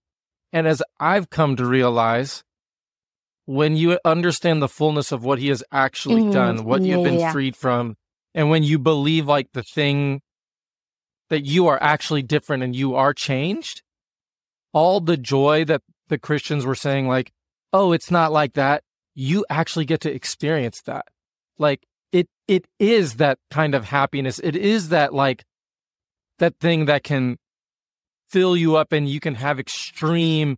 And 0.52 0.66
as 0.66 0.82
I've 1.00 1.30
come 1.30 1.56
to 1.56 1.64
realize, 1.64 2.44
when 3.46 3.76
you 3.76 3.98
understand 4.04 4.62
the 4.62 4.68
fullness 4.68 5.12
of 5.12 5.24
what 5.24 5.38
he 5.38 5.48
has 5.48 5.62
actually 5.72 6.22
mm, 6.22 6.32
done, 6.32 6.64
what 6.64 6.82
yeah, 6.82 6.94
you've 6.94 7.04
been 7.04 7.20
yeah. 7.20 7.32
freed 7.32 7.56
from, 7.56 7.96
and 8.34 8.50
when 8.50 8.62
you 8.62 8.78
believe 8.78 9.26
like 9.26 9.48
the 9.52 9.62
thing 9.62 10.20
that 11.30 11.44
you 11.44 11.66
are 11.66 11.82
actually 11.82 12.22
different 12.22 12.62
and 12.62 12.74
you 12.74 12.94
are 12.94 13.12
changed, 13.12 13.82
all 14.74 15.00
the 15.00 15.16
joy 15.16 15.64
that 15.64 15.80
the 16.08 16.18
Christians 16.18 16.66
were 16.66 16.74
saying, 16.74 17.08
like, 17.08 17.32
oh, 17.72 17.92
it's 17.92 18.10
not 18.10 18.32
like 18.32 18.52
that, 18.52 18.82
you 19.14 19.46
actually 19.48 19.86
get 19.86 20.00
to 20.02 20.14
experience 20.14 20.82
that. 20.84 21.06
Like 21.58 21.86
it, 22.12 22.28
it 22.46 22.66
is 22.78 23.14
that 23.14 23.38
kind 23.50 23.74
of 23.74 23.86
happiness. 23.86 24.38
It 24.44 24.56
is 24.56 24.90
that 24.90 25.14
like, 25.14 25.44
that 26.38 26.58
thing 26.60 26.86
that 26.86 27.04
can 27.04 27.38
fill 28.28 28.56
you 28.56 28.76
up 28.76 28.92
and 28.92 29.08
you 29.08 29.20
can 29.20 29.36
have 29.36 29.60
extreme 29.60 30.56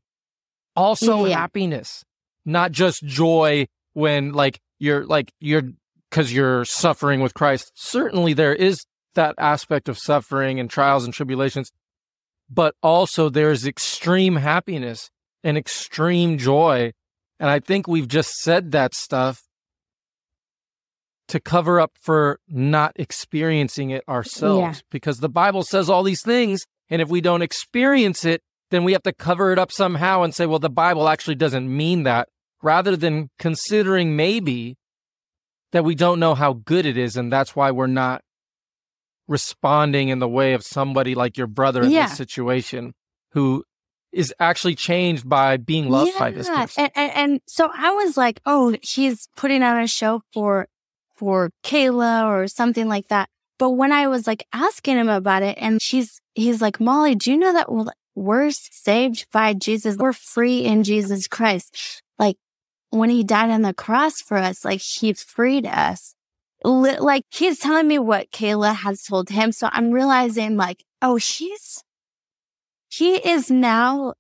also 0.75 1.27
yeah. 1.27 1.39
happiness, 1.39 2.03
not 2.45 2.73
just 2.73 3.05
joy 3.05 3.67
when 3.93 4.33
like 4.33 4.59
you're 4.79 5.05
like 5.05 5.33
you're 5.41 5.63
because 6.11 6.33
you're 6.33 6.65
suffering 6.65 7.21
with 7.21 7.35
Christ. 7.35 7.73
Certainly 7.75 8.35
there 8.35 8.55
is 8.55 8.85
that 9.15 9.35
aspect 9.39 9.89
of 9.89 9.99
suffering 9.99 10.61
and 10.61 10.71
trials 10.71 11.05
and 11.05 11.13
tribulations, 11.13 11.71
but 12.49 12.75
also 12.83 13.29
there's 13.29 13.67
extreme 13.67 14.37
happiness 14.37 15.11
and 15.43 15.57
extreme 15.57 16.39
joy. 16.39 16.93
And 17.39 17.51
I 17.51 17.61
think 17.61 17.87
we've 17.87 18.09
just 18.09 18.31
said 18.37 18.73
that 18.73 18.95
stuff 18.95 19.43
to 21.29 21.41
cover 21.41 21.81
up 21.81 21.93
for 22.01 22.39
not 22.49 22.93
experiencing 22.97 23.91
it 23.91 24.05
ourselves 24.09 24.79
yeah. 24.79 24.83
because 24.91 25.19
the 25.19 25.29
Bible 25.29 25.63
says 25.63 25.91
all 25.91 26.03
these 26.03 26.23
things. 26.23 26.65
And 26.89 27.03
if 27.03 27.09
we 27.09 27.21
don't 27.21 27.43
experience 27.43 28.25
it, 28.25 28.43
then 28.71 28.85
we 28.85 28.93
have 28.93 29.03
to 29.03 29.13
cover 29.13 29.53
it 29.53 29.59
up 29.59 29.73
somehow 29.73 30.23
and 30.23 30.35
say, 30.35 30.47
well, 30.47 30.59
the 30.59 30.71
Bible 30.71 31.09
actually 31.09 31.35
doesn't 31.35 31.75
mean 31.75 32.05
that 32.05 32.29
rather 32.63 32.97
than 32.97 33.31
considering 33.39 34.17
maybe 34.17 34.77
that 35.73 35.85
we 35.85 35.95
don't 35.95 36.21
know 36.21 36.35
how 36.35 36.55
good 36.55 36.87
it 36.87 36.97
is. 36.97 37.17
And 37.17 37.33
that's 37.33 37.55
why 37.55 37.71
we're 37.71 37.87
not 37.87 38.23
responding 39.29 40.09
in 40.09 40.19
the 40.19 40.29
way 40.29 40.53
of 40.53 40.63
somebody 40.63 41.15
like 41.15 41.37
your 41.37 41.47
brother 41.47 41.83
in 41.83 41.91
yeah. 41.91 42.07
this 42.07 42.17
situation 42.17 42.95
who 43.33 43.65
is 44.13 44.33
actually 44.41 44.75
changed 44.75 45.29
by 45.29 45.57
being 45.57 45.91
loved 45.91 46.13
yeah. 46.15 46.19
by 46.19 46.31
this 46.31 46.49
person. 46.49 46.85
And, 46.85 46.93
and, 46.95 47.13
and 47.13 47.41
so 47.47 47.71
I 47.75 47.91
was 47.91 48.17
like, 48.17 48.41
oh, 48.47 48.77
he's 48.83 49.29
putting 49.37 49.63
on 49.63 49.83
a 49.83 49.87
show 49.87 50.23
for 50.33 50.69
for 51.17 51.51
Kayla 51.63 52.27
or 52.27 52.47
something 52.47 52.89
like 52.89 53.09
that. 53.09 53.29
But 53.59 53.71
when 53.71 53.91
I 53.91 54.07
was 54.07 54.27
like 54.27 54.47
asking 54.53 54.99
him 54.99 55.09
about 55.09 55.43
it 55.43 55.57
and 55.59 55.81
she's, 55.81 56.21
he's 56.35 56.61
like, 56.61 56.79
Molly, 56.79 57.15
do 57.15 57.31
you 57.31 57.39
know 57.39 57.55
that 57.55 57.69
we're 58.15 58.51
saved 58.51 59.27
by 59.33 59.55
Jesus? 59.55 59.97
We're 59.97 60.13
free 60.13 60.65
in 60.65 60.83
Jesus 60.83 61.27
Christ. 61.27 62.03
Like 62.19 62.37
when 62.91 63.09
he 63.09 63.25
died 63.25 63.51
on 63.51 63.63
the 63.63 63.73
cross 63.73 64.21
for 64.21 64.37
us, 64.37 64.65
like 64.65 64.81
he 64.81 65.15
freed 65.15 65.67
us. 65.67 66.15
Like 66.71 67.25
he's 67.31 67.59
telling 67.59 67.89
me 67.89 67.99
what 67.99 68.31
Kayla 68.31 68.75
has 68.75 69.03
told 69.03 69.31
him. 69.31 69.53
So 69.53 69.69
I'm 69.73 69.91
realizing 69.91 70.57
like, 70.57 70.85
oh, 71.01 71.17
he's, 71.17 71.85
he 72.89 73.17
is 73.17 73.51
now, 73.51 74.15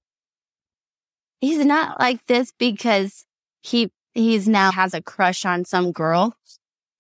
he's 1.40 1.64
not 1.64 1.98
like 1.98 2.24
this 2.26 2.52
because 2.58 3.24
he, 3.62 3.90
he's 4.14 4.48
now 4.48 4.70
has 4.70 4.94
a 4.94 5.02
crush 5.02 5.44
on 5.44 5.64
some 5.64 5.92
girl 5.92 6.34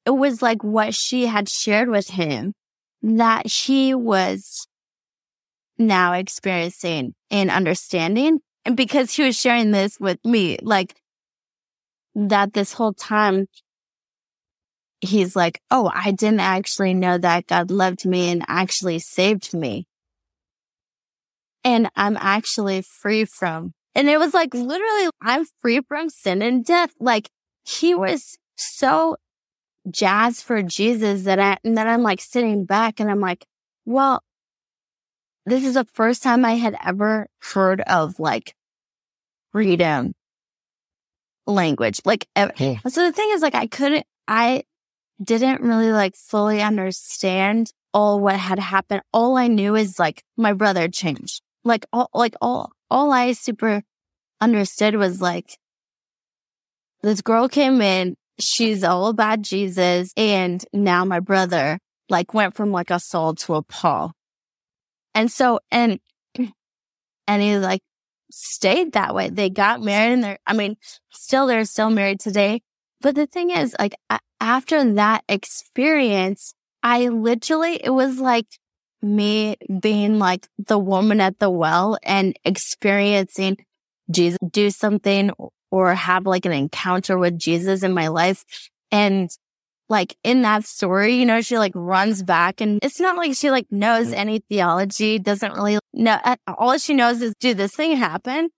it 0.06 0.10
was 0.10 0.40
like 0.40 0.62
what 0.62 0.94
she 0.94 1.26
had 1.26 1.48
shared 1.48 1.88
with 1.88 2.10
him 2.10 2.54
that 3.02 3.46
he 3.46 3.92
was 3.92 4.68
now 5.76 6.12
experiencing 6.12 7.14
and 7.30 7.50
understanding. 7.50 8.38
And 8.64 8.76
because 8.76 9.12
he 9.12 9.24
was 9.24 9.38
sharing 9.38 9.72
this 9.72 9.98
with 10.00 10.24
me, 10.24 10.58
like 10.62 10.94
that 12.14 12.54
this 12.54 12.72
whole 12.72 12.94
time, 12.94 13.46
he's 15.06 15.36
like, 15.36 15.60
Oh, 15.70 15.90
I 15.94 16.10
didn't 16.10 16.40
actually 16.40 16.94
know 16.94 17.18
that 17.18 17.46
God 17.46 17.70
loved 17.70 18.04
me 18.04 18.30
and 18.30 18.44
actually 18.48 18.98
saved 18.98 19.54
me. 19.54 19.86
And 21.64 21.90
I'm 21.96 22.16
actually 22.20 22.82
free 22.82 23.24
from, 23.24 23.72
and 23.94 24.08
it 24.08 24.18
was 24.18 24.34
like 24.34 24.54
literally, 24.54 25.10
I'm 25.20 25.46
free 25.60 25.80
from 25.88 26.10
sin 26.10 26.42
and 26.42 26.64
death. 26.64 26.92
Like 27.00 27.28
he 27.64 27.94
was 27.94 28.36
so 28.56 29.16
jazzed 29.90 30.42
for 30.42 30.62
Jesus 30.62 31.22
that 31.24 31.38
I, 31.38 31.56
and 31.64 31.76
then 31.76 31.88
I'm 31.88 32.02
like 32.02 32.20
sitting 32.20 32.64
back 32.64 33.00
and 33.00 33.10
I'm 33.10 33.20
like, 33.20 33.46
well, 33.84 34.22
this 35.44 35.64
is 35.64 35.74
the 35.74 35.84
first 35.84 36.22
time 36.22 36.44
I 36.44 36.54
had 36.54 36.76
ever 36.84 37.28
heard 37.40 37.80
of 37.82 38.18
like 38.18 38.54
freedom 39.52 40.14
language. 41.46 42.00
Like, 42.04 42.26
hey. 42.34 42.74
Hmm. 42.82 42.88
so 42.88 43.04
the 43.04 43.12
thing 43.12 43.30
is 43.32 43.42
like, 43.42 43.54
I 43.54 43.66
couldn't, 43.66 44.06
I 44.28 44.64
didn't 45.22 45.62
really 45.62 45.92
like 45.92 46.14
fully 46.16 46.60
understand 46.60 47.70
all 47.92 48.20
what 48.20 48.36
had 48.36 48.58
happened. 48.58 49.02
All 49.12 49.36
I 49.36 49.48
knew 49.48 49.74
is 49.74 49.98
like 49.98 50.22
my 50.36 50.52
brother 50.52 50.88
changed. 50.88 51.42
Like 51.64 51.86
all, 51.92 52.10
like 52.14 52.34
all, 52.40 52.72
all 52.90 53.12
I 53.12 53.32
super 53.32 53.82
understood 54.40 54.96
was 54.96 55.20
like, 55.20 55.58
this 57.02 57.22
girl 57.22 57.48
came 57.48 57.80
in 57.80 58.16
she's 58.38 58.84
all 58.84 59.08
about 59.08 59.42
Jesus. 59.42 60.12
And 60.16 60.64
now 60.72 61.04
my 61.04 61.20
brother 61.20 61.78
like 62.08 62.34
went 62.34 62.54
from 62.54 62.70
like 62.72 62.90
a 62.90 63.00
Saul 63.00 63.34
to 63.36 63.54
a 63.54 63.62
Paul. 63.62 64.12
And 65.14 65.30
so, 65.30 65.60
and, 65.70 65.98
and 67.26 67.42
he 67.42 67.58
like 67.58 67.82
stayed 68.30 68.92
that 68.92 69.14
way. 69.14 69.30
They 69.30 69.50
got 69.50 69.80
married 69.80 70.12
and 70.12 70.24
they're, 70.24 70.38
I 70.46 70.52
mean, 70.52 70.76
still, 71.10 71.46
they're 71.46 71.64
still 71.64 71.90
married 71.90 72.20
today. 72.20 72.62
But 73.00 73.14
the 73.14 73.26
thing 73.26 73.50
is, 73.50 73.76
like, 73.78 73.94
after 74.40 74.94
that 74.94 75.24
experience, 75.28 76.54
I 76.82 77.08
literally, 77.08 77.80
it 77.82 77.90
was 77.90 78.18
like 78.18 78.46
me 79.02 79.56
being 79.80 80.18
like 80.18 80.48
the 80.58 80.78
woman 80.78 81.20
at 81.20 81.38
the 81.38 81.50
well 81.50 81.98
and 82.02 82.36
experiencing 82.44 83.58
Jesus 84.10 84.38
do 84.50 84.70
something 84.70 85.30
or 85.70 85.94
have 85.94 86.26
like 86.26 86.44
an 86.44 86.52
encounter 86.52 87.18
with 87.18 87.38
Jesus 87.38 87.82
in 87.82 87.92
my 87.92 88.08
life. 88.08 88.44
And 88.90 89.28
like 89.88 90.16
in 90.24 90.42
that 90.42 90.64
story, 90.64 91.16
you 91.16 91.26
know, 91.26 91.40
she 91.40 91.58
like 91.58 91.72
runs 91.74 92.22
back 92.22 92.60
and 92.60 92.78
it's 92.82 93.00
not 93.00 93.16
like 93.16 93.34
she 93.34 93.50
like 93.50 93.66
knows 93.70 94.08
mm. 94.08 94.14
any 94.14 94.40
theology, 94.48 95.18
doesn't 95.18 95.52
really 95.52 95.78
know. 95.92 96.18
All 96.58 96.76
she 96.78 96.94
knows 96.94 97.22
is, 97.22 97.34
do 97.40 97.54
this 97.54 97.74
thing 97.74 97.96
happen? 97.96 98.50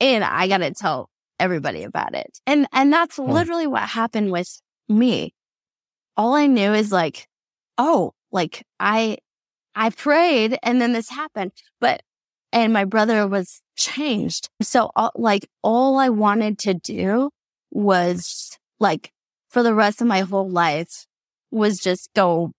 And 0.00 0.24
I 0.24 0.48
got 0.48 0.58
to 0.58 0.72
tell 0.72 1.10
everybody 1.40 1.84
about 1.84 2.14
it. 2.14 2.38
And, 2.46 2.66
and 2.72 2.92
that's 2.92 3.18
literally 3.18 3.66
what 3.66 3.82
happened 3.82 4.32
with 4.32 4.60
me. 4.88 5.34
All 6.16 6.34
I 6.34 6.46
knew 6.46 6.72
is 6.72 6.92
like, 6.92 7.28
oh, 7.76 8.12
like 8.32 8.64
I, 8.80 9.18
I 9.74 9.90
prayed 9.90 10.58
and 10.62 10.80
then 10.80 10.92
this 10.92 11.10
happened, 11.10 11.52
but, 11.80 12.02
and 12.52 12.72
my 12.72 12.84
brother 12.84 13.26
was 13.26 13.60
changed. 13.76 14.48
So 14.60 14.90
all, 14.96 15.12
like 15.14 15.48
all 15.62 15.98
I 15.98 16.08
wanted 16.08 16.58
to 16.60 16.74
do 16.74 17.30
was 17.70 18.58
like 18.80 19.12
for 19.48 19.62
the 19.62 19.74
rest 19.74 20.00
of 20.00 20.06
my 20.06 20.20
whole 20.20 20.48
life 20.48 21.06
was 21.50 21.78
just 21.78 22.10
go 22.14 22.52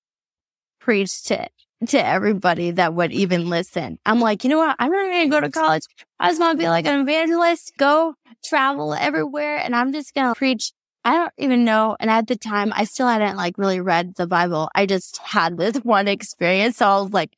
preach 0.79 1.23
to 1.23 1.49
to 1.87 2.05
everybody 2.05 2.71
that 2.71 2.93
would 2.93 3.11
even 3.13 3.49
listen. 3.49 3.99
I'm 4.05 4.19
like, 4.19 4.43
you 4.43 4.49
know 4.49 4.57
what? 4.57 4.75
I'm 4.79 4.91
not 4.91 5.05
going 5.05 5.29
to 5.29 5.29
go 5.29 5.39
to 5.39 5.49
college. 5.49 5.83
I 6.19 6.29
just 6.29 6.41
want 6.41 6.57
to 6.57 6.63
be 6.63 6.67
like 6.67 6.85
an 6.85 6.99
evangelist, 6.99 7.71
go 7.77 8.15
travel 8.43 8.93
everywhere. 8.93 9.57
And 9.57 9.75
I'm 9.75 9.93
just 9.93 10.13
going 10.13 10.27
to 10.27 10.37
preach. 10.37 10.73
I 11.05 11.15
don't 11.15 11.33
even 11.37 11.63
know. 11.63 11.95
And 11.99 12.09
at 12.09 12.27
the 12.27 12.35
time, 12.35 12.73
I 12.75 12.83
still 12.83 13.07
hadn't 13.07 13.37
like 13.37 13.57
really 13.57 13.79
read 13.79 14.15
the 14.15 14.27
Bible. 14.27 14.69
I 14.75 14.85
just 14.85 15.17
had 15.19 15.57
this 15.57 15.77
one 15.83 16.07
experience. 16.07 16.77
So 16.77 16.87
I 16.87 17.01
was 17.01 17.11
like, 17.11 17.31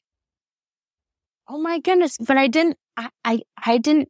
oh 1.47 1.59
my 1.59 1.79
goodness. 1.79 2.17
But 2.19 2.37
I 2.37 2.47
didn't 2.47 2.77
I, 2.97 3.09
I, 3.25 3.39
I 3.65 3.77
didn't 3.77 4.09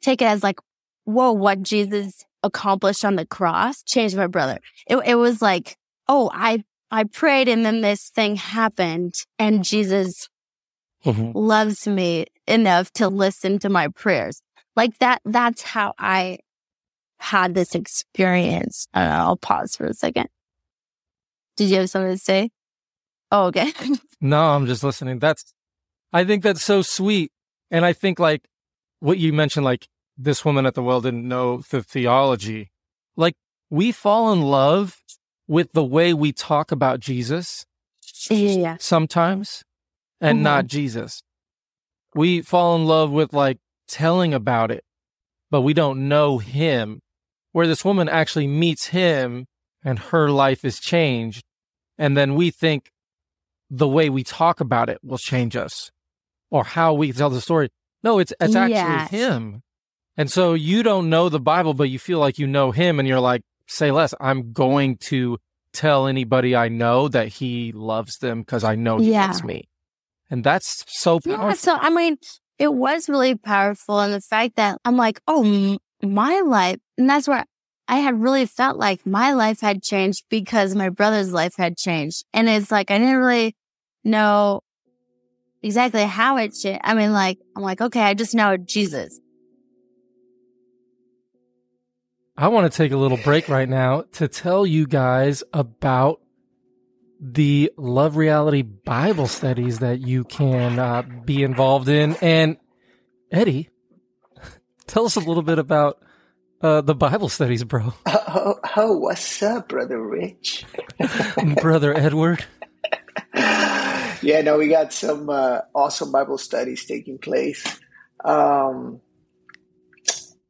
take 0.00 0.22
it 0.22 0.26
as 0.26 0.42
like, 0.42 0.60
whoa, 1.04 1.32
what 1.32 1.62
Jesus 1.62 2.24
accomplished 2.42 3.04
on 3.04 3.16
the 3.16 3.26
cross 3.26 3.82
changed 3.82 4.16
my 4.16 4.26
brother. 4.26 4.58
It, 4.86 4.96
it 5.04 5.14
was 5.14 5.40
like, 5.40 5.76
oh, 6.08 6.30
I, 6.32 6.64
I 6.90 7.04
prayed 7.04 7.48
and 7.48 7.64
then 7.64 7.80
this 7.80 8.10
thing 8.10 8.36
happened 8.36 9.14
and 9.38 9.64
Jesus 9.64 10.28
mm-hmm. 11.04 11.36
loves 11.36 11.86
me 11.86 12.26
enough 12.46 12.92
to 12.94 13.08
listen 13.08 13.58
to 13.60 13.68
my 13.68 13.88
prayers. 13.88 14.42
Like 14.74 14.98
that, 14.98 15.20
that's 15.24 15.62
how 15.62 15.94
I 15.98 16.38
had 17.22 17.54
this 17.54 17.74
experience. 17.74 18.86
I 18.92 19.04
know, 19.04 19.10
I'll 19.12 19.36
pause 19.36 19.76
for 19.76 19.86
a 19.86 19.94
second. 19.94 20.28
Did 21.56 21.70
you 21.70 21.76
have 21.76 21.90
something 21.90 22.12
to 22.12 22.18
say? 22.18 22.50
Oh, 23.30 23.46
okay. 23.46 23.72
no, 24.20 24.42
I'm 24.42 24.66
just 24.66 24.82
listening. 24.82 25.18
That's, 25.18 25.54
I 26.12 26.24
think 26.24 26.42
that's 26.42 26.62
so 26.62 26.82
sweet 26.82 27.30
and 27.70 27.84
I 27.84 27.92
think 27.92 28.18
like 28.18 28.42
what 29.00 29.18
you 29.18 29.32
mentioned, 29.32 29.64
like 29.64 29.88
this 30.16 30.44
woman 30.44 30.66
at 30.66 30.74
the 30.74 30.82
well 30.82 31.00
didn't 31.00 31.26
know 31.26 31.62
the 31.70 31.82
theology. 31.82 32.70
Like 33.16 33.34
we 33.70 33.92
fall 33.92 34.32
in 34.32 34.42
love 34.42 35.00
with 35.46 35.72
the 35.72 35.84
way 35.84 36.12
we 36.12 36.32
talk 36.32 36.70
about 36.70 37.00
Jesus. 37.00 37.66
Yeah. 38.28 38.76
Sometimes 38.78 39.64
and 40.20 40.38
mm-hmm. 40.38 40.44
not 40.44 40.66
Jesus. 40.66 41.22
We 42.14 42.42
fall 42.42 42.76
in 42.76 42.84
love 42.84 43.10
with 43.10 43.32
like 43.32 43.58
telling 43.88 44.34
about 44.34 44.70
it, 44.70 44.84
but 45.50 45.62
we 45.62 45.72
don't 45.72 46.08
know 46.08 46.38
him. 46.38 47.00
Where 47.52 47.66
this 47.66 47.84
woman 47.84 48.08
actually 48.08 48.46
meets 48.46 48.86
him 48.86 49.46
and 49.84 49.98
her 49.98 50.30
life 50.30 50.64
is 50.64 50.80
changed. 50.80 51.44
And 51.98 52.16
then 52.16 52.34
we 52.34 52.50
think 52.50 52.90
the 53.70 53.88
way 53.88 54.08
we 54.10 54.24
talk 54.24 54.60
about 54.60 54.88
it 54.88 54.98
will 55.02 55.18
change 55.18 55.56
us 55.56 55.90
or 56.50 56.64
how 56.64 56.94
we 56.94 57.12
tell 57.12 57.30
the 57.30 57.40
story. 57.40 57.70
No, 58.02 58.18
it's 58.18 58.32
it's 58.40 58.56
actually 58.56 58.74
yes. 58.74 59.10
him. 59.10 59.62
And 60.16 60.30
so 60.30 60.54
you 60.54 60.82
don't 60.82 61.08
know 61.08 61.28
the 61.28 61.40
Bible, 61.40 61.74
but 61.74 61.88
you 61.88 61.98
feel 61.98 62.18
like 62.18 62.38
you 62.38 62.46
know 62.46 62.70
him 62.70 62.98
and 62.98 63.08
you're 63.08 63.20
like, 63.20 63.42
say 63.66 63.90
less. 63.90 64.14
I'm 64.20 64.52
going 64.52 64.96
to 65.08 65.38
tell 65.72 66.06
anybody 66.06 66.54
I 66.54 66.68
know 66.68 67.08
that 67.08 67.28
he 67.28 67.72
loves 67.72 68.18
them 68.18 68.40
because 68.40 68.64
I 68.64 68.74
know 68.74 68.98
he 68.98 69.12
yeah. 69.12 69.26
loves 69.26 69.42
me. 69.42 69.68
And 70.30 70.44
that's 70.44 70.84
so 70.88 71.20
powerful. 71.20 71.48
Yeah, 71.48 71.54
so 71.54 71.76
I 71.76 71.90
mean, 71.90 72.16
it 72.58 72.72
was 72.72 73.08
really 73.08 73.34
powerful. 73.36 74.00
And 74.00 74.12
the 74.12 74.20
fact 74.20 74.56
that 74.56 74.78
I'm 74.84 74.96
like, 74.96 75.20
oh, 75.26 75.78
my 76.02 76.40
life. 76.40 76.78
And 76.98 77.08
that's 77.08 77.28
where 77.28 77.44
I 77.88 77.96
had 77.96 78.20
really 78.20 78.46
felt 78.46 78.76
like 78.76 79.06
my 79.06 79.32
life 79.32 79.60
had 79.60 79.82
changed 79.82 80.24
because 80.28 80.74
my 80.74 80.88
brother's 80.88 81.32
life 81.32 81.56
had 81.56 81.76
changed. 81.76 82.24
And 82.32 82.48
it's 82.48 82.70
like, 82.70 82.90
I 82.90 82.98
didn't 82.98 83.16
really 83.16 83.56
know 84.04 84.62
exactly 85.62 86.04
how 86.04 86.36
it 86.36 86.54
changed. 86.54 86.80
I 86.84 86.94
mean, 86.94 87.12
like, 87.12 87.38
I'm 87.56 87.62
like, 87.62 87.80
okay, 87.80 88.02
I 88.02 88.14
just 88.14 88.34
know 88.34 88.56
Jesus. 88.56 89.20
I 92.36 92.48
want 92.48 92.70
to 92.72 92.76
take 92.76 92.92
a 92.92 92.96
little 92.96 93.18
break 93.18 93.48
right 93.48 93.68
now 93.68 94.04
to 94.12 94.26
tell 94.26 94.64
you 94.66 94.86
guys 94.86 95.44
about 95.52 96.20
the 97.20 97.70
Love 97.76 98.16
Reality 98.16 98.62
Bible 98.62 99.28
studies 99.28 99.78
that 99.80 100.00
you 100.00 100.24
can 100.24 100.78
uh, 100.78 101.02
be 101.24 101.42
involved 101.42 101.88
in. 101.88 102.16
And 102.16 102.56
Eddie, 103.30 103.68
tell 104.86 105.04
us 105.04 105.16
a 105.16 105.20
little 105.20 105.42
bit 105.42 105.58
about 105.58 105.98
uh, 106.60 106.80
the 106.80 106.94
Bible 106.94 107.28
studies, 107.28 107.64
bro. 107.64 107.92
Oh, 108.34 108.58
oh, 108.76 108.96
what's 108.96 109.42
up, 109.42 109.68
brother 109.68 110.00
Rich? 110.00 110.64
brother 111.60 111.94
Edward. 111.94 112.42
yeah, 113.34 114.40
no, 114.42 114.56
we 114.56 114.68
got 114.68 114.90
some 114.94 115.28
uh, 115.28 115.60
awesome 115.74 116.10
Bible 116.10 116.38
studies 116.38 116.86
taking 116.86 117.18
place. 117.18 117.62
Um, 118.24 119.02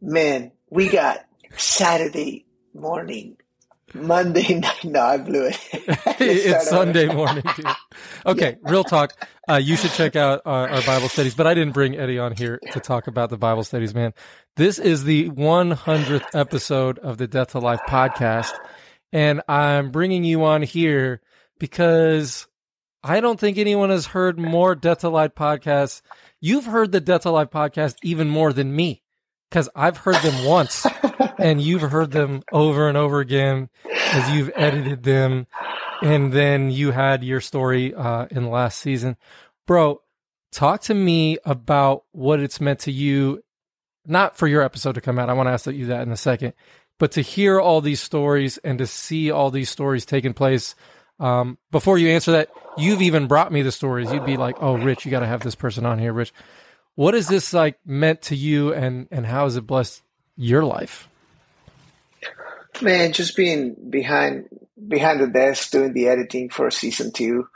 man, 0.01 0.53
we 0.71 0.89
got 0.89 1.25
Saturday 1.57 2.47
morning, 2.73 3.37
Monday 3.95 4.55
night. 4.61 4.85
No, 4.85 5.01
I 5.01 5.19
blew 5.19 5.47
it. 5.47 5.59
it's 5.73 6.69
Sunday 6.69 7.07
morning, 7.07 7.45
dude. 7.57 7.67
Okay, 8.27 8.57
yeah. 8.63 8.71
real 8.71 8.85
talk. 8.85 9.15
Uh, 9.49 9.57
you 9.57 9.77
should 9.77 9.93
check 9.93 10.17
out 10.17 10.43
our, 10.45 10.69
our, 10.69 10.83
Bible 10.83 11.09
studies, 11.09 11.35
but 11.35 11.47
I 11.47 11.55
didn't 11.55 11.75
bring 11.75 11.97
Eddie 11.97 12.19
on 12.19 12.33
here 12.35 12.59
to 12.73 12.81
talk 12.81 13.07
about 13.07 13.31
the 13.31 13.37
Bible 13.37 13.65
studies, 13.65 13.95
man. 13.95 14.15
This 14.57 14.79
is 14.79 15.05
the 15.05 15.31
100th 15.31 16.35
episode 16.35 16.99
of 16.99 17.19
the 17.19 17.27
Death 17.27 17.49
to 17.53 17.59
Life 17.59 17.81
podcast, 17.89 18.53
and 19.13 19.43
I'm 19.49 19.91
bringing 19.91 20.25
you 20.25 20.45
on 20.45 20.63
here 20.63 21.21
because 21.59 22.47
I 23.03 23.21
don't 23.21 23.39
think 23.39 23.59
anyone 23.59 23.91
has 23.91 24.07
heard 24.07 24.39
more 24.39 24.75
Death 24.75 25.01
to 25.01 25.09
Life 25.09 25.35
podcasts. 25.35 26.03
You've 26.41 26.67
heard 26.67 26.93
the 26.93 27.01
Death 27.01 27.23
to 27.23 27.31
Life 27.31 27.51
podcast 27.51 27.97
even 28.03 28.29
more 28.29 28.53
than 28.53 28.75
me 28.75 29.02
because 29.53 29.69
I've 29.75 29.99
heard 29.99 30.17
them 30.23 30.47
once 30.47 30.87
and 31.39 31.61
you've 31.61 31.83
heard 31.83 32.11
them 32.11 32.43
over 32.53 32.89
and 32.89 32.97
over 32.97 33.21
again 33.21 33.69
as 33.93 34.31
you've 34.31 34.51
edited 34.57 35.03
them. 35.03 35.47
And 36.01 36.33
then 36.33 36.71
you 36.71 36.91
had 36.91 37.23
your 37.23 37.43
story 37.43 37.95
uh, 37.95 38.29
in 38.31 38.45
the 38.45 38.49
last 38.49 38.79
season. 38.79 39.19
Bro, 39.67 40.01
talk 40.53 40.81
to 40.83 40.95
me 40.95 41.37
about 41.45 42.05
what 42.13 42.41
it's 42.41 42.63
meant 42.63 42.79
to 42.81 42.91
you, 42.91 43.43
not 44.07 44.39
for 44.39 44.49
your 44.49 44.63
episode 44.63 44.95
to 44.95 45.03
come 45.03 45.19
out. 45.19 45.29
I 45.29 45.35
want 45.35 45.49
to 45.49 45.53
ask 45.53 45.67
you 45.67 45.85
that 45.87 46.01
in 46.01 46.13
a 46.13 46.17
second, 46.17 46.55
but 46.99 47.13
to 47.13 47.21
hear 47.21 47.61
all 47.61 47.83
these 47.83 48.01
stories 48.01 48.57
and 48.57 48.79
to 48.79 48.87
see 48.87 49.31
all 49.31 49.51
these 49.51 49.69
stories 49.69 50.07
taking 50.07 50.33
place. 50.33 50.75
Um, 51.21 51.59
before 51.71 51.99
you 51.99 52.09
answer 52.09 52.33
that, 52.33 52.49
you've 52.79 53.03
even 53.03 53.27
brought 53.27 53.53
me 53.53 53.61
the 53.61 53.71
stories. 53.71 54.11
You'd 54.11 54.25
be 54.25 54.39
like, 54.39 54.57
"Oh, 54.61 54.79
Rich, 54.79 55.05
you 55.05 55.11
got 55.11 55.21
to 55.21 55.27
have 55.27 55.43
this 55.43 55.55
person 55.55 55.85
on 55.85 55.99
here, 55.99 56.15
Rich." 56.15 56.33
What 56.95 57.15
is 57.15 57.29
this 57.29 57.53
like 57.53 57.79
meant 57.87 58.23
to 58.23 58.37
you, 58.37 58.73
and 58.73 59.09
and 59.11 59.25
how 59.25 59.45
has 59.45 59.57
it 59.57 59.67
blessed 59.67 60.03
your 60.37 60.65
life? 60.65 61.09
Man, 62.81 63.13
just 63.13 63.37
being 63.37 63.77
behind 63.89 64.49
behind 64.89 65.21
the 65.21 65.27
desk 65.27 65.71
doing 65.71 65.95
the 65.95 66.09
editing 66.09 66.51
for 66.51 66.71
season 66.71 67.13
two, 67.13 67.49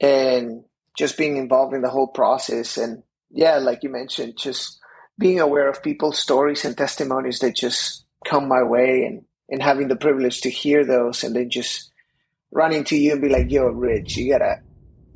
and 0.00 0.64
just 0.98 1.16
being 1.16 1.36
involved 1.36 1.74
in 1.74 1.82
the 1.82 1.90
whole 1.90 2.08
process, 2.08 2.76
and 2.76 3.02
yeah, 3.30 3.58
like 3.58 3.82
you 3.82 3.90
mentioned, 3.90 4.36
just 4.36 4.80
being 5.18 5.38
aware 5.38 5.68
of 5.68 5.82
people's 5.82 6.18
stories 6.18 6.64
and 6.64 6.76
testimonies 6.76 7.38
that 7.40 7.54
just 7.54 8.04
come 8.24 8.48
my 8.48 8.62
way, 8.62 9.04
and 9.04 9.24
and 9.48 9.62
having 9.62 9.86
the 9.86 9.96
privilege 9.96 10.40
to 10.40 10.50
hear 10.50 10.84
those, 10.84 11.22
and 11.22 11.36
then 11.36 11.48
just 11.48 11.92
running 12.50 12.82
to 12.84 12.96
you 12.96 13.12
and 13.12 13.22
be 13.22 13.28
like, 13.28 13.52
"Yo, 13.52 13.66
Rich, 13.66 14.16
you 14.16 14.32
gotta 14.32 14.62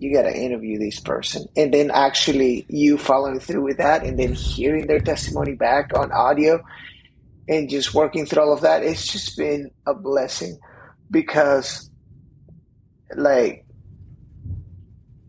you 0.05 0.15
got 0.15 0.25
to 0.25 0.37
interview 0.37 0.79
this 0.79 1.01
person. 1.01 1.47
And 1.57 1.73
then 1.73 1.91
actually 1.91 2.67
you 2.69 2.99
following 2.99 3.41
through 3.41 3.63
with 3.63 3.79
that 3.79 4.05
and 4.05 4.19
then 4.19 4.35
hearing 4.35 4.87
their 4.87 5.01
testimony 5.01 5.55
back 5.55 5.97
on 5.97 6.13
audio 6.13 6.63
and 7.49 7.71
just 7.71 7.95
working 7.95 8.27
through 8.27 8.43
all 8.43 8.53
of 8.53 8.61
that 8.61 8.83
it's 8.83 9.07
just 9.07 9.37
been 9.39 9.71
a 9.87 9.95
blessing. 9.95 10.59
Because 11.11 11.91
like 13.17 13.65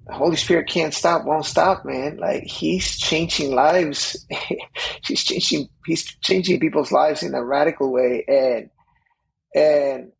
holy 0.10 0.36
spirit 0.36 0.68
can't 0.68 0.94
stop 0.94 1.26
won't 1.26 1.46
stop 1.46 1.86
man. 1.86 2.18
Like 2.18 2.44
he's 2.44 2.98
changing 2.98 3.56
lives. 3.56 4.26
He's 5.06 5.24
changing 5.24 5.70
he's 5.86 6.04
changing 6.22 6.60
people's 6.60 6.92
lives 6.92 7.24
in 7.24 7.34
a 7.34 7.44
radical 7.44 7.92
way. 7.92 8.26
And 8.28 8.70
and 9.56 10.12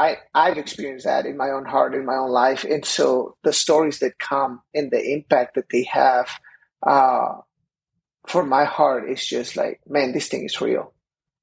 I, 0.00 0.16
I've 0.34 0.56
experienced 0.56 1.04
that 1.04 1.26
in 1.26 1.36
my 1.36 1.50
own 1.50 1.66
heart, 1.66 1.94
in 1.94 2.06
my 2.06 2.16
own 2.16 2.30
life. 2.30 2.64
And 2.64 2.86
so 2.86 3.36
the 3.44 3.52
stories 3.52 3.98
that 3.98 4.18
come 4.18 4.62
and 4.74 4.90
the 4.90 5.12
impact 5.12 5.56
that 5.56 5.68
they 5.70 5.82
have 5.92 6.30
uh, 6.86 7.34
for 8.26 8.42
my 8.42 8.64
heart 8.64 9.10
is 9.10 9.22
just 9.26 9.56
like, 9.56 9.80
man, 9.86 10.12
this 10.12 10.28
thing 10.28 10.44
is 10.44 10.58
real. 10.58 10.94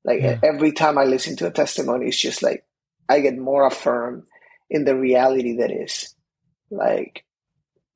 Like 0.03 0.21
yeah. 0.21 0.39
every 0.41 0.71
time 0.71 0.97
I 0.97 1.03
listen 1.03 1.35
to 1.35 1.47
a 1.47 1.51
testimony, 1.51 2.07
it's 2.07 2.19
just 2.19 2.41
like 2.41 2.63
I 3.07 3.19
get 3.19 3.37
more 3.37 3.67
affirmed 3.67 4.23
in 4.71 4.85
the 4.85 4.95
reality 4.95 5.57
that 5.57 5.69
is. 5.69 6.15
Like 6.71 7.25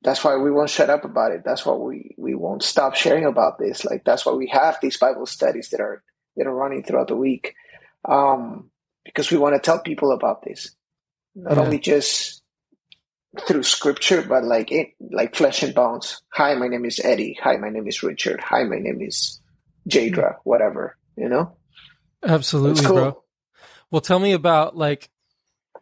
that's 0.02 0.22
why 0.22 0.36
we 0.36 0.52
won't 0.52 0.70
shut 0.70 0.90
up 0.90 1.04
about 1.04 1.32
it. 1.32 1.42
That's 1.44 1.66
why 1.66 1.74
we, 1.74 2.14
we 2.16 2.36
won't 2.36 2.62
stop 2.62 2.94
sharing 2.94 3.24
about 3.24 3.58
this. 3.58 3.84
Like 3.84 4.04
that's 4.04 4.24
why 4.24 4.32
we 4.34 4.46
have 4.52 4.78
these 4.80 4.96
Bible 4.96 5.26
studies 5.26 5.70
that 5.70 5.80
are 5.80 6.04
that 6.36 6.46
are 6.46 6.54
running 6.54 6.84
throughout 6.84 7.08
the 7.08 7.16
week. 7.16 7.56
Um, 8.08 8.70
because 9.04 9.30
we 9.30 9.36
want 9.36 9.54
to 9.54 9.60
tell 9.60 9.80
people 9.80 10.12
about 10.12 10.42
this, 10.42 10.74
not 11.34 11.56
yeah. 11.56 11.62
only 11.62 11.78
just 11.78 12.42
through 13.46 13.62
scripture, 13.62 14.22
but 14.22 14.44
like 14.44 14.70
it, 14.70 14.88
like 15.00 15.34
flesh 15.34 15.62
and 15.62 15.74
bones. 15.74 16.22
Hi, 16.32 16.54
my 16.54 16.68
name 16.68 16.84
is 16.84 17.00
Eddie. 17.02 17.38
Hi, 17.42 17.56
my 17.56 17.70
name 17.70 17.86
is 17.86 18.02
Richard. 18.02 18.40
Hi, 18.40 18.64
my 18.64 18.78
name 18.78 19.00
is 19.00 19.40
Jadra. 19.88 20.36
Whatever 20.44 20.96
you 21.16 21.28
know. 21.28 21.56
Absolutely, 22.24 22.84
cool. 22.84 22.94
bro. 22.94 23.22
Well, 23.90 24.00
tell 24.00 24.18
me 24.18 24.32
about 24.32 24.76
like 24.76 25.10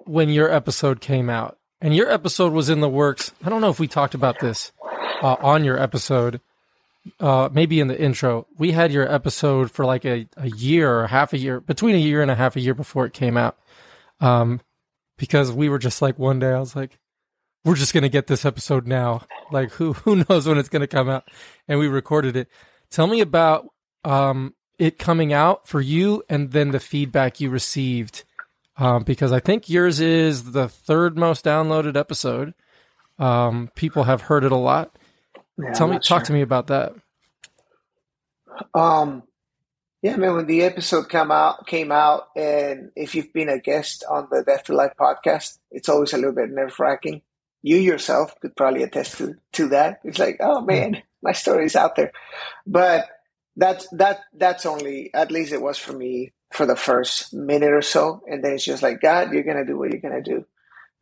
when 0.04 0.28
your 0.28 0.50
episode 0.50 1.00
came 1.00 1.30
out, 1.30 1.58
and 1.80 1.94
your 1.94 2.10
episode 2.10 2.52
was 2.52 2.68
in 2.68 2.80
the 2.80 2.88
works. 2.88 3.32
I 3.44 3.48
don't 3.48 3.60
know 3.60 3.70
if 3.70 3.80
we 3.80 3.88
talked 3.88 4.14
about 4.14 4.38
this 4.40 4.72
uh, 5.22 5.36
on 5.40 5.64
your 5.64 5.78
episode 5.78 6.40
uh, 7.18 7.48
maybe 7.53 7.80
in 7.80 7.88
the 7.88 8.01
intro, 8.01 8.46
we 8.59 8.72
had 8.72 8.92
your 8.92 9.12
episode 9.12 9.70
for 9.70 9.84
like 9.84 10.05
a, 10.05 10.26
a 10.36 10.48
year 10.48 11.01
or 11.01 11.07
half 11.07 11.32
a 11.32 11.38
year, 11.38 11.61
between 11.61 11.94
a 11.94 11.98
year 11.98 12.22
and 12.22 12.30
a 12.30 12.34
half 12.34 12.57
a 12.57 12.61
year 12.61 12.74
before 12.74 13.07
it 13.07 13.12
came 13.12 13.36
out. 13.36 13.59
Um, 14.20 14.61
because 15.16 15.53
we 15.53 15.68
were 15.68 15.78
just 15.78 16.03
like 16.03 16.18
one 16.18 16.38
day, 16.38 16.53
I 16.53 16.61
was 16.61 16.76
like, 16.76 16.98
we're 17.64 17.74
just 17.74 17.92
gonna 17.92 18.09
get 18.09 18.26
this 18.26 18.44
episode 18.44 18.86
now. 18.86 19.22
Like 19.53 19.72
who 19.72 19.92
who 19.92 20.24
knows 20.28 20.46
when 20.46 20.59
it's 20.59 20.68
gonna 20.68 20.86
come 20.86 21.09
out? 21.09 21.28
And 21.68 21.78
we 21.78 21.88
recorded 21.88 22.36
it. 22.36 22.48
Tell 22.90 23.07
me 23.07 23.20
about 23.20 23.66
um 24.05 24.55
it 24.78 24.98
coming 24.98 25.32
out 25.32 25.68
for 25.68 25.80
you, 25.80 26.22
and 26.28 26.53
then 26.53 26.70
the 26.70 26.80
feedback 26.80 27.40
you 27.40 27.51
received. 27.51 28.24
Um, 28.78 29.03
because 29.03 29.30
I 29.30 29.40
think 29.40 29.68
yours 29.68 30.01
is 30.01 30.53
the 30.53 30.68
third 30.68 31.18
most 31.18 31.44
downloaded 31.44 31.98
episode. 31.98 32.55
Um, 33.18 33.70
people 33.74 34.05
have 34.05 34.22
heard 34.22 34.42
it 34.42 34.53
a 34.53 34.57
lot. 34.57 34.96
Yeah, 35.62 35.72
Tell 35.72 35.88
me, 35.88 35.98
talk 35.98 36.20
sure. 36.20 36.26
to 36.26 36.32
me 36.32 36.42
about 36.42 36.68
that. 36.68 36.94
Um, 38.74 39.22
yeah, 40.02 40.16
man. 40.16 40.34
When 40.34 40.46
the 40.46 40.62
episode 40.62 41.08
came 41.08 41.30
out, 41.30 41.66
came 41.66 41.92
out, 41.92 42.28
and 42.34 42.90
if 42.96 43.14
you've 43.14 43.32
been 43.32 43.48
a 43.48 43.58
guest 43.58 44.04
on 44.08 44.28
the 44.30 44.42
Death 44.42 44.64
to 44.64 44.74
Life 44.74 44.92
podcast, 44.98 45.58
it's 45.70 45.88
always 45.88 46.12
a 46.12 46.16
little 46.16 46.32
bit 46.32 46.50
nerve 46.50 46.78
wracking. 46.78 47.22
You 47.62 47.76
yourself 47.76 48.34
could 48.40 48.56
probably 48.56 48.82
attest 48.82 49.18
to 49.18 49.34
to 49.52 49.68
that. 49.68 50.00
It's 50.04 50.18
like, 50.18 50.38
oh 50.40 50.62
man, 50.62 51.02
my 51.22 51.32
story 51.32 51.66
is 51.66 51.76
out 51.76 51.96
there, 51.96 52.12
but 52.66 53.08
that's 53.56 53.88
that 53.90 54.20
that's 54.32 54.64
only 54.64 55.12
at 55.12 55.30
least 55.30 55.52
it 55.52 55.61
was 55.61 55.78
for 55.78 55.92
me 55.92 56.32
for 56.50 56.64
the 56.64 56.76
first 56.76 57.34
minute 57.34 57.72
or 57.72 57.82
so, 57.82 58.22
and 58.26 58.42
then 58.42 58.54
it's 58.54 58.64
just 58.64 58.82
like, 58.82 59.00
God, 59.00 59.32
you're 59.32 59.42
gonna 59.42 59.66
do 59.66 59.76
what 59.76 59.90
you're 59.90 60.00
gonna 60.00 60.22
do 60.22 60.46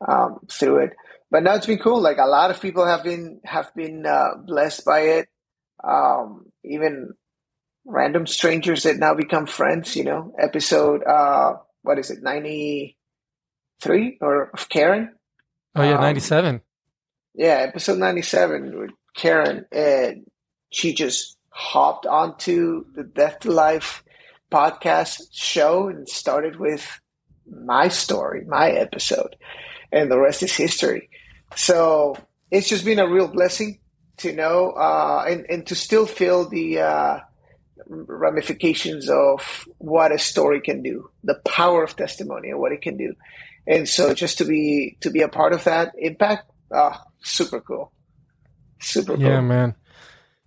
um, 0.07 0.41
through 0.51 0.79
it 0.79 0.97
but 1.31 1.43
now 1.43 1.55
it's 1.55 1.67
been 1.67 1.79
cool. 1.79 2.01
Like 2.01 2.19
a 2.19 2.27
lot 2.27 2.51
of 2.51 2.61
people 2.61 2.87
have 2.87 3.05
been 3.05 3.41
have 3.45 3.75
been 3.75 4.07
uh, 4.07 4.31
blessed 4.45 4.85
by 4.85 5.01
it. 5.01 5.29
Um, 5.83 6.47
even 6.65 7.13
random 7.85 8.27
strangers 8.27 8.83
that 8.83 8.99
now 8.99 9.15
become 9.15 9.47
friends. 9.47 9.97
You 9.97 10.05
know, 10.05 10.35
episode 10.39 11.05
uh, 11.05 11.55
what 11.83 11.99
is 11.99 12.11
it, 12.11 12.23
ninety 12.23 12.97
three 13.81 14.19
or 14.21 14.51
of 14.55 14.69
Karen? 14.69 15.15
Oh 15.75 15.83
yeah, 15.83 15.99
ninety 15.99 16.21
seven. 16.21 16.57
Um, 16.57 16.61
yeah, 17.35 17.65
episode 17.69 17.99
ninety 17.99 18.23
seven 18.23 18.79
with 18.79 18.91
Karen, 19.15 19.67
and 19.71 20.25
she 20.71 20.95
just 20.95 21.37
hopped 21.51 22.07
onto 22.07 22.85
the 22.95 23.05
Death 23.05 23.41
to 23.41 23.51
Life 23.51 24.03
podcast 24.51 25.21
show 25.33 25.89
and 25.89 26.09
started 26.09 26.57
with 26.57 27.01
my 27.51 27.89
story, 27.89 28.45
my 28.47 28.71
episode, 28.71 29.37
and 29.93 30.11
the 30.11 30.19
rest 30.19 30.43
is 30.43 30.55
history. 30.55 31.11
So 31.57 32.17
it's 32.51 32.69
just 32.69 32.85
been 32.85 32.99
a 32.99 33.09
real 33.09 33.29
blessing 33.29 33.81
to 34.19 34.33
know 34.33 34.71
uh, 34.73 35.25
and, 35.29 35.47
and 35.49 35.67
to 35.69 35.75
still 35.75 36.07
feel 36.07 36.49
the 36.49 36.81
uh, 36.81 37.21
ramifications 37.87 39.09
of 39.09 39.69
what 39.79 40.13
a 40.13 40.19
story 40.19 40.61
can 40.61 40.83
do, 40.83 41.11
the 41.25 41.41
power 41.45 41.83
of 41.83 41.97
testimony 41.97 42.51
and 42.51 42.59
what 42.59 42.73
it 42.73 42.83
can 42.83 42.97
do. 42.97 43.15
And 43.67 43.89
so 43.89 44.15
just 44.15 44.39
to 44.39 44.45
be 44.45 44.97
to 45.01 45.11
be 45.11 45.21
a 45.21 45.29
part 45.29 45.53
of 45.53 45.65
that 45.65 45.93
impact, 45.99 46.51
oh, 46.71 46.97
super 47.23 47.61
cool. 47.61 47.93
Super 48.81 49.15
cool. 49.15 49.23
Yeah, 49.23 49.41
man. 49.41 49.77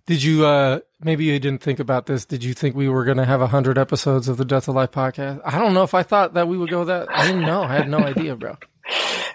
Did 0.06 0.22
you 0.22 0.44
uh 0.44 0.80
maybe 1.02 1.24
you 1.24 1.38
didn't 1.38 1.62
think 1.62 1.78
about 1.78 2.06
this? 2.06 2.24
Did 2.24 2.42
you 2.42 2.54
think 2.54 2.74
we 2.74 2.88
were 2.88 3.04
going 3.04 3.18
to 3.18 3.24
have 3.24 3.40
100 3.40 3.78
episodes 3.78 4.28
of 4.28 4.36
the 4.36 4.44
Death 4.44 4.68
of 4.68 4.74
Life 4.74 4.90
podcast? 4.90 5.40
I 5.44 5.58
don't 5.58 5.74
know 5.74 5.84
if 5.84 5.94
I 5.94 6.02
thought 6.02 6.34
that 6.34 6.48
we 6.48 6.58
would 6.58 6.70
go 6.70 6.84
that. 6.84 7.08
I 7.10 7.26
didn't 7.26 7.42
know. 7.42 7.62
I 7.62 7.74
had 7.74 7.88
no 7.88 7.98
idea, 8.12 8.34
bro. 8.34 8.56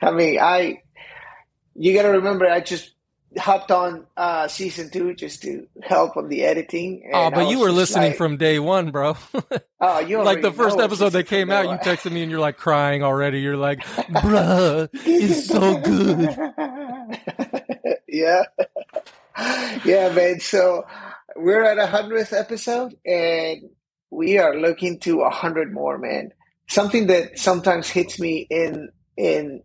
I 0.01 0.11
mean, 0.11 0.39
I 0.39 0.81
you 1.77 1.93
got 1.93 2.03
to 2.03 2.09
remember 2.09 2.45
I 2.45 2.59
just 2.59 2.91
hopped 3.37 3.71
on 3.71 4.05
uh, 4.15 4.47
season 4.47 4.89
two 4.89 5.13
just 5.13 5.41
to 5.43 5.67
help 5.83 6.17
on 6.17 6.29
the 6.29 6.43
editing. 6.43 7.09
oh, 7.13 7.29
but 7.29 7.49
you 7.49 7.59
were 7.59 7.71
listening 7.71 8.11
like, 8.11 8.17
from 8.17 8.37
day 8.37 8.59
one, 8.59 8.91
bro. 8.91 9.17
oh, 9.81 9.99
you 9.99 10.21
like 10.23 10.41
the 10.41 10.51
first 10.51 10.79
episode 10.79 11.09
that 11.09 11.27
came 11.27 11.51
out. 11.51 11.65
You 11.65 11.77
texted 11.77 12.11
me 12.11 12.21
and 12.23 12.31
you're 12.31 12.39
like 12.39 12.57
crying 12.57 13.03
already. 13.03 13.41
You're 13.41 13.57
like, 13.57 13.79
"Bruh, 13.83 14.89
it's 14.93 15.47
so 15.47 15.77
good." 15.77 16.35
yeah, 18.07 18.43
yeah, 19.85 20.13
man. 20.13 20.39
So 20.39 20.85
we're 21.35 21.63
at 21.63 21.77
a 21.77 21.87
hundredth 21.87 22.33
episode, 22.33 22.95
and 23.05 23.69
we 24.09 24.37
are 24.37 24.55
looking 24.55 24.99
to 25.01 25.21
a 25.21 25.29
hundred 25.29 25.73
more, 25.73 25.97
man. 25.97 26.31
Something 26.67 27.07
that 27.07 27.37
sometimes 27.37 27.89
hits 27.89 28.19
me 28.19 28.47
in 28.49 28.89
in 29.15 29.63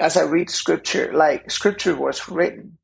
as 0.00 0.16
I 0.16 0.22
read 0.22 0.50
scripture, 0.50 1.12
like 1.12 1.50
scripture 1.50 1.94
was 1.94 2.28
written 2.28 2.78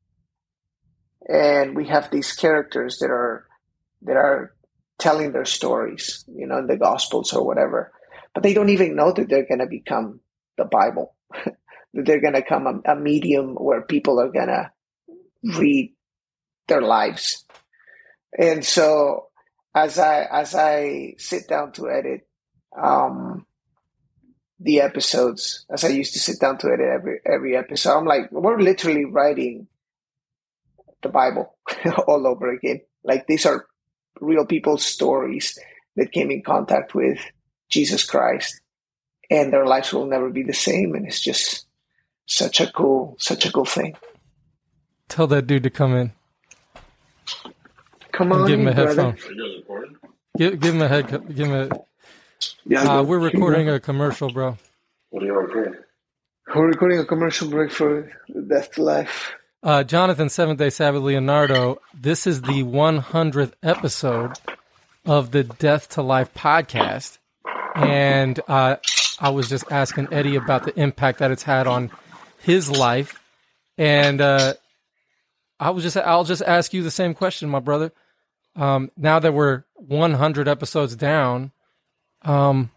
and 1.27 1.75
we 1.75 1.87
have 1.87 2.09
these 2.11 2.31
characters 2.33 2.99
that 2.99 3.09
are 3.09 3.47
that 4.03 4.15
are 4.15 4.53
telling 4.99 5.31
their 5.31 5.45
stories, 5.45 6.23
you 6.27 6.47
know, 6.47 6.59
in 6.59 6.67
the 6.67 6.77
Gospels 6.77 7.33
or 7.33 7.45
whatever, 7.45 7.91
but 8.33 8.43
they 8.43 8.53
don't 8.53 8.69
even 8.69 8.95
know 8.95 9.11
that 9.11 9.27
they're 9.27 9.47
going 9.47 9.59
to 9.59 9.67
become 9.67 10.19
the 10.57 10.65
Bible. 10.65 11.15
that 11.33 12.05
they're 12.05 12.21
going 12.21 12.35
to 12.35 12.43
come 12.43 12.67
a, 12.67 12.93
a 12.93 12.95
medium 12.95 13.55
where 13.55 13.81
people 13.81 14.19
are 14.19 14.31
going 14.31 14.47
to 14.47 14.71
read 15.57 15.95
their 16.67 16.81
lives. 16.81 17.45
And 18.37 18.63
so, 18.63 19.27
as 19.73 19.97
I 19.97 20.27
as 20.31 20.53
I 20.53 21.15
sit 21.17 21.47
down 21.47 21.71
to 21.73 21.89
edit 21.89 22.27
um, 22.79 23.46
the 24.59 24.81
episodes, 24.81 25.65
as 25.69 25.83
I 25.83 25.89
used 25.89 26.13
to 26.13 26.19
sit 26.19 26.39
down 26.39 26.57
to 26.59 26.67
edit 26.67 26.87
every 26.87 27.19
every 27.25 27.55
episode, 27.55 27.97
I'm 27.97 28.05
like, 28.05 28.31
we're 28.31 28.59
literally 28.59 29.05
writing 29.05 29.67
the 31.01 31.09
Bible 31.09 31.55
all 32.07 32.25
over 32.25 32.51
again. 32.51 32.81
Like 33.03 33.27
these 33.27 33.45
are 33.45 33.67
real 34.19 34.45
people's 34.45 34.83
stories 34.85 35.57
that 35.95 36.11
came 36.11 36.31
in 36.31 36.41
contact 36.41 36.95
with 36.95 37.19
Jesus 37.69 38.03
Christ 38.03 38.61
and 39.29 39.51
their 39.51 39.65
lives 39.65 39.93
will 39.93 40.05
never 40.05 40.29
be 40.29 40.43
the 40.43 40.53
same. 40.53 40.95
And 40.95 41.05
it's 41.05 41.21
just 41.21 41.65
such 42.25 42.59
a 42.59 42.71
cool, 42.71 43.15
such 43.19 43.45
a 43.45 43.51
cool 43.51 43.65
thing. 43.65 43.95
Tell 45.09 45.27
that 45.27 45.47
dude 45.47 45.63
to 45.63 45.69
come 45.69 45.95
in. 45.95 46.11
Come 48.11 48.31
on, 48.31 48.47
give 48.47 48.59
him 48.59 48.67
a 48.67 48.73
headphone. 48.73 49.17
Give, 50.37 50.59
give 50.59 50.75
him 50.75 50.81
a 50.81 50.87
head. 50.87 51.07
Give 51.09 51.47
him 51.47 51.53
a. 51.53 51.69
Yeah, 52.69 52.81
uh, 52.81 53.03
we're 53.03 53.19
recording 53.19 53.69
a 53.69 53.79
commercial, 53.79 54.29
bro. 54.29 54.57
What 55.09 55.23
are 55.23 55.25
you 55.25 55.33
recording? 55.33 55.75
We're 56.53 56.67
recording 56.67 56.99
a 56.99 57.05
commercial 57.05 57.49
break 57.49 57.71
for 57.71 58.11
Death 58.49 58.73
to 58.73 58.83
Life. 58.83 59.35
Uh, 59.63 59.85
Jonathan 59.85 60.27
Seventh 60.27 60.59
Day 60.59 60.69
Sabbath 60.69 61.01
Leonardo, 61.01 61.79
this 61.93 62.27
is 62.27 62.41
the 62.41 62.63
100th 62.63 63.53
episode 63.63 64.33
of 65.05 65.31
the 65.31 65.45
Death 65.45 65.87
to 65.91 66.01
Life 66.01 66.33
podcast. 66.33 67.19
And 67.73 68.37
uh, 68.49 68.77
I 69.17 69.29
was 69.29 69.47
just 69.47 69.71
asking 69.71 70.09
Eddie 70.11 70.35
about 70.35 70.65
the 70.65 70.77
impact 70.77 71.19
that 71.19 71.31
it's 71.31 71.43
had 71.43 71.67
on 71.67 71.89
his 72.39 72.69
life. 72.69 73.23
And 73.77 74.19
uh, 74.19 74.55
I 75.57 75.69
was 75.69 75.83
just, 75.83 75.95
I'll 75.95 76.25
just 76.25 76.41
ask 76.41 76.73
you 76.73 76.83
the 76.83 76.91
same 76.91 77.13
question, 77.13 77.47
my 77.47 77.59
brother. 77.61 77.93
Um, 78.57 78.91
now 78.97 79.19
that 79.19 79.33
we're 79.33 79.63
100 79.75 80.49
episodes 80.49 80.97
down, 80.97 81.53
um, 82.27 82.71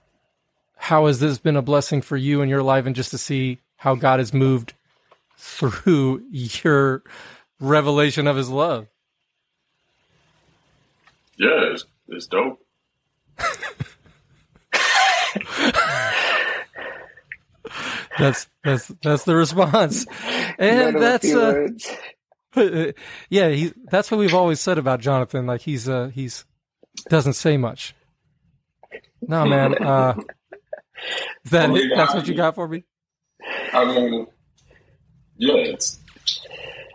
how 0.76 1.06
has 1.06 1.20
this 1.20 1.38
been 1.38 1.56
a 1.56 1.62
blessing 1.62 2.00
for 2.00 2.16
you 2.16 2.40
in 2.40 2.48
your 2.48 2.62
life 2.62 2.86
and 2.86 2.96
just 2.96 3.10
to 3.10 3.18
see 3.18 3.58
how 3.76 3.94
God 3.94 4.18
has 4.18 4.32
moved 4.32 4.74
through 5.36 6.22
your 6.30 7.02
revelation 7.58 8.26
of 8.26 8.36
his 8.36 8.48
love. 8.48 8.86
Yeah, 11.36 11.72
it's, 11.72 11.84
it's 12.08 12.26
dope. 12.26 12.60
that's 18.18 18.48
that's 18.62 18.88
that's 19.02 19.24
the 19.24 19.34
response, 19.34 20.04
and 20.58 21.00
that's 21.00 21.32
uh, 21.32 21.68
yeah. 23.30 23.48
He 23.48 23.72
that's 23.90 24.10
what 24.10 24.18
we've 24.18 24.34
always 24.34 24.60
said 24.60 24.76
about 24.76 25.00
Jonathan. 25.00 25.46
Like 25.46 25.62
he's 25.62 25.88
uh 25.88 26.10
he's 26.12 26.44
doesn't 27.08 27.32
say 27.32 27.56
much. 27.56 27.94
No 29.22 29.44
man, 29.44 29.82
uh, 29.82 30.14
is 31.44 31.50
that 31.50 31.70
it? 31.70 31.92
That's 31.94 32.14
what 32.14 32.26
you 32.26 32.34
got 32.34 32.54
for 32.54 32.66
me. 32.68 32.84
I 33.72 33.84
mean, 33.84 34.26
yeah, 35.36 35.54
it's, 35.54 35.98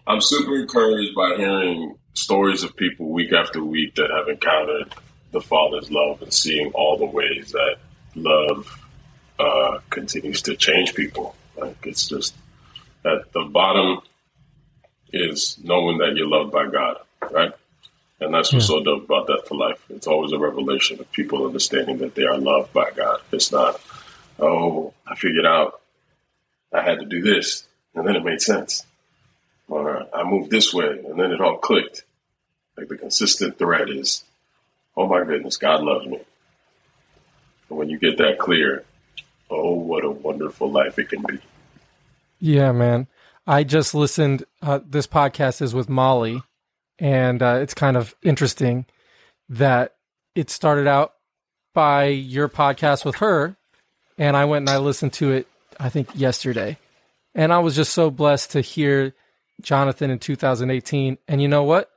I'm 0.08 0.22
super 0.22 0.56
encouraged 0.56 1.16
by 1.16 1.36
hearing 1.38 1.98
stories 2.14 2.64
of 2.64 2.76
people 2.76 3.10
week 3.10 3.34
after 3.34 3.64
week 3.64 3.96
that 3.96 4.10
have 4.12 4.28
encountered 4.28 4.94
the 5.32 5.42
Father's 5.42 5.92
love 5.92 6.22
and 6.22 6.34
seeing 6.34 6.72
all 6.74 6.98
the 6.98 7.06
ways 7.06 7.52
that 7.52 7.78
love 8.16 8.80
uh, 9.40 9.80
continues 9.90 10.42
to 10.44 10.56
change 10.56 10.94
people. 10.94 11.36
Like 11.58 11.78
it's 11.86 12.08
just 12.08 12.36
at 13.06 13.32
the 13.34 13.44
bottom 13.44 14.00
is 15.12 15.58
knowing 15.64 15.98
that 16.00 16.16
you're 16.16 16.28
loved 16.28 16.52
by 16.52 16.68
God, 16.68 16.98
right? 17.32 17.54
And 18.20 18.34
that's 18.34 18.54
what's 18.54 18.70
yeah. 18.70 18.78
so 18.78 18.84
dope 18.84 19.06
about 19.06 19.28
Death 19.28 19.46
to 19.50 19.54
Life. 19.56 19.84
It's 19.90 20.08
always 20.08 20.32
a 20.32 20.40
revelation 20.40 21.00
of 21.00 21.12
people 21.12 21.46
understanding 21.46 21.98
that 21.98 22.16
they 22.16 22.24
are 22.24 22.38
loved 22.38 22.72
by 22.72 22.92
God. 22.92 23.20
It's 23.32 23.52
not, 23.52 23.82
oh, 24.40 24.94
I 25.06 25.16
figured 25.16 25.46
out 25.46 25.82
I 26.74 26.82
had 26.82 27.00
to 27.00 27.06
do 27.06 27.22
this 27.22 27.68
and 27.96 28.08
then 28.08 28.16
it 28.16 28.24
made 28.24 28.42
sense. 28.42 28.86
Or 29.68 30.06
I 30.14 30.24
moved 30.24 30.52
this 30.52 30.74
way, 30.74 31.02
and 31.08 31.20
then 31.20 31.32
it 31.32 31.42
all 31.42 31.58
clicked. 31.58 32.04
Like 32.78 32.88
the 32.88 32.98
consistent 32.98 33.58
thread 33.58 33.90
is, 33.90 34.24
oh 34.96 35.08
my 35.08 35.24
goodness, 35.24 35.58
God 35.58 35.82
loves 35.82 36.06
me. 36.06 36.20
And 37.70 37.78
when 37.80 37.90
you 37.90 37.98
get 37.98 38.18
that 38.20 38.38
clear, 38.38 38.84
oh, 39.50 39.74
what 39.74 40.06
a 40.06 40.12
wonderful 40.12 40.72
life 40.72 41.00
it 41.00 41.10
can 41.10 41.24
be. 41.24 41.40
Yeah, 42.40 42.74
man. 42.74 43.08
I 43.48 43.64
just 43.64 43.96
listened. 43.96 44.44
Uh, 44.62 44.82
this 44.86 45.08
podcast 45.08 45.62
is 45.62 45.74
with 45.74 45.90
Molly, 45.90 46.44
and 47.00 47.42
uh, 47.42 47.60
it's 47.62 47.74
kind 47.74 47.98
of 47.98 48.16
interesting 48.22 48.86
that 49.50 49.96
it 50.34 50.50
started 50.50 50.88
out 50.88 51.14
by 51.74 52.06
your 52.06 52.50
podcast 52.50 53.06
with 53.06 53.16
her, 53.18 53.56
and 54.18 54.36
I 54.36 54.46
went 54.46 54.64
and 54.64 54.70
I 54.70 54.78
listened 54.78 55.14
to 55.14 55.32
it. 55.32 55.48
I 55.80 55.90
think 55.90 56.10
yesterday, 56.16 56.78
and 57.34 57.52
I 57.52 57.60
was 57.60 57.76
just 57.76 57.94
so 57.94 58.10
blessed 58.10 58.52
to 58.52 58.62
hear 58.62 59.14
Jonathan 59.62 60.10
in 60.10 60.20
2018. 60.20 61.18
And 61.28 61.42
you 61.42 61.48
know 61.48 61.64
what? 61.64 61.92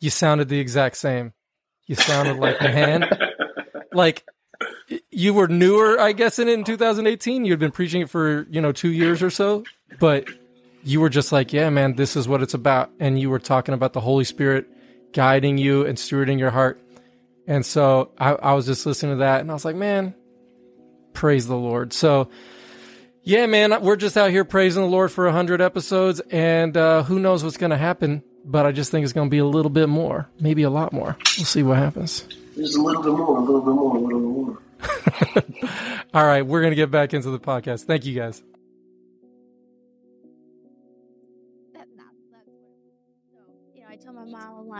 You 0.00 0.10
sounded 0.10 0.48
the 0.48 0.60
exact 0.60 0.96
same. 0.96 1.32
You 1.86 1.94
sounded 1.94 2.36
like 2.36 2.60
man, 2.60 3.08
like 3.92 4.24
you 5.10 5.34
were 5.34 5.48
newer, 5.48 5.98
I 5.98 6.12
guess, 6.12 6.38
in 6.38 6.48
it 6.48 6.52
in 6.52 6.64
2018. 6.64 7.44
You 7.44 7.52
had 7.52 7.58
been 7.58 7.70
preaching 7.70 8.02
it 8.02 8.10
for 8.10 8.46
you 8.50 8.60
know 8.60 8.72
two 8.72 8.92
years 8.92 9.22
or 9.22 9.30
so, 9.30 9.64
but 9.98 10.28
you 10.82 11.00
were 11.00 11.08
just 11.08 11.32
like, 11.32 11.52
yeah, 11.52 11.70
man, 11.70 11.94
this 11.94 12.16
is 12.16 12.26
what 12.26 12.42
it's 12.42 12.54
about. 12.54 12.90
And 12.98 13.18
you 13.18 13.30
were 13.30 13.38
talking 13.38 13.74
about 13.74 13.92
the 13.92 14.00
Holy 14.00 14.24
Spirit 14.24 14.66
guiding 15.12 15.58
you 15.58 15.84
and 15.86 15.98
stewarding 15.98 16.38
your 16.38 16.50
heart. 16.50 16.80
And 17.46 17.64
so 17.66 18.12
I, 18.18 18.32
I 18.32 18.52
was 18.54 18.66
just 18.66 18.86
listening 18.86 19.16
to 19.16 19.18
that, 19.20 19.40
and 19.40 19.50
I 19.50 19.54
was 19.54 19.64
like, 19.64 19.76
man, 19.76 20.14
praise 21.12 21.46
the 21.46 21.56
Lord. 21.56 21.92
So 21.92 22.30
yeah, 23.22 23.46
man, 23.46 23.82
we're 23.82 23.96
just 23.96 24.16
out 24.16 24.30
here 24.30 24.44
praising 24.44 24.82
the 24.82 24.88
Lord 24.88 25.12
for 25.12 25.24
100 25.24 25.60
episodes, 25.60 26.20
and 26.30 26.76
uh, 26.76 27.02
who 27.02 27.18
knows 27.18 27.44
what's 27.44 27.56
going 27.56 27.70
to 27.70 27.76
happen, 27.76 28.22
but 28.44 28.66
I 28.66 28.72
just 28.72 28.90
think 28.90 29.04
it's 29.04 29.12
going 29.12 29.28
to 29.28 29.30
be 29.30 29.38
a 29.38 29.44
little 29.44 29.70
bit 29.70 29.88
more, 29.88 30.28
maybe 30.40 30.62
a 30.62 30.70
lot 30.70 30.92
more. 30.92 31.16
We'll 31.36 31.46
see 31.46 31.62
what 31.62 31.76
happens. 31.76 32.22
Just 32.56 32.76
a 32.78 32.82
little 32.82 33.02
bit 33.02 33.12
more, 33.12 33.36
a 33.36 33.40
little 33.40 33.60
bit 33.60 33.74
more, 33.74 33.96
a 33.96 34.00
little 34.00 34.20
bit 35.34 35.60
more. 35.62 36.00
All 36.14 36.26
right, 36.26 36.46
we're 36.46 36.60
going 36.60 36.72
to 36.72 36.76
get 36.76 36.90
back 36.90 37.12
into 37.12 37.30
the 37.30 37.38
podcast. 37.38 37.84
Thank 37.84 38.06
you, 38.06 38.14
guys. 38.14 38.42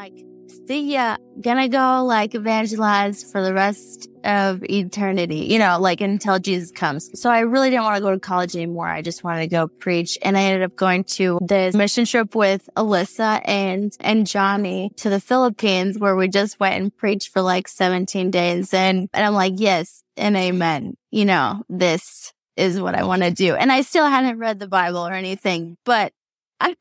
Like, 0.00 0.24
see 0.66 0.94
ya. 0.94 1.18
Gonna 1.42 1.68
go 1.68 2.04
like 2.06 2.34
evangelize 2.34 3.22
for 3.30 3.42
the 3.42 3.52
rest 3.52 4.08
of 4.24 4.64
eternity, 4.64 5.40
you 5.40 5.58
know, 5.58 5.78
like 5.78 6.00
until 6.00 6.38
Jesus 6.38 6.70
comes. 6.70 7.10
So 7.20 7.28
I 7.28 7.40
really 7.40 7.68
didn't 7.68 7.82
want 7.84 7.96
to 7.96 8.02
go 8.02 8.10
to 8.10 8.18
college 8.18 8.56
anymore. 8.56 8.88
I 8.88 9.02
just 9.02 9.22
wanted 9.22 9.42
to 9.42 9.48
go 9.48 9.68
preach. 9.68 10.16
And 10.22 10.38
I 10.38 10.42
ended 10.44 10.62
up 10.62 10.74
going 10.74 11.04
to 11.04 11.38
this 11.42 11.74
mission 11.74 12.06
trip 12.06 12.34
with 12.34 12.66
Alyssa 12.78 13.42
and, 13.44 13.94
and 14.00 14.26
Johnny 14.26 14.90
to 14.96 15.10
the 15.10 15.20
Philippines 15.20 15.98
where 15.98 16.16
we 16.16 16.28
just 16.28 16.58
went 16.58 16.80
and 16.80 16.96
preached 16.96 17.28
for 17.28 17.42
like 17.42 17.68
17 17.68 18.30
days. 18.30 18.72
And, 18.72 19.10
and 19.12 19.26
I'm 19.26 19.34
like, 19.34 19.54
yes 19.56 20.02
and 20.16 20.34
amen. 20.34 20.96
You 21.10 21.26
know, 21.26 21.62
this 21.68 22.32
is 22.56 22.80
what 22.80 22.94
I 22.94 23.04
want 23.04 23.22
to 23.22 23.30
do. 23.30 23.54
And 23.54 23.70
I 23.70 23.82
still 23.82 24.06
hadn't 24.06 24.38
read 24.38 24.60
the 24.60 24.68
Bible 24.68 25.06
or 25.06 25.12
anything, 25.12 25.76
but 25.84 26.14
I, 26.60 26.74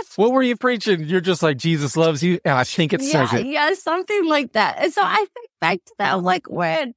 what 0.16 0.32
were 0.32 0.42
you 0.42 0.56
preaching? 0.56 1.04
You're 1.04 1.20
just 1.20 1.42
like 1.42 1.56
Jesus 1.56 1.96
loves 1.96 2.22
you. 2.22 2.38
I 2.44 2.64
think 2.64 2.92
it 2.92 3.02
yeah, 3.02 3.26
says 3.26 3.40
it. 3.40 3.46
Yeah, 3.46 3.72
something 3.74 4.26
like 4.26 4.52
that. 4.52 4.78
And 4.78 4.92
so 4.92 5.02
I 5.02 5.16
think 5.16 5.50
back 5.60 5.78
to 5.84 5.94
that, 5.98 6.14
I'm 6.14 6.22
like, 6.22 6.50
when 6.50 6.94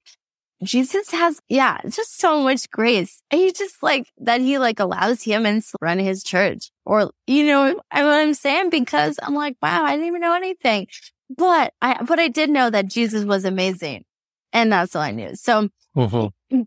Jesus 0.64 1.12
has, 1.12 1.40
yeah, 1.50 1.80
just 1.88 2.20
so 2.20 2.42
much 2.42 2.70
grace. 2.72 3.22
And 3.32 3.42
he 3.42 3.52
just 3.52 3.82
like 3.84 4.08
that 4.20 4.42
he 4.42 4.58
like 4.58 4.80
allows 4.80 5.22
humans 5.22 5.72
to 5.72 5.78
run 5.82 6.00
his 6.00 6.24
church 6.24 6.72
or, 6.86 7.12
you 7.28 7.46
know, 7.46 7.74
what 7.74 7.84
I'm 7.92 8.34
saying? 8.34 8.70
Because 8.70 9.20
I'm 9.22 9.36
like, 9.36 9.58
wow, 9.62 9.84
I 9.84 9.92
didn't 9.92 10.08
even 10.08 10.22
know 10.22 10.34
anything. 10.34 10.88
But 11.30 11.74
I, 11.82 12.04
but 12.04 12.20
I 12.20 12.28
did 12.28 12.50
know 12.50 12.70
that 12.70 12.88
Jesus 12.88 13.26
was 13.26 13.46
amazing. 13.46 14.06
And 14.54 14.72
that's 14.72 14.96
all 14.96 15.02
I 15.02 15.12
knew. 15.12 15.36
So 15.36 15.70
mm-hmm. 15.96 16.62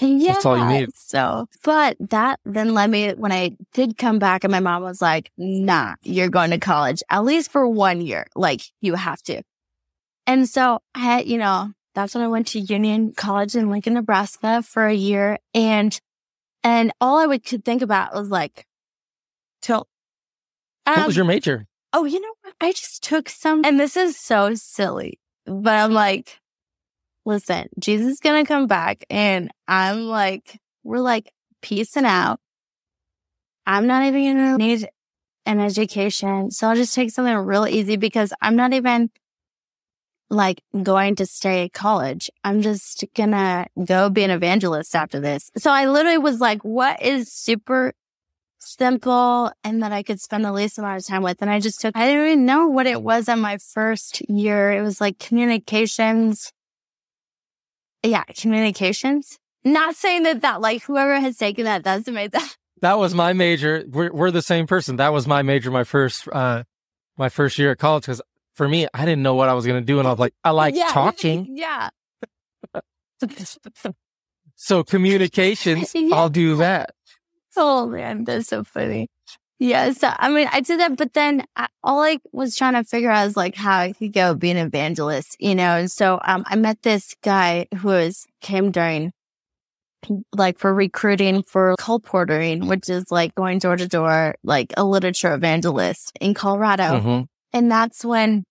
Yeah. 0.00 0.32
That's 0.32 0.46
all 0.46 0.58
you 0.58 0.66
need. 0.66 0.94
So, 0.94 1.46
but 1.62 1.96
that 2.00 2.40
then 2.44 2.74
led 2.74 2.90
me 2.90 3.12
when 3.12 3.32
I 3.32 3.56
did 3.72 3.96
come 3.96 4.18
back 4.18 4.44
and 4.44 4.50
my 4.50 4.60
mom 4.60 4.82
was 4.82 5.00
like, 5.00 5.30
nah, 5.36 5.94
you're 6.02 6.28
going 6.28 6.50
to 6.50 6.58
college 6.58 7.02
at 7.10 7.24
least 7.24 7.52
for 7.52 7.68
one 7.68 8.00
year. 8.00 8.26
Like 8.34 8.62
you 8.80 8.94
have 8.94 9.22
to. 9.22 9.42
And 10.26 10.48
so 10.48 10.80
I 10.94 10.98
had, 10.98 11.26
you 11.26 11.38
know, 11.38 11.70
that's 11.94 12.14
when 12.14 12.24
I 12.24 12.28
went 12.28 12.48
to 12.48 12.60
Union 12.60 13.12
College 13.12 13.54
in 13.54 13.70
Lincoln, 13.70 13.94
Nebraska 13.94 14.62
for 14.62 14.86
a 14.86 14.94
year. 14.94 15.38
And, 15.52 15.98
and 16.64 16.92
all 17.00 17.18
I 17.18 17.26
would 17.26 17.44
could 17.44 17.64
think 17.64 17.82
about 17.82 18.14
was 18.14 18.30
like, 18.30 18.66
till, 19.62 19.86
um, 20.86 20.96
what 20.96 21.06
was 21.06 21.16
um, 21.16 21.18
your 21.18 21.26
major? 21.26 21.66
Oh, 21.92 22.04
you 22.04 22.20
know 22.20 22.34
what? 22.42 22.54
I 22.60 22.72
just 22.72 23.04
took 23.04 23.28
some, 23.28 23.64
and 23.64 23.78
this 23.78 23.96
is 23.96 24.18
so 24.18 24.54
silly, 24.54 25.20
but 25.46 25.74
I'm 25.74 25.92
like, 25.92 26.40
listen, 27.24 27.68
Jesus 27.78 28.14
is 28.14 28.20
going 28.20 28.44
to 28.44 28.48
come 28.48 28.66
back. 28.66 29.04
And 29.10 29.50
I'm 29.66 30.06
like, 30.06 30.60
we're 30.82 31.00
like 31.00 31.32
piecing 31.62 32.04
out. 32.04 32.40
I'm 33.66 33.86
not 33.86 34.04
even 34.04 34.36
going 34.36 34.58
to 34.58 34.58
need 34.58 34.88
an 35.46 35.60
education. 35.60 36.50
So 36.50 36.68
I'll 36.68 36.76
just 36.76 36.94
take 36.94 37.10
something 37.10 37.34
real 37.36 37.66
easy 37.66 37.96
because 37.96 38.32
I'm 38.40 38.56
not 38.56 38.72
even 38.72 39.10
like 40.30 40.62
going 40.82 41.14
to 41.16 41.26
stay 41.26 41.64
at 41.64 41.72
college. 41.72 42.30
I'm 42.42 42.62
just 42.62 43.04
gonna 43.14 43.66
go 43.84 44.08
be 44.10 44.24
an 44.24 44.30
evangelist 44.30 44.94
after 44.94 45.20
this. 45.20 45.50
So 45.56 45.70
I 45.70 45.86
literally 45.86 46.18
was 46.18 46.40
like, 46.40 46.62
what 46.62 47.00
is 47.02 47.30
super 47.32 47.92
simple 48.58 49.52
and 49.62 49.82
that 49.82 49.92
I 49.92 50.02
could 50.02 50.20
spend 50.20 50.44
the 50.44 50.52
least 50.52 50.78
amount 50.78 50.98
of 50.98 51.06
time 51.06 51.22
with? 51.22 51.40
And 51.42 51.50
I 51.50 51.60
just 51.60 51.80
took, 51.80 51.96
I 51.96 52.06
didn't 52.06 52.26
even 52.26 52.46
know 52.46 52.66
what 52.66 52.86
it 52.86 53.02
was 53.02 53.28
in 53.28 53.40
my 53.40 53.58
first 53.58 54.22
year. 54.28 54.72
It 54.72 54.82
was 54.82 55.00
like 55.00 55.18
communications 55.18 56.52
yeah, 58.04 58.24
communications. 58.24 59.38
Not 59.64 59.96
saying 59.96 60.24
that 60.24 60.42
that 60.42 60.60
like 60.60 60.82
whoever 60.82 61.18
has 61.18 61.36
taken 61.36 61.64
that, 61.64 61.84
that's 61.84 62.06
amazing. 62.08 62.30
That 62.32 62.56
That 62.80 62.98
was 62.98 63.14
my 63.14 63.32
major. 63.32 63.84
We're, 63.88 64.12
we're 64.12 64.30
the 64.30 64.42
same 64.42 64.66
person. 64.66 64.96
That 64.96 65.12
was 65.12 65.26
my 65.26 65.40
major, 65.40 65.70
my 65.70 65.84
first, 65.84 66.28
uh, 66.30 66.64
my 67.16 67.30
first 67.30 67.58
year 67.58 67.70
at 67.70 67.78
college. 67.78 68.04
Cause 68.04 68.20
for 68.52 68.68
me, 68.68 68.86
I 68.92 69.06
didn't 69.06 69.22
know 69.22 69.34
what 69.34 69.48
I 69.48 69.54
was 69.54 69.64
going 69.64 69.80
to 69.80 69.86
do. 69.86 69.98
And 70.00 70.06
I 70.06 70.10
was 70.10 70.18
like, 70.20 70.34
I 70.44 70.50
like 70.50 70.74
yeah, 70.74 70.88
talking. 70.90 71.46
Yeah. 71.50 71.88
so 74.54 74.84
communications, 74.84 75.92
yeah. 75.94 76.14
I'll 76.14 76.28
do 76.28 76.56
that. 76.56 76.90
Oh 77.56 77.86
man, 77.86 78.24
that's 78.24 78.48
so 78.48 78.64
funny. 78.64 79.08
Yeah. 79.64 79.92
So, 79.92 80.10
I 80.14 80.28
mean, 80.28 80.46
I 80.52 80.60
did 80.60 80.78
that, 80.80 80.94
but 80.98 81.14
then 81.14 81.46
I, 81.56 81.68
all 81.82 82.02
I 82.02 82.18
was 82.32 82.54
trying 82.54 82.74
to 82.74 82.84
figure 82.84 83.10
out 83.10 83.26
is 83.28 83.34
like 83.34 83.54
how 83.54 83.78
I 83.78 83.92
could 83.92 84.12
go 84.12 84.34
be 84.34 84.50
an 84.50 84.58
evangelist, 84.58 85.38
you 85.40 85.54
know? 85.54 85.78
And 85.78 85.90
so, 85.90 86.20
um, 86.22 86.44
I 86.46 86.56
met 86.56 86.82
this 86.82 87.16
guy 87.22 87.66
who 87.78 87.88
was, 87.88 88.26
came 88.42 88.70
during 88.70 89.10
like 90.36 90.58
for 90.58 90.74
recruiting 90.74 91.42
for 91.42 91.76
colporteuring, 91.80 92.68
which 92.68 92.90
is 92.90 93.10
like 93.10 93.34
going 93.36 93.58
door 93.58 93.74
to 93.74 93.88
door, 93.88 94.34
like 94.44 94.74
a 94.76 94.84
literature 94.84 95.32
evangelist 95.32 96.12
in 96.20 96.34
Colorado. 96.34 97.00
Mm-hmm. 97.00 97.22
And 97.54 97.70
that's 97.70 98.04
when, 98.04 98.44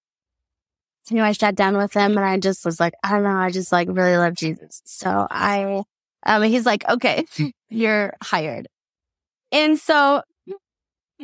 you 1.11 1.17
know, 1.17 1.25
I 1.25 1.33
sat 1.33 1.53
down 1.53 1.77
with 1.77 1.93
him 1.93 2.17
and 2.17 2.25
I 2.25 2.39
just 2.39 2.65
was 2.65 2.79
like, 2.79 2.93
I 3.03 3.11
don't 3.11 3.23
know. 3.23 3.37
I 3.37 3.51
just 3.51 3.71
like 3.71 3.87
really 3.87 4.17
love 4.17 4.33
Jesus. 4.33 4.81
So 4.85 5.27
I, 5.29 5.83
um, 6.25 6.41
he's 6.41 6.65
like, 6.65 6.89
okay, 6.89 7.27
you're 7.69 8.13
hired. 8.19 8.67
And 9.51 9.77
so 9.77 10.23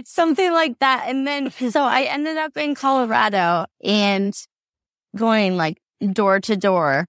something 0.05 0.51
like 0.51 0.79
that. 0.79 1.05
And 1.07 1.25
then, 1.25 1.51
so 1.51 1.83
I 1.83 2.03
ended 2.03 2.37
up 2.37 2.55
in 2.57 2.75
Colorado 2.75 3.65
and 3.83 4.33
going 5.15 5.57
like 5.57 5.77
door 6.13 6.39
to 6.41 6.55
door. 6.55 7.05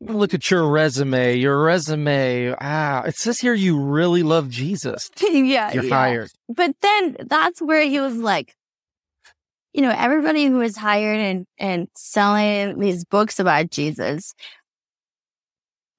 Look 0.00 0.32
at 0.32 0.50
your 0.50 0.66
resume. 0.68 1.36
Your 1.36 1.62
resume. 1.62 2.54
Ah, 2.58 3.02
it 3.02 3.16
says 3.16 3.38
here 3.38 3.54
you 3.54 3.78
really 3.78 4.22
love 4.22 4.48
Jesus. 4.48 5.10
yeah. 5.20 5.72
You're 5.72 5.84
yeah. 5.84 5.94
hired. 5.94 6.30
But 6.48 6.74
then 6.80 7.16
that's 7.26 7.60
where 7.60 7.82
he 7.82 8.00
was 8.00 8.16
like, 8.16 8.54
you 9.72 9.82
know, 9.82 9.94
everybody 9.96 10.46
who 10.46 10.56
was 10.56 10.76
hired 10.76 11.20
and, 11.20 11.46
and 11.58 11.88
selling 11.94 12.78
these 12.78 13.04
books 13.04 13.38
about 13.38 13.70
Jesus 13.70 14.32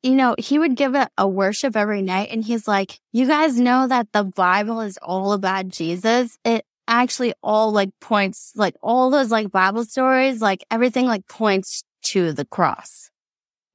you 0.04 0.16
know, 0.16 0.36
he 0.38 0.58
would 0.58 0.76
give 0.76 0.95
a, 0.95 1.10
a, 1.18 1.28
worship 1.28 1.76
every 1.76 2.02
night 2.02 2.30
and 2.32 2.43
he's 2.43 2.68
like, 2.68 2.99
you 3.12 3.28
guys 3.28 3.60
know 3.60 3.88
that 3.88 4.08
the 4.14 4.24
Bible 4.24 4.82
is 4.82 4.97
all 5.02 5.34
about 5.34 5.68
Jesus. 5.68 6.38
It 6.43 6.66
actually 6.88 7.34
all 7.43 7.72
like 7.72 7.89
points, 7.99 8.52
like 8.56 8.76
all 8.82 9.10
those 9.12 9.30
like 9.30 9.52
Bible 9.52 9.86
stories, 9.86 10.41
like 10.41 10.64
everything 10.72 11.06
like 11.06 11.28
points 11.28 11.84
to 12.04 12.34
the 12.34 12.45
cross. 12.45 13.10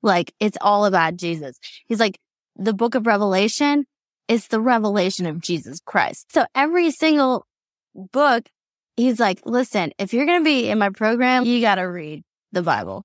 Like 0.03 0.33
it's 0.41 0.59
all 0.61 0.85
about 0.85 1.16
Jesus. 1.16 1.59
He's 1.87 2.01
like, 2.01 2.18
the 2.57 2.74
book 2.74 2.95
of 2.95 3.07
Revelation 3.07 3.87
is 4.29 4.49
the 4.49 4.61
revelation 4.61 5.27
of 5.27 5.41
Jesus 5.41 5.81
Christ. 5.85 6.33
So 6.33 6.47
every 6.55 6.91
single 6.91 7.47
book, 7.95 8.49
he's 8.97 9.20
like, 9.20 9.41
listen, 9.45 9.93
if 9.99 10.12
you're 10.12 10.27
going 10.27 10.41
to 10.41 10.45
be 10.45 10.68
in 10.68 10.79
my 10.79 10.91
program, 10.91 11.45
you 11.45 11.61
got 11.61 11.77
to 11.77 11.83
read 11.83 12.24
the 12.53 12.62
Bible. 12.62 13.05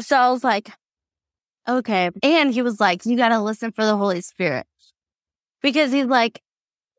So 0.00 0.16
I 0.16 0.30
was 0.30 0.42
like, 0.42 0.70
Okay. 1.68 2.10
And 2.22 2.52
he 2.52 2.62
was 2.62 2.78
like, 2.80 3.06
you 3.06 3.16
got 3.16 3.30
to 3.30 3.40
listen 3.40 3.72
for 3.72 3.84
the 3.84 3.96
Holy 3.96 4.20
Spirit 4.20 4.66
because 5.62 5.92
he's 5.92 6.06
like, 6.06 6.42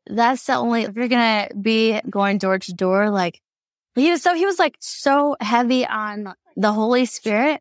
that's 0.06 0.44
the 0.44 0.54
only, 0.54 0.82
if 0.82 0.94
you're 0.96 1.08
going 1.08 1.48
to 1.48 1.54
be 1.56 2.00
going 2.08 2.38
door 2.38 2.58
to 2.58 2.74
door, 2.74 3.10
like, 3.10 3.40
he 3.94 4.10
was, 4.10 4.22
so 4.22 4.34
he 4.34 4.44
was 4.44 4.58
like 4.58 4.76
so 4.78 5.36
heavy 5.40 5.86
on 5.86 6.34
the 6.56 6.72
Holy 6.72 7.06
Spirit, 7.06 7.60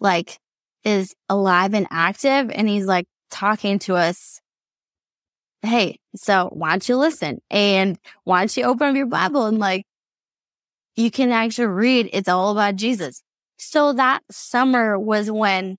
like 0.00 0.38
is 0.82 1.14
alive 1.28 1.74
and 1.74 1.86
active. 1.90 2.50
And 2.50 2.68
he's 2.68 2.86
like 2.86 3.06
talking 3.30 3.78
to 3.80 3.96
us. 3.96 4.40
Hey, 5.62 5.98
so 6.14 6.50
why 6.52 6.70
don't 6.70 6.88
you 6.88 6.96
listen? 6.96 7.40
And 7.50 7.98
why 8.24 8.40
don't 8.40 8.56
you 8.56 8.64
open 8.64 8.88
up 8.88 8.96
your 8.96 9.06
Bible 9.06 9.46
and 9.46 9.58
like, 9.58 9.84
you 10.96 11.10
can 11.10 11.32
actually 11.32 11.66
read. 11.66 12.10
It's 12.12 12.28
all 12.28 12.52
about 12.52 12.76
Jesus. 12.76 13.22
So 13.58 13.92
that 13.94 14.22
summer 14.30 14.98
was 14.98 15.30
when 15.30 15.76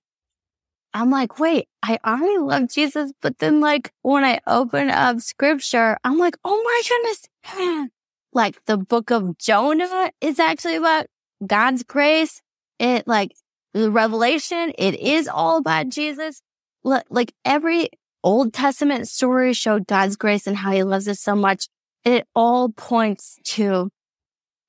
I'm 0.96 1.10
like, 1.10 1.38
wait, 1.38 1.68
I 1.82 1.98
already 2.06 2.38
love 2.38 2.70
Jesus. 2.70 3.12
But 3.20 3.38
then 3.38 3.60
like 3.60 3.92
when 4.00 4.24
I 4.24 4.40
open 4.46 4.88
up 4.88 5.20
scripture, 5.20 5.98
I'm 6.02 6.16
like, 6.16 6.38
oh 6.42 6.62
my 6.64 6.82
goodness. 6.88 7.90
like 8.32 8.64
the 8.64 8.78
book 8.78 9.10
of 9.10 9.36
Jonah 9.36 10.10
is 10.22 10.40
actually 10.40 10.76
about 10.76 11.04
God's 11.46 11.82
grace. 11.82 12.40
It 12.78 13.06
like 13.06 13.32
the 13.74 13.90
revelation, 13.90 14.72
it 14.78 14.98
is 14.98 15.28
all 15.28 15.58
about 15.58 15.90
Jesus. 15.90 16.40
Like 16.82 17.34
every 17.44 17.90
Old 18.24 18.54
Testament 18.54 19.06
story 19.06 19.52
showed 19.52 19.86
God's 19.86 20.16
grace 20.16 20.46
and 20.46 20.56
how 20.56 20.72
he 20.72 20.82
loves 20.82 21.08
us 21.08 21.20
so 21.20 21.36
much. 21.36 21.68
It 22.06 22.26
all 22.34 22.70
points 22.70 23.36
to 23.44 23.90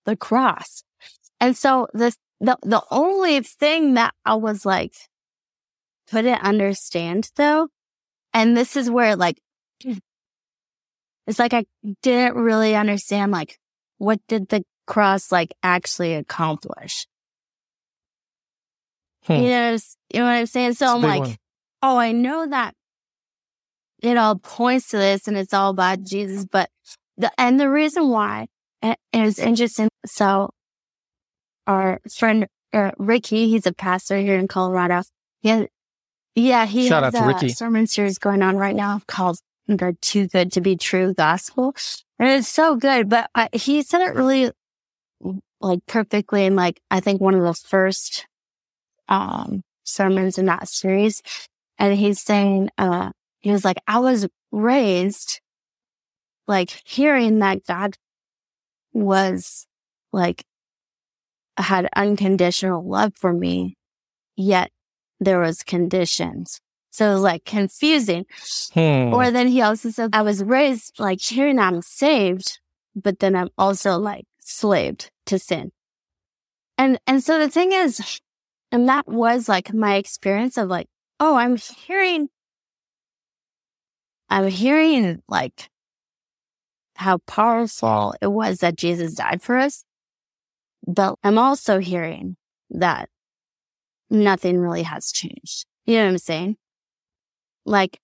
the 0.06 0.18
cross. 0.18 0.84
And 1.40 1.56
so 1.56 1.88
this, 1.94 2.18
the, 2.42 2.58
the 2.64 2.84
only 2.92 3.40
thing 3.40 3.94
that 3.94 4.14
I 4.26 4.36
was 4.36 4.66
like, 4.66 4.94
couldn't 6.10 6.42
understand 6.42 7.30
though. 7.36 7.68
And 8.34 8.56
this 8.56 8.76
is 8.76 8.90
where 8.90 9.16
like, 9.16 9.40
it's 11.28 11.40
like 11.40 11.54
I 11.54 11.66
didn't 12.02 12.36
really 12.36 12.76
understand 12.76 13.32
like 13.32 13.58
what 13.98 14.20
did 14.28 14.50
the 14.50 14.64
cross 14.86 15.32
like 15.32 15.54
actually 15.64 16.14
accomplish? 16.14 17.08
Hmm. 19.24 19.34
You 19.34 19.50
know, 19.50 19.78
you 20.14 20.20
know 20.20 20.26
what 20.26 20.32
I'm 20.32 20.46
saying? 20.46 20.74
So 20.74 20.96
I'm 20.96 21.02
like, 21.02 21.22
one. 21.22 21.36
oh, 21.84 21.98
I 21.98 22.12
know 22.12 22.48
that 22.48 22.74
it 24.02 24.18
all 24.18 24.38
points 24.38 24.90
to 24.90 24.98
this 24.98 25.28
and 25.28 25.38
it's 25.38 25.54
all 25.54 25.72
about 25.72 26.04
Jesus, 26.04 26.46
but 26.46 26.70
the, 27.18 27.32
and 27.38 27.60
the 27.60 27.70
reason 27.70 28.10
why 28.10 28.48
it 28.82 28.98
is 29.12 29.40
interesting. 29.40 29.90
so 30.06 30.52
our 31.66 32.00
friend 32.16 32.48
uh, 32.74 32.92
Ricky, 32.98 33.50
he's 33.50 33.66
a 33.66 33.74
pastor 33.74 34.18
here 34.18 34.38
in 34.38 34.48
Colorado. 34.48 35.02
Yeah, 35.42 35.66
yeah, 36.38 36.66
he 36.66 36.88
Shout 36.88 37.04
has 37.04 37.16
out 37.16 37.20
to 37.20 37.26
a 37.26 37.28
Ricky. 37.28 37.50
sermon 37.50 37.88
series 37.88 38.18
going 38.20 38.42
on 38.44 38.58
right 38.58 38.76
now 38.76 39.02
called 39.08 39.40
"The 39.68 39.98
Too 40.02 40.28
Good 40.28 40.52
to 40.54 40.62
Be 40.62 40.76
True 40.76 41.14
Gospel," 41.14 41.76
and 42.20 42.30
it's 42.30 42.48
so 42.48 42.76
good. 42.76 43.10
But 43.10 43.30
I, 43.34 43.50
he 43.54 43.82
said 43.82 44.02
it 44.02 44.14
really 44.14 44.52
like 45.60 45.80
perfectly 45.88 46.46
in 46.46 46.56
like 46.56 46.80
I 46.92 47.00
think 47.00 47.20
one 47.22 47.34
of 47.34 47.42
the 47.42 47.54
first 47.54 48.28
um 49.10 49.64
sermons 49.84 50.38
in 50.38 50.46
that 50.46 50.68
series, 50.68 51.24
and 51.80 51.96
he's 51.98 52.22
saying, 52.22 52.70
uh, 52.78 53.12
he 53.40 53.52
was 53.52 53.66
like, 53.66 53.78
I 53.88 54.00
was 54.00 54.28
raised 54.52 55.42
like 56.48 56.82
hearing 56.86 57.40
that 57.40 57.66
God 57.66 57.98
was 58.94 59.66
like 60.14 60.44
had 61.58 61.90
unconditional 61.96 62.88
love 62.88 63.14
for 63.16 63.34
me, 63.34 63.76
yet 64.36 64.70
there 65.20 65.40
was 65.40 65.64
conditions. 65.64 66.60
So 66.92 67.10
it 67.10 67.14
was 67.14 67.22
like 67.22 67.46
confusing. 67.46 68.26
Hmm. 68.74 69.14
Or 69.14 69.30
then 69.32 69.48
he 69.48 69.62
also 69.62 69.90
said, 69.90 70.12
I 70.14 70.22
was 70.22 70.44
raised 70.44 71.00
like 71.00 71.22
hearing 71.22 71.60
I'm 71.60 71.82
saved, 71.82 72.60
but 72.96 73.20
then 73.20 73.36
I'm 73.36 73.50
also 73.58 73.98
like 73.98 74.26
slaved 74.40 75.12
to 75.28 75.38
sin. 75.38 75.72
And, 76.78 77.00
and 77.08 77.24
so 77.24 77.40
the 77.40 77.50
thing 77.50 77.72
is, 77.72 78.20
and 78.72 78.88
that 78.90 79.08
was 79.08 79.48
like 79.48 79.74
my 79.74 79.96
experience 79.96 80.58
of 80.58 80.70
like, 80.70 80.88
oh, 81.20 81.36
I'm 81.36 81.58
hearing, 81.58 82.30
I'm 84.30 84.48
hearing 84.48 85.22
like 85.28 85.70
how 86.96 87.20
powerful 87.20 88.16
it 88.22 88.28
was 88.28 88.60
that 88.60 88.76
Jesus 88.76 89.14
died 89.14 89.42
for 89.42 89.58
us. 89.58 89.84
But 90.86 91.16
I'm 91.24 91.38
also 91.38 91.80
hearing 91.80 92.38
that 92.70 93.10
nothing 94.10 94.60
really 94.60 94.84
has 94.84 95.12
changed. 95.12 95.66
You 95.86 95.98
know 95.98 96.06
what 96.06 96.12
I'm 96.12 96.18
saying? 96.18 96.58
Like, 97.66 98.00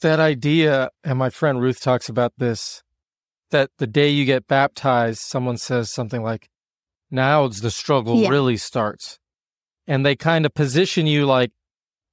that 0.00 0.20
idea, 0.20 0.90
and 1.04 1.18
my 1.18 1.30
friend 1.30 1.60
Ruth 1.60 1.80
talks 1.80 2.08
about 2.08 2.32
this, 2.38 2.82
that 3.50 3.70
the 3.78 3.86
day 3.86 4.08
you 4.08 4.24
get 4.24 4.46
baptized, 4.46 5.20
someone 5.20 5.56
says 5.56 5.90
something 5.90 6.22
like, 6.22 6.48
now 7.10 7.48
the 7.48 7.70
struggle 7.70 8.16
Yeah. 8.16 8.28
really 8.30 8.56
starts. 8.56 9.18
And 9.86 10.04
they 10.04 10.16
kind 10.16 10.44
of 10.44 10.54
position 10.54 11.06
you 11.06 11.26
like 11.26 11.52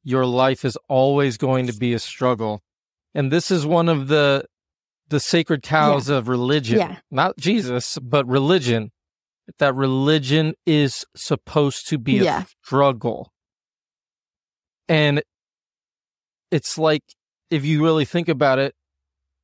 your 0.04 0.26
life 0.26 0.64
is 0.64 0.78
always 0.88 1.38
going 1.38 1.66
to 1.68 1.74
be 1.74 1.94
a 1.94 2.00
struggle. 2.00 2.62
And 3.16 3.32
this 3.32 3.50
is 3.52 3.66
one 3.66 3.90
of 3.90 4.08
the 4.08 4.46
the 5.10 5.20
sacred 5.20 5.62
cows 5.62 6.10
of 6.10 6.28
religion. 6.28 6.80
Yeah. 6.80 6.98
Not 7.12 7.38
Jesus, 7.38 8.00
but 8.02 8.28
religion. 8.28 8.92
That 9.60 9.76
religion 9.76 10.54
is 10.66 11.06
supposed 11.16 11.88
to 11.90 11.98
be 11.98 12.14
Yeah. 12.14 12.44
a 12.44 12.46
struggle. 12.66 13.32
And 14.88 15.22
it's 16.52 16.78
like 16.78 17.04
if 17.50 17.66
you 17.66 17.84
really 17.84 18.06
think 18.06 18.30
about 18.30 18.60
it, 18.60 18.74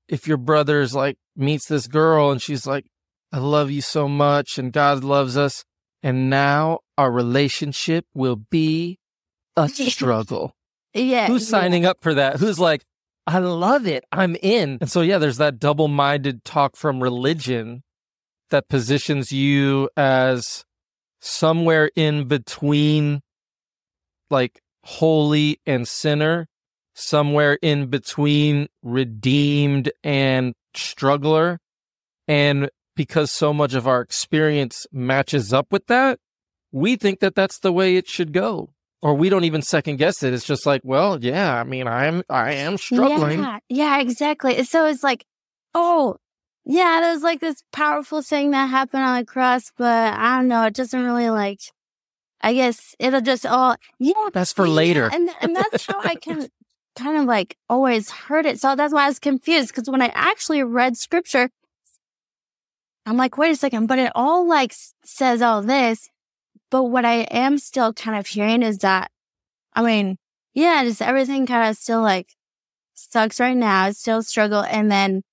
if 0.08 0.28
your 0.28 0.38
brother's 0.38 0.96
like 0.96 1.18
meets 1.36 1.68
this 1.68 1.88
girl 1.88 2.32
and 2.32 2.42
she's 2.42 2.66
like, 2.66 2.86
I 3.32 3.38
love 3.40 3.70
you 3.72 3.82
so 3.82 4.08
much 4.08 4.58
and 4.58 4.72
God 4.74 5.04
loves 5.04 5.38
us. 5.38 5.64
And 6.02 6.30
now 6.30 6.80
our 6.98 7.12
relationship 7.12 8.06
will 8.14 8.38
be 8.38 9.00
a 9.56 9.68
struggle. 9.70 10.56
yeah. 10.94 11.28
Who's 11.28 11.48
signing 11.48 11.86
up 11.86 11.98
for 12.02 12.14
that? 12.16 12.38
Who's 12.38 12.60
like, 12.60 12.84
I 13.28 13.40
love 13.40 13.86
it. 13.86 14.04
I'm 14.12 14.36
in. 14.42 14.80
And 14.82 14.90
so, 14.90 15.02
yeah, 15.02 15.20
there's 15.20 15.38
that 15.38 15.60
double 15.60 15.88
minded 15.88 16.44
talk 16.44 16.76
from 16.76 17.04
religion 17.04 17.84
that 18.50 18.70
positions 18.70 19.32
you 19.32 19.90
as 19.98 20.66
somewhere 21.20 21.92
in 21.96 22.28
between 22.28 23.22
like 24.30 24.62
holy 24.84 25.60
and 25.66 25.88
sinner, 25.88 26.48
somewhere 26.94 27.58
in 27.62 27.88
between 27.88 28.68
redeemed 28.84 29.92
and 30.04 30.54
struggler. 30.76 31.60
And 32.28 32.70
because 32.96 33.32
so 33.32 33.54
much 33.54 33.74
of 33.74 33.88
our 33.88 34.02
experience 34.02 34.86
matches 34.92 35.54
up 35.54 35.72
with 35.72 35.88
that, 35.88 36.20
we 36.72 36.96
think 36.96 37.20
that 37.20 37.36
that's 37.36 37.60
the 37.60 37.74
way 37.74 37.96
it 37.96 38.08
should 38.08 38.34
go. 38.34 38.70
Or 39.02 39.14
we 39.14 39.30
don't 39.30 39.46
even 39.46 39.62
second 39.62 39.96
guess 39.96 40.24
it. 40.24 40.34
It's 40.34 40.46
just 40.46 40.66
like, 40.66 40.82
well, 40.84 41.18
yeah, 41.24 41.56
I 41.56 41.64
mean, 41.64 41.88
I'm, 41.88 42.22
I 42.30 42.54
am 42.56 42.78
struggling. 42.78 43.40
Yeah, 43.40 43.60
yeah, 43.70 44.00
exactly. 44.02 44.62
So 44.64 44.86
it's 44.86 45.04
like, 45.04 45.26
oh, 45.74 46.18
yeah, 46.72 47.00
there's 47.02 47.24
like 47.24 47.40
this 47.40 47.64
powerful 47.72 48.22
thing 48.22 48.52
that 48.52 48.68
happened 48.68 49.02
on 49.02 49.18
the 49.18 49.26
cross, 49.26 49.72
but 49.76 50.14
I 50.14 50.38
don't 50.38 50.48
know. 50.48 50.66
It 50.66 50.76
doesn't 50.76 51.04
really 51.04 51.32
like, 51.32 51.62
I 52.42 52.54
guess 52.54 52.96
it'll 53.00 53.22
just 53.22 53.44
all, 53.44 53.76
yeah. 53.98 54.30
That's 54.34 54.54
for 54.54 54.68
yeah, 54.68 54.74
later. 54.74 55.10
And, 55.12 55.32
and 55.42 55.56
that's 55.56 55.88
how 55.88 56.00
I 56.00 56.14
can 56.22 56.48
kind 56.96 57.18
of 57.18 57.26
like 57.26 57.58
always 57.72 58.12
heard 58.12 58.46
it. 58.46 58.60
So 58.60 58.76
that's 58.76 58.94
why 58.94 59.06
I 59.06 59.08
was 59.08 59.18
confused 59.18 59.70
because 59.70 59.90
when 59.90 60.04
I 60.04 60.12
actually 60.14 60.62
read 60.62 60.96
scripture, 60.96 61.50
I'm 63.08 63.18
like, 63.18 63.36
wait 63.36 63.50
a 63.50 63.56
second, 63.56 63.88
but 63.88 63.98
it 63.98 64.12
all 64.14 64.48
like 64.48 64.72
says 65.04 65.42
all 65.42 65.64
this. 65.64 66.08
But 66.70 66.84
what 66.84 67.04
I 67.04 67.22
am 67.32 67.58
still 67.58 67.94
kind 67.94 68.16
of 68.16 68.28
hearing 68.28 68.62
is 68.62 68.78
that, 68.80 69.10
I 69.74 69.82
mean, 69.82 70.20
yeah, 70.54 70.84
just 70.84 71.02
everything 71.02 71.48
kind 71.48 71.68
of 71.68 71.78
still 71.78 72.04
like 72.04 72.36
sucks 72.94 73.40
right 73.40 73.58
now. 73.58 73.88
It's 73.88 73.98
still 73.98 74.22
struggle. 74.22 74.64
And 74.64 74.92
then 74.92 75.24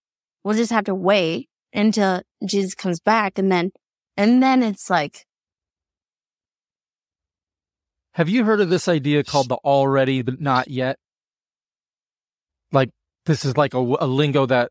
we'll 0.46 0.56
just 0.56 0.70
have 0.70 0.84
to 0.84 0.94
wait 0.94 1.48
until 1.74 2.22
Jesus 2.44 2.72
comes 2.72 3.00
back. 3.00 3.36
And 3.36 3.50
then, 3.50 3.72
and 4.16 4.40
then 4.40 4.62
it's 4.62 4.88
like, 4.88 5.26
Have 8.12 8.28
you 8.30 8.44
heard 8.44 8.60
of 8.60 8.70
this 8.70 8.88
idea 8.88 9.24
called 9.24 9.48
the 9.48 9.56
already 9.56 10.22
but 10.22 10.40
not 10.40 10.68
yet? 10.68 10.98
Like 12.72 12.90
this 13.26 13.44
is 13.44 13.56
like 13.58 13.74
a, 13.74 13.78
a 13.78 14.06
lingo 14.06 14.46
that 14.46 14.70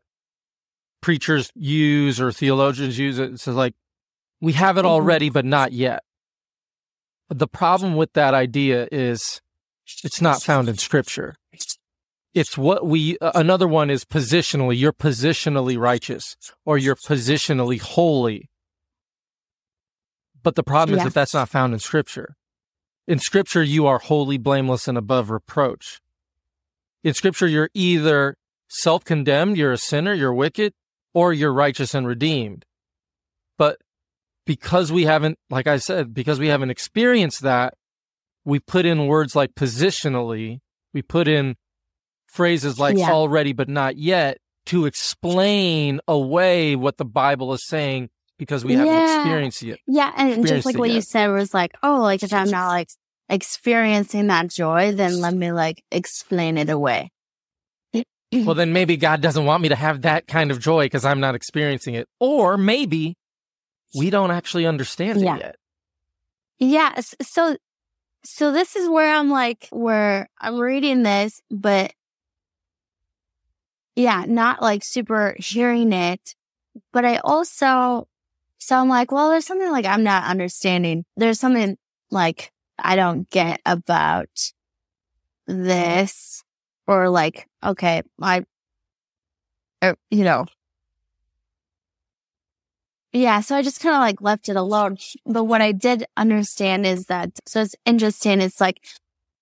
preachers 1.00 1.52
use 1.54 2.20
or 2.20 2.32
theologians 2.32 2.98
use. 2.98 3.18
It 3.18 3.38
says 3.38 3.54
like 3.54 3.74
we 4.40 4.54
have 4.54 4.78
it 4.78 4.84
Mhm. 4.84 4.88
already 4.88 5.30
but 5.30 5.44
not 5.44 5.72
yet. 5.72 6.02
The 7.28 7.46
problem 7.46 7.94
with 7.94 8.14
that 8.14 8.34
idea 8.34 8.88
is 8.90 9.40
it's 10.02 10.20
not 10.20 10.42
found 10.42 10.68
in 10.68 10.78
scripture. 10.78 11.36
It's 12.36 12.58
what 12.58 12.86
we 12.86 13.16
uh, 13.22 13.32
another 13.34 13.66
one 13.66 13.88
is 13.88 14.04
positionally. 14.04 14.78
You're 14.78 14.92
positionally 14.92 15.78
righteous 15.78 16.36
or 16.66 16.76
you're 16.76 16.94
positionally 16.94 17.80
holy. 17.80 18.50
But 20.42 20.54
the 20.54 20.62
problem 20.62 20.98
Yeah. 20.98 21.00
is 21.00 21.04
that 21.04 21.14
that's 21.14 21.32
not 21.32 21.48
found 21.48 21.72
in 21.72 21.78
scripture. 21.78 22.36
In 23.08 23.20
scripture, 23.20 23.62
you 23.62 23.86
are 23.86 23.98
holy, 23.98 24.36
blameless, 24.36 24.86
and 24.86 24.98
above 24.98 25.30
reproach. 25.30 26.02
In 27.02 27.14
scripture, 27.14 27.46
you're 27.46 27.70
either 27.72 28.36
self 28.68 29.02
condemned, 29.02 29.56
you're 29.56 29.72
a 29.72 29.78
sinner, 29.78 30.12
you're 30.12 30.34
wicked, 30.34 30.74
or 31.14 31.32
you're 31.32 31.54
righteous 31.54 31.94
and 31.94 32.06
redeemed. 32.06 32.66
But 33.56 33.78
because 34.44 34.92
we 34.92 35.04
haven't, 35.04 35.38
like 35.48 35.66
I 35.66 35.78
said, 35.78 36.12
because 36.12 36.38
we 36.38 36.48
haven't 36.48 36.68
experienced 36.68 37.40
that, 37.40 37.72
we 38.44 38.60
put 38.60 38.84
in 38.84 39.06
words 39.06 39.34
like 39.34 39.54
positionally, 39.54 40.60
we 40.92 41.00
put 41.00 41.28
in 41.28 41.56
phrases 42.36 42.78
like 42.78 42.96
Yeah. 42.96 43.10
already 43.12 43.52
but 43.52 43.68
not 43.68 43.96
yet 43.96 44.38
to 44.66 44.86
explain 44.86 46.00
away 46.08 46.76
what 46.76 46.96
the 46.98 47.04
Bible 47.04 47.52
is 47.52 47.66
saying 47.66 48.10
because 48.38 48.64
we 48.64 48.74
haven't 48.74 48.92
Yeah. 48.94 49.18
experienced 49.20 49.62
it. 49.62 49.80
yeah. 49.86 50.12
And 50.16 50.46
just 50.46 50.66
like 50.66 50.76
what 50.78 50.90
you 50.90 51.00
said 51.00 51.28
was 51.28 51.54
like, 51.54 51.72
oh, 51.82 52.00
like 52.02 52.22
if 52.22 52.32
I'm 52.32 52.50
not 52.50 52.68
like 52.68 52.88
experiencing 53.28 54.26
that 54.28 54.48
joy, 54.50 54.92
then 54.92 55.20
let 55.20 55.34
me 55.34 55.52
like 55.52 55.82
explain 55.90 56.58
it 56.58 56.68
away. 56.70 57.10
well, 58.32 58.54
then 58.54 58.72
maybe 58.72 58.96
God 58.96 59.20
doesn't 59.22 59.44
want 59.46 59.62
me 59.62 59.68
to 59.70 59.76
have 59.76 60.02
that 60.02 60.26
kind 60.26 60.50
of 60.50 60.60
joy 60.60 60.84
because 60.84 61.04
I'm 61.04 61.20
not 61.20 61.34
experiencing 61.34 61.94
it. 61.94 62.06
Or 62.20 62.58
maybe 62.58 63.16
we 63.98 64.10
don't 64.10 64.30
actually 64.30 64.66
understand 64.66 65.20
Yeah. 65.22 65.36
it 65.36 65.40
yet. 65.40 65.56
Yeah. 66.58 67.00
So, 67.22 67.56
so 68.24 68.52
this 68.52 68.74
is 68.76 68.88
where 68.90 69.14
I'm 69.14 69.30
like, 69.30 69.68
where 69.70 70.28
I'm 70.40 70.58
reading 70.58 71.02
this, 71.04 71.40
but 71.50 71.92
yeah, 73.96 74.24
not 74.28 74.62
like 74.62 74.84
super 74.84 75.34
hearing 75.38 75.92
it. 75.92 76.34
But 76.92 77.06
I 77.06 77.16
also, 77.18 78.06
so 78.58 78.76
I'm 78.76 78.88
like, 78.88 79.10
well, 79.10 79.30
there's 79.30 79.46
something 79.46 79.70
like 79.72 79.86
I'm 79.86 80.04
not 80.04 80.24
understanding. 80.24 81.04
There's 81.16 81.40
something 81.40 81.78
like 82.10 82.52
I 82.78 82.94
don't 82.96 83.28
get 83.30 83.60
about 83.64 84.52
this 85.46 86.44
or 86.86 87.08
like, 87.08 87.48
okay, 87.64 88.02
I, 88.20 88.44
or, 89.82 89.96
you 90.10 90.24
know, 90.24 90.44
yeah, 93.12 93.40
so 93.40 93.56
I 93.56 93.62
just 93.62 93.80
kind 93.80 93.94
of 93.94 94.00
like 94.00 94.20
left 94.20 94.50
it 94.50 94.56
alone. 94.56 94.98
But 95.24 95.44
what 95.44 95.62
I 95.62 95.72
did 95.72 96.04
understand 96.18 96.84
is 96.84 97.06
that, 97.06 97.30
so 97.46 97.62
it's 97.62 97.74
interesting. 97.86 98.42
It's 98.42 98.60
like, 98.60 98.84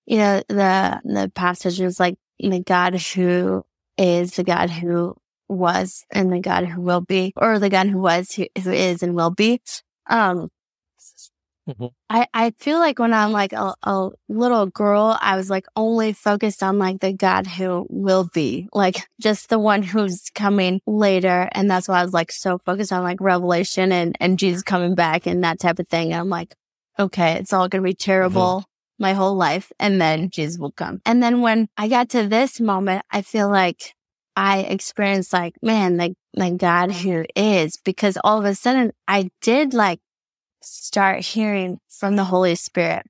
you 0.06 0.18
know, 0.18 0.42
the, 0.48 1.00
the 1.04 1.32
passage 1.34 1.80
is 1.80 1.98
like, 1.98 2.16
the 2.38 2.60
God 2.60 2.94
who 2.94 3.64
is 3.96 4.32
the 4.32 4.44
God 4.44 4.70
who 4.70 5.16
was 5.48 6.04
and 6.10 6.32
the 6.32 6.40
God 6.40 6.66
who 6.66 6.80
will 6.80 7.00
be, 7.00 7.32
or 7.36 7.58
the 7.58 7.70
God 7.70 7.88
who 7.88 7.98
was, 7.98 8.32
who, 8.32 8.46
who 8.62 8.72
is 8.72 9.02
and 9.02 9.14
will 9.14 9.30
be. 9.30 9.60
Um, 10.08 10.48
mm-hmm. 11.68 11.86
I, 12.10 12.26
I 12.32 12.50
feel 12.58 12.78
like 12.78 12.98
when 12.98 13.12
I'm 13.12 13.32
like 13.32 13.52
a, 13.52 13.74
a 13.82 14.10
little 14.28 14.66
girl, 14.66 15.16
I 15.20 15.36
was 15.36 15.50
like 15.50 15.66
only 15.76 16.12
focused 16.12 16.62
on 16.62 16.78
like 16.78 17.00
the 17.00 17.12
God 17.12 17.46
who 17.46 17.86
will 17.90 18.28
be, 18.32 18.68
like 18.72 19.06
just 19.20 19.48
the 19.48 19.58
one 19.58 19.82
who's 19.82 20.30
coming 20.34 20.80
later. 20.86 21.48
And 21.52 21.70
that's 21.70 21.88
why 21.88 22.00
I 22.00 22.04
was 22.04 22.14
like 22.14 22.32
so 22.32 22.58
focused 22.58 22.92
on 22.92 23.02
like 23.02 23.20
Revelation 23.20 23.92
and, 23.92 24.16
and 24.20 24.38
Jesus 24.38 24.62
coming 24.62 24.94
back 24.94 25.26
and 25.26 25.44
that 25.44 25.60
type 25.60 25.78
of 25.78 25.88
thing. 25.88 26.12
And 26.12 26.20
I'm 26.20 26.30
like, 26.30 26.54
okay, 26.98 27.32
it's 27.34 27.52
all 27.52 27.68
going 27.68 27.82
to 27.82 27.88
be 27.88 27.94
terrible. 27.94 28.60
Mm-hmm 28.60 28.70
my 28.98 29.12
whole 29.12 29.34
life 29.34 29.72
and 29.78 30.00
then 30.00 30.30
Jesus 30.30 30.58
will 30.58 30.72
come. 30.72 31.00
And 31.04 31.22
then 31.22 31.40
when 31.40 31.68
I 31.76 31.88
got 31.88 32.10
to 32.10 32.26
this 32.26 32.60
moment, 32.60 33.04
I 33.10 33.22
feel 33.22 33.48
like 33.48 33.94
I 34.36 34.60
experienced 34.60 35.32
like, 35.32 35.54
man, 35.62 35.96
like, 35.96 36.14
like 36.34 36.56
God 36.56 36.92
who 36.92 37.24
is 37.36 37.78
because 37.84 38.18
all 38.22 38.38
of 38.38 38.44
a 38.44 38.54
sudden 38.54 38.92
I 39.06 39.30
did 39.40 39.74
like 39.74 40.00
start 40.62 41.20
hearing 41.20 41.78
from 41.88 42.16
the 42.16 42.24
Holy 42.24 42.54
Spirit. 42.54 43.06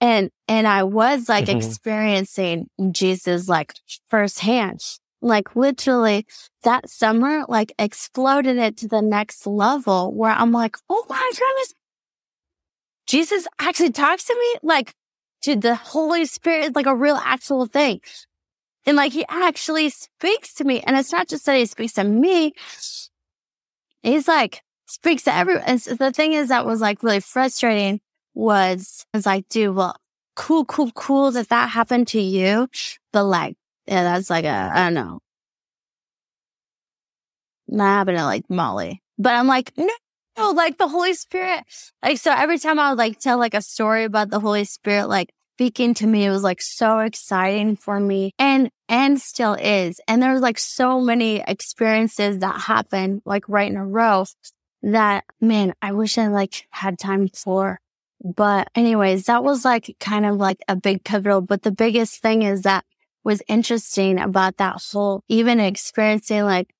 And, 0.00 0.30
and 0.48 0.66
I 0.66 0.82
was 0.82 1.28
like 1.28 1.46
mm-hmm. 1.46 1.58
experiencing 1.58 2.66
Jesus 2.90 3.48
like 3.48 3.74
firsthand. 4.08 4.80
Like 5.20 5.54
literally 5.54 6.26
that 6.64 6.90
summer, 6.90 7.44
like 7.48 7.72
exploded 7.78 8.56
it 8.56 8.76
to 8.78 8.88
the 8.88 9.00
next 9.00 9.46
level 9.46 10.12
where 10.12 10.32
I'm 10.32 10.50
like, 10.50 10.76
oh 10.88 11.06
my 11.08 11.30
goodness. 11.30 11.74
Jesus 13.06 13.46
actually 13.60 13.90
talks 13.90 14.24
to 14.24 14.34
me 14.34 14.58
like, 14.64 14.92
dude, 15.42 15.62
the 15.62 15.74
Holy 15.74 16.24
Spirit 16.24 16.64
is 16.64 16.74
like 16.74 16.86
a 16.86 16.94
real 16.94 17.16
actual 17.16 17.66
thing. 17.66 18.00
And 18.86 18.96
like 18.96 19.12
he 19.12 19.24
actually 19.28 19.90
speaks 19.90 20.54
to 20.54 20.64
me. 20.64 20.80
And 20.80 20.96
it's 20.96 21.12
not 21.12 21.28
just 21.28 21.46
that 21.46 21.56
he 21.56 21.66
speaks 21.66 21.92
to 21.94 22.04
me. 22.04 22.54
He's 24.02 24.26
like, 24.26 24.62
speaks 24.86 25.24
to 25.24 25.34
everyone. 25.34 25.64
And 25.66 25.80
so 25.80 25.94
the 25.94 26.12
thing 26.12 26.32
is 26.32 26.48
that 26.48 26.66
was 26.66 26.80
like 26.80 27.02
really 27.02 27.20
frustrating 27.20 28.00
was, 28.34 29.06
was 29.12 29.26
like, 29.26 29.48
dude, 29.48 29.76
well, 29.76 29.96
cool, 30.34 30.64
cool, 30.64 30.90
cool 30.92 31.30
that 31.32 31.48
that 31.50 31.70
happened 31.70 32.08
to 32.08 32.20
you. 32.20 32.68
But 33.12 33.24
like, 33.24 33.56
yeah, 33.86 34.02
that's 34.02 34.30
like 34.30 34.44
a, 34.44 34.70
I 34.74 34.84
don't 34.84 34.94
know. 34.94 35.20
Not 37.68 37.86
happened 37.86 38.18
to 38.18 38.24
like 38.24 38.44
Molly. 38.48 39.02
But 39.18 39.34
I'm 39.34 39.46
like, 39.46 39.72
no, 39.76 39.92
no, 40.36 40.50
like 40.50 40.78
the 40.78 40.88
Holy 40.88 41.14
Spirit. 41.14 41.64
Like, 42.02 42.18
so 42.18 42.32
every 42.32 42.58
time 42.58 42.78
I 42.78 42.90
would 42.90 42.98
like 42.98 43.18
tell 43.18 43.38
like 43.38 43.54
a 43.54 43.62
story 43.62 44.04
about 44.04 44.30
the 44.30 44.40
Holy 44.40 44.64
Spirit, 44.64 45.08
like 45.08 45.32
speaking 45.62 45.94
to 45.94 46.08
me. 46.08 46.24
It 46.24 46.30
was 46.30 46.42
like 46.42 46.60
so 46.60 46.98
exciting 46.98 47.76
for 47.76 48.00
me 48.00 48.32
and, 48.36 48.68
and 48.88 49.20
still 49.20 49.54
is. 49.54 50.00
And 50.08 50.20
there 50.20 50.32
was 50.32 50.40
like 50.40 50.58
so 50.58 51.00
many 51.00 51.40
experiences 51.46 52.38
that 52.38 52.62
happened 52.62 53.22
like 53.24 53.48
right 53.48 53.70
in 53.70 53.76
a 53.76 53.86
row 53.86 54.24
that 54.82 55.24
man, 55.40 55.74
I 55.80 55.92
wish 55.92 56.18
I 56.18 56.26
like 56.26 56.66
had 56.70 56.98
time 56.98 57.28
for. 57.28 57.78
But 58.24 58.70
anyways, 58.74 59.26
that 59.26 59.44
was 59.44 59.64
like 59.64 59.94
kind 60.00 60.26
of 60.26 60.36
like 60.36 60.58
a 60.66 60.74
big 60.74 61.04
pivotal. 61.04 61.42
But 61.42 61.62
the 61.62 61.70
biggest 61.70 62.20
thing 62.20 62.42
is 62.42 62.62
that 62.62 62.84
was 63.22 63.40
interesting 63.46 64.18
about 64.18 64.56
that 64.56 64.82
whole, 64.90 65.22
even 65.28 65.60
experiencing 65.60 66.42
like 66.42 66.74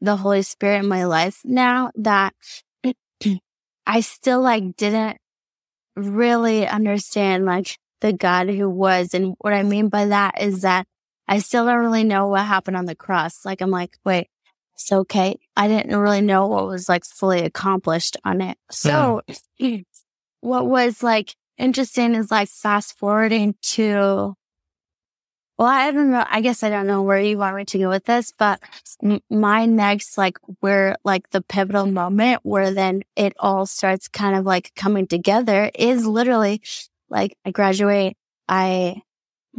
the 0.00 0.16
Holy 0.16 0.42
Spirit 0.42 0.80
in 0.80 0.88
my 0.88 1.04
life 1.04 1.40
now 1.44 1.90
that 1.96 2.34
I 3.86 4.00
still 4.00 4.40
like 4.40 4.76
didn't 4.76 5.18
really 5.96 6.66
understand 6.66 7.44
like 7.44 7.78
the 8.00 8.12
God 8.12 8.48
who 8.48 8.68
was. 8.68 9.14
And 9.14 9.34
what 9.38 9.52
I 9.52 9.62
mean 9.62 9.88
by 9.88 10.06
that 10.06 10.40
is 10.40 10.62
that 10.62 10.86
I 11.28 11.38
still 11.38 11.64
don't 11.64 11.78
really 11.78 12.04
know 12.04 12.28
what 12.28 12.44
happened 12.44 12.76
on 12.76 12.86
the 12.86 12.94
cross. 12.94 13.44
Like, 13.44 13.60
I'm 13.60 13.70
like, 13.70 13.96
wait, 14.04 14.28
it's 14.74 14.92
okay. 14.92 15.38
I 15.56 15.68
didn't 15.68 15.96
really 15.96 16.20
know 16.20 16.46
what 16.46 16.66
was 16.66 16.88
like 16.88 17.04
fully 17.04 17.42
accomplished 17.42 18.16
on 18.24 18.40
it. 18.40 18.58
Mm. 18.70 18.74
So 18.74 19.22
what 20.40 20.66
was 20.66 21.02
like 21.02 21.34
interesting 21.58 22.14
is 22.14 22.30
like 22.30 22.48
fast 22.48 22.98
forwarding 22.98 23.54
to, 23.62 24.34
well, 25.58 25.68
I 25.68 25.90
don't 25.90 26.10
know. 26.10 26.24
I 26.28 26.40
guess 26.40 26.62
I 26.62 26.70
don't 26.70 26.86
know 26.86 27.02
where 27.02 27.20
you 27.20 27.38
want 27.38 27.56
me 27.56 27.64
to 27.64 27.78
go 27.78 27.88
with 27.88 28.04
this, 28.04 28.32
but 28.36 28.60
my 29.30 29.66
next, 29.66 30.16
like 30.18 30.38
where 30.60 30.96
like 31.04 31.30
the 31.30 31.42
pivotal 31.42 31.86
moment 31.86 32.40
where 32.42 32.72
then 32.72 33.02
it 33.16 33.34
all 33.38 33.66
starts 33.66 34.08
kind 34.08 34.36
of 34.36 34.44
like 34.44 34.72
coming 34.74 35.06
together 35.06 35.70
is 35.74 36.06
literally 36.06 36.62
like 37.10 37.36
I 37.44 37.50
graduate, 37.50 38.16
I 38.48 39.02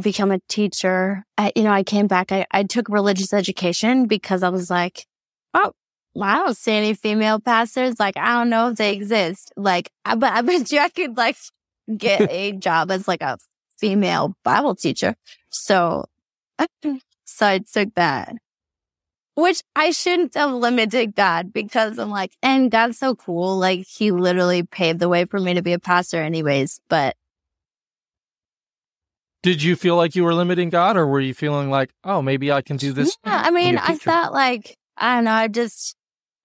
become 0.01 0.31
a 0.31 0.39
teacher. 0.49 1.23
I, 1.37 1.51
you 1.55 1.63
know, 1.63 1.71
I 1.71 1.83
came 1.83 2.07
back, 2.07 2.31
I, 2.31 2.45
I 2.51 2.63
took 2.63 2.89
religious 2.89 3.33
education 3.33 4.07
because 4.07 4.43
I 4.43 4.49
was 4.49 4.69
like, 4.69 5.05
oh, 5.53 5.71
I 6.19 6.37
don't 6.37 6.57
see 6.57 6.73
any 6.73 6.93
female 6.93 7.39
pastors. 7.39 7.99
Like, 7.99 8.17
I 8.17 8.33
don't 8.33 8.49
know 8.49 8.69
if 8.69 8.77
they 8.77 8.93
exist. 8.93 9.51
Like, 9.55 9.91
I, 10.05 10.15
but 10.15 10.33
I 10.33 10.41
bet 10.43 10.71
you 10.71 10.79
I 10.79 10.89
could 10.89 11.17
like 11.17 11.37
get 11.95 12.21
a 12.31 12.53
job 12.53 12.91
as 12.91 13.07
like 13.07 13.21
a 13.21 13.37
female 13.77 14.35
Bible 14.43 14.75
teacher. 14.75 15.15
So, 15.53 16.05
so 17.25 17.47
I 17.47 17.59
took 17.59 17.93
that, 17.95 18.35
which 19.35 19.61
I 19.75 19.91
shouldn't 19.91 20.33
have 20.35 20.51
limited 20.51 21.15
God 21.15 21.53
because 21.53 21.97
I'm 21.97 22.09
like, 22.09 22.33
and 22.41 22.71
God's 22.71 22.97
so 22.97 23.15
cool. 23.15 23.57
Like 23.57 23.85
he 23.87 24.11
literally 24.11 24.63
paved 24.63 24.99
the 24.99 25.09
way 25.09 25.25
for 25.25 25.39
me 25.39 25.53
to 25.53 25.61
be 25.61 25.73
a 25.73 25.79
pastor 25.79 26.21
anyways. 26.21 26.81
But 26.89 27.15
did 29.43 29.61
you 29.61 29.75
feel 29.75 29.95
like 29.95 30.15
you 30.15 30.23
were 30.23 30.33
limiting 30.33 30.69
God 30.69 30.97
or 30.97 31.05
were 31.05 31.19
you 31.19 31.33
feeling 31.33 31.69
like, 31.69 31.91
oh, 32.03 32.21
maybe 32.21 32.51
I 32.51 32.61
can 32.61 32.77
do 32.77 32.91
this? 32.91 33.17
Yeah, 33.25 33.41
I 33.45 33.51
mean, 33.51 33.77
I 33.77 33.97
thought 33.97 34.33
like, 34.33 34.75
I 34.97 35.15
don't 35.15 35.25
know, 35.25 35.31
I 35.31 35.47
just, 35.49 35.95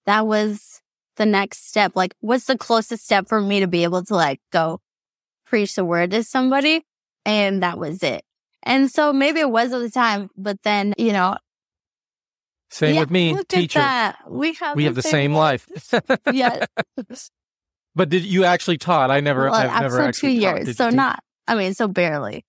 that 0.05 0.27
was 0.27 0.81
the 1.15 1.25
next 1.25 1.67
step. 1.67 1.93
Like, 1.95 2.13
what's 2.19 2.45
the 2.45 2.57
closest 2.57 3.05
step 3.05 3.27
for 3.27 3.41
me 3.41 3.61
to 3.61 3.67
be 3.67 3.83
able 3.83 4.03
to 4.03 4.15
like 4.15 4.39
go 4.51 4.81
preach 5.45 5.75
the 5.75 5.85
word 5.85 6.11
to 6.11 6.23
somebody? 6.23 6.83
And 7.25 7.63
that 7.63 7.77
was 7.77 8.03
it. 8.03 8.23
And 8.63 8.91
so 8.91 9.13
maybe 9.13 9.39
it 9.39 9.49
was 9.49 9.73
at 9.73 9.79
the 9.79 9.89
time, 9.89 10.29
but 10.37 10.61
then, 10.63 10.93
you 10.97 11.13
know, 11.13 11.37
same 12.69 12.95
yeah, 12.95 12.99
with 13.01 13.11
me, 13.11 13.35
teacher. 13.47 13.79
We 14.27 14.53
have 14.53 14.75
we 14.75 14.83
the 14.83 14.87
have 14.89 14.95
the 14.95 15.01
same, 15.01 15.33
life. 15.33 15.67
yeah. 16.31 16.65
But 17.95 18.09
did 18.09 18.23
you 18.25 18.43
actually 18.43 18.77
taught? 18.77 19.09
I 19.09 19.21
never, 19.21 19.49
well, 19.49 19.55
I've 19.55 19.81
never 19.81 20.01
actually 20.01 20.35
two 20.35 20.39
years, 20.39 20.65
taught. 20.67 20.75
so 20.75 20.89
not. 20.89 21.23
I 21.47 21.55
mean, 21.55 21.73
so 21.73 21.87
barely. 21.87 22.45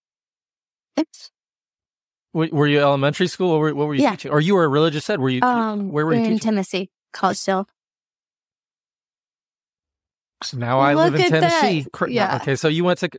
Were 2.32 2.66
you 2.66 2.80
elementary 2.80 3.26
school 3.26 3.50
or 3.50 3.72
what 3.74 3.88
were 3.88 3.94
you 3.94 4.02
yeah. 4.02 4.10
teaching? 4.10 4.30
Or 4.30 4.40
you 4.40 4.54
were 4.54 4.64
a 4.64 4.68
religious 4.68 5.08
ed? 5.08 5.20
Were 5.20 5.30
you, 5.30 5.42
um, 5.42 5.90
where 5.90 6.04
were 6.04 6.12
you 6.12 6.18
in 6.18 6.24
teaching? 6.24 6.38
Tennessee, 6.38 6.90
Collegedale. 7.14 7.66
So 10.42 10.56
now 10.56 10.80
I 10.80 10.94
Look 10.94 11.12
live 11.12 11.20
in 11.20 11.30
Tennessee. 11.30 11.86
That. 11.92 12.10
Yeah. 12.10 12.36
Okay. 12.36 12.56
So 12.56 12.68
you 12.68 12.84
went 12.84 13.00
to, 13.00 13.10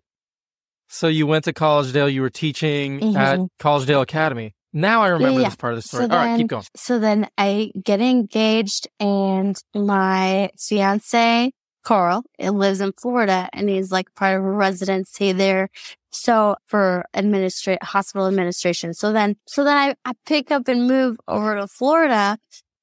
so 0.92 1.08
you 1.08 1.26
went 1.26 1.46
to 1.46 1.54
Collegedale. 1.54 2.12
You 2.12 2.22
were 2.22 2.30
teaching 2.30 3.00
mm-hmm. 3.00 3.18
at 3.18 3.40
Collegedale 3.60 4.02
Academy. 4.02 4.54
Now 4.74 5.02
I 5.04 5.08
remember 5.08 5.40
yeah, 5.40 5.48
this 5.48 5.56
part 5.56 5.74
of 5.74 5.78
the 5.78 5.88
story. 5.88 6.02
So 6.02 6.04
All 6.04 6.20
then, 6.20 6.30
right, 6.30 6.38
keep 6.38 6.48
going. 6.48 6.64
So 6.76 7.00
then 7.00 7.30
I 7.38 7.72
get 7.82 8.02
engaged 8.02 8.90
and 9.00 9.56
my 9.74 10.50
fiance, 10.60 11.52
Carl, 11.84 12.24
it 12.38 12.52
lives 12.52 12.82
in 12.82 12.92
Florida 13.02 13.50
and 13.54 13.70
he's 13.70 13.92
like 13.92 14.14
part 14.16 14.38
of 14.38 14.44
a 14.44 14.52
residency 14.52 15.32
there. 15.32 15.70
So 16.12 16.56
for 16.66 17.06
administrate 17.14 17.82
hospital 17.82 18.28
administration. 18.28 18.94
So 18.94 19.14
then, 19.14 19.38
so 19.48 19.64
then 19.64 19.78
I, 19.78 19.96
I 20.04 20.12
pick 20.26 20.52
up 20.52 20.68
and 20.68 20.88
move 20.88 21.18
over 21.26 21.56
to 21.56 21.68
Florida 21.68 22.38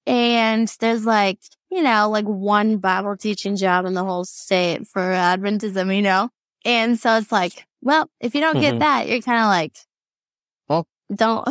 and 0.07 0.67
there's 0.81 1.05
like, 1.05 1.41
you 1.71 1.83
know, 1.83 2.09
like 2.09 2.25
one 2.25 2.79
Bible 2.79 3.19
teaching 3.19 3.57
job 3.57 3.85
in 3.85 3.93
the 3.93 4.05
whole 4.05 4.25
state 4.25 4.87
for 4.87 5.03
Adventism, 5.03 5.95
you 5.95 6.01
know? 6.01 6.31
And 6.65 6.99
so 6.99 7.17
it's 7.17 7.33
like, 7.33 7.67
well, 7.81 8.11
if 8.21 8.35
you 8.35 8.41
don't 8.41 8.55
mm-hmm. 8.55 8.63
get 8.63 8.79
that, 8.81 9.09
you're 9.09 9.21
kind 9.21 9.41
of 9.41 9.47
like, 9.47 9.77
well, 10.69 10.87
don't, 11.15 11.49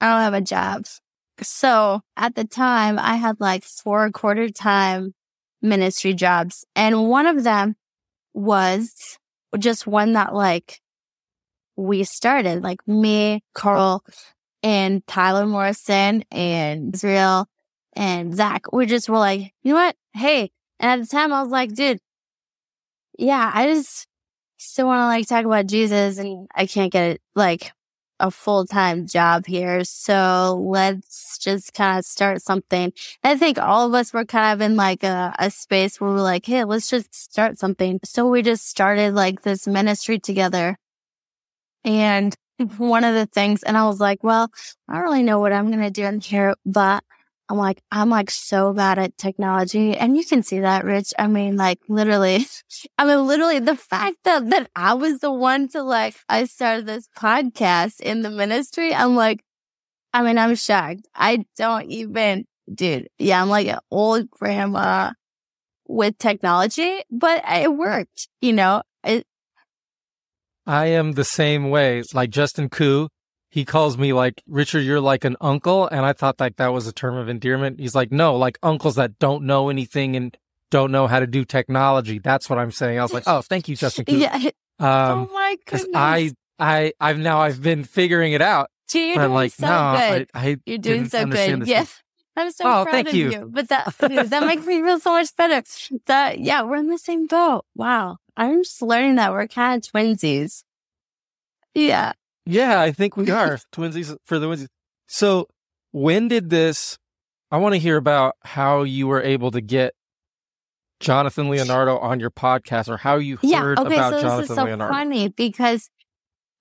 I 0.00 0.06
don't 0.06 0.20
have 0.22 0.34
a 0.34 0.40
job. 0.40 0.86
So 1.40 2.00
at 2.16 2.34
the 2.34 2.44
time 2.44 2.98
I 2.98 3.16
had 3.16 3.40
like 3.40 3.62
four 3.64 4.10
quarter 4.10 4.48
time 4.48 5.14
ministry 5.62 6.14
jobs 6.14 6.64
and 6.74 7.08
one 7.08 7.26
of 7.26 7.44
them 7.44 7.76
was 8.34 9.18
just 9.58 9.86
one 9.86 10.14
that 10.14 10.34
like 10.34 10.80
we 11.76 12.02
started, 12.02 12.62
like 12.62 12.86
me, 12.88 13.42
Carl, 13.54 14.04
and 14.62 15.06
Tyler 15.06 15.46
Morrison 15.46 16.24
and 16.30 16.94
Israel 16.94 17.46
and 17.94 18.34
Zach. 18.34 18.72
We 18.72 18.86
just 18.86 19.08
were 19.08 19.18
like, 19.18 19.52
you 19.62 19.72
know 19.72 19.78
what? 19.78 19.96
Hey. 20.12 20.50
And 20.80 21.00
at 21.00 21.00
the 21.00 21.08
time 21.08 21.32
I 21.32 21.42
was 21.42 21.52
like, 21.52 21.74
dude, 21.74 22.00
yeah, 23.18 23.50
I 23.52 23.66
just 23.66 24.06
still 24.58 24.86
want 24.86 25.00
to 25.00 25.06
like 25.06 25.26
talk 25.26 25.44
about 25.44 25.66
Jesus 25.66 26.18
and 26.18 26.48
I 26.54 26.66
can't 26.66 26.92
get 26.92 27.20
like 27.34 27.72
a 28.20 28.30
full 28.30 28.66
time 28.66 29.06
job 29.06 29.46
here. 29.46 29.84
So 29.84 30.64
let's 30.64 31.38
just 31.38 31.74
kind 31.74 31.98
of 31.98 32.04
start 32.04 32.42
something. 32.42 32.92
I 33.22 33.36
think 33.36 33.58
all 33.58 33.86
of 33.86 33.94
us 33.94 34.12
were 34.12 34.24
kind 34.24 34.54
of 34.54 34.64
in 34.64 34.76
like 34.76 35.04
a, 35.04 35.34
a 35.38 35.50
space 35.50 36.00
where 36.00 36.10
we're 36.10 36.20
like, 36.20 36.46
Hey, 36.46 36.64
let's 36.64 36.88
just 36.88 37.14
start 37.14 37.58
something. 37.58 38.00
So 38.04 38.28
we 38.28 38.42
just 38.42 38.68
started 38.68 39.14
like 39.14 39.42
this 39.42 39.66
ministry 39.66 40.18
together. 40.18 40.76
And 41.84 42.34
one 42.78 43.04
of 43.04 43.14
the 43.14 43.26
things, 43.26 43.62
and 43.62 43.76
I 43.76 43.86
was 43.86 44.00
like, 44.00 44.22
well, 44.24 44.50
I 44.88 44.94
don't 44.94 45.04
really 45.04 45.22
know 45.22 45.38
what 45.38 45.52
I'm 45.52 45.70
going 45.70 45.82
to 45.82 45.90
do 45.90 46.04
in 46.04 46.20
here, 46.20 46.54
but 46.66 47.04
I'm 47.48 47.56
like, 47.56 47.82
I'm 47.90 48.10
like 48.10 48.30
so 48.30 48.72
bad 48.74 48.98
at 48.98 49.16
technology. 49.16 49.96
And 49.96 50.16
you 50.16 50.24
can 50.24 50.42
see 50.42 50.60
that, 50.60 50.84
Rich. 50.84 51.14
I 51.18 51.26
mean, 51.26 51.56
like 51.56 51.78
literally, 51.88 52.46
I 52.98 53.06
mean, 53.06 53.26
literally 53.26 53.58
the 53.58 53.76
fact 53.76 54.16
that, 54.24 54.50
that 54.50 54.70
I 54.76 54.94
was 54.94 55.20
the 55.20 55.32
one 55.32 55.68
to 55.68 55.82
like, 55.82 56.14
I 56.28 56.44
started 56.44 56.86
this 56.86 57.08
podcast 57.18 58.00
in 58.00 58.22
the 58.22 58.30
ministry. 58.30 58.94
I'm 58.94 59.16
like, 59.16 59.42
I 60.12 60.22
mean, 60.22 60.36
I'm 60.36 60.54
shocked. 60.56 61.08
I 61.14 61.46
don't 61.56 61.86
even, 61.90 62.44
dude. 62.72 63.08
Yeah. 63.18 63.40
I'm 63.40 63.48
like 63.48 63.66
an 63.66 63.80
old 63.90 64.30
grandma 64.30 65.12
with 65.86 66.18
technology, 66.18 67.02
but 67.10 67.42
it 67.48 67.74
worked, 67.74 68.28
you 68.42 68.52
know, 68.52 68.82
it, 69.04 69.26
I 70.66 70.86
am 70.86 71.12
the 71.12 71.24
same 71.24 71.70
way. 71.70 72.02
Like 72.12 72.28
Justin 72.28 72.68
Koo, 72.68 73.08
he 73.50 73.64
calls 73.64 73.96
me 73.96 74.12
like 74.12 74.42
Richard, 74.46 74.80
you're 74.80 75.00
like 75.00 75.24
an 75.24 75.36
uncle, 75.40 75.86
and 75.88 76.04
I 76.04 76.12
thought 76.12 76.38
like 76.40 76.56
that 76.56 76.68
was 76.68 76.86
a 76.86 76.92
term 76.92 77.16
of 77.16 77.28
endearment. 77.28 77.80
He's 77.80 77.94
like, 77.94 78.12
no, 78.12 78.36
like 78.36 78.58
uncles 78.62 78.96
that 78.96 79.18
don't 79.18 79.44
know 79.44 79.68
anything 79.70 80.16
and 80.16 80.36
don't 80.70 80.92
know 80.92 81.06
how 81.06 81.18
to 81.20 81.26
do 81.26 81.44
technology. 81.44 82.18
That's 82.18 82.50
what 82.50 82.58
I'm 82.58 82.70
saying. 82.70 82.98
I 82.98 83.02
was 83.02 83.12
like, 83.14 83.24
oh, 83.26 83.40
thank 83.40 83.68
you, 83.68 83.76
Justin. 83.76 84.04
Koo. 84.04 84.16
yeah. 84.18 84.34
Um, 84.80 85.28
oh 85.28 85.30
my 85.32 85.56
goodness. 85.66 85.90
I, 85.94 86.32
I, 86.58 86.92
I've 87.00 87.18
now 87.18 87.40
I've 87.40 87.62
been 87.62 87.84
figuring 87.84 88.32
it 88.32 88.42
out. 88.42 88.70
Gee, 88.88 89.08
you're 89.08 89.16
I'm 89.16 89.28
doing 89.28 89.34
like, 89.34 89.52
so 89.52 89.66
no, 89.66 89.96
good. 89.98 90.30
I, 90.34 90.48
I 90.48 90.56
you're 90.66 90.78
doing 90.78 91.08
so 91.08 91.24
good. 91.26 91.66
Yes. 91.66 92.02
I'm 92.36 92.52
so 92.52 92.64
Oh, 92.64 92.84
proud 92.84 92.92
thank 92.92 93.08
of 93.08 93.14
you. 93.14 93.30
you. 93.32 93.50
But 93.50 93.68
that 93.70 93.92
that 93.98 94.46
makes 94.46 94.64
me 94.64 94.80
feel 94.80 95.00
so 95.00 95.10
much 95.12 95.34
better. 95.36 95.62
That 96.06 96.38
yeah, 96.38 96.62
we're 96.62 96.76
in 96.76 96.86
the 96.88 96.98
same 96.98 97.26
boat. 97.26 97.64
Wow. 97.74 98.18
I'm 98.36 98.62
just 98.62 98.80
learning 98.80 99.16
that 99.16 99.32
we're 99.32 99.48
kind 99.48 99.82
of 99.84 99.90
twinsies. 99.92 100.62
Yeah. 101.74 102.12
Yeah, 102.48 102.80
I 102.80 102.92
think 102.92 103.16
we 103.16 103.30
are 103.30 103.58
twinsies 103.72 104.16
for 104.24 104.38
the 104.38 104.46
twinsies. 104.46 104.68
So 105.06 105.48
when 105.92 106.28
did 106.28 106.48
this? 106.50 106.98
I 107.50 107.58
want 107.58 107.74
to 107.74 107.78
hear 107.78 107.96
about 107.96 108.36
how 108.42 108.82
you 108.82 109.06
were 109.06 109.22
able 109.22 109.50
to 109.50 109.60
get 109.60 109.94
Jonathan 111.00 111.48
Leonardo 111.50 111.98
on 111.98 112.20
your 112.20 112.30
podcast, 112.30 112.88
or 112.88 112.96
how 112.96 113.16
you 113.16 113.38
Yeah. 113.42 113.60
heard 113.60 113.78
Okay. 113.78 113.94
about 113.94 114.10
So 114.10 114.16
this 114.16 114.22
Jonathan 114.22 114.42
is 114.44 114.48
so 114.56 114.64
Leonardo. 114.64 114.94
funny 114.94 115.28
because 115.28 115.90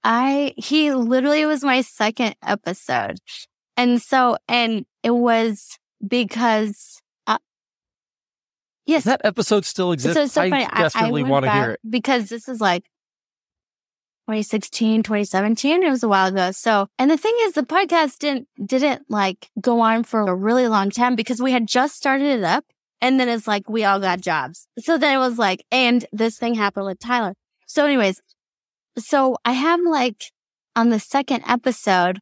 I 0.04 0.54
he 0.58 0.94
literally 0.94 1.46
was 1.46 1.64
my 1.64 1.82
second 1.82 2.36
episode, 2.44 3.18
and 3.76 4.02
so 4.02 4.38
and 4.48 4.86
it 5.04 5.12
was 5.12 5.78
because 6.06 7.02
uh, 7.26 7.40
yes, 8.86 9.06
that 9.06 9.22
episode 9.24 9.66
still 9.66 9.92
exists? 9.92 10.16
So 10.16 10.28
so 10.28 10.42
I 10.42 10.50
funny. 10.50 10.66
I- 10.66 10.70
I 10.80 10.82
desperately 10.84 11.24
went 11.24 11.32
want 11.32 11.46
to 11.46 11.52
hear 11.52 11.72
it. 11.72 11.80
because 11.90 12.30
this 12.30 12.48
is 12.48 12.62
like 12.62 12.84
2016, 14.28 15.04
2017. 15.04 15.84
It 15.84 15.90
was 15.90 16.04
a 16.04 16.10
while 16.10 16.28
ago. 16.28 16.52
So, 16.52 16.88
and 17.00 17.10
the 17.10 17.16
thing 17.16 17.34
is, 17.44 17.54
the 17.54 17.64
podcast 17.64 18.20
didn't, 18.20 18.50
didn't 18.64 19.10
like 19.10 19.50
go 19.62 19.80
on 19.80 20.04
for 20.04 20.20
a 20.20 20.36
really 20.36 20.68
long 20.68 20.90
time 20.90 21.16
because 21.16 21.42
we 21.42 21.54
had 21.54 21.66
just 21.66 21.96
started 21.96 22.40
it 22.40 22.44
up. 22.44 22.66
And 23.00 23.18
then 23.20 23.30
it's 23.30 23.48
like, 23.48 23.70
we 23.70 23.86
all 23.86 24.02
got 24.02 24.20
jobs. 24.20 24.68
So 24.80 24.98
then 24.98 25.16
it 25.16 25.20
was 25.20 25.38
like, 25.38 25.64
and 25.72 26.06
this 26.12 26.38
thing 26.38 26.56
happened 26.56 26.88
with 26.88 27.00
Tyler. 27.00 27.36
So 27.68 27.86
anyways, 27.86 28.22
so 28.98 29.38
I 29.46 29.54
have 29.54 29.80
like 29.82 30.26
on 30.76 30.90
the 30.90 31.00
second 31.00 31.44
episode, 31.48 32.20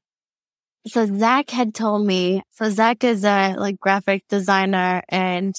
so 0.86 1.08
Zach 1.08 1.50
had 1.50 1.74
told 1.74 2.06
me, 2.06 2.44
so 2.52 2.70
Zach 2.70 3.04
is 3.04 3.26
a 3.26 3.56
like 3.58 3.80
graphic 3.80 4.24
designer 4.30 5.02
and 5.10 5.56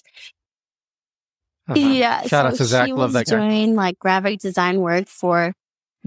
Uh-huh. 1.68 1.80
yeah. 1.80 2.20
Shout 2.20 2.30
so 2.30 2.36
out 2.38 2.54
to 2.54 2.64
Zach. 2.64 2.88
Love 2.90 3.14
that 3.14 3.26
guy. 3.26 3.36
doing 3.36 3.74
like 3.74 3.98
graphic 3.98 4.38
design 4.38 4.80
work 4.80 5.08
for 5.08 5.52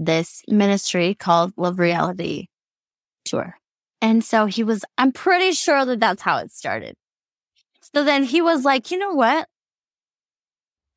this 0.00 0.42
ministry 0.48 1.14
called 1.14 1.52
Love 1.56 1.78
Reality 1.78 2.46
Tour. 3.24 3.56
And 4.00 4.24
so 4.24 4.46
he 4.46 4.64
was, 4.64 4.84
I'm 4.96 5.12
pretty 5.12 5.52
sure 5.52 5.84
that 5.84 6.00
that's 6.00 6.22
how 6.22 6.38
it 6.38 6.50
started. 6.50 6.94
So 7.94 8.02
then 8.02 8.24
he 8.24 8.40
was 8.40 8.64
like, 8.64 8.90
you 8.90 8.98
know 8.98 9.12
what? 9.12 9.46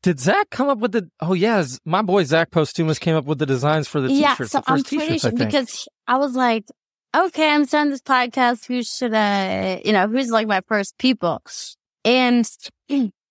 Did 0.03 0.19
Zach 0.19 0.49
come 0.49 0.67
up 0.67 0.79
with 0.79 0.91
the? 0.91 1.09
Oh 1.21 1.33
yeah, 1.33 1.63
Z- 1.63 1.79
my 1.85 2.01
boy 2.01 2.25
Zach 2.25 2.51
Postumus 2.51 2.99
came 2.99 3.15
up 3.15 3.23
with 3.23 3.39
the 3.39 3.45
designs 3.45 3.87
for 3.87 4.01
the 4.01 4.11
yeah. 4.11 4.31
t-shirts. 4.31 4.51
So 4.51 4.59
the 4.59 4.71
I'm 4.71 4.83
pretty 4.83 5.17
sure 5.17 5.31
I 5.31 5.35
because 5.35 5.87
I 6.07 6.17
was 6.17 6.35
like, 6.35 6.65
okay, 7.15 7.49
I'm 7.49 7.63
starting 7.63 7.91
this 7.91 8.01
podcast. 8.01 8.65
Who 8.65 8.83
should 8.83 9.13
I, 9.13 9.81
you 9.85 9.93
know, 9.93 10.09
who's 10.09 10.29
like 10.29 10.45
my 10.45 10.61
first 10.67 10.97
people? 10.97 11.41
And 12.03 12.45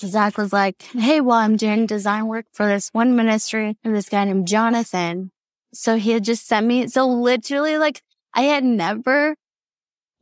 Zach 0.00 0.38
was 0.38 0.52
like, 0.52 0.82
Hey, 0.82 1.20
well, 1.20 1.38
I'm 1.38 1.56
doing 1.56 1.86
design 1.86 2.26
work 2.26 2.46
for 2.52 2.66
this 2.66 2.88
one 2.92 3.16
ministry 3.16 3.76
and 3.84 3.94
this 3.94 4.08
guy 4.08 4.24
named 4.24 4.48
Jonathan. 4.48 5.30
So 5.72 5.96
he 5.96 6.10
had 6.12 6.24
just 6.24 6.46
sent 6.46 6.66
me, 6.66 6.88
so 6.88 7.06
literally 7.06 7.78
like 7.78 8.02
I 8.34 8.42
had 8.42 8.64
never 8.64 9.36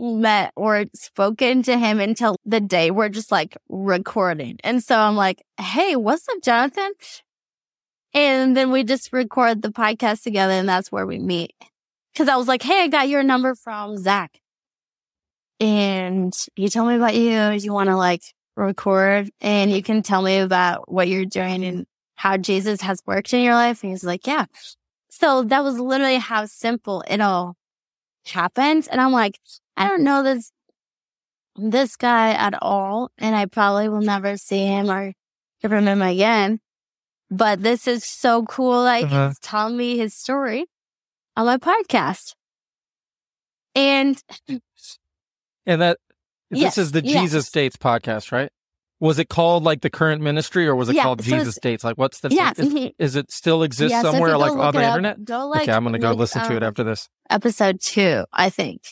met 0.01 0.53
or 0.57 0.85
spoken 0.95 1.63
to 1.65 1.77
him 1.77 2.01
until 2.01 2.37
the 2.45 2.61
day 2.61 2.91
we're 2.91 3.09
just 3.09 3.33
like 3.33 3.57
recording. 3.69 4.59
And 4.63 4.83
so 4.83 4.99
I'm 4.99 5.17
like, 5.17 5.43
Hey, 5.59 5.97
what's 5.97 6.29
up, 6.29 6.43
Jonathan? 6.43 6.93
And 8.15 8.57
then 8.57 8.71
we 8.71 8.85
just 8.85 9.13
record 9.13 9.63
the 9.63 9.69
podcast 9.71 10.23
together 10.23 10.53
and 10.53 10.69
that's 10.69 10.91
where 10.91 11.07
we 11.07 11.19
meet. 11.19 11.53
Cause 12.17 12.29
I 12.29 12.37
was 12.37 12.49
like, 12.49 12.63
Hey, 12.63 12.83
I 12.83 12.89
got 12.89 13.09
your 13.09 13.23
number 13.23 13.55
from 13.55 13.97
Zach. 13.97 14.41
And 15.61 16.33
he 16.55 16.69
told 16.69 16.89
me 16.89 16.97
about 16.97 17.15
you. 17.15 17.51
You 17.51 17.73
want 17.73 17.89
to 17.89 17.97
like 17.97 18.23
record 18.59 19.31
and 19.41 19.71
you 19.71 19.83
can 19.83 20.03
tell 20.03 20.23
me 20.23 20.39
about 20.39 20.91
what 20.91 21.09
you're 21.09 21.25
doing 21.25 21.65
and 21.65 21.87
how 22.17 22.37
Jesus 22.37 22.81
has 22.83 23.01
worked 23.07 23.33
in 23.33 23.43
your 23.43 23.55
life. 23.55 23.83
And 23.83 23.93
he's 23.93 24.05
like, 24.05 24.27
yeah. 24.27 24.47
So 25.11 25.43
that 25.45 25.63
was 25.65 25.79
literally 25.79 26.17
how 26.17 26.47
simple 26.47 27.03
it 27.09 27.21
all 27.21 27.57
happened. 28.27 28.89
And 28.91 29.01
I'm 29.01 29.13
like, 29.13 29.39
I 29.77 29.89
don't 29.89 30.03
know 30.05 30.23
this, 30.23 30.51
this 31.57 31.97
guy 31.97 32.33
at 32.33 32.55
all. 32.61 33.11
And 33.19 33.35
I 33.35 33.47
probably 33.47 33.89
will 33.89 34.01
never 34.01 34.37
see 34.37 34.67
him 34.67 34.91
or 34.91 35.13
hear 35.59 35.71
from 35.71 35.87
him 35.87 36.03
again. 36.03 36.61
But 37.31 37.63
this 37.63 37.87
is 37.87 38.05
so 38.05 38.45
cool. 38.45 38.83
Like 38.83 39.07
Uh-huh. 39.07 39.29
he's 39.29 39.39
telling 39.39 39.77
me 39.77 39.97
his 39.99 40.15
story 40.15 40.67
on 41.37 41.47
my 41.47 41.57
podcast. 41.59 42.35
And 43.75 44.21
And 45.67 45.83
that 45.83 45.99
this 46.51 46.79
is 46.79 46.93
the 46.93 47.05
yes. 47.05 47.23
Jesus 47.23 47.51
Dates 47.51 47.77
podcast, 47.77 48.33
right? 48.33 48.51
Was 49.01 49.19
it 49.19 49.29
called 49.29 49.63
like 49.63 49.83
the 49.83 49.91
current 49.91 50.23
ministry, 50.23 50.67
or 50.67 50.75
was 50.75 50.89
it 50.89 50.97
Yeah, 50.97 51.05
called 51.05 51.23
so 51.23 51.31
Jesus 51.31 51.57
Dates? 51.61 51.85
Like, 51.85 51.97
what's 51.97 52.21
the? 52.21 52.31
yeah, 52.31 52.53
is, 52.57 52.73
mhm. 52.73 52.95
is 52.99 53.15
it 53.17 53.31
still 53.31 53.63
exist 53.63 53.93
Yeah, 53.93 54.03
somewhere 54.03 54.33
go 54.33 54.39
like 54.39 54.53
on 54.53 54.75
the 54.75 54.81
up, 54.81 54.89
internet? 54.89 55.25
Go 55.25 55.47
like 55.49 55.63
okay, 55.63 55.73
I'm 55.73 55.85
gonna 55.85 55.99
go 55.99 56.13
listen 56.13 56.43
to 56.43 56.55
it 56.57 56.63
um, 56.63 56.69
after 56.69 56.83
this. 56.83 57.09
episode 57.31 57.81
two, 57.81 58.25
I 58.33 58.51
think, 58.51 58.83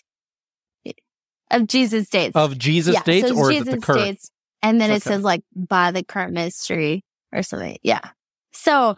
of 1.50 1.66
Jesus 1.66 2.08
Dates. 2.08 2.36
Of 2.36 2.56
Jesus 2.58 2.94
yeah, 2.94 3.02
Dates, 3.02 3.28
so 3.28 3.36
or 3.36 3.50
is 3.50 3.58
Jesus 3.58 3.74
it 3.74 3.80
the 3.80 3.86
current? 3.86 4.04
Dates, 4.04 4.30
and 4.62 4.80
then 4.80 4.90
it 4.90 5.02
says 5.02 5.22
like 5.22 5.42
by 5.54 5.90
the 5.90 6.04
current 6.04 6.32
ministry 6.34 7.02
or 7.32 7.42
something. 7.42 7.78
Yeah. 7.82 8.00
So 8.52 8.96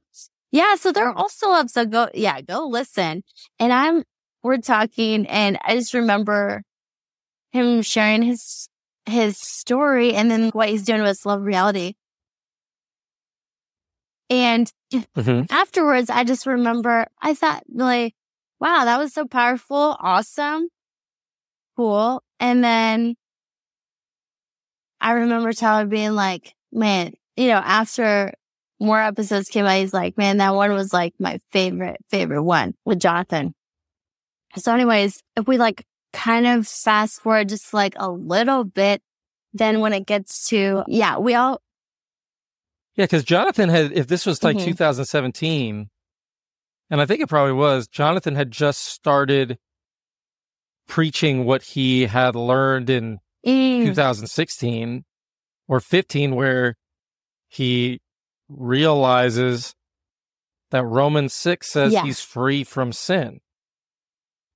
yeah, 0.50 0.74
so 0.76 0.92
they're 0.92 1.12
also 1.12 1.50
up. 1.52 1.68
So 1.68 1.84
go, 1.84 2.08
yeah, 2.14 2.40
go 2.40 2.66
listen. 2.66 3.22
And 3.58 3.72
I'm 3.72 4.04
we're 4.42 4.58
talking, 4.58 5.26
and 5.26 5.58
I 5.64 5.74
just 5.74 5.94
remember 5.94 6.62
him 7.52 7.82
sharing 7.82 8.22
his 8.22 8.68
his 9.06 9.38
story, 9.38 10.14
and 10.14 10.30
then 10.30 10.50
what 10.50 10.68
he's 10.68 10.84
doing 10.84 11.02
with 11.02 11.24
Love 11.24 11.42
Reality. 11.42 11.94
And 14.30 14.70
Mhm. 15.16 15.46
afterwards, 15.50 16.10
I 16.10 16.24
just 16.24 16.46
remember 16.46 17.06
I 17.20 17.34
thought 17.34 17.64
like, 17.72 18.14
wow, 18.60 18.84
that 18.84 18.98
was 18.98 19.12
so 19.14 19.26
powerful, 19.26 19.96
awesome, 20.00 20.68
cool. 21.76 22.22
And 22.40 22.62
then 22.62 23.16
I 25.00 25.12
remember 25.12 25.52
Tyler 25.52 25.86
being 25.86 26.12
like, 26.12 26.54
man, 26.72 27.12
you 27.36 27.48
know, 27.48 27.58
after 27.64 28.32
more 28.80 29.00
episodes 29.00 29.48
came 29.48 29.64
out, 29.64 29.78
he's 29.78 29.94
like, 29.94 30.16
man, 30.18 30.38
that 30.38 30.54
one 30.54 30.72
was 30.72 30.92
like 30.92 31.14
my 31.18 31.38
favorite, 31.52 31.98
favorite 32.10 32.42
one 32.42 32.74
with 32.84 33.00
Jonathan. 33.00 33.54
So 34.56 34.72
anyways, 34.74 35.22
if 35.36 35.46
we 35.46 35.58
like 35.58 35.84
kind 36.12 36.46
of 36.46 36.66
fast 36.66 37.20
forward 37.20 37.48
just 37.48 37.72
like 37.74 37.94
a 37.96 38.10
little 38.10 38.64
bit, 38.64 39.02
then 39.52 39.80
when 39.80 39.92
it 39.92 40.06
gets 40.06 40.48
to, 40.48 40.84
yeah, 40.88 41.18
we 41.18 41.34
all, 41.34 41.60
Yeah, 42.94 43.04
because 43.04 43.22
Jonathan 43.24 43.68
had, 43.68 43.92
if 43.92 44.08
this 44.08 44.26
was 44.26 44.42
like 44.42 44.56
Mhm. 44.56 44.64
2017, 44.64 45.88
and 46.90 47.00
I 47.00 47.06
think 47.06 47.20
it 47.20 47.28
probably 47.28 47.52
was, 47.52 47.86
Jonathan 47.86 48.34
had 48.34 48.50
just 48.50 48.80
started 48.84 49.58
preaching 50.88 51.44
what 51.44 51.62
he 51.62 52.06
had 52.06 52.34
learned 52.34 52.90
in 52.90 53.18
Mm, 53.46 53.84
2016 53.84 55.04
or 55.68 55.80
15, 55.80 56.34
where 56.34 56.74
he 57.46 58.00
realizes 58.48 59.74
that 60.70 60.84
Romans 60.84 61.32
6 61.34 61.70
says 61.70 61.92
Yeah. 61.92 62.02
he's 62.02 62.20
free 62.20 62.64
from 62.64 62.92
sin. 62.92 63.40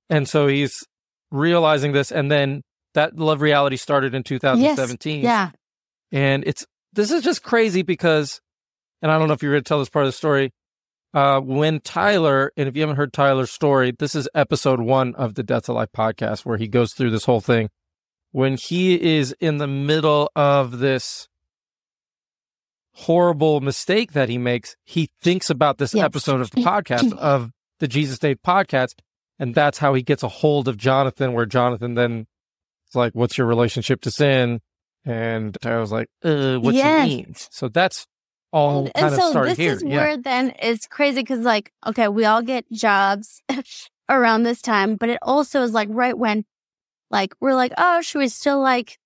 And 0.09 0.27
so 0.27 0.47
he's 0.47 0.83
realizing 1.33 1.91
this. 1.91 2.11
And 2.11 2.31
then 2.31 2.61
that 2.93 3.17
love 3.17 3.41
reality 3.41 3.75
started 3.75 4.13
in 4.13 4.23
2017. 4.23 5.21
yeah. 5.21 5.51
And 6.11 6.43
it's 6.45 6.65
this 6.93 7.11
is 7.11 7.23
just 7.23 7.43
crazy 7.43 7.81
because, 7.81 8.39
and 9.01 9.11
I 9.11 9.17
don't 9.17 9.27
know 9.27 9.33
if 9.33 9.41
you're 9.41 9.53
going 9.53 9.63
to 9.63 9.67
tell 9.67 9.79
this 9.79 9.89
part 9.89 10.05
of 10.05 10.09
the 10.09 10.17
story. 10.17 10.53
Uh, 11.13 11.39
when 11.39 11.79
Tyler, 11.79 12.51
and 12.55 12.67
if 12.67 12.75
you 12.75 12.81
haven't 12.81 12.95
heard 12.95 13.13
Tyler's 13.13 13.51
story, 13.51 13.93
this 13.97 14.15
is 14.15 14.29
episode 14.33 14.79
one 14.79 15.13
of 15.15 15.35
the 15.35 15.43
Death 15.43 15.63
to 15.65 15.73
Life 15.73 15.89
podcast 15.95 16.45
where 16.45 16.57
he 16.57 16.67
goes 16.67 16.93
through 16.93 17.11
this 17.11 17.25
whole 17.25 17.41
thing. 17.41 17.69
when 18.31 18.57
he 18.57 19.17
is 19.17 19.33
in 19.39 19.57
the 19.57 19.67
middle 19.67 20.29
of 20.35 20.79
this 20.79 21.29
horrible 22.93 23.61
mistake 23.61 24.13
that 24.13 24.27
he 24.27 24.37
makes, 24.37 24.75
he 24.83 25.09
thinks 25.21 25.49
about 25.49 25.77
this 25.77 25.93
yes. 25.93 26.03
episode 26.03 26.41
of 26.41 26.49
the 26.51 26.61
podcast 26.63 27.15
of 27.17 27.51
the 27.79 27.87
Jesus 27.87 28.19
Day 28.19 28.35
podcast. 28.35 28.95
And 29.39 29.55
that's 29.55 29.79
how 29.79 29.93
he 29.93 30.03
gets 30.03 30.23
a 30.23 30.27
hold 30.27 30.67
of 30.67 30.77
Jonathan, 30.77 31.33
where 31.33 31.45
Jonathan 31.45 31.95
then 31.95 32.27
is 32.87 32.95
like, 32.95 33.13
What's 33.13 33.37
your 33.37 33.47
relationship 33.47 34.01
to 34.01 34.11
sin? 34.11 34.61
And 35.05 35.57
I 35.63 35.77
was 35.77 35.91
like, 35.91 36.07
uh, 36.23 36.55
what 36.57 36.73
yes. 36.73 37.09
you 37.09 37.17
mean? 37.17 37.33
So 37.35 37.67
that's 37.67 38.07
all 38.51 38.85
and, 38.85 38.93
kind 38.93 39.05
and 39.05 39.15
of 39.15 39.21
so 39.21 39.31
started 39.31 39.51
this 39.51 39.57
here. 39.57 39.73
is 39.73 39.83
yeah. 39.83 39.97
where 39.97 40.17
then 40.17 40.53
it's 40.59 40.87
crazy 40.87 41.21
because 41.21 41.39
like, 41.39 41.71
okay, 41.85 42.07
we 42.07 42.25
all 42.25 42.41
get 42.41 42.71
jobs 42.71 43.41
around 44.09 44.43
this 44.43 44.61
time, 44.61 44.95
but 44.95 45.09
it 45.09 45.19
also 45.21 45.61
is 45.63 45.73
like 45.73 45.89
right 45.91 46.17
when 46.17 46.45
like 47.09 47.33
we're 47.41 47.55
like, 47.55 47.73
oh, 47.77 48.01
should 48.01 48.19
we 48.19 48.27
still 48.29 48.61
like 48.61 48.97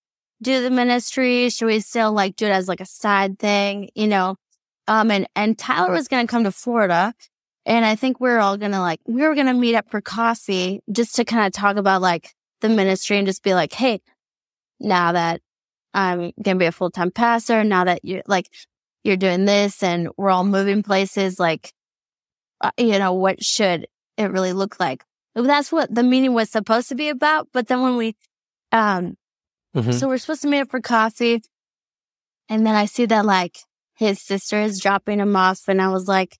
do 0.41 0.61
the 0.61 0.69
ministry? 0.69 1.49
Should 1.49 1.65
we 1.65 1.79
still 1.79 2.11
like 2.11 2.35
do 2.35 2.45
it 2.45 2.51
as 2.51 2.67
like 2.67 2.81
a 2.81 2.85
side 2.85 3.39
thing? 3.39 3.89
You 3.95 4.07
know? 4.07 4.35
Um 4.87 5.09
and 5.09 5.27
and 5.35 5.57
Tyler 5.57 5.91
was 5.91 6.07
gonna 6.07 6.27
come 6.27 6.43
to 6.43 6.51
Florida 6.51 7.13
and 7.67 7.85
I 7.85 7.95
think 7.95 8.21
we 8.21 8.29
we're 8.29 8.39
all 8.39 8.57
gonna 8.57 8.79
like 8.79 9.01
we 9.05 9.21
were 9.21 9.35
gonna 9.35 9.53
meet 9.53 9.75
up 9.75 9.91
for 9.91 9.99
coffee 9.99 10.81
just 10.89 11.15
to 11.15 11.25
kind 11.25 11.45
of 11.45 11.51
talk 11.51 11.75
about 11.75 12.01
like 12.01 12.33
the 12.61 12.69
ministry 12.69 13.17
and 13.17 13.27
just 13.27 13.43
be 13.43 13.53
like, 13.53 13.73
hey, 13.73 13.99
now 14.79 15.11
that 15.11 15.41
I'm 15.93 16.31
gonna 16.41 16.57
be 16.57 16.65
a 16.65 16.71
full 16.71 16.89
time 16.89 17.11
pastor, 17.11 17.65
now 17.65 17.83
that 17.83 18.05
you're 18.05 18.23
like 18.25 18.47
you're 19.03 19.17
doing 19.17 19.43
this 19.43 19.83
and 19.83 20.07
we're 20.15 20.29
all 20.29 20.45
moving 20.45 20.81
places, 20.81 21.39
like 21.41 21.73
uh, 22.61 22.71
you 22.77 22.97
know, 22.99 23.11
what 23.13 23.43
should 23.43 23.85
it 24.15 24.31
really 24.31 24.53
look 24.53 24.79
like? 24.79 25.03
That's 25.35 25.71
what 25.71 25.93
the 25.93 26.03
meeting 26.03 26.33
was 26.33 26.49
supposed 26.49 26.87
to 26.89 26.95
be 26.95 27.09
about. 27.09 27.49
But 27.51 27.67
then 27.67 27.81
when 27.81 27.97
we, 27.97 28.15
um, 28.71 29.17
mm-hmm. 29.75 29.91
so 29.91 30.07
we're 30.07 30.17
supposed 30.17 30.41
to 30.43 30.47
meet 30.47 30.61
up 30.61 30.71
for 30.71 30.81
coffee. 30.81 31.41
And 32.49 32.65
then 32.65 32.73
I 32.75 32.85
see 32.85 33.05
that 33.05 33.25
like 33.25 33.57
his 33.93 34.21
sister 34.21 34.59
is 34.61 34.79
dropping 34.79 35.19
him 35.19 35.35
off. 35.35 35.67
And 35.67 35.81
I 35.81 35.89
was 35.89 36.07
like, 36.07 36.37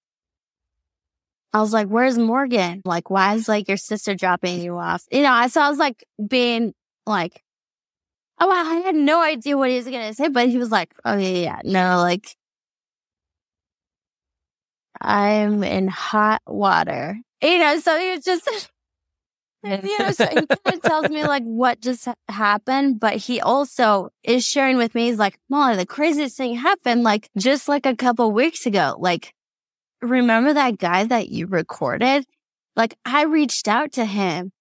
I 1.54 1.62
was 1.62 1.74
like, 1.74 1.88
where's 1.88 2.18
Morgan? 2.18 2.82
Like, 2.86 3.10
why 3.10 3.36
is 3.36 3.48
like 3.48 3.68
your 3.68 3.78
sister 3.78 4.16
dropping 4.16 4.62
you 4.62 4.78
off? 4.78 5.06
You 5.12 5.22
know, 5.24 5.32
I, 5.32 5.48
so 5.48 5.62
I 5.62 5.70
was 5.70 5.78
like 5.80 6.06
being 6.28 6.74
like, 7.06 7.42
oh, 8.40 8.52
I 8.52 8.82
had 8.82 8.96
no 8.96 9.22
idea 9.22 9.58
what 9.58 9.70
he 9.70 9.78
was 9.78 9.86
going 9.86 10.08
to 10.08 10.14
say, 10.14 10.28
but 10.28 10.50
he 10.50 10.58
was 10.58 10.72
like, 10.72 10.94
oh 11.06 11.18
yeah, 11.18 11.28
yeah, 11.28 11.60
no, 11.64 11.98
like, 11.98 12.36
I'm 15.00 15.64
in 15.64 15.88
hot 15.88 16.42
water. 16.48 17.20
You 17.42 17.60
know, 17.60 17.80
so 17.80 17.98
he 18.00 18.12
was 18.12 18.24
just, 18.24 18.48
you 19.64 20.00
know, 20.00 20.12
so 20.12 20.26
he 20.26 20.36
kind 20.46 20.50
of 20.68 20.82
tells 20.82 21.10
me 21.10 21.24
like 21.24 21.44
what 21.44 21.82
just 21.82 22.08
happened, 22.30 23.00
but 23.00 23.16
he 23.16 23.40
also 23.40 24.10
is 24.24 24.46
sharing 24.46 24.78
with 24.78 24.96
me. 24.96 25.08
He's 25.08 25.20
like, 25.20 25.40
Molly, 25.50 25.76
the 25.76 25.86
craziest 25.86 26.38
thing 26.38 26.56
happened 26.56 27.04
like 27.04 27.30
just 27.38 27.68
like 27.68 27.86
a 27.86 27.96
couple 27.96 28.32
weeks 28.32 28.66
ago. 28.66 28.96
Like, 29.00 29.34
remember 30.02 30.54
that 30.54 30.78
guy 30.78 31.06
that 31.06 31.30
you 31.30 31.48
recorded? 31.48 32.26
Like, 32.76 32.96
I 33.06 33.24
reached 33.24 33.68
out 33.68 33.94
to 33.94 34.06
him. 34.06 34.52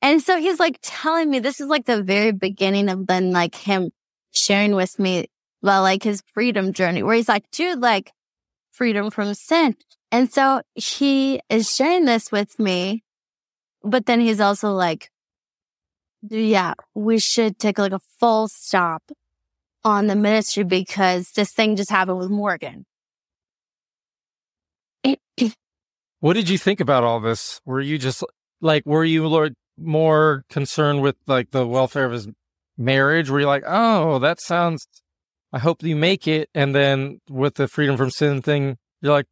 And 0.00 0.20
so 0.22 0.38
he's 0.38 0.58
like 0.58 0.78
telling 0.82 1.30
me 1.30 1.38
this 1.38 1.60
is 1.60 1.68
like 1.68 1.86
the 1.86 2.02
very 2.02 2.32
beginning 2.32 2.88
of 2.88 3.06
then 3.06 3.30
like 3.30 3.54
him 3.54 3.90
sharing 4.32 4.74
with 4.74 4.98
me 4.98 5.26
about 5.62 5.82
like 5.82 6.02
his 6.02 6.22
freedom 6.26 6.72
journey 6.72 7.02
where 7.02 7.14
he's 7.14 7.28
like, 7.28 7.48
dude, 7.52 7.78
like 7.78 8.12
freedom 8.72 9.10
from 9.10 9.34
sin. 9.34 9.76
And 10.10 10.30
so 10.30 10.62
he 10.74 11.40
is 11.48 11.72
sharing 11.72 12.04
this 12.04 12.32
with 12.32 12.58
me 12.58 13.04
but 13.84 14.06
then 14.06 14.20
he's 14.20 14.40
also 14.40 14.72
like, 14.72 15.10
yeah, 16.22 16.74
we 16.94 17.18
should 17.18 17.58
take 17.58 17.78
like 17.78 17.92
a 17.92 18.00
full 18.20 18.48
stop 18.48 19.02
on 19.84 20.06
the 20.06 20.14
ministry 20.14 20.62
because 20.62 21.32
this 21.32 21.52
thing 21.52 21.76
just 21.76 21.90
happened 21.90 22.18
with 22.18 22.30
Morgan. 22.30 22.86
What 26.22 26.34
did 26.34 26.48
you 26.48 26.56
think 26.56 26.78
about 26.78 27.02
all 27.02 27.18
this? 27.18 27.60
Were 27.64 27.80
you 27.80 27.98
just 27.98 28.22
like, 28.60 28.86
were 28.86 29.04
you 29.04 29.50
more 29.76 30.44
concerned 30.48 31.02
with 31.02 31.16
like 31.26 31.50
the 31.50 31.66
welfare 31.66 32.04
of 32.04 32.12
his 32.12 32.28
marriage? 32.78 33.28
Were 33.28 33.40
you 33.40 33.46
like, 33.46 33.64
oh, 33.66 34.20
that 34.20 34.40
sounds, 34.40 34.86
I 35.52 35.58
hope 35.58 35.82
you 35.82 35.96
make 35.96 36.28
it. 36.28 36.48
And 36.54 36.76
then 36.76 37.18
with 37.28 37.56
the 37.56 37.66
freedom 37.66 37.96
from 37.96 38.10
sin 38.10 38.40
thing, 38.40 38.76
you're 39.00 39.12
like, 39.12 39.26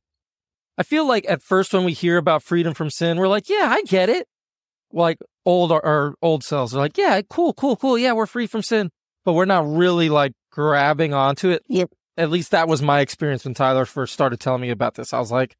I 0.76 0.82
feel 0.82 1.06
like 1.06 1.24
at 1.28 1.44
first 1.44 1.72
when 1.72 1.84
we 1.84 1.92
hear 1.92 2.16
about 2.16 2.42
freedom 2.42 2.74
from 2.74 2.90
sin, 2.90 3.18
we're 3.18 3.28
like, 3.28 3.48
yeah, 3.48 3.68
I 3.70 3.82
get 3.82 4.08
it 4.08 4.26
like 4.92 5.18
old 5.46 5.70
our 5.70 6.14
old 6.20 6.42
selves 6.42 6.74
are 6.74 6.78
like, 6.78 6.98
yeah, 6.98 7.20
cool, 7.30 7.52
cool, 7.52 7.76
cool. 7.76 7.96
Yeah, 7.96 8.14
we're 8.14 8.26
free 8.26 8.48
from 8.48 8.62
sin, 8.62 8.90
but 9.24 9.34
we're 9.34 9.44
not 9.44 9.64
really 9.64 10.08
like 10.08 10.32
grabbing 10.50 11.14
onto 11.14 11.50
it. 11.50 11.62
Yep. 11.68 11.90
At 12.16 12.30
least 12.30 12.50
that 12.50 12.66
was 12.66 12.82
my 12.82 12.98
experience 12.98 13.44
when 13.44 13.54
Tyler 13.54 13.84
first 13.84 14.12
started 14.12 14.40
telling 14.40 14.60
me 14.60 14.70
about 14.70 14.96
this. 14.96 15.12
I 15.12 15.20
was 15.20 15.30
like, 15.30 15.54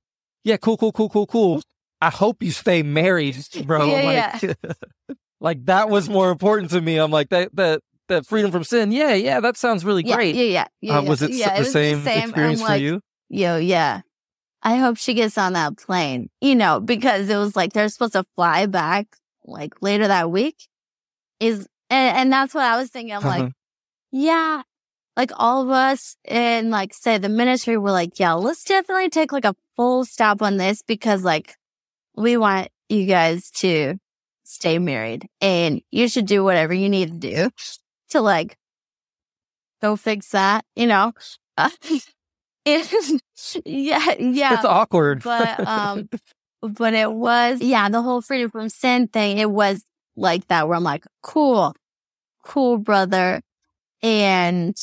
yeah, 0.45 0.57
cool, 0.57 0.77
cool, 0.77 0.93
cool, 0.93 1.09
cool, 1.09 1.27
cool. 1.27 1.63
I 2.01 2.11
hope 2.11 2.43
you 2.43 2.51
stay 2.51 2.83
married, 2.83 3.37
bro. 3.67 3.85
Yeah, 3.85 4.33
like, 4.33 4.43
yeah. 4.43 5.15
like 5.41 5.65
that 5.67 5.91
was 5.91 6.09
more 6.09 6.31
important 6.31 6.71
to 6.71 6.81
me. 6.81 6.97
I'm 6.97 7.11
like 7.11 7.29
that 7.31 7.55
that 7.57 7.83
that 8.09 8.27
freedom 8.27 8.51
from 8.51 8.65
sin. 8.65 8.93
Yeah, 8.93 9.15
yeah, 9.15 9.41
that 9.41 9.57
sounds 9.57 9.85
really 9.85 10.05
yeah, 10.05 10.17
great. 10.17 10.35
Yeah, 10.35 10.43
yeah, 10.43 10.67
yeah. 10.81 10.99
Uh, 10.99 11.03
was 11.03 11.23
it 11.23 11.33
yeah, 11.33 11.51
the, 11.51 11.57
it 11.57 11.59
was 11.61 11.73
same 11.73 11.99
the 11.99 12.05
same 12.05 12.29
experience 12.29 12.61
like, 12.61 12.79
for 12.79 12.83
you? 12.83 13.01
Yo, 13.29 13.57
yeah. 13.57 14.01
I 14.63 14.77
hope 14.77 14.99
she 14.99 15.15
gets 15.15 15.39
on 15.39 15.55
that 15.55 15.79
plane, 15.79 16.29
you 16.41 16.55
know, 16.55 16.81
because 16.81 17.29
it 17.31 17.37
was 17.37 17.57
like 17.57 17.73
they're 17.73 17.89
supposed 17.89 18.13
to 18.13 18.25
fly 18.35 18.67
back 18.67 19.07
like 19.45 19.81
later 19.81 20.07
that 20.07 20.31
week 20.31 20.69
is, 21.39 21.67
and, 21.89 22.17
and 22.19 22.33
that's 22.33 22.55
what 22.55 22.65
I 22.65 22.77
was 22.77 22.91
thinking. 22.91 23.15
I'm 23.15 23.25
uh-huh. 23.25 23.45
like, 23.45 23.53
yeah, 24.13 24.63
like 25.21 25.33
all 25.37 25.61
of 25.61 25.69
us 25.69 26.17
in 26.25 26.71
like 26.71 26.95
say 26.95 27.19
the 27.19 27.29
ministry 27.29 27.77
were 27.77 27.91
like, 27.91 28.19
yeah, 28.19 28.33
let's 28.33 28.65
definitely 28.65 29.11
take 29.11 29.33
like 29.33 29.45
a 29.45 29.55
full 29.77 30.07
stop 30.07 30.41
on 30.41 30.57
this 30.57 30.81
because 30.81 31.23
like 31.23 31.57
we 32.17 32.39
want 32.39 32.69
you 32.89 33.05
guys 33.05 33.51
to 33.51 33.97
stay 34.45 34.79
married 34.79 35.29
and 35.43 35.83
you 35.91 36.09
should 36.09 36.25
do 36.25 36.43
whatever 36.43 36.73
you 36.73 36.89
need 36.89 37.11
to 37.21 37.33
do 37.33 37.51
to 38.09 38.23
like 38.23 38.57
go 39.83 39.95
fix 39.95 40.31
that, 40.31 40.65
you 40.75 40.87
know? 40.87 41.13
Uh, 41.59 41.69
yeah, 42.65 44.15
yeah. 44.19 44.55
It's 44.55 44.65
awkward. 44.65 45.23
But, 45.23 45.67
um, 45.67 46.09
but 46.63 46.95
it 46.95 47.13
was, 47.13 47.61
yeah, 47.61 47.91
the 47.91 48.01
whole 48.01 48.23
freedom 48.23 48.49
from 48.51 48.71
sin 48.71 49.09
thing. 49.09 49.37
It 49.37 49.51
was 49.51 49.85
like 50.17 50.47
that 50.47 50.69
where 50.69 50.77
I'm 50.77 50.85
like, 50.85 51.05
cool, 51.23 51.75
cool, 52.43 52.79
brother. 52.79 53.43
And 54.03 54.75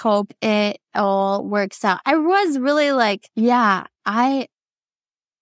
hope 0.00 0.32
it 0.40 0.78
all 0.94 1.44
works 1.44 1.84
out. 1.84 2.00
I 2.06 2.16
was 2.16 2.58
really 2.58 2.92
like, 2.92 3.28
yeah, 3.36 3.84
I 4.04 4.48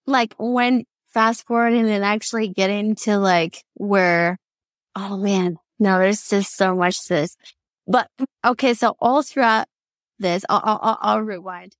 like 0.06 0.34
when 0.38 0.84
fast 1.06 1.46
forwarding 1.46 1.88
and 1.88 2.04
actually 2.04 2.48
getting 2.48 2.94
to 2.94 3.18
like 3.18 3.64
where, 3.74 4.38
oh 4.96 5.16
man, 5.16 5.56
no, 5.78 5.98
there's 5.98 6.28
just 6.28 6.56
so 6.56 6.74
much 6.74 7.06
to 7.06 7.14
this. 7.14 7.36
But 7.86 8.08
okay, 8.44 8.74
so 8.74 8.96
all 9.00 9.22
throughout 9.22 9.66
this, 10.18 10.44
I'll, 10.48 10.60
I'll, 10.64 10.98
I'll 11.00 11.20
rewind. 11.20 11.76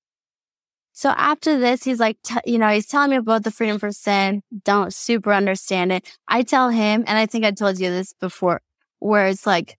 So 0.93 1.11
after 1.11 1.59
this, 1.59 1.85
he's 1.85 2.01
like, 2.01 2.17
t- 2.23 2.41
you 2.45 2.59
know, 2.59 2.71
he's 2.71 2.87
telling 2.87 3.11
me 3.11 3.17
about 3.17 3.45
the 3.45 3.51
freedom 3.51 3.79
from 3.79 3.93
sin. 3.93 4.43
Don't 4.65 4.93
super 4.93 5.33
understand 5.33 5.93
it. 5.93 6.17
I 6.27 6.43
tell 6.43 6.71
him, 6.71 7.05
and 7.07 7.19
I 7.19 7.27
think 7.27 7.45
I 7.45 7.53
told 7.53 7.79
you 7.79 7.91
this 7.91 8.15
before, 8.15 8.63
where 8.99 9.29
it's 9.29 9.47
like, 9.47 9.77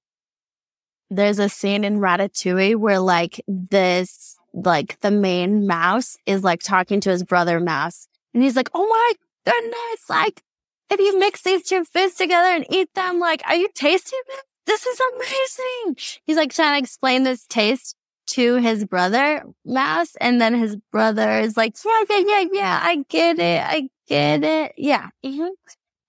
there's 1.09 1.39
a 1.39 1.49
scene 1.49 1.83
in 1.83 1.99
Ratatouille 1.99 2.75
where 2.75 2.99
like 2.99 3.41
this, 3.47 4.37
like 4.53 4.99
the 5.01 5.11
main 5.11 5.67
mouse 5.67 6.17
is 6.25 6.43
like 6.43 6.61
talking 6.61 6.99
to 7.01 7.09
his 7.09 7.23
brother 7.23 7.59
mouse. 7.59 8.07
And 8.33 8.43
he's 8.43 8.55
like, 8.55 8.69
Oh 8.73 8.87
my 8.87 9.13
goodness. 9.51 10.09
Like, 10.09 10.43
if 10.89 10.99
you 10.99 11.19
mix 11.19 11.43
these 11.43 11.63
two 11.63 11.85
foods 11.85 12.15
together 12.15 12.47
and 12.47 12.65
eat 12.69 12.93
them, 12.95 13.19
like, 13.19 13.41
are 13.47 13.55
you 13.55 13.69
tasting 13.75 14.19
them? 14.27 14.39
This 14.65 14.85
is 14.85 14.99
amazing. 15.15 15.95
He's 16.25 16.37
like 16.37 16.53
trying 16.53 16.79
to 16.79 16.83
explain 16.83 17.23
this 17.23 17.45
taste 17.47 17.95
to 18.29 18.57
his 18.57 18.85
brother 18.85 19.43
mouse 19.65 20.15
and 20.21 20.39
then 20.39 20.53
his 20.53 20.75
brother 20.91 21.39
is 21.39 21.57
like 21.57 21.73
yeah 21.83 22.03
yeah 22.09 22.23
yeah 22.27 22.45
yeah 22.51 22.79
i 22.83 23.03
get 23.09 23.39
it 23.39 23.63
i 23.65 23.89
get 24.07 24.43
it 24.43 24.71
yeah 24.77 25.09
mm-hmm. 25.25 25.47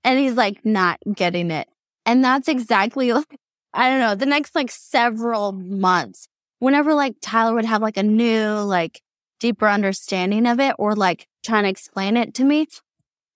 and 0.04 0.18
he's 0.18 0.34
like 0.34 0.62
not 0.62 0.98
getting 1.14 1.50
it 1.50 1.66
and 2.04 2.22
that's 2.22 2.46
exactly 2.46 3.12
like 3.14 3.39
i 3.74 3.88
don't 3.88 4.00
know 4.00 4.14
the 4.14 4.26
next 4.26 4.54
like 4.54 4.70
several 4.70 5.52
months 5.52 6.28
whenever 6.58 6.94
like 6.94 7.14
tyler 7.20 7.54
would 7.54 7.64
have 7.64 7.82
like 7.82 7.96
a 7.96 8.02
new 8.02 8.50
like 8.60 9.00
deeper 9.38 9.68
understanding 9.68 10.46
of 10.46 10.60
it 10.60 10.74
or 10.78 10.94
like 10.94 11.26
trying 11.44 11.64
to 11.64 11.70
explain 11.70 12.16
it 12.16 12.34
to 12.34 12.44
me 12.44 12.66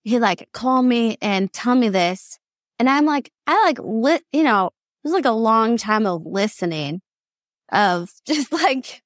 he 0.03 0.19
like 0.19 0.47
call 0.53 0.83
me 0.83 1.17
and 1.21 1.51
tell 1.51 1.75
me 1.75 1.89
this 1.89 2.37
and 2.77 2.89
i'm 2.89 3.05
like 3.05 3.31
i 3.47 3.63
like 3.63 3.79
lit 3.81 4.23
you 4.31 4.43
know 4.43 4.67
it 4.67 5.07
was 5.07 5.13
like 5.13 5.25
a 5.25 5.31
long 5.31 5.77
time 5.77 6.05
of 6.05 6.25
listening 6.25 7.01
of 7.71 8.09
just 8.25 8.51
like, 8.51 9.01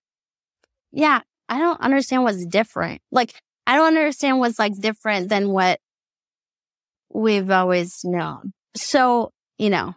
yeah, 0.92 1.22
I 1.48 1.60
don't 1.60 1.82
understand 1.82 2.24
what's 2.24 2.46
different. 2.46 3.02
Like, 3.12 3.34
I 3.68 3.76
don't 3.76 3.98
understand 3.98 4.40
what's 4.40 4.60
like 4.60 4.80
different 4.80 5.30
than 5.30 5.50
what 5.50 5.80
we've 7.14 7.50
always 7.50 8.02
known. 8.04 8.54
So, 8.76 9.32
you 9.58 9.70
know, 9.70 9.96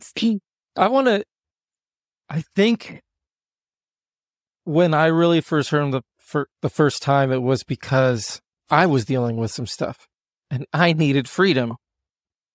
I 0.76 0.88
want 0.88 1.06
to, 1.06 1.24
I 2.28 2.44
think 2.54 3.00
when 4.64 4.94
I 4.94 5.06
really 5.06 5.40
first 5.40 5.70
heard 5.70 5.82
him 5.82 5.90
the, 5.90 6.02
for 6.18 6.48
the 6.62 6.70
first 6.70 7.02
time, 7.02 7.32
it 7.32 7.42
was 7.42 7.62
because 7.62 8.40
I 8.70 8.86
was 8.86 9.04
dealing 9.04 9.36
with 9.36 9.50
some 9.50 9.66
stuff 9.66 10.06
and 10.50 10.66
I 10.72 10.92
needed 10.92 11.28
freedom. 11.28 11.76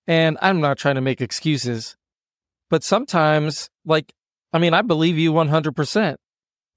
And 0.08 0.38
I'm 0.42 0.62
not 0.62 0.78
trying 0.78 0.96
to 0.96 1.02
make 1.02 1.20
excuses, 1.20 1.98
but 2.70 2.82
sometimes, 2.82 3.70
like, 3.86 4.14
I 4.54 4.58
mean, 4.58 4.74
I 4.74 4.82
believe 4.82 5.18
you 5.18 5.34
100%. 5.34 6.16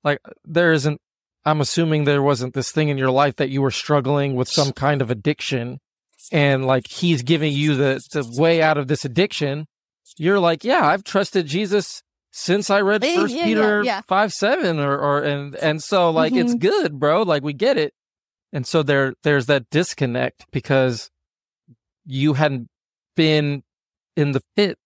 Like, 0.03 0.19
there 0.45 0.73
isn't, 0.73 1.01
I'm 1.45 1.61
assuming 1.61 2.05
there 2.05 2.23
wasn't 2.23 2.55
this 2.55 2.73
thing 2.73 2.89
in 2.89 2.99
your 2.99 3.13
life 3.13 3.37
that 3.37 3.49
you 3.49 3.63
were 3.63 3.71
struggling 3.71 4.35
with 4.35 4.49
some 4.49 4.73
kind 4.73 5.01
of 5.01 5.13
addiction 5.13 5.79
and 6.33 6.67
like 6.67 6.87
he's 6.87 7.23
giving 7.23 7.53
you 7.53 7.75
the, 7.75 8.03
the 8.13 8.41
way 8.41 8.63
out 8.63 8.79
of 8.79 8.89
this 8.89 9.05
addiction. 9.05 9.67
You're 10.17 10.39
like, 10.39 10.65
yeah, 10.65 10.87
I've 10.87 11.05
trusted 11.05 11.47
Jesus 11.47 12.03
since 12.33 12.71
I 12.71 12.81
read 12.81 13.05
First 13.05 13.35
yeah, 13.35 13.45
Peter 13.45 13.83
yeah, 13.83 13.97
yeah. 13.97 14.01
five 14.07 14.33
seven 14.33 14.79
or 14.79 14.97
or 14.99 15.23
and 15.23 15.57
and 15.57 15.83
so 15.83 16.11
like 16.11 16.33
mm-hmm. 16.33 16.47
it's 16.47 16.55
good, 16.55 16.99
bro. 16.99 17.23
Like 17.23 17.43
we 17.43 17.53
get 17.53 17.77
it. 17.77 17.93
And 18.53 18.67
so 18.67 18.83
there 18.83 19.15
there's 19.23 19.47
that 19.47 19.71
disconnect 19.71 20.47
because 20.51 21.11
you 22.07 22.35
hadn't 22.35 22.69
been 23.17 23.63
in 24.17 24.33
the 24.33 24.43
pit 24.57 24.79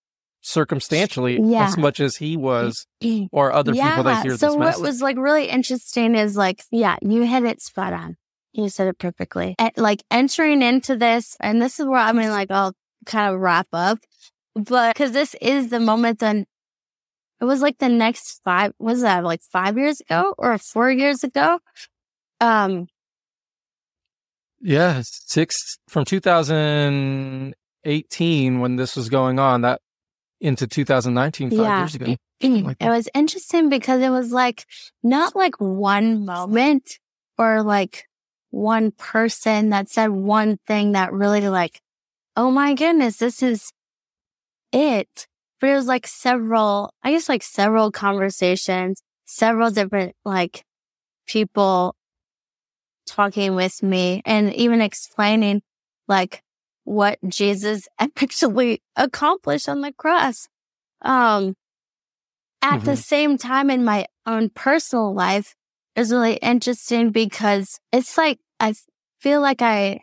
circumstantially 0.44 1.40
as 1.56 1.76
much 1.78 2.00
as 2.00 2.16
he 2.16 2.36
was 2.36 2.86
or 3.32 3.50
other 3.50 3.72
people 3.72 4.02
that 4.02 4.22
hear 4.22 4.36
so 4.36 4.46
this 4.46 4.52
So 4.52 4.58
what 4.58 4.80
was 4.80 5.00
like 5.00 5.16
really 5.16 5.48
interesting 5.48 6.14
is 6.14 6.36
like 6.36 6.62
yeah 6.70 6.96
you 7.00 7.22
hit 7.22 7.44
it 7.44 7.62
spot 7.62 7.94
on 7.94 8.18
you 8.52 8.68
said 8.68 8.88
it 8.88 8.98
perfectly 8.98 9.54
and, 9.58 9.72
like 9.78 10.02
entering 10.10 10.60
into 10.60 10.96
this 10.96 11.34
and 11.40 11.62
this 11.62 11.80
is 11.80 11.86
where 11.86 11.98
i 11.98 12.12
mean 12.12 12.28
like 12.28 12.50
i'll 12.50 12.74
kind 13.06 13.34
of 13.34 13.40
wrap 13.40 13.68
up 13.72 13.98
but 14.54 14.94
because 14.94 15.12
this 15.12 15.34
is 15.40 15.70
the 15.70 15.80
moment 15.80 16.18
then 16.20 16.46
it 17.40 17.44
was 17.44 17.60
like 17.60 17.78
the 17.78 17.88
next 17.88 18.40
five 18.44 18.72
was 18.78 19.02
that 19.02 19.24
like 19.24 19.42
five 19.42 19.76
years 19.76 20.00
ago 20.00 20.32
or 20.38 20.56
four 20.58 20.88
years 20.90 21.24
ago 21.24 21.58
um 22.40 22.86
yeah 24.60 25.02
six 25.04 25.78
from 25.88 26.04
2018 26.04 28.60
when 28.60 28.76
this 28.76 28.94
was 28.96 29.08
going 29.08 29.38
on 29.38 29.62
that 29.62 29.80
into 30.40 30.66
2019 30.66 31.50
five 31.50 31.58
yeah. 31.58 31.78
years 31.80 31.94
ago 31.94 32.06
like 32.42 32.76
it 32.80 32.88
was 32.88 33.08
interesting 33.14 33.68
because 33.68 34.02
it 34.02 34.10
was 34.10 34.32
like 34.32 34.64
not 35.02 35.34
like 35.34 35.54
one 35.58 36.24
moment 36.24 36.98
or 37.38 37.62
like 37.62 38.04
one 38.50 38.90
person 38.92 39.70
that 39.70 39.88
said 39.88 40.10
one 40.10 40.58
thing 40.66 40.92
that 40.92 41.12
really 41.12 41.48
like 41.48 41.80
oh 42.36 42.50
my 42.50 42.74
goodness 42.74 43.16
this 43.16 43.42
is 43.42 43.72
it 44.74 45.26
but 45.60 45.70
it 45.70 45.74
was 45.74 45.86
like 45.86 46.06
several 46.06 46.92
i 47.02 47.10
guess 47.12 47.28
like 47.28 47.42
several 47.42 47.90
conversations 47.90 49.02
several 49.24 49.70
different 49.70 50.14
like 50.24 50.64
people 51.26 51.94
talking 53.06 53.54
with 53.54 53.82
me 53.82 54.22
and 54.24 54.52
even 54.54 54.80
explaining 54.80 55.62
like 56.08 56.42
what 56.84 57.18
Jesus 57.26 57.88
actually 57.98 58.82
accomplished 58.96 59.68
on 59.68 59.80
the 59.80 59.92
cross. 59.92 60.48
Um, 61.02 61.54
at 62.62 62.78
mm-hmm. 62.78 62.84
the 62.86 62.96
same 62.96 63.38
time 63.38 63.70
in 63.70 63.84
my 63.84 64.06
own 64.26 64.50
personal 64.50 65.12
life 65.14 65.54
is 65.96 66.10
really 66.10 66.34
interesting 66.36 67.10
because 67.10 67.78
it's 67.92 68.16
like, 68.16 68.38
I 68.58 68.74
feel 69.20 69.40
like 69.40 69.60
I, 69.60 70.00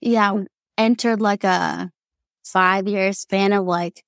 yeah, 0.00 0.44
entered 0.78 1.20
like 1.20 1.44
a 1.44 1.90
five 2.44 2.86
year 2.86 3.12
span 3.12 3.52
of 3.52 3.64
like 3.64 4.04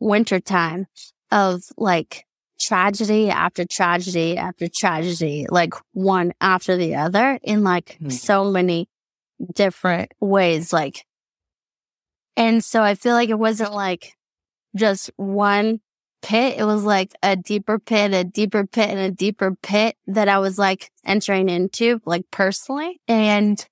wintertime 0.00 0.86
of 1.30 1.62
like 1.76 2.24
tragedy 2.60 3.30
after 3.30 3.64
tragedy 3.64 4.36
after 4.36 4.68
tragedy, 4.74 5.46
like 5.50 5.74
one 5.92 6.32
after 6.40 6.76
the 6.76 6.94
other 6.94 7.38
in 7.42 7.62
like 7.64 7.96
mm-hmm. 8.00 8.10
so 8.10 8.44
many 8.44 8.88
different 9.54 10.12
ways. 10.20 10.72
Like, 10.72 11.04
and 12.36 12.64
so 12.64 12.82
I 12.82 12.94
feel 12.94 13.14
like 13.14 13.28
it 13.28 13.38
wasn't 13.38 13.72
like 13.72 14.14
just 14.76 15.10
one 15.16 15.80
pit. 16.22 16.58
It 16.58 16.64
was 16.64 16.84
like 16.84 17.12
a 17.22 17.36
deeper 17.36 17.78
pit, 17.78 18.12
a 18.12 18.24
deeper 18.24 18.66
pit 18.66 18.90
and 18.90 18.98
a 18.98 19.10
deeper 19.10 19.54
pit 19.62 19.96
that 20.06 20.28
I 20.28 20.38
was 20.38 20.58
like 20.58 20.90
entering 21.04 21.48
into, 21.48 22.00
like 22.04 22.24
personally. 22.30 23.00
And 23.06 23.64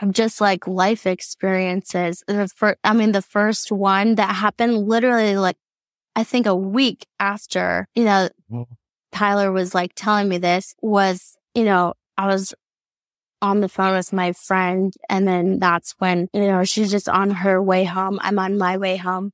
I'm 0.00 0.12
just 0.12 0.40
like 0.40 0.66
life 0.66 1.06
experiences. 1.06 2.22
The 2.26 2.48
first, 2.48 2.78
I 2.84 2.92
mean, 2.92 3.12
the 3.12 3.22
first 3.22 3.72
one 3.72 4.16
that 4.16 4.34
happened 4.34 4.86
literally 4.86 5.36
like, 5.36 5.56
I 6.14 6.24
think 6.24 6.46
a 6.46 6.54
week 6.56 7.06
after, 7.18 7.88
you 7.94 8.04
know. 8.04 8.28
Tyler 9.12 9.50
was 9.50 9.74
like 9.74 9.92
telling 9.94 10.28
me 10.28 10.36
this 10.36 10.74
was, 10.82 11.36
you 11.54 11.64
know, 11.64 11.94
I 12.18 12.26
was 12.26 12.54
on 13.40 13.60
the 13.60 13.68
phone 13.68 13.96
with 13.96 14.12
my 14.12 14.32
friend. 14.32 14.92
And 15.08 15.26
then 15.26 15.58
that's 15.58 15.94
when, 15.98 16.28
you 16.34 16.46
know, 16.46 16.64
she's 16.64 16.90
just 16.90 17.08
on 17.08 17.30
her 17.30 17.62
way 17.62 17.84
home. 17.84 18.18
I'm 18.20 18.38
on 18.38 18.58
my 18.58 18.76
way 18.76 18.96
home. 18.96 19.32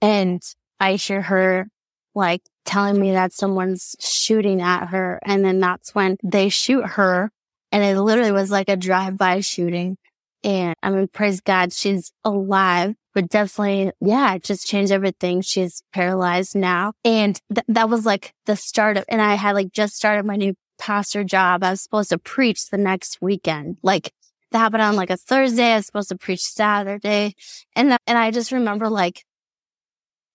And 0.00 0.42
I 0.80 0.94
hear 0.94 1.22
her 1.22 1.68
like 2.14 2.42
telling 2.64 3.00
me 3.00 3.12
that 3.12 3.32
someone's 3.32 3.94
shooting 4.00 4.60
at 4.60 4.86
her. 4.86 5.20
And 5.24 5.44
then 5.44 5.60
that's 5.60 5.94
when 5.94 6.16
they 6.24 6.48
shoot 6.48 6.84
her. 6.84 7.30
And 7.72 7.82
it 7.82 8.00
literally 8.00 8.32
was 8.32 8.50
like 8.50 8.68
a 8.68 8.76
drive 8.76 9.16
by 9.16 9.40
shooting. 9.40 9.96
And 10.44 10.74
I 10.82 10.90
mean, 10.90 11.08
praise 11.08 11.40
God, 11.40 11.72
she's 11.72 12.12
alive, 12.24 12.94
but 13.14 13.28
definitely, 13.28 13.92
yeah, 14.00 14.34
it 14.34 14.44
just 14.44 14.66
changed 14.66 14.92
everything. 14.92 15.40
She's 15.40 15.82
paralyzed 15.92 16.54
now. 16.54 16.92
And 17.04 17.40
th- 17.52 17.64
that 17.68 17.90
was 17.90 18.06
like 18.06 18.32
the 18.46 18.54
start 18.54 18.96
of, 18.96 19.04
and 19.08 19.20
I 19.20 19.34
had 19.34 19.56
like 19.56 19.72
just 19.72 19.96
started 19.96 20.24
my 20.24 20.36
new 20.36 20.54
pastor 20.78 21.24
job. 21.24 21.64
I 21.64 21.70
was 21.70 21.80
supposed 21.80 22.10
to 22.10 22.18
preach 22.18 22.70
the 22.70 22.78
next 22.78 23.18
weekend. 23.20 23.78
Like 23.82 24.12
that 24.52 24.58
happened 24.58 24.82
on 24.82 24.94
like 24.94 25.10
a 25.10 25.16
Thursday. 25.16 25.72
I 25.72 25.76
was 25.76 25.86
supposed 25.86 26.10
to 26.10 26.16
preach 26.16 26.42
Saturday. 26.42 27.34
And, 27.74 27.96
and 28.06 28.18
I 28.18 28.30
just 28.30 28.52
remember 28.52 28.88
like, 28.88 29.24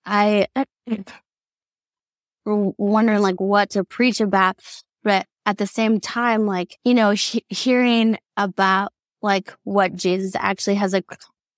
I 0.06 0.48
wondering 2.46 3.22
like 3.22 3.40
what 3.40 3.70
to 3.72 3.84
preach 3.84 4.20
about. 4.20 4.58
But 5.04 5.26
at 5.46 5.58
the 5.58 5.68
same 5.68 6.00
time, 6.00 6.46
like, 6.46 6.78
you 6.84 6.94
know, 6.94 7.12
he- 7.12 7.46
hearing 7.50 8.18
about 8.38 8.94
like 9.22 9.54
what 9.64 9.96
Jesus 9.96 10.36
actually 10.36 10.76
has 10.76 10.94
ac- 10.94 11.06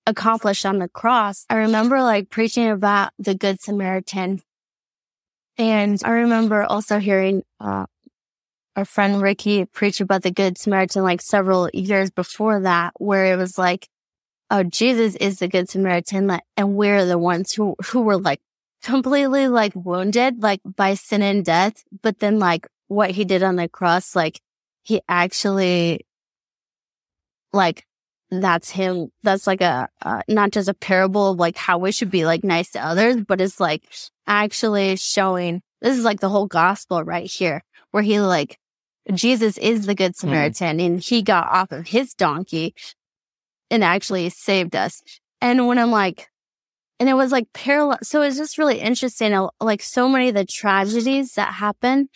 accomplished 0.05 0.65
on 0.65 0.79
the 0.79 0.89
cross. 0.89 1.45
I 1.49 1.55
remember 1.55 2.01
like 2.01 2.29
preaching 2.29 2.69
about 2.69 3.11
the 3.17 3.35
Good 3.35 3.61
Samaritan. 3.61 4.41
And 5.57 6.01
I 6.03 6.09
remember 6.11 6.63
also 6.63 6.99
hearing, 6.99 7.43
uh, 7.59 7.85
our 8.75 8.85
friend 8.85 9.21
Ricky 9.21 9.65
preached 9.65 10.01
about 10.01 10.23
the 10.23 10.31
Good 10.31 10.57
Samaritan 10.57 11.03
like 11.03 11.21
several 11.21 11.69
years 11.73 12.09
before 12.09 12.61
that, 12.61 12.93
where 12.97 13.31
it 13.31 13.37
was 13.37 13.57
like, 13.57 13.87
oh, 14.49 14.63
Jesus 14.63 15.15
is 15.17 15.39
the 15.39 15.47
Good 15.47 15.69
Samaritan, 15.69 16.39
and 16.57 16.75
we're 16.75 17.05
the 17.05 17.19
ones 17.19 17.53
who, 17.53 17.75
who 17.85 18.01
were 18.01 18.17
like 18.17 18.41
completely 18.81 19.47
like 19.47 19.73
wounded, 19.75 20.41
like 20.41 20.61
by 20.65 20.95
sin 20.95 21.21
and 21.21 21.45
death. 21.45 21.83
But 22.01 22.19
then 22.19 22.39
like 22.39 22.67
what 22.93 23.11
he 23.11 23.25
did 23.25 23.43
on 23.43 23.55
the 23.55 23.67
cross, 23.67 24.15
like 24.15 24.41
he 24.83 25.01
actually, 25.07 26.05
like, 27.51 27.85
that's 28.29 28.69
him. 28.69 29.09
That's 29.21 29.45
like 29.45 29.61
a, 29.61 29.89
uh, 30.01 30.21
not 30.27 30.51
just 30.51 30.67
a 30.69 30.73
parable 30.73 31.31
of 31.31 31.37
like 31.37 31.55
how 31.55 31.77
we 31.77 31.91
should 31.91 32.09
be 32.09 32.25
like 32.25 32.43
nice 32.43 32.71
to 32.71 32.83
others, 32.83 33.17
but 33.27 33.41
it's 33.41 33.59
like 33.59 33.83
actually 34.27 34.95
showing 34.95 35.61
this 35.81 35.97
is 35.97 36.05
like 36.05 36.19
the 36.19 36.29
whole 36.29 36.47
gospel 36.47 37.03
right 37.03 37.29
here 37.29 37.63
where 37.91 38.03
he 38.03 38.19
like 38.19 38.57
Jesus 39.13 39.57
is 39.57 39.85
the 39.85 39.95
good 39.95 40.13
mm-hmm. 40.13 40.27
Samaritan 40.27 40.77
mm. 40.77 40.85
and 40.85 40.99
he 40.99 41.21
got 41.21 41.47
off 41.49 41.71
of 41.71 41.87
his 41.87 42.13
donkey 42.13 42.73
and 43.69 43.83
actually 43.83 44.29
saved 44.29 44.75
us. 44.75 45.01
And 45.41 45.67
when 45.67 45.77
I'm 45.77 45.91
like, 45.91 46.29
and 46.99 47.09
it 47.09 47.15
was 47.15 47.31
like 47.31 47.51
parallel. 47.53 47.99
So 48.01 48.21
it's 48.21 48.37
just 48.37 48.57
really 48.57 48.79
interesting. 48.79 49.47
Like 49.59 49.81
so 49.81 50.07
many 50.07 50.29
of 50.29 50.35
the 50.35 50.45
tragedies 50.45 51.33
that 51.33 51.55
happen 51.55 52.07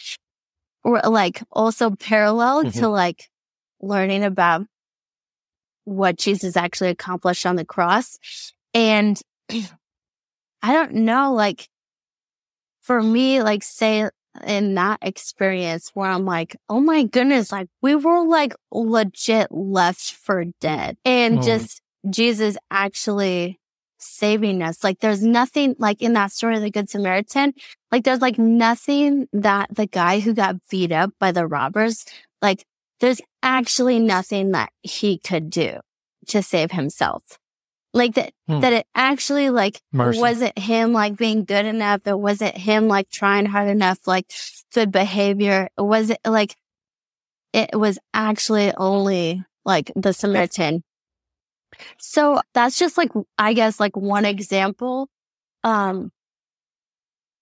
were 0.88 1.02
like 1.06 1.44
also 1.52 1.92
parallel 1.92 2.64
mm-hmm. 2.64 2.80
to 2.80 2.88
like 2.88 3.30
learning 3.82 4.24
about 4.24 4.66
what 5.84 6.18
Jesus 6.18 6.58
actually 6.58 6.90
accomplished 6.90 7.46
on 7.46 7.56
the 7.56 7.66
cross. 7.66 8.18
And 8.74 9.20
I 9.50 10.74
don't 10.74 10.94
know, 10.94 11.34
like 11.34 11.70
for 12.82 13.02
me, 13.02 13.42
like 13.42 13.64
say 13.64 14.10
in 14.46 14.76
that 14.76 15.00
experience 15.02 15.92
where 15.94 16.10
I'm 16.10 16.26
like, 16.26 16.56
oh 16.70 16.80
my 16.80 17.04
goodness, 17.04 17.52
like 17.52 17.68
we 17.82 17.96
were 17.96 18.26
like 18.26 18.54
legit 18.72 19.52
left 19.52 20.12
for 20.14 20.46
dead 20.62 20.98
and 21.06 21.40
oh. 21.40 21.42
just 21.42 21.82
Jesus 22.10 22.58
actually 22.70 23.60
saving 23.98 24.62
us. 24.62 24.84
Like 24.84 25.00
there's 25.00 25.24
nothing 25.24 25.76
like 25.80 26.02
in 26.02 26.14
that 26.14 26.32
story 26.32 26.56
of 26.56 26.62
the 26.62 26.72
Good 26.72 26.90
Samaritan, 26.90 27.54
like 27.92 28.04
there's 28.04 28.22
like 28.22 28.38
nothing 28.38 29.28
that 29.34 29.74
the 29.76 29.88
guy 29.88 30.20
who 30.20 30.34
got 30.34 30.56
beat 30.70 30.92
up 30.92 31.12
by 31.20 31.32
the 31.32 31.48
robbers, 31.48 32.06
like 32.42 32.66
there's 33.00 33.22
actually 33.44 34.00
nothing 34.00 34.52
that 34.52 34.72
he 34.82 35.20
could 35.20 35.50
do 35.50 35.80
to 36.28 36.42
save 36.42 36.72
himself. 36.72 37.24
Like 37.94 38.16
that, 38.16 38.34
hmm. 38.48 38.60
that 38.60 38.74
it 38.74 38.88
actually 38.94 39.50
like 39.50 39.82
Mercy. 39.92 40.20
wasn't 40.20 40.60
him 40.60 40.94
like 40.94 41.16
being 41.16 41.46
good 41.46 41.66
enough. 41.66 42.02
It 42.06 42.20
wasn't 42.20 42.58
him 42.58 42.88
like 42.88 43.10
trying 43.10 43.46
hard 43.46 43.70
enough, 43.70 44.06
like 44.06 44.32
good 44.74 44.92
behavior. 44.92 45.70
It 45.78 45.82
wasn't 45.82 46.20
like, 46.26 46.56
it 47.54 47.70
was 47.74 47.98
actually 48.14 48.74
only 48.76 49.44
like 49.66 49.92
the 49.96 50.14
Samaritan. 50.14 50.84
So 51.98 52.42
that's 52.54 52.78
just 52.78 52.98
like, 52.98 53.12
I 53.38 53.54
guess 53.54 53.80
like 53.80 53.96
one 53.96 54.26
example. 54.26 55.10
Um, 55.64 56.12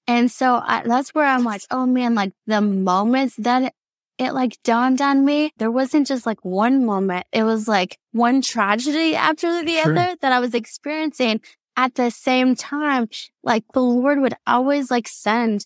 and 0.07 0.31
so 0.31 0.61
I, 0.63 0.83
that's 0.85 1.13
where 1.13 1.25
I'm 1.25 1.43
like, 1.43 1.61
oh 1.71 1.85
man, 1.85 2.15
like 2.15 2.33
the 2.45 2.61
moments 2.61 3.35
that 3.37 3.63
it, 3.63 3.73
it 4.17 4.33
like 4.33 4.57
dawned 4.63 5.01
on 5.01 5.25
me, 5.25 5.51
there 5.57 5.71
wasn't 5.71 6.07
just 6.07 6.25
like 6.25 6.43
one 6.45 6.85
moment. 6.85 7.25
It 7.31 7.43
was 7.43 7.67
like 7.67 7.97
one 8.11 8.41
tragedy 8.41 9.15
after 9.15 9.63
the 9.63 9.77
sure. 9.77 9.91
other 9.91 10.15
that 10.21 10.31
I 10.31 10.39
was 10.39 10.53
experiencing 10.53 11.41
at 11.75 11.95
the 11.95 12.11
same 12.11 12.55
time. 12.55 13.09
Like 13.43 13.63
the 13.73 13.81
Lord 13.81 14.19
would 14.21 14.35
always 14.45 14.91
like 14.91 15.07
send 15.07 15.65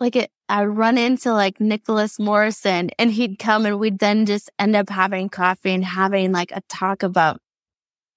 like 0.00 0.16
it, 0.16 0.30
I 0.52 0.66
run 0.66 0.98
into 0.98 1.32
like 1.32 1.62
Nicholas 1.62 2.18
Morrison 2.18 2.90
and 2.98 3.10
he'd 3.10 3.38
come 3.38 3.64
and 3.64 3.78
we'd 3.78 4.00
then 4.00 4.26
just 4.26 4.50
end 4.58 4.76
up 4.76 4.90
having 4.90 5.30
coffee 5.30 5.72
and 5.72 5.82
having 5.82 6.30
like 6.30 6.52
a 6.52 6.60
talk 6.68 7.02
about 7.02 7.40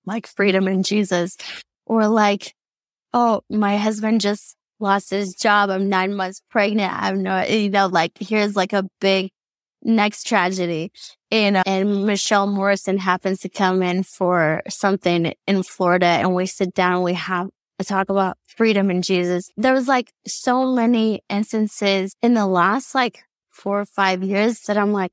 like 0.06 0.28
freedom 0.28 0.68
in 0.68 0.84
Jesus 0.84 1.38
or 1.86 2.10
like, 2.10 2.54
oh, 3.14 3.42
my 3.50 3.78
husband 3.78 4.20
just 4.20 4.58
lost 4.82 5.12
his 5.12 5.34
job. 5.34 5.70
I'm 5.70 5.88
nine 5.88 6.14
months 6.14 6.42
pregnant. 6.50 6.92
I'm 6.92 7.24
no, 7.24 7.42
you 7.44 7.70
know, 7.70 7.88
like 7.88 8.12
here's 8.20 8.54
like 8.54 8.74
a 8.74 8.84
big 9.00 9.32
next 9.82 10.28
tragedy. 10.28 10.92
And, 11.32 11.56
uh, 11.56 11.64
and 11.66 12.06
Michelle 12.06 12.48
Morrison 12.48 12.98
happens 12.98 13.40
to 13.40 13.50
come 13.50 13.82
in 13.82 14.04
for 14.04 14.62
something 14.68 15.34
in 15.48 15.64
Florida 15.64 16.06
and 16.06 16.36
we 16.36 16.48
sit 16.48 16.74
down, 16.74 17.02
we 17.02 17.14
have 17.14 17.48
a 17.80 17.84
talk 17.84 18.10
about 18.10 18.38
freedom 18.46 18.90
in 18.90 19.02
Jesus. 19.02 19.52
There 19.58 19.74
was 19.74 19.88
like 19.88 20.12
so 20.26 20.74
many 20.74 21.22
instances 21.30 22.16
in 22.22 22.34
the 22.34 22.48
last 22.48 22.96
like 22.96 23.24
four 23.50 23.80
or 23.82 23.86
five 23.86 24.24
years 24.24 24.62
that 24.62 24.78
I'm 24.78 24.94
like, 24.94 25.12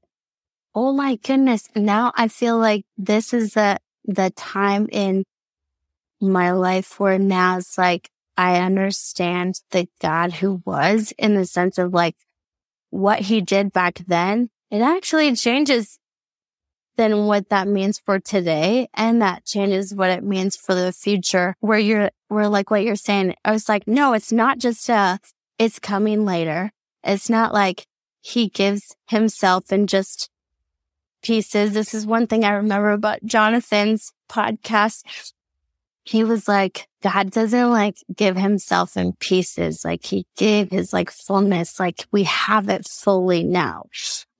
Oh 0.74 0.92
my 0.92 1.16
goodness. 1.16 1.68
Now 1.76 2.12
I 2.14 2.28
feel 2.28 2.58
like 2.58 2.84
this 2.96 3.34
is 3.34 3.54
the, 3.54 3.78
the 4.04 4.30
time 4.30 4.88
in 4.90 5.24
my 6.20 6.52
life 6.52 6.98
where 6.98 7.18
now 7.18 7.58
it's 7.58 7.76
like, 7.76 8.08
I 8.36 8.56
understand 8.60 9.60
the 9.70 9.86
God 10.00 10.32
who 10.34 10.62
was 10.64 11.12
in 11.18 11.34
the 11.34 11.44
sense 11.44 11.76
of 11.76 11.92
like 11.92 12.16
what 12.88 13.20
he 13.20 13.42
did 13.42 13.72
back 13.72 14.00
then. 14.06 14.48
It 14.70 14.80
actually 14.80 15.34
changes 15.36 15.98
then 16.96 17.26
what 17.26 17.48
that 17.48 17.68
means 17.68 17.98
for 17.98 18.18
today. 18.18 18.88
And 18.94 19.22
that 19.22 19.44
changes 19.44 19.94
what 19.94 20.10
it 20.10 20.24
means 20.24 20.56
for 20.56 20.74
the 20.74 20.92
future 20.92 21.56
where 21.60 21.78
you're, 21.78 22.10
where 22.28 22.48
like 22.48 22.70
what 22.70 22.84
you're 22.84 22.96
saying. 22.96 23.34
I 23.44 23.52
was 23.52 23.68
like, 23.68 23.86
no, 23.86 24.12
it's 24.12 24.32
not 24.32 24.58
just 24.58 24.88
a, 24.88 25.18
it's 25.58 25.78
coming 25.78 26.24
later. 26.24 26.72
It's 27.04 27.30
not 27.30 27.52
like 27.52 27.86
he 28.20 28.48
gives 28.48 28.94
himself 29.08 29.72
in 29.72 29.86
just 29.86 30.30
pieces. 31.22 31.72
This 31.72 31.94
is 31.94 32.06
one 32.06 32.26
thing 32.26 32.44
I 32.44 32.50
remember 32.50 32.90
about 32.90 33.24
Jonathan's 33.24 34.12
podcast 34.28 35.04
he 36.04 36.24
was 36.24 36.48
like, 36.48 36.88
God 37.02 37.30
doesn't 37.30 37.70
like 37.70 37.96
give 38.14 38.36
himself 38.36 38.96
in 38.96 39.12
pieces. 39.14 39.84
Like 39.84 40.04
he 40.04 40.26
gave 40.36 40.70
his 40.70 40.92
like 40.92 41.10
fullness. 41.10 41.78
Like 41.78 42.06
we 42.10 42.24
have 42.24 42.68
it 42.68 42.86
fully 42.88 43.44
now. 43.44 43.84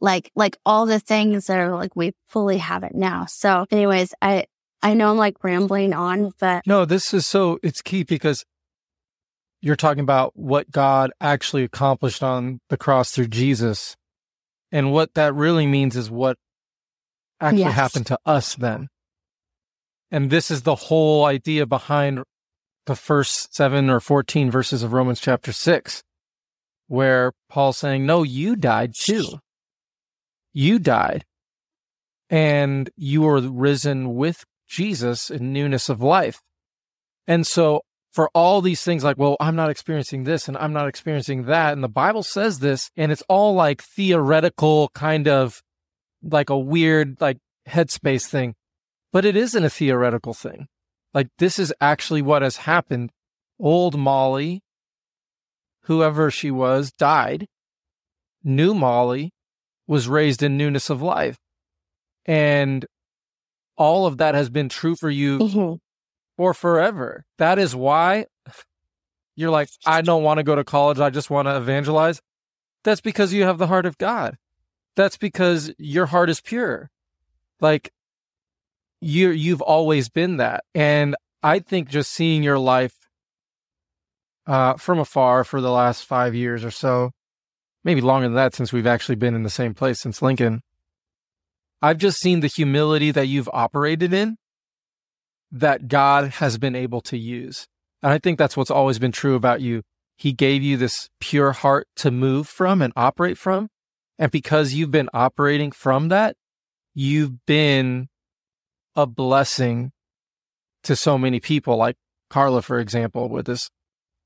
Like, 0.01 0.31
like 0.35 0.57
all 0.67 0.87
the 0.87 0.99
things 0.99 1.47
that 1.47 1.59
are 1.59 1.75
like, 1.75 1.95
we 1.95 2.13
fully 2.29 2.59
have 2.59 2.83
it 2.83 2.95
now. 2.95 3.27
So 3.27 3.67
anyways, 3.71 4.15
I, 4.21 4.47
I 4.83 4.95
know 4.95 5.11
I'm 5.11 5.17
like 5.17 5.45
rambling 5.45 5.93
on, 5.95 6.33
but 6.41 6.67
no, 6.67 6.85
this 6.85 7.15
is 7.15 7.27
so 7.27 7.59
it's 7.63 7.81
key 7.81 8.03
because 8.03 8.45
you're 9.61 9.77
talking 9.77 10.03
about 10.03 10.33
what 10.35 10.73
God 10.73 11.13
actually 11.21 11.63
accomplished 11.63 12.23
on 12.25 12.61
the 12.69 12.77
cross 12.77 13.13
through 13.13 13.29
Jesus. 13.29 13.97
And 14.73 14.91
what 14.91 15.15
that 15.15 15.35
really 15.35 15.69
means 15.69 15.97
is 15.97 16.11
what 16.11 16.37
actually 17.41 17.61
yes. 17.61 17.75
happened 17.75 18.07
to 18.07 18.19
us 18.27 18.57
then. 18.57 18.89
And 20.13 20.29
this 20.29 20.51
is 20.51 20.63
the 20.63 20.75
whole 20.75 21.25
idea 21.25 21.65
behind 21.65 22.23
the 22.85 22.95
first 22.95 23.55
seven 23.55 23.89
or 23.89 23.99
14 23.99 24.51
verses 24.51 24.83
of 24.83 24.93
Romans 24.93 25.21
chapter 25.21 25.53
six, 25.53 26.03
where 26.87 27.33
Paul's 27.49 27.79
saying, 27.79 28.05
no, 28.05 28.23
you 28.23 28.55
died 28.55 28.95
too. 28.95 29.39
You 30.53 30.79
died 30.79 31.25
and 32.29 32.91
you 32.95 33.23
were 33.23 33.41
risen 33.41 34.15
with 34.15 34.45
Jesus 34.69 35.31
in 35.31 35.51
newness 35.51 35.89
of 35.89 36.03
life. 36.03 36.43
And 37.27 37.47
so 37.47 37.81
for 38.13 38.29
all 38.35 38.61
these 38.61 38.83
things 38.83 39.05
like, 39.05 39.17
well, 39.17 39.39
I'm 39.41 39.57
not 39.57 39.71
experiencing 39.71 40.25
this 40.25 40.47
and 40.47 40.59
I'm 40.59 40.75
not 40.75 40.89
experiencing 40.89 41.45
that. 41.45 41.73
And 41.73 41.83
the 41.83 41.89
Bible 41.89 42.23
says 42.23 42.59
this 42.59 42.91
and 42.99 43.11
it's 43.11 43.23
all 43.31 43.55
like 43.55 43.83
theoretical 43.83 44.91
kind 44.95 45.27
of 45.27 45.63
like 46.23 46.51
a 46.51 46.59
weird 46.59 47.19
like 47.19 47.39
headspace 47.67 48.27
thing 48.27 48.55
but 49.13 49.25
it 49.25 49.37
isn't 49.37 49.65
a 49.65 49.71
theoretical 49.71 50.35
thing. 50.35 50.67
Like 51.15 51.29
this 51.39 51.59
is 51.59 51.73
actually 51.81 52.23
what 52.23 52.43
has 52.43 52.57
happened. 52.59 53.11
Old 53.61 53.99
Molly, 53.99 54.63
whoever 55.83 56.31
she 56.31 56.51
was, 56.51 56.91
died. 56.91 57.47
New 58.43 58.75
Molly 58.75 59.33
was 59.87 60.09
raised 60.09 60.43
in 60.43 60.57
newness 60.57 60.91
of 60.91 61.03
life. 61.03 61.39
And 62.25 62.87
all 63.77 64.07
of 64.07 64.19
that 64.19 64.35
has 64.35 64.49
been 64.49 64.69
true 64.69 64.97
for 64.97 65.11
you 65.11 65.39
mm-hmm. 65.39 65.75
for 66.37 66.55
forever. 66.55 67.25
That 67.39 67.59
is 67.59 67.77
why 67.77 68.27
you're 69.37 69.51
like, 69.51 69.69
I 69.87 70.03
don't 70.03 70.23
want 70.23 70.39
to 70.39 70.45
go 70.45 70.55
to 70.55 70.65
college. 70.65 71.01
I 71.01 71.11
just 71.11 71.31
want 71.31 71.47
to 71.47 71.57
evangelize. 71.57 72.21
That's 72.85 73.01
because 73.01 73.33
you 73.33 73.45
have 73.45 73.59
the 73.59 73.67
heart 73.67 73.87
of 73.87 73.99
God. 73.99 74.37
That's 74.97 75.17
because 75.17 75.73
your 75.79 76.07
heart 76.07 76.31
is 76.31 76.41
pure. 76.41 76.91
Like 77.61 77.93
you 79.03 79.31
you've 79.31 79.61
always 79.61 80.09
been 80.09 80.37
that. 80.39 80.65
And 80.75 81.17
I 81.43 81.59
think 81.59 81.89
just 81.89 82.13
seeing 82.13 82.43
your 82.43 82.59
life 82.59 82.95
uh, 84.47 84.75
from 84.75 84.99
afar 84.99 85.45
for 85.45 85.61
the 85.61 85.71
last 85.71 86.05
five 86.05 86.35
years 86.35 86.65
or 86.65 86.71
so, 86.71 87.11
maybe 87.85 88.01
longer 88.01 88.29
than 88.29 88.37
that 88.37 88.55
since 88.55 88.73
we've 88.73 88.87
actually 88.87 89.17
been 89.17 89.35
in 89.35 89.43
the 89.43 89.51
same 89.51 89.75
place 89.75 90.01
since 90.01 90.23
Lincoln. 90.23 90.63
I've 91.83 91.99
just 91.99 92.19
seen 92.19 92.41
the 92.41 92.47
humility 92.47 93.11
that 93.11 93.27
you've 93.27 93.51
operated 93.53 94.13
in 94.13 94.37
that 95.51 95.89
God 95.89 96.31
has 96.35 96.57
been 96.57 96.77
able 96.77 97.01
to 97.03 97.19
use. 97.19 97.67
And 98.03 98.13
I 98.13 98.19
think 98.19 98.39
that's 98.39 98.57
what's 98.57 98.71
always 98.71 99.01
been 99.01 99.13
true 99.13 99.35
about 99.35 99.61
you. 99.61 99.83
He 100.17 100.33
gave 100.33 100.63
you 100.63 100.77
this 100.77 101.09
pure 101.19 101.51
heart 101.51 101.89
to 101.97 102.13
move 102.13 102.47
from 102.47 102.81
and 102.83 102.93
operate 102.95 103.37
from. 103.37 103.69
And 104.17 104.31
because 104.31 104.75
you've 104.75 104.93
been 104.93 105.11
operating 105.13 105.73
from 105.73 106.09
that, 106.09 106.37
you've 106.95 107.45
been 107.47 108.09
a 108.95 109.07
blessing 109.07 109.93
to 110.85 110.97
so 110.97 111.17
many 111.17 111.41
people, 111.41 111.77
like 111.77 111.97
Carla, 112.31 112.63
for 112.63 112.79
example, 112.79 113.29
with 113.29 113.47
this 113.47 113.71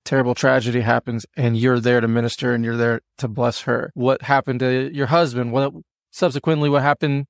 terrible 0.05 0.35
tragedy 0.35 0.81
happens 0.81 1.27
and 1.37 1.57
you're 1.57 1.81
there 1.81 2.01
to 2.01 2.09
minister 2.09 2.55
and 2.55 2.65
you're 2.65 2.77
there 2.77 3.01
to 3.19 3.29
bless 3.29 3.63
her. 3.63 3.91
What 3.95 4.23
happened 4.23 4.61
to 4.61 4.91
your 4.95 5.09
husband? 5.09 5.53
What 5.53 5.73
subsequently 6.11 6.71
what 6.71 6.83
happened 6.83 7.27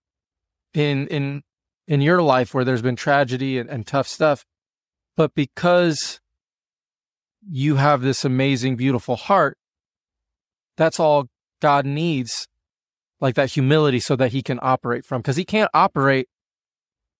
in 0.74 1.06
in 1.08 1.42
in 1.88 2.00
your 2.00 2.22
life 2.22 2.52
where 2.54 2.64
there's 2.64 2.82
been 2.82 2.96
tragedy 2.96 3.58
and, 3.58 3.68
and 3.70 3.86
tough 3.86 4.06
stuff. 4.06 4.44
But 5.16 5.34
because 5.34 6.20
you 7.48 7.76
have 7.76 8.02
this 8.02 8.24
amazing, 8.24 8.76
beautiful 8.76 9.16
heart, 9.16 9.56
that's 10.76 11.00
all 11.00 11.26
God 11.62 11.86
needs, 11.86 12.48
like 13.20 13.34
that 13.36 13.52
humility 13.52 14.00
so 14.00 14.16
that 14.16 14.32
he 14.32 14.42
can 14.42 14.58
operate 14.62 15.04
from. 15.04 15.22
Because 15.22 15.36
he 15.36 15.44
can't 15.44 15.70
operate 15.72 16.28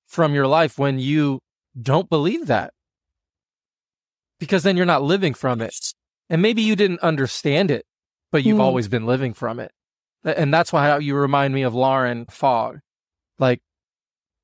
from 0.07 0.35
your 0.35 0.47
life 0.47 0.79
when 0.79 0.99
you 0.99 1.41
don't 1.81 2.09
believe 2.09 2.47
that. 2.47 2.73
Because 4.39 4.63
then 4.63 4.77
you're 4.77 4.87
not 4.87 5.03
living 5.03 5.35
from 5.35 5.61
it. 5.61 5.75
And 6.29 6.43
maybe 6.43 6.63
you 6.63 6.77
didn't 6.77 7.01
understand 7.01 7.71
it, 7.71 7.85
but 8.33 8.45
you've 8.45 8.59
mm. 8.59 8.63
always 8.63 8.89
been 8.89 9.07
living 9.07 9.33
from 9.33 9.61
it. 9.61 9.71
And 10.25 10.53
that's 10.53 10.73
why 10.73 10.99
you 10.99 11.15
remind 11.15 11.55
me 11.55 11.63
of 11.63 11.75
Lauren 11.75 12.27
Fogg. 12.27 12.81
Like 13.39 13.61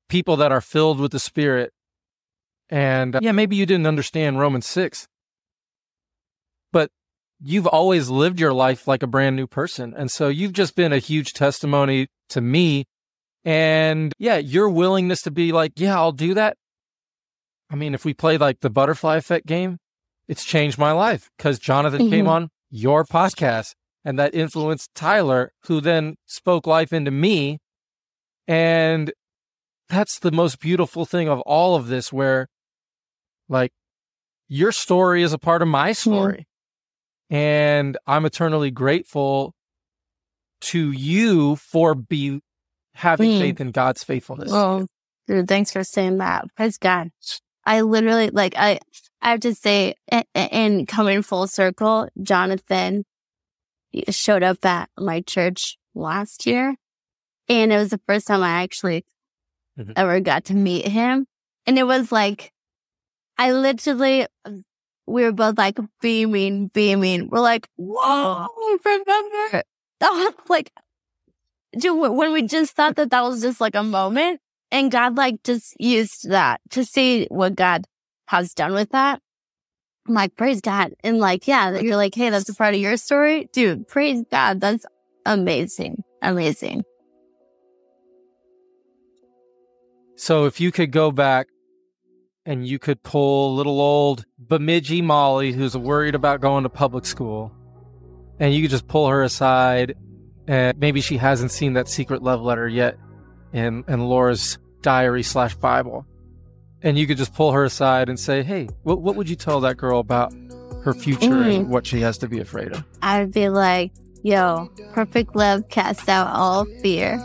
people 0.09 0.37
that 0.37 0.51
are 0.51 0.61
filled 0.61 0.99
with 0.99 1.11
the 1.11 1.19
Spirit. 1.19 1.73
And 2.69 3.15
uh, 3.15 3.19
yeah, 3.21 3.31
maybe 3.31 3.55
you 3.55 3.65
didn't 3.65 3.87
understand 3.87 4.39
Romans 4.39 4.67
6, 4.67 5.07
but 6.71 6.91
you've 7.41 7.67
always 7.67 8.09
lived 8.09 8.39
your 8.39 8.53
life 8.53 8.87
like 8.87 9.03
a 9.03 9.07
brand 9.07 9.35
new 9.35 9.47
person. 9.47 9.93
And 9.95 10.09
so 10.09 10.27
you've 10.27 10.53
just 10.53 10.75
been 10.75 10.93
a 10.93 10.99
huge 10.99 11.33
testimony 11.33 12.07
to 12.29 12.41
me 12.41 12.85
and 13.45 14.13
yeah, 14.17 14.37
your 14.37 14.69
willingness 14.69 15.21
to 15.23 15.31
be 15.31 15.51
like, 15.51 15.73
yeah, 15.77 15.95
I'll 15.95 16.11
do 16.11 16.33
that. 16.33 16.57
I 17.69 17.75
mean, 17.75 17.93
if 17.93 18.05
we 18.05 18.13
play 18.13 18.37
like 18.37 18.59
the 18.61 18.69
butterfly 18.69 19.17
effect 19.17 19.45
game, 19.45 19.79
it's 20.27 20.45
changed 20.45 20.77
my 20.77 20.91
life 20.91 21.29
because 21.37 21.59
Jonathan 21.59 22.01
mm-hmm. 22.03 22.11
came 22.11 22.27
on 22.27 22.49
your 22.69 23.03
podcast 23.03 23.73
and 24.05 24.17
that 24.19 24.33
influenced 24.35 24.93
Tyler, 24.95 25.51
who 25.65 25.81
then 25.81 26.15
spoke 26.25 26.67
life 26.67 26.93
into 26.93 27.11
me. 27.11 27.59
And 28.47 29.11
that's 29.89 30.19
the 30.19 30.31
most 30.31 30.59
beautiful 30.59 31.05
thing 31.05 31.27
of 31.27 31.39
all 31.41 31.75
of 31.75 31.87
this, 31.87 32.11
where 32.11 32.47
Like 33.49 33.71
your 34.47 34.71
story 34.71 35.23
is 35.23 35.33
a 35.33 35.37
part 35.37 35.61
of 35.61 35.67
my 35.67 35.91
story. 35.91 36.47
And 37.29 37.97
I'm 38.05 38.25
eternally 38.25 38.71
grateful 38.71 39.53
to 40.61 40.91
you 40.91 41.55
for 41.55 41.95
be 41.95 42.41
having 42.95 43.31
mm. 43.31 43.39
faith 43.39 43.61
in 43.61 43.71
God's 43.71 44.03
faithfulness. 44.03 44.51
Oh, 44.51 44.87
dude, 45.27 45.47
thanks 45.47 45.71
for 45.71 45.83
saying 45.83 46.17
that. 46.17 46.45
Praise 46.55 46.77
God. 46.77 47.09
I 47.65 47.81
literally 47.81 48.29
like 48.29 48.55
I 48.57 48.79
I 49.21 49.31
have 49.31 49.39
to 49.41 49.55
say 49.55 49.95
in 50.33 50.85
coming 50.85 51.21
full 51.21 51.47
circle, 51.47 52.09
Jonathan 52.21 53.05
showed 54.09 54.43
up 54.43 54.65
at 54.65 54.89
my 54.97 55.21
church 55.21 55.77
last 55.95 56.45
year 56.45 56.75
and 57.49 57.71
it 57.71 57.77
was 57.77 57.89
the 57.89 58.01
first 58.07 58.27
time 58.27 58.41
I 58.41 58.63
actually 58.63 59.05
mm-hmm. 59.77 59.91
ever 59.95 60.19
got 60.19 60.45
to 60.45 60.53
meet 60.53 60.87
him. 60.87 61.25
And 61.65 61.77
it 61.77 61.83
was 61.83 62.11
like, 62.11 62.51
I 63.37 63.51
literally, 63.51 64.27
we 65.05 65.23
were 65.23 65.31
both 65.31 65.57
like 65.57 65.79
beaming, 66.01 66.67
beaming. 66.67 67.29
We're 67.29 67.39
like, 67.39 67.67
whoa, 67.75 68.47
remember? 68.83 69.63
That 69.99 70.09
was 70.09 70.33
like, 70.49 70.69
dude, 71.77 71.97
when 71.99 72.33
we 72.33 72.43
just 72.43 72.75
thought 72.75 72.95
that 72.95 73.11
that 73.11 73.23
was 73.23 73.41
just 73.41 73.61
like 73.61 73.75
a 73.75 73.83
moment 73.83 74.39
and 74.71 74.91
God 74.91 75.17
like 75.17 75.43
just 75.43 75.75
used 75.79 76.29
that 76.29 76.61
to 76.71 76.83
see 76.83 77.27
what 77.29 77.55
God 77.55 77.85
has 78.27 78.53
done 78.53 78.73
with 78.73 78.89
that. 78.91 79.21
I'm 80.07 80.15
like, 80.15 80.35
praise 80.35 80.61
God. 80.61 80.93
And 81.03 81.19
like, 81.19 81.47
yeah, 81.47 81.79
you're 81.79 81.95
like, 81.95 82.15
hey, 82.15 82.29
that's 82.29 82.49
a 82.49 82.55
part 82.55 82.73
of 82.73 82.81
your 82.81 82.97
story. 82.97 83.49
Dude, 83.53 83.87
praise 83.87 84.23
God. 84.29 84.59
That's 84.59 84.85
amazing. 85.25 86.03
Amazing. 86.21 86.83
So 90.15 90.45
if 90.45 90.59
you 90.59 90.71
could 90.71 90.91
go 90.91 91.11
back 91.11 91.47
and 92.45 92.67
you 92.67 92.79
could 92.79 93.01
pull 93.03 93.55
little 93.55 93.79
old 93.79 94.25
Bemidji 94.37 95.01
Molly, 95.01 95.53
who's 95.53 95.77
worried 95.77 96.15
about 96.15 96.41
going 96.41 96.63
to 96.63 96.69
public 96.69 97.05
school, 97.05 97.51
and 98.39 98.53
you 98.53 98.61
could 98.61 98.71
just 98.71 98.87
pull 98.87 99.07
her 99.07 99.23
aside, 99.23 99.95
and 100.47 100.77
maybe 100.77 101.01
she 101.01 101.17
hasn't 101.17 101.51
seen 101.51 101.73
that 101.73 101.87
secret 101.87 102.21
love 102.21 102.41
letter 102.41 102.67
yet 102.67 102.97
in, 103.53 103.83
in 103.87 103.99
Laura's 104.01 104.57
diary 104.81 105.23
slash 105.23 105.55
Bible, 105.55 106.05
and 106.81 106.97
you 106.97 107.07
could 107.07 107.17
just 107.17 107.33
pull 107.33 107.51
her 107.51 107.63
aside 107.63 108.09
and 108.09 108.19
say, 108.19 108.43
"Hey, 108.43 108.67
what 108.83 109.01
what 109.01 109.15
would 109.15 109.29
you 109.29 109.35
tell 109.35 109.59
that 109.61 109.77
girl 109.77 109.99
about 109.99 110.33
her 110.83 110.93
future 110.93 111.29
mm. 111.29 111.55
and 111.55 111.69
what 111.69 111.87
she 111.87 112.01
has 112.01 112.17
to 112.19 112.27
be 112.27 112.39
afraid 112.39 112.73
of?" 112.73 112.83
I'd 113.01 113.31
be 113.31 113.49
like, 113.49 113.91
"Yo, 114.23 114.69
perfect 114.91 115.35
love 115.35 115.69
casts 115.69 116.07
out 116.09 116.27
all 116.27 116.65
fear." 116.81 117.19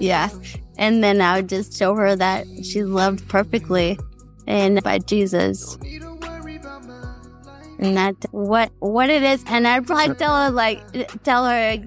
Yeah, 0.00 0.30
and 0.78 1.02
then 1.02 1.20
I 1.20 1.36
would 1.36 1.48
just 1.48 1.76
show 1.76 1.94
her 1.94 2.16
that 2.16 2.46
she's 2.62 2.86
loved 2.86 3.28
perfectly 3.28 3.98
and 4.46 4.82
by 4.82 4.98
Jesus. 4.98 5.76
And 7.78 7.96
that 7.96 8.14
what 8.30 8.72
what 8.78 9.10
it 9.10 9.22
is. 9.22 9.44
And 9.46 9.68
I'd 9.68 9.86
probably 9.86 10.14
tell 10.14 10.34
her 10.44 10.50
like 10.50 10.80
tell 11.24 11.44
her 11.44 11.78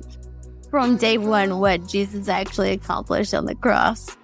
from 0.70 0.98
day 0.98 1.18
one 1.18 1.60
what 1.60 1.88
Jesus 1.88 2.30
actually 2.30 2.72
accomplished 2.72 3.34
on 3.34 3.46
the 3.46 3.56
cross. 3.56 4.16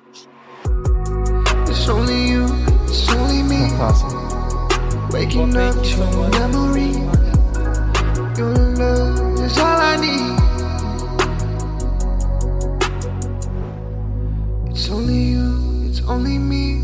It's 1.68 1.90
only 1.90 2.28
you, 2.28 2.46
it's 2.84 3.10
only 3.14 3.42
me. 3.44 3.66
Awesome. 3.80 5.10
Waking 5.10 5.54
well, 5.54 5.78
up 5.78 5.84
to 5.84 5.98
memory. 6.40 6.92
Your 8.38 8.54
love 8.76 9.40
is 9.40 9.58
all 9.58 9.80
I 9.80 9.98
need. 10.02 10.36
It's 14.72 14.90
only 14.90 15.16
you, 15.16 15.90
it's 15.90 16.02
only 16.02 16.38
me. 16.38 16.82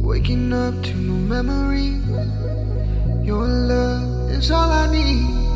Waking 0.00 0.52
up 0.52 0.82
to 0.84 0.94
no 0.94 1.42
memory. 1.42 1.98
Your 3.24 3.46
love 3.46 4.30
is 4.30 4.50
all 4.50 4.70
I 4.70 4.90
need. 4.90 5.47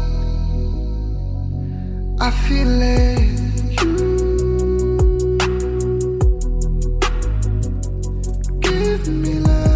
I 2.24 2.30
feel 2.30 2.80
it. 2.82 3.18
You 8.46 8.60
give 8.60 9.08
me 9.08 9.40
love. 9.40 9.71